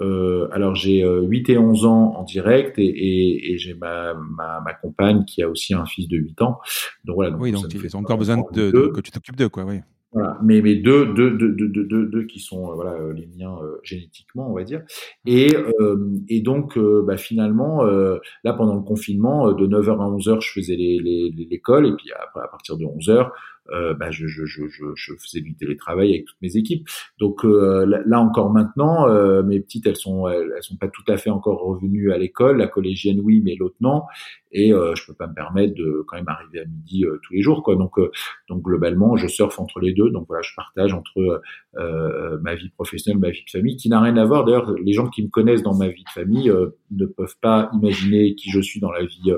euh, 0.00 0.48
alors 0.52 0.74
j'ai 0.74 1.04
8 1.04 1.50
et 1.50 1.58
11 1.58 1.84
ans 1.84 2.14
en 2.16 2.22
direct 2.22 2.78
et, 2.78 2.84
et, 2.84 3.52
et 3.52 3.58
j'ai 3.58 3.74
ma, 3.74 4.14
ma, 4.14 4.60
ma, 4.60 4.72
compagne 4.72 5.24
qui 5.26 5.42
a 5.42 5.48
aussi 5.48 5.74
un 5.74 5.84
fils 5.84 6.08
de 6.08 6.16
8 6.16 6.40
ans. 6.42 6.60
Donc 7.04 7.16
voilà. 7.16 7.30
Donc 7.32 7.40
oui, 7.42 7.52
donc 7.52 7.66
ils 7.72 7.96
ont 7.96 8.00
encore 8.00 8.18
besoin 8.18 8.42
de, 8.52 8.70
de, 8.70 8.86
que 8.88 9.00
tu 9.00 9.10
t'occupes 9.10 9.36
d'eux, 9.36 9.48
quoi. 9.48 9.64
Oui. 9.64 9.80
Voilà, 10.12 10.38
mais 10.42 10.60
mais 10.60 10.74
deux 10.74 11.06
deux 11.14 11.30
deux 11.30 11.52
deux 11.52 11.68
deux, 11.68 12.06
deux, 12.06 12.26
qui 12.26 12.40
sont 12.40 12.68
euh, 12.68 12.74
voilà 12.74 12.94
euh, 12.94 13.12
les 13.12 13.28
miens 13.28 13.56
euh, 13.62 13.78
génétiquement 13.84 14.50
on 14.50 14.54
va 14.54 14.64
dire. 14.64 14.82
Et 15.24 15.54
euh, 15.56 16.10
et 16.28 16.40
donc 16.40 16.76
bah, 16.76 17.16
finalement 17.16 17.84
là 17.84 18.52
pendant 18.52 18.74
le 18.74 18.82
confinement 18.82 19.52
de 19.52 19.66
9h 19.68 19.92
à 20.00 20.10
11h 20.10 20.40
je 20.40 20.52
faisais 20.52 20.74
les 20.74 20.98
l'école. 21.48 21.86
Et 21.86 21.92
puis 21.92 22.10
après 22.12 22.40
à 22.40 22.48
partir 22.48 22.76
de 22.76 22.84
11h 22.84 23.30
euh, 23.72 23.94
bah, 23.94 24.10
je, 24.10 24.26
je, 24.26 24.44
je, 24.46 24.64
je, 24.68 25.14
faisais 25.14 25.40
du 25.40 25.54
télétravail 25.54 26.10
avec 26.10 26.24
toutes 26.24 26.40
mes 26.42 26.56
équipes. 26.56 26.88
Donc 27.18 27.44
euh, 27.44 27.86
là, 28.04 28.20
encore 28.20 28.50
maintenant, 28.50 29.08
euh, 29.08 29.42
mes 29.42 29.60
petites, 29.60 29.86
elles 29.86 29.96
sont, 29.96 30.28
elles, 30.28 30.50
sont 30.60 30.76
pas 30.76 30.88
tout 30.88 31.04
à 31.08 31.16
fait 31.16 31.30
encore 31.30 31.60
revenues 31.62 32.12
à 32.12 32.18
l'école. 32.18 32.58
La 32.58 32.66
collégienne, 32.66 33.20
oui, 33.22 33.40
mais 33.44 33.54
l'autre 33.58 33.76
non. 33.80 34.02
Et 34.52 34.70
je 34.70 35.06
peux 35.06 35.14
pas 35.14 35.28
me 35.28 35.34
permettre 35.34 35.74
de 35.74 36.04
quand 36.08 36.16
même 36.16 36.28
arriver 36.28 36.58
à 36.58 36.64
midi 36.64 37.04
tous 37.22 37.32
les 37.32 37.40
jours, 37.40 37.62
quoi. 37.62 37.76
Donc, 37.76 38.00
donc 38.48 38.62
globalement, 38.62 39.16
je 39.16 39.28
surfe 39.28 39.60
entre 39.60 39.78
les 39.78 39.92
deux. 39.92 40.10
Donc 40.10 40.26
voilà, 40.26 40.42
je 40.42 40.52
partage 40.56 40.92
entre 40.92 41.40
ma 42.42 42.56
vie 42.56 42.68
professionnelle, 42.70 43.20
ma 43.20 43.30
vie 43.30 43.44
de 43.44 43.50
famille, 43.50 43.76
qui 43.76 43.88
n'a 43.88 44.00
rien 44.00 44.16
à 44.16 44.24
voir. 44.24 44.44
D'ailleurs, 44.44 44.72
les 44.72 44.92
gens 44.92 45.08
qui 45.08 45.22
me 45.22 45.28
connaissent 45.28 45.62
dans 45.62 45.76
ma 45.76 45.86
vie 45.86 46.02
de 46.02 46.10
famille 46.10 46.52
ne 46.90 47.06
peuvent 47.06 47.36
pas 47.40 47.70
imaginer 47.74 48.34
qui 48.34 48.50
je 48.50 48.60
suis 48.60 48.80
dans 48.80 48.90
la 48.90 49.04
vie 49.04 49.32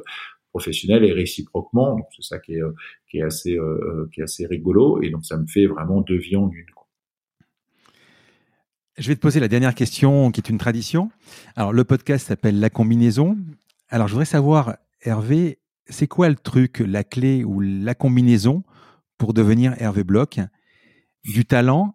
professionnel 0.52 1.04
et 1.04 1.12
réciproquement. 1.12 2.06
C'est 2.14 2.22
ça 2.22 2.38
qui 2.38 2.54
est, 2.54 2.62
euh, 2.62 2.74
qui 3.10 3.18
est 3.18 3.22
assez 3.22 3.56
euh, 3.56 3.62
euh, 3.62 4.10
qui 4.12 4.20
est 4.20 4.24
assez 4.24 4.46
rigolo 4.46 5.02
et 5.02 5.10
donc 5.10 5.24
ça 5.24 5.36
me 5.36 5.46
fait 5.46 5.66
vraiment 5.66 6.00
deux 6.00 6.18
vies 6.18 6.36
en. 6.36 6.50
Je 8.98 9.08
vais 9.08 9.16
te 9.16 9.20
poser 9.20 9.40
la 9.40 9.48
dernière 9.48 9.74
question 9.74 10.30
qui 10.30 10.40
est 10.40 10.50
une 10.50 10.58
tradition. 10.58 11.10
Alors 11.56 11.72
le 11.72 11.82
podcast 11.84 12.28
s'appelle 12.28 12.60
La 12.60 12.68
combinaison. 12.68 13.38
Alors 13.88 14.06
je 14.06 14.12
voudrais 14.12 14.26
savoir 14.26 14.76
Hervé, 15.00 15.58
c'est 15.86 16.06
quoi 16.06 16.28
le 16.28 16.36
truc, 16.36 16.80
la 16.80 17.02
clé 17.02 17.42
ou 17.42 17.60
la 17.60 17.94
combinaison 17.94 18.62
pour 19.16 19.32
devenir 19.32 19.74
Hervé 19.78 20.04
Bloch? 20.04 20.40
Du 21.24 21.46
talent, 21.46 21.94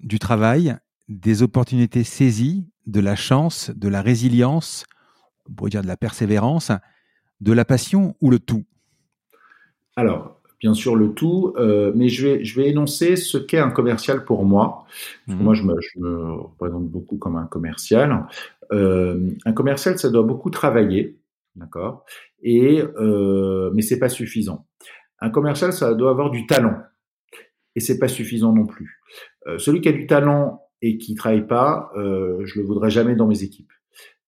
du 0.00 0.18
travail, 0.18 0.76
des 1.08 1.42
opportunités 1.42 2.02
saisies, 2.02 2.66
de 2.86 3.00
la 3.00 3.14
chance, 3.14 3.70
de 3.70 3.88
la 3.88 4.02
résilience, 4.02 4.84
on 5.48 5.54
pourrait 5.54 5.70
dire 5.70 5.82
de 5.82 5.86
la 5.86 5.96
persévérance 5.96 6.72
de 7.40 7.52
la 7.52 7.64
passion 7.64 8.14
ou 8.20 8.30
le 8.30 8.38
tout? 8.38 8.64
Alors, 9.96 10.40
bien 10.60 10.74
sûr 10.74 10.96
le 10.96 11.12
tout, 11.12 11.54
euh, 11.56 11.92
mais 11.94 12.08
je 12.08 12.26
vais, 12.26 12.44
je 12.44 12.60
vais 12.60 12.68
énoncer 12.68 13.16
ce 13.16 13.38
qu'est 13.38 13.58
un 13.58 13.70
commercial 13.70 14.24
pour 14.24 14.44
moi. 14.44 14.84
Mhm. 15.26 15.42
Moi, 15.42 15.54
je 15.54 15.62
me, 15.62 15.74
je 15.80 15.98
me, 15.98 16.32
représente 16.32 16.88
beaucoup 16.88 17.16
comme 17.16 17.36
un 17.36 17.46
commercial. 17.46 18.26
Euh, 18.72 19.30
un 19.44 19.52
commercial, 19.52 19.98
ça 19.98 20.10
doit 20.10 20.22
beaucoup 20.22 20.50
travailler, 20.50 21.18
d'accord? 21.54 22.04
Et 22.42 22.82
euh, 22.82 23.70
mais 23.74 23.82
c'est 23.82 23.98
pas 23.98 24.08
suffisant. 24.08 24.66
Un 25.20 25.30
commercial, 25.30 25.72
ça 25.72 25.94
doit 25.94 26.10
avoir 26.10 26.30
du 26.30 26.46
talent, 26.46 26.76
et 27.74 27.80
c'est 27.80 27.98
pas 27.98 28.08
suffisant 28.08 28.52
non 28.52 28.66
plus. 28.66 29.00
Euh, 29.46 29.58
celui 29.58 29.80
qui 29.80 29.88
a 29.88 29.92
du 29.92 30.06
talent 30.06 30.62
et 30.82 30.98
qui 30.98 31.14
travaille 31.14 31.46
pas, 31.46 31.90
je 31.94 32.58
le 32.58 32.62
voudrais 32.62 32.90
jamais 32.90 33.14
dans 33.14 33.26
mes 33.26 33.42
équipes 33.42 33.72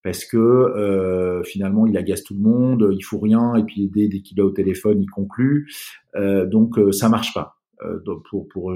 parce 0.03 0.25
que 0.25 0.37
euh, 0.37 1.43
finalement 1.43 1.85
il 1.85 1.97
agace 1.97 2.23
tout 2.23 2.33
le 2.33 2.41
monde, 2.41 2.89
il 2.91 3.03
faut 3.03 3.19
rien 3.19 3.55
et 3.55 3.63
puis 3.63 3.89
dès, 3.93 4.09
qu'il 4.21 4.39
est 4.39 4.43
au 4.43 4.51
téléphone 4.51 5.01
il 5.01 5.09
conclut, 5.09 5.69
euh, 6.15 6.45
donc 6.45 6.77
euh, 6.77 6.91
ça 6.91 7.09
marche 7.09 7.33
pas. 7.33 7.55
Euh, 7.81 7.99
pour 8.03 8.21
pour 8.29 8.47
pour 8.49 8.73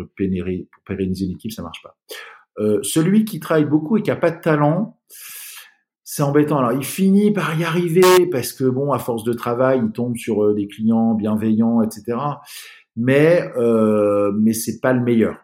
pérenniser 0.86 1.26
une 1.26 1.32
équipe 1.32 1.52
ça 1.52 1.62
marche 1.62 1.82
pas. 1.84 1.96
Euh, 2.60 2.80
celui 2.84 3.26
qui 3.26 3.40
travaille 3.40 3.66
beaucoup 3.66 3.98
et 3.98 4.02
qui 4.02 4.12
a 4.12 4.16
pas 4.16 4.32
de 4.32 4.40
talent, 4.40 5.00
c'est 6.04 6.24
embêtant. 6.24 6.60
Alors 6.60 6.74
il 6.74 6.86
finit 6.86 7.32
par 7.32 7.60
y 7.60 7.64
arriver 7.64 8.28
parce 8.32 8.54
que 8.54 8.66
bon 8.66 8.92
à 8.92 9.00
force 9.00 9.24
de 9.24 9.34
travail 9.34 9.82
il 9.84 9.92
tombe 9.92 10.16
sur 10.18 10.54
des 10.54 10.68
clients 10.68 11.16
bienveillants 11.16 11.82
etc. 11.82 12.18
Mais 12.96 13.50
mais 14.38 14.54
c'est 14.54 14.80
pas 14.80 14.94
le 14.94 15.02
meilleur. 15.02 15.43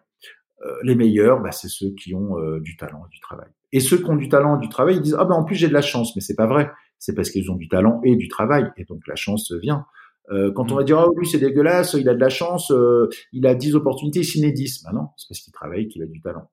Les 0.82 0.94
meilleurs, 0.94 1.40
bah, 1.40 1.52
c'est 1.52 1.68
ceux 1.68 1.90
qui 1.90 2.14
ont 2.14 2.36
du 2.60 2.76
talent 2.76 3.04
et 3.06 3.10
du 3.10 3.20
travail. 3.20 3.48
Et 3.72 3.80
ceux 3.80 3.98
qui 3.98 4.10
ont 4.10 4.16
du 4.16 4.28
talent 4.28 4.58
et 4.58 4.60
du 4.60 4.68
travail, 4.68 4.96
ils 4.96 5.02
disent 5.02 5.16
ah 5.18 5.24
ben 5.24 5.34
en 5.34 5.44
plus 5.44 5.54
j'ai 5.54 5.68
de 5.68 5.72
la 5.72 5.82
chance, 5.82 6.14
mais 6.16 6.22
c'est 6.22 6.34
pas 6.34 6.46
vrai. 6.46 6.70
C'est 6.98 7.14
parce 7.14 7.30
qu'ils 7.30 7.50
ont 7.50 7.56
du 7.56 7.68
talent 7.68 8.00
et 8.04 8.16
du 8.16 8.28
travail, 8.28 8.70
et 8.76 8.84
donc 8.84 9.06
la 9.06 9.16
chance 9.16 9.52
vient. 9.52 9.86
Euh, 10.30 10.52
quand 10.52 10.70
on 10.70 10.76
va 10.76 10.84
dire 10.84 11.04
oh 11.04 11.14
lui 11.16 11.26
c'est 11.26 11.38
dégueulasse, 11.38 11.94
il 11.94 12.08
a 12.08 12.14
de 12.14 12.20
la 12.20 12.28
chance, 12.28 12.70
euh, 12.70 13.08
il 13.32 13.46
a 13.46 13.54
10 13.54 13.74
opportunités, 13.74 14.20
il 14.34 14.42
n'est 14.42 14.52
10. 14.52 14.84
Ben 14.84 14.92
non, 14.92 15.08
c'est 15.16 15.28
parce 15.28 15.40
qu'il 15.40 15.52
travaille 15.52 15.88
qu'il 15.88 16.02
a 16.02 16.06
du 16.06 16.20
talent. 16.20 16.50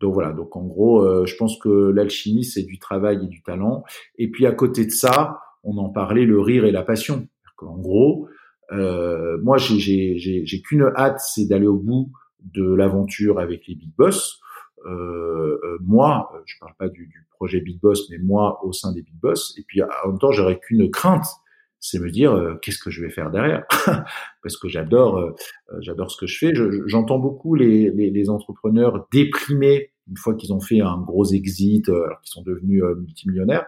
Donc 0.00 0.14
voilà, 0.14 0.32
donc 0.32 0.54
en 0.54 0.64
gros, 0.64 1.02
euh, 1.02 1.26
je 1.26 1.34
pense 1.36 1.58
que 1.58 1.90
l'alchimie 1.90 2.44
c'est 2.44 2.62
du 2.62 2.78
travail 2.78 3.24
et 3.24 3.26
du 3.26 3.42
talent. 3.42 3.82
Et 4.16 4.30
puis 4.30 4.46
à 4.46 4.52
côté 4.52 4.84
de 4.84 4.90
ça, 4.90 5.40
on 5.64 5.76
en 5.78 5.88
parlait, 5.88 6.24
le 6.24 6.40
rire 6.40 6.64
et 6.64 6.70
la 6.72 6.82
passion. 6.82 7.26
En 7.60 7.78
gros, 7.78 8.28
euh, 8.70 9.38
moi 9.42 9.56
j'ai 9.58 10.62
qu'une 10.64 10.92
hâte, 10.96 11.20
c'est 11.20 11.46
d'aller 11.46 11.66
au 11.66 11.78
bout 11.78 12.12
de 12.40 12.74
l'aventure 12.74 13.38
avec 13.40 13.66
les 13.66 13.74
big 13.74 13.92
boss. 13.96 14.40
Euh, 14.86 15.58
euh, 15.64 15.78
moi, 15.80 16.30
je 16.46 16.54
parle 16.60 16.74
pas 16.78 16.88
du, 16.88 17.06
du, 17.06 17.24
projet 17.30 17.60
Big 17.60 17.80
Boss, 17.80 18.10
mais 18.10 18.18
moi 18.18 18.58
au 18.64 18.72
sein 18.72 18.92
des 18.92 19.02
Big 19.02 19.14
Boss. 19.14 19.56
Et 19.58 19.62
puis 19.62 19.80
en 19.82 20.08
même 20.08 20.18
temps, 20.18 20.32
j'aurais 20.32 20.58
qu'une 20.58 20.90
crainte, 20.90 21.26
c'est 21.78 22.00
me 22.00 22.10
dire 22.10 22.32
euh, 22.32 22.56
qu'est-ce 22.56 22.78
que 22.78 22.90
je 22.90 23.00
vais 23.00 23.10
faire 23.10 23.30
derrière, 23.30 23.64
parce 24.42 24.56
que 24.56 24.68
j'adore, 24.68 25.36
j'adore 25.78 26.10
ce 26.10 26.16
que 26.16 26.26
je 26.26 26.36
fais. 26.36 26.52
J'entends 26.86 27.20
beaucoup 27.20 27.54
les, 27.54 27.90
les, 27.90 28.10
les, 28.10 28.28
entrepreneurs 28.28 29.06
déprimés 29.12 29.92
une 30.08 30.16
fois 30.16 30.34
qu'ils 30.34 30.52
ont 30.52 30.60
fait 30.60 30.80
un 30.80 30.98
gros 30.98 31.26
exit, 31.26 31.88
alors 31.88 32.20
qu'ils 32.22 32.32
sont 32.32 32.42
devenus 32.42 32.82
multimillionnaires. 32.98 33.66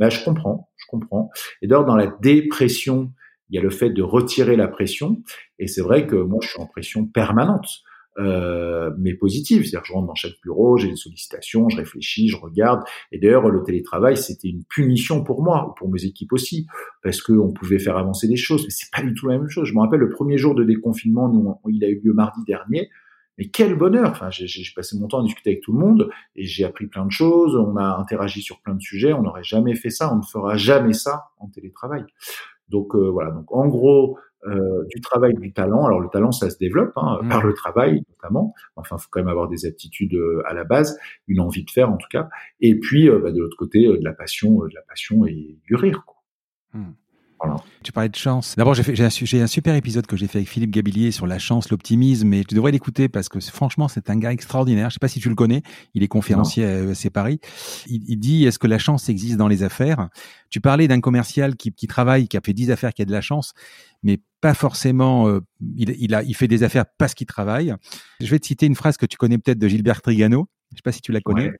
Ben, 0.00 0.08
je 0.08 0.24
comprends, 0.24 0.70
je 0.76 0.86
comprends. 0.88 1.30
Et 1.60 1.68
d'ailleurs, 1.68 1.84
dans 1.84 1.96
la 1.96 2.06
dépression, 2.06 3.12
il 3.50 3.56
y 3.56 3.58
a 3.58 3.62
le 3.62 3.70
fait 3.70 3.90
de 3.90 4.02
retirer 4.02 4.56
la 4.56 4.66
pression. 4.66 5.22
Et 5.58 5.68
c'est 5.68 5.82
vrai 5.82 6.06
que 6.06 6.16
moi, 6.16 6.40
je 6.42 6.48
suis 6.48 6.60
en 6.60 6.66
pression 6.66 7.06
permanente 7.06 7.84
euh, 8.18 8.90
mais 8.98 9.14
positive. 9.14 9.62
C'est-à-dire 9.62 9.82
que 9.82 9.88
je 9.88 9.92
rentre 9.92 10.06
dans 10.06 10.14
chaque 10.14 10.34
bureau, 10.42 10.76
j'ai 10.76 10.88
des 10.88 10.96
sollicitations, 10.96 11.68
je 11.68 11.76
réfléchis, 11.76 12.28
je 12.28 12.36
regarde. 12.36 12.82
Et 13.10 13.18
d'ailleurs, 13.18 13.48
le 13.48 13.62
télétravail, 13.62 14.16
c'était 14.16 14.48
une 14.48 14.64
punition 14.64 15.24
pour 15.24 15.42
moi, 15.42 15.68
ou 15.68 15.74
pour 15.74 15.90
mes 15.90 16.04
équipes 16.04 16.32
aussi, 16.32 16.66
parce 17.02 17.22
qu'on 17.22 17.52
pouvait 17.52 17.78
faire 17.78 17.96
avancer 17.96 18.28
des 18.28 18.36
choses. 18.36 18.64
Mais 18.64 18.70
c'est 18.70 18.90
pas 18.90 19.02
du 19.02 19.14
tout 19.14 19.28
la 19.28 19.38
même 19.38 19.48
chose. 19.48 19.68
Je 19.68 19.74
me 19.74 19.80
rappelle 19.80 20.00
le 20.00 20.10
premier 20.10 20.36
jour 20.36 20.54
de 20.54 20.64
déconfinement, 20.64 21.60
il 21.68 21.84
a 21.84 21.88
eu 21.88 22.00
lieu 22.04 22.12
mardi 22.12 22.42
dernier. 22.46 22.90
Mais 23.38 23.46
quel 23.48 23.76
bonheur 23.76 24.10
Enfin, 24.10 24.28
j'ai 24.30 24.62
passé 24.76 24.98
mon 24.98 25.08
temps 25.08 25.20
à 25.20 25.24
discuter 25.24 25.50
avec 25.50 25.62
tout 25.62 25.72
le 25.72 25.78
monde 25.78 26.10
et 26.36 26.44
j'ai 26.44 26.64
appris 26.64 26.86
plein 26.86 27.06
de 27.06 27.10
choses. 27.10 27.56
On 27.56 27.76
a 27.76 27.96
interagi 27.98 28.42
sur 28.42 28.60
plein 28.60 28.74
de 28.74 28.82
sujets. 28.82 29.14
On 29.14 29.22
n'aurait 29.22 29.42
jamais 29.42 29.74
fait 29.74 29.90
ça. 29.90 30.12
On 30.12 30.18
ne 30.18 30.22
fera 30.22 30.56
jamais 30.56 30.92
ça 30.92 31.30
en 31.38 31.48
télétravail. 31.48 32.04
Donc 32.68 32.94
euh, 32.94 33.08
voilà. 33.10 33.30
Donc 33.30 33.50
en 33.50 33.68
gros, 33.68 34.18
euh, 34.44 34.84
du 34.94 35.00
travail, 35.00 35.34
du 35.34 35.52
talent. 35.52 35.86
Alors 35.86 36.00
le 36.00 36.08
talent, 36.08 36.32
ça 36.32 36.50
se 36.50 36.58
développe 36.58 36.92
hein, 36.96 37.20
mmh. 37.22 37.28
par 37.28 37.44
le 37.44 37.54
travail 37.54 38.02
notamment. 38.08 38.54
Enfin, 38.76 38.96
il 38.98 39.02
faut 39.02 39.08
quand 39.10 39.20
même 39.20 39.28
avoir 39.28 39.48
des 39.48 39.66
aptitudes 39.66 40.14
euh, 40.14 40.42
à 40.46 40.54
la 40.54 40.64
base, 40.64 40.98
une 41.28 41.40
envie 41.40 41.64
de 41.64 41.70
faire 41.70 41.90
en 41.90 41.96
tout 41.96 42.08
cas. 42.10 42.28
Et 42.60 42.78
puis 42.78 43.08
euh, 43.08 43.18
bah, 43.18 43.32
de 43.32 43.40
l'autre 43.40 43.56
côté, 43.56 43.86
de 43.86 44.04
la 44.04 44.12
passion, 44.12 44.58
de 44.64 44.74
la 44.74 44.82
passion 44.82 45.26
et 45.26 45.58
du 45.64 45.74
rire. 45.74 46.04
Quoi. 46.06 46.16
Mmh. 46.74 46.92
Tu 47.82 47.90
parlais 47.90 48.08
de 48.08 48.16
chance. 48.16 48.54
D'abord, 48.56 48.74
j'ai, 48.74 49.04
un, 49.04 49.46
super 49.46 49.74
épisode 49.74 50.06
que 50.06 50.16
j'ai 50.16 50.28
fait 50.28 50.38
avec 50.38 50.48
Philippe 50.48 50.70
Gabillier 50.70 51.10
sur 51.10 51.26
la 51.26 51.38
chance, 51.38 51.70
l'optimisme, 51.70 52.32
et 52.34 52.44
tu 52.44 52.54
devrais 52.54 52.70
l'écouter 52.70 53.08
parce 53.08 53.28
que 53.28 53.40
franchement, 53.40 53.88
c'est 53.88 54.10
un 54.10 54.16
gars 54.16 54.32
extraordinaire. 54.32 54.90
Je 54.90 54.94
sais 54.94 55.00
pas 55.00 55.08
si 55.08 55.18
tu 55.18 55.28
le 55.28 55.34
connais. 55.34 55.62
Il 55.94 56.04
est 56.04 56.08
conférencier 56.08 56.64
à 56.64 56.82
ESC 56.84 57.10
Paris. 57.10 57.40
Il, 57.88 58.16
dit, 58.18 58.44
est-ce 58.44 58.58
que 58.58 58.68
la 58.68 58.78
chance 58.78 59.08
existe 59.08 59.36
dans 59.36 59.48
les 59.48 59.64
affaires? 59.64 60.08
Tu 60.50 60.60
parlais 60.60 60.86
d'un 60.86 61.00
commercial 61.00 61.56
qui, 61.56 61.72
qui, 61.72 61.88
travaille, 61.88 62.28
qui 62.28 62.36
a 62.36 62.40
fait 62.44 62.52
10 62.52 62.70
affaires, 62.70 62.94
qui 62.94 63.02
a 63.02 63.06
de 63.06 63.12
la 63.12 63.20
chance, 63.20 63.54
mais 64.04 64.20
pas 64.42 64.52
forcément. 64.52 65.28
Euh, 65.28 65.40
il, 65.76 65.96
il, 65.98 66.14
a, 66.14 66.22
il 66.22 66.34
fait 66.34 66.48
des 66.48 66.64
affaires 66.64 66.84
parce 66.98 67.14
qu'il 67.14 67.26
travaille. 67.26 67.74
Je 68.20 68.26
vais 68.26 68.38
te 68.38 68.46
citer 68.46 68.66
une 68.66 68.74
phrase 68.74 68.98
que 68.98 69.06
tu 69.06 69.16
connais 69.16 69.38
peut-être 69.38 69.58
de 69.58 69.68
Gilbert 69.68 70.02
Trigano. 70.02 70.48
Je 70.72 70.76
sais 70.76 70.82
pas 70.82 70.92
si 70.92 71.00
tu 71.00 71.12
la 71.12 71.20
connais, 71.20 71.52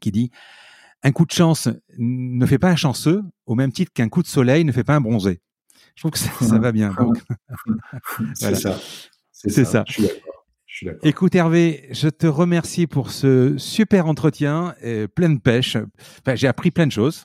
qui 0.00 0.10
dit 0.10 0.30
un 1.02 1.12
coup 1.12 1.24
de 1.24 1.32
chance 1.32 1.68
ne 1.98 2.44
fait 2.44 2.58
pas 2.58 2.68
un 2.68 2.76
chanceux, 2.76 3.22
au 3.46 3.54
même 3.54 3.72
titre 3.72 3.92
qu'un 3.94 4.08
coup 4.08 4.22
de 4.22 4.26
soleil 4.26 4.64
ne 4.64 4.72
fait 4.72 4.84
pas 4.84 4.94
un 4.96 5.00
bronzé. 5.00 5.40
Je 5.94 6.02
trouve 6.02 6.12
que 6.12 6.18
ça, 6.18 6.58
va 6.58 6.72
bien. 6.72 6.94
c'est 8.34 8.54
ça. 8.54 8.78
C'est 9.32 9.64
ça. 9.64 9.84
Je 9.86 9.92
suis 9.92 10.08
Écoute 11.02 11.34
Hervé, 11.34 11.88
je 11.90 12.08
te 12.08 12.26
remercie 12.26 12.86
pour 12.86 13.10
ce 13.10 13.54
super 13.58 14.06
entretien 14.06 14.74
euh, 14.84 15.06
plein 15.06 15.30
de 15.30 15.38
pêche. 15.38 15.76
Enfin, 16.20 16.34
j'ai 16.34 16.46
appris 16.46 16.70
plein 16.70 16.86
de 16.86 16.92
choses 16.92 17.24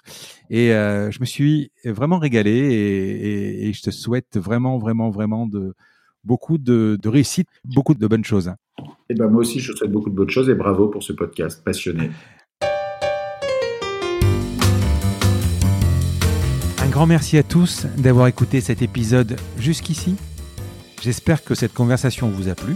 et 0.50 0.74
euh, 0.74 1.12
je 1.12 1.20
me 1.20 1.26
suis 1.26 1.72
vraiment 1.86 2.20
régalé 2.20 2.52
et, 2.52 3.74
je 3.74 3.82
te 3.82 3.92
souhaite 3.92 4.38
vraiment, 4.38 4.78
vraiment, 4.78 5.10
vraiment 5.10 5.48
de 5.48 5.74
beaucoup 6.24 6.58
de, 6.58 6.98
réussite, 7.06 7.48
beaucoup 7.64 7.94
de 7.94 8.08
bonnes 8.08 8.26
choses. 8.26 8.54
Et 8.80 8.84
eh 9.12 9.14
ben 9.14 9.28
moi 9.30 9.42
aussi, 9.42 9.60
je 9.60 9.72
te 9.72 9.78
souhaite 9.78 9.92
beaucoup 9.92 10.10
de 10.10 10.16
bonnes 10.16 10.30
choses 10.30 10.50
et 10.50 10.56
bravo 10.56 10.88
pour 10.88 11.04
ce 11.04 11.14
podcast 11.14 11.64
passionné. 11.64 12.10
Un 16.82 16.90
grand 16.90 17.06
merci 17.06 17.38
à 17.38 17.44
tous 17.44 17.86
d'avoir 17.98 18.28
écouté 18.28 18.60
cet 18.60 18.82
épisode 18.82 19.36
jusqu'ici. 19.58 20.16
J'espère 21.02 21.44
que 21.44 21.54
cette 21.56 21.74
conversation 21.74 22.30
vous 22.30 22.50
a 22.50 22.56
plu. 22.56 22.76